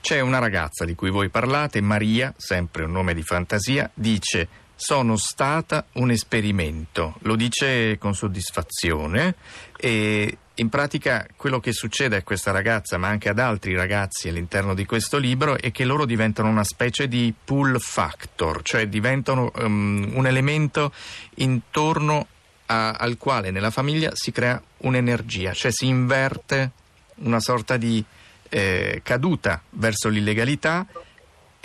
C'è 0.00 0.20
una 0.20 0.38
ragazza 0.38 0.84
di 0.84 0.94
cui 0.94 1.10
voi 1.10 1.28
parlate, 1.28 1.80
Maria, 1.80 2.32
sempre 2.36 2.84
un 2.84 2.92
nome 2.92 3.14
di 3.14 3.22
fantasia, 3.22 3.90
dice 3.94 4.64
sono 4.76 5.16
stata 5.16 5.86
un 5.94 6.10
esperimento, 6.10 7.14
lo 7.20 7.34
dice 7.34 7.96
con 7.98 8.14
soddisfazione 8.14 9.34
e 9.78 10.38
in 10.58 10.68
pratica 10.68 11.26
quello 11.36 11.60
che 11.60 11.72
succede 11.72 12.16
a 12.16 12.22
questa 12.22 12.50
ragazza, 12.50 12.98
ma 12.98 13.08
anche 13.08 13.28
ad 13.28 13.38
altri 13.38 13.74
ragazzi 13.74 14.28
all'interno 14.28 14.74
di 14.74 14.86
questo 14.86 15.18
libro, 15.18 15.58
è 15.58 15.72
che 15.72 15.84
loro 15.84 16.04
diventano 16.04 16.48
una 16.48 16.64
specie 16.64 17.08
di 17.08 17.32
pull 17.44 17.78
factor, 17.78 18.62
cioè 18.62 18.86
diventano 18.86 19.50
um, 19.56 20.12
un 20.14 20.26
elemento 20.26 20.92
intorno 21.36 22.26
a, 22.66 22.92
al 22.92 23.16
quale 23.18 23.50
nella 23.50 23.70
famiglia 23.70 24.12
si 24.14 24.30
crea 24.32 24.60
un'energia, 24.78 25.52
cioè 25.52 25.70
si 25.70 25.86
inverte 25.86 26.70
una 27.16 27.40
sorta 27.40 27.76
di 27.76 28.02
eh, 28.48 29.00
caduta 29.02 29.60
verso 29.70 30.08
l'illegalità 30.08 30.86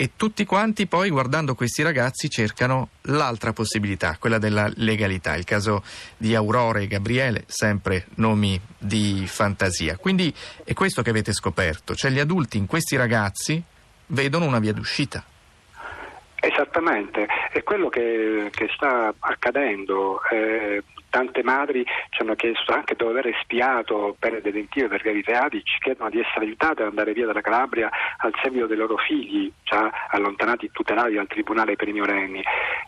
e 0.02 0.16
tutti 0.16 0.44
quanti 0.44 0.88
poi 0.88 1.10
guardando 1.10 1.54
questi 1.54 1.84
ragazzi 1.84 2.28
cercano 2.28 2.88
l'altra 3.02 3.52
possibilità, 3.52 4.16
quella 4.18 4.38
della 4.38 4.68
legalità. 4.78 5.36
Il 5.36 5.44
caso 5.44 5.84
di 6.16 6.34
Aurora 6.34 6.80
e 6.80 6.88
Gabriele, 6.88 7.44
sempre 7.46 8.06
nomi 8.16 8.60
di 8.76 9.22
fantasia. 9.28 9.96
Quindi 9.96 10.34
è 10.64 10.72
questo 10.72 11.02
che 11.02 11.10
avete 11.10 11.32
scoperto, 11.32 11.94
cioè 11.94 12.10
gli 12.10 12.18
adulti 12.18 12.58
in 12.58 12.66
questi 12.66 12.96
ragazzi 12.96 13.62
vedono 14.06 14.44
una 14.44 14.58
via 14.58 14.72
d'uscita. 14.72 15.22
Esattamente, 16.34 17.28
è 17.52 17.62
quello 17.62 17.88
che, 17.88 18.48
che 18.50 18.68
sta 18.74 19.14
accadendo. 19.20 20.20
Eh, 20.32 20.82
tante 21.12 21.42
madri 21.42 21.84
ci 22.08 22.22
hanno 22.22 22.34
chiesto 22.34 22.72
anche 22.72 22.96
dopo 22.96 23.10
aver 23.10 23.26
espiato 23.26 24.16
pene 24.18 24.40
detentive 24.40 24.88
per 24.88 25.02
gravi 25.02 25.22
reati, 25.22 25.62
ci 25.62 25.78
chiedono 25.78 26.08
di 26.08 26.20
essere 26.20 26.46
aiutate 26.46 26.80
ad 26.80 26.88
andare 26.88 27.12
via 27.12 27.26
dalla 27.26 27.42
Calabria 27.42 27.90
al 28.16 28.32
seguito 28.42 28.66
dei 28.66 28.78
loro 28.78 28.96
figli, 28.96 29.52
già 29.62 29.90
allontanati 30.08 30.70
tutelati 30.72 31.12
dal 31.12 31.26
Tribunale 31.26 31.76
per 31.76 31.88
i 31.88 31.92
minorenni. 31.92 32.42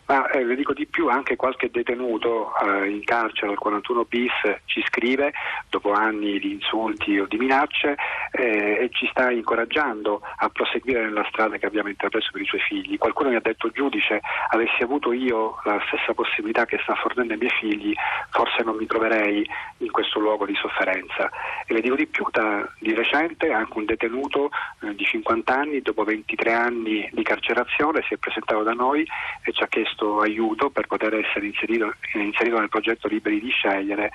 Ma 0.07 0.27
eh, 0.29 0.43
le 0.43 0.55
dico 0.55 0.73
di 0.73 0.87
più, 0.87 1.07
anche 1.07 1.35
qualche 1.35 1.69
detenuto 1.69 2.51
eh, 2.57 2.89
in 2.89 3.03
carcere 3.03 3.51
al 3.51 3.57
41 3.57 4.05
bis 4.05 4.31
ci 4.65 4.83
scrive 4.87 5.31
dopo 5.69 5.91
anni 5.91 6.39
di 6.39 6.53
insulti 6.53 7.19
o 7.19 7.27
di 7.27 7.37
minacce 7.37 7.95
eh, 8.31 8.77
e 8.81 8.89
ci 8.91 9.07
sta 9.11 9.29
incoraggiando 9.31 10.21
a 10.37 10.49
proseguire 10.49 11.03
nella 11.03 11.25
strada 11.29 11.57
che 11.57 11.65
abbiamo 11.67 11.89
intrapreso 11.89 12.29
per 12.31 12.41
i 12.41 12.45
suoi 12.45 12.61
figli. 12.61 12.97
Qualcuno 12.97 13.29
mi 13.29 13.35
ha 13.35 13.41
detto 13.41 13.69
giudice, 13.69 14.21
avessi 14.49 14.81
avuto 14.81 15.11
io 15.13 15.59
la 15.63 15.79
stessa 15.87 16.13
possibilità 16.13 16.65
che 16.65 16.79
sta 16.81 16.95
fornendo 16.95 17.33
ai 17.33 17.39
miei 17.39 17.51
figli, 17.51 17.93
forse 18.29 18.63
non 18.63 18.75
mi 18.75 18.85
troverei 18.85 19.47
in 19.77 19.91
questo 19.91 20.19
luogo 20.19 20.45
di 20.45 20.55
sofferenza. 20.55 21.29
E 21.65 21.73
le 21.73 21.81
dico 21.81 21.95
di 21.95 22.07
più, 22.07 22.25
da, 22.31 22.67
di 22.79 22.93
recente 22.93 23.51
anche 23.51 23.77
un 23.77 23.85
detenuto 23.85 24.49
eh, 24.81 24.95
di 24.95 25.03
50 25.03 25.53
anni, 25.53 25.81
dopo 25.81 26.03
23 26.03 26.53
anni 26.53 27.09
di 27.11 27.23
carcerazione, 27.23 28.03
si 28.07 28.13
è 28.13 28.17
presentato 28.17 28.63
da 28.63 28.73
noi 28.73 29.05
e 29.43 29.51
ci 29.51 29.63
ha 29.63 29.67
chiesto 29.67 30.21
aiuto 30.21 30.69
per 30.69 30.87
poter 30.87 31.13
essere 31.15 31.47
inserito, 31.47 31.93
inserito 32.13 32.59
nel 32.59 32.69
progetto 32.69 33.07
Liberi 33.07 33.39
di 33.39 33.49
scegliere 33.49 34.11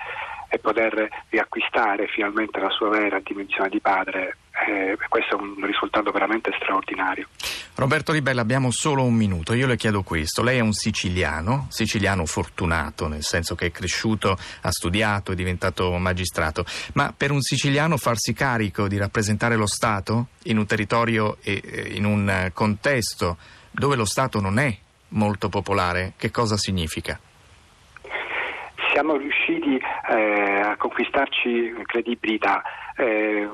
e 0.53 0.59
poter 0.59 1.07
riacquistare 1.29 2.07
finalmente 2.07 2.59
la 2.59 2.69
sua 2.69 2.89
vera 2.89 3.21
dimensione 3.23 3.69
di 3.69 3.79
padre. 3.79 4.35
Eh, 4.67 4.97
questo 5.07 5.37
è 5.37 5.41
un 5.41 5.65
risultato 5.65 6.11
veramente 6.11 6.51
straordinario. 6.59 7.27
Roberto 7.75 8.11
Ribella, 8.11 8.41
abbiamo 8.41 8.69
solo 8.69 9.03
un 9.03 9.13
minuto. 9.13 9.53
Io 9.53 9.65
le 9.65 9.77
chiedo 9.77 10.03
questo. 10.03 10.43
Lei 10.43 10.57
è 10.57 10.61
un 10.61 10.73
siciliano, 10.73 11.67
siciliano 11.69 12.25
fortunato, 12.25 13.07
nel 13.07 13.23
senso 13.23 13.55
che 13.55 13.67
è 13.67 13.71
cresciuto, 13.71 14.37
ha 14.61 14.71
studiato, 14.71 15.31
è 15.31 15.35
diventato 15.35 15.97
magistrato. 15.97 16.65
Ma 16.95 17.13
per 17.15 17.31
un 17.31 17.41
siciliano 17.41 17.95
farsi 17.95 18.33
carico 18.33 18.89
di 18.89 18.97
rappresentare 18.97 19.55
lo 19.55 19.67
Stato 19.67 20.27
in 20.43 20.57
un 20.57 20.65
territorio 20.65 21.37
e 21.41 21.93
in 21.93 22.03
un 22.03 22.51
contesto 22.53 23.37
dove 23.71 23.95
lo 23.95 24.05
Stato 24.05 24.41
non 24.41 24.59
è 24.59 24.77
molto 25.09 25.47
popolare, 25.47 26.13
che 26.17 26.29
cosa 26.29 26.57
significa? 26.57 27.17
Siamo 28.91 29.15
riusciti 29.15 29.77
eh, 30.09 30.61
a 30.61 30.75
conquistarci 30.77 31.73
credibilità. 31.85 32.61
Eh, 32.95 33.47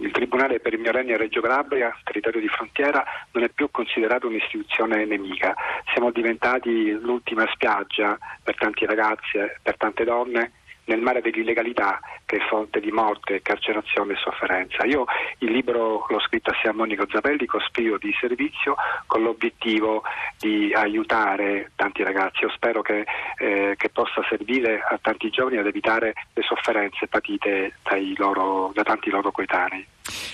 il 0.00 0.10
Tribunale 0.10 0.60
per 0.60 0.74
i 0.74 0.76
minorenni 0.76 1.12
a 1.12 1.16
Reggio 1.16 1.40
Calabria, 1.40 1.96
territorio 2.04 2.40
di 2.40 2.48
frontiera, 2.48 3.04
non 3.32 3.44
è 3.44 3.48
più 3.48 3.70
considerato 3.70 4.26
un'istituzione 4.26 5.04
nemica. 5.04 5.54
Siamo 5.92 6.10
diventati 6.10 6.90
l'ultima 6.92 7.46
spiaggia 7.52 8.18
per 8.42 8.56
tanti 8.56 8.84
ragazzi 8.84 9.38
e 9.38 9.56
per 9.62 9.76
tante 9.76 10.04
donne 10.04 10.52
nel 10.84 11.00
mare 11.00 11.20
dell'illegalità 11.20 12.00
che 12.24 12.36
è 12.36 12.46
fonte 12.48 12.80
di 12.80 12.90
morte, 12.90 13.42
carcerazione 13.42 14.14
e 14.14 14.16
sofferenza. 14.16 14.84
Io 14.84 15.04
il 15.38 15.50
libro 15.50 16.06
l'ho 16.08 16.20
scritto 16.20 16.50
assieme 16.50 16.74
a 16.74 16.78
Monica 16.78 17.06
Zapelli 17.10 17.46
con 17.46 17.60
spirito 17.60 17.98
di 17.98 18.12
servizio 18.18 18.76
con 19.06 19.22
l'obiettivo 19.22 20.02
di 20.38 20.72
aiutare 20.72 21.72
tanti 21.76 22.02
ragazzi. 22.02 22.42
Io 22.42 22.50
spero 22.50 22.82
che, 22.82 23.04
eh, 23.38 23.74
che 23.76 23.88
possa 23.90 24.22
servire 24.28 24.80
a 24.80 24.98
tanti 25.00 25.30
giovani 25.30 25.58
ad 25.58 25.66
evitare 25.66 26.14
le 26.32 26.42
sofferenze 26.42 27.06
patite 27.06 27.74
loro, 28.16 28.70
da 28.74 28.82
tanti 28.82 29.10
loro 29.10 29.30
coetanei. 29.30 29.86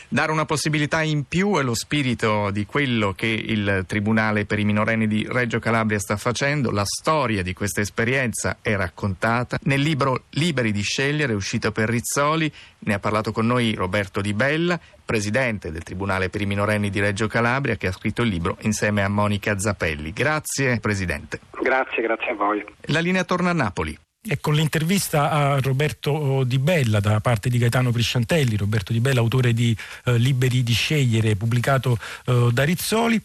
Dare 0.09 0.33
una 0.33 0.45
possibilità 0.45 1.03
in 1.03 1.25
più 1.25 1.57
è 1.57 1.63
lo 1.63 1.75
spirito 1.75 2.51
di 2.51 2.67
quello 2.67 3.13
che 3.13 3.27
il 3.27 3.85
Tribunale 3.87 4.45
per 4.45 4.59
i 4.59 4.65
minorenni 4.65 5.07
di 5.07 5.27
Reggio 5.29 5.59
Calabria 5.59 5.99
sta 5.99 6.17
facendo. 6.17 6.71
La 6.71 6.85
storia 6.85 7.43
di 7.43 7.53
questa 7.53 7.81
esperienza 7.81 8.59
è 8.61 8.75
raccontata 8.77 9.59
nel 9.63 9.81
libro 9.81 10.25
Liberi 10.31 10.73
di 10.73 10.83
scegliere, 10.83 11.35
uscito 11.35 11.73
per 11.73 11.89
Rizzoli. 11.89 12.51
Ne 12.81 12.95
ha 12.95 12.99
parlato 12.99 13.33
con 13.33 13.47
noi 13.47 13.75
Roberto 13.75 14.21
Di 14.21 14.33
Bella, 14.33 14.79
presidente 15.05 15.71
del 15.71 15.83
Tribunale 15.83 16.29
per 16.29 16.41
i 16.41 16.47
minorenni 16.47 16.91
di 16.91 17.01
Reggio 17.01 17.27
Calabria, 17.27 17.77
che 17.77 17.89
ha 17.89 17.93
scritto 17.93 18.23
il 18.23 18.29
libro 18.29 18.57
insieme 18.61 19.03
a 19.03 19.09
Monica 19.09 19.59
Zappelli. 19.59 20.13
Grazie, 20.13 20.81
Presidente. 20.81 21.41
Grazie, 21.61 22.03
grazie 22.03 22.31
a 22.31 22.35
voi. 22.35 22.65
La 22.87 23.01
linea 23.01 23.25
torna 23.25 23.51
a 23.51 23.55
Napoli. 23.55 23.99
E 24.31 24.41
con 24.41 24.53
l'intervista 24.55 25.31
a 25.31 25.59
Roberto 25.59 26.45
Di 26.45 26.59
Bella 26.59 27.01
da 27.01 27.19
parte 27.21 27.49
di 27.49 27.57
Gaetano 27.57 27.91
Prisciantelli, 27.91 28.57
Roberto 28.57 28.93
Di 28.93 29.01
Bella, 29.01 29.21
autore 29.21 29.55
di 29.55 29.75
eh, 30.05 30.19
Liberi 30.19 30.63
di 30.63 30.75
scegliere, 30.75 31.35
pubblicato 31.35 31.99
eh, 32.27 32.51
da 32.53 32.63
Rizzoli. 32.63 33.19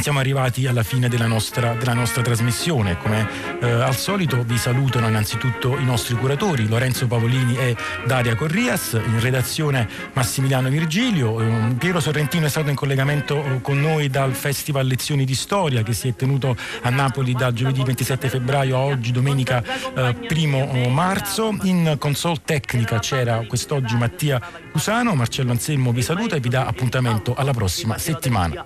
Siamo 0.00 0.20
arrivati 0.20 0.66
alla 0.68 0.84
fine 0.84 1.08
della 1.08 1.26
nostra, 1.26 1.74
della 1.74 1.94
nostra 1.94 2.22
trasmissione. 2.22 2.96
Come 2.98 3.28
eh, 3.60 3.68
al 3.68 3.96
solito 3.96 4.44
vi 4.44 4.56
salutano 4.56 5.08
innanzitutto 5.08 5.76
i 5.78 5.84
nostri 5.84 6.14
curatori 6.14 6.68
Lorenzo 6.68 7.08
Pavolini 7.08 7.56
e 7.56 7.76
Daria 8.06 8.36
Corrias, 8.36 8.92
in 8.92 9.18
redazione 9.18 9.88
Massimiliano 10.12 10.68
Virgilio. 10.68 11.40
Eh, 11.40 11.74
Piero 11.76 11.98
Sorrentino 11.98 12.46
è 12.46 12.48
stato 12.48 12.68
in 12.68 12.76
collegamento 12.76 13.42
eh, 13.42 13.60
con 13.60 13.80
noi 13.80 14.08
dal 14.08 14.32
Festival 14.32 14.86
Lezioni 14.86 15.24
di 15.24 15.34
Storia 15.34 15.82
che 15.82 15.92
si 15.92 16.08
è 16.08 16.14
tenuto 16.14 16.56
a 16.82 16.90
Napoli 16.90 17.32
da 17.32 17.52
giovedì 17.52 17.82
27 17.82 18.28
febbraio 18.28 18.76
a 18.76 18.80
oggi, 18.80 19.10
domenica 19.10 19.60
eh, 19.92 20.14
primo 20.28 20.70
eh, 20.72 20.88
marzo. 20.88 21.56
In 21.62 21.96
console 21.98 22.42
tecnica 22.44 23.00
c'era 23.00 23.44
quest'oggi 23.46 23.96
Mattia 23.96 24.40
Cusano, 24.70 25.14
Marcello 25.16 25.50
Anselmo 25.50 25.90
vi 25.90 26.02
saluta 26.02 26.36
e 26.36 26.40
vi 26.40 26.50
dà 26.50 26.66
appuntamento 26.66 27.34
alla 27.34 27.52
prossima 27.52 27.98
settimana. 27.98 28.64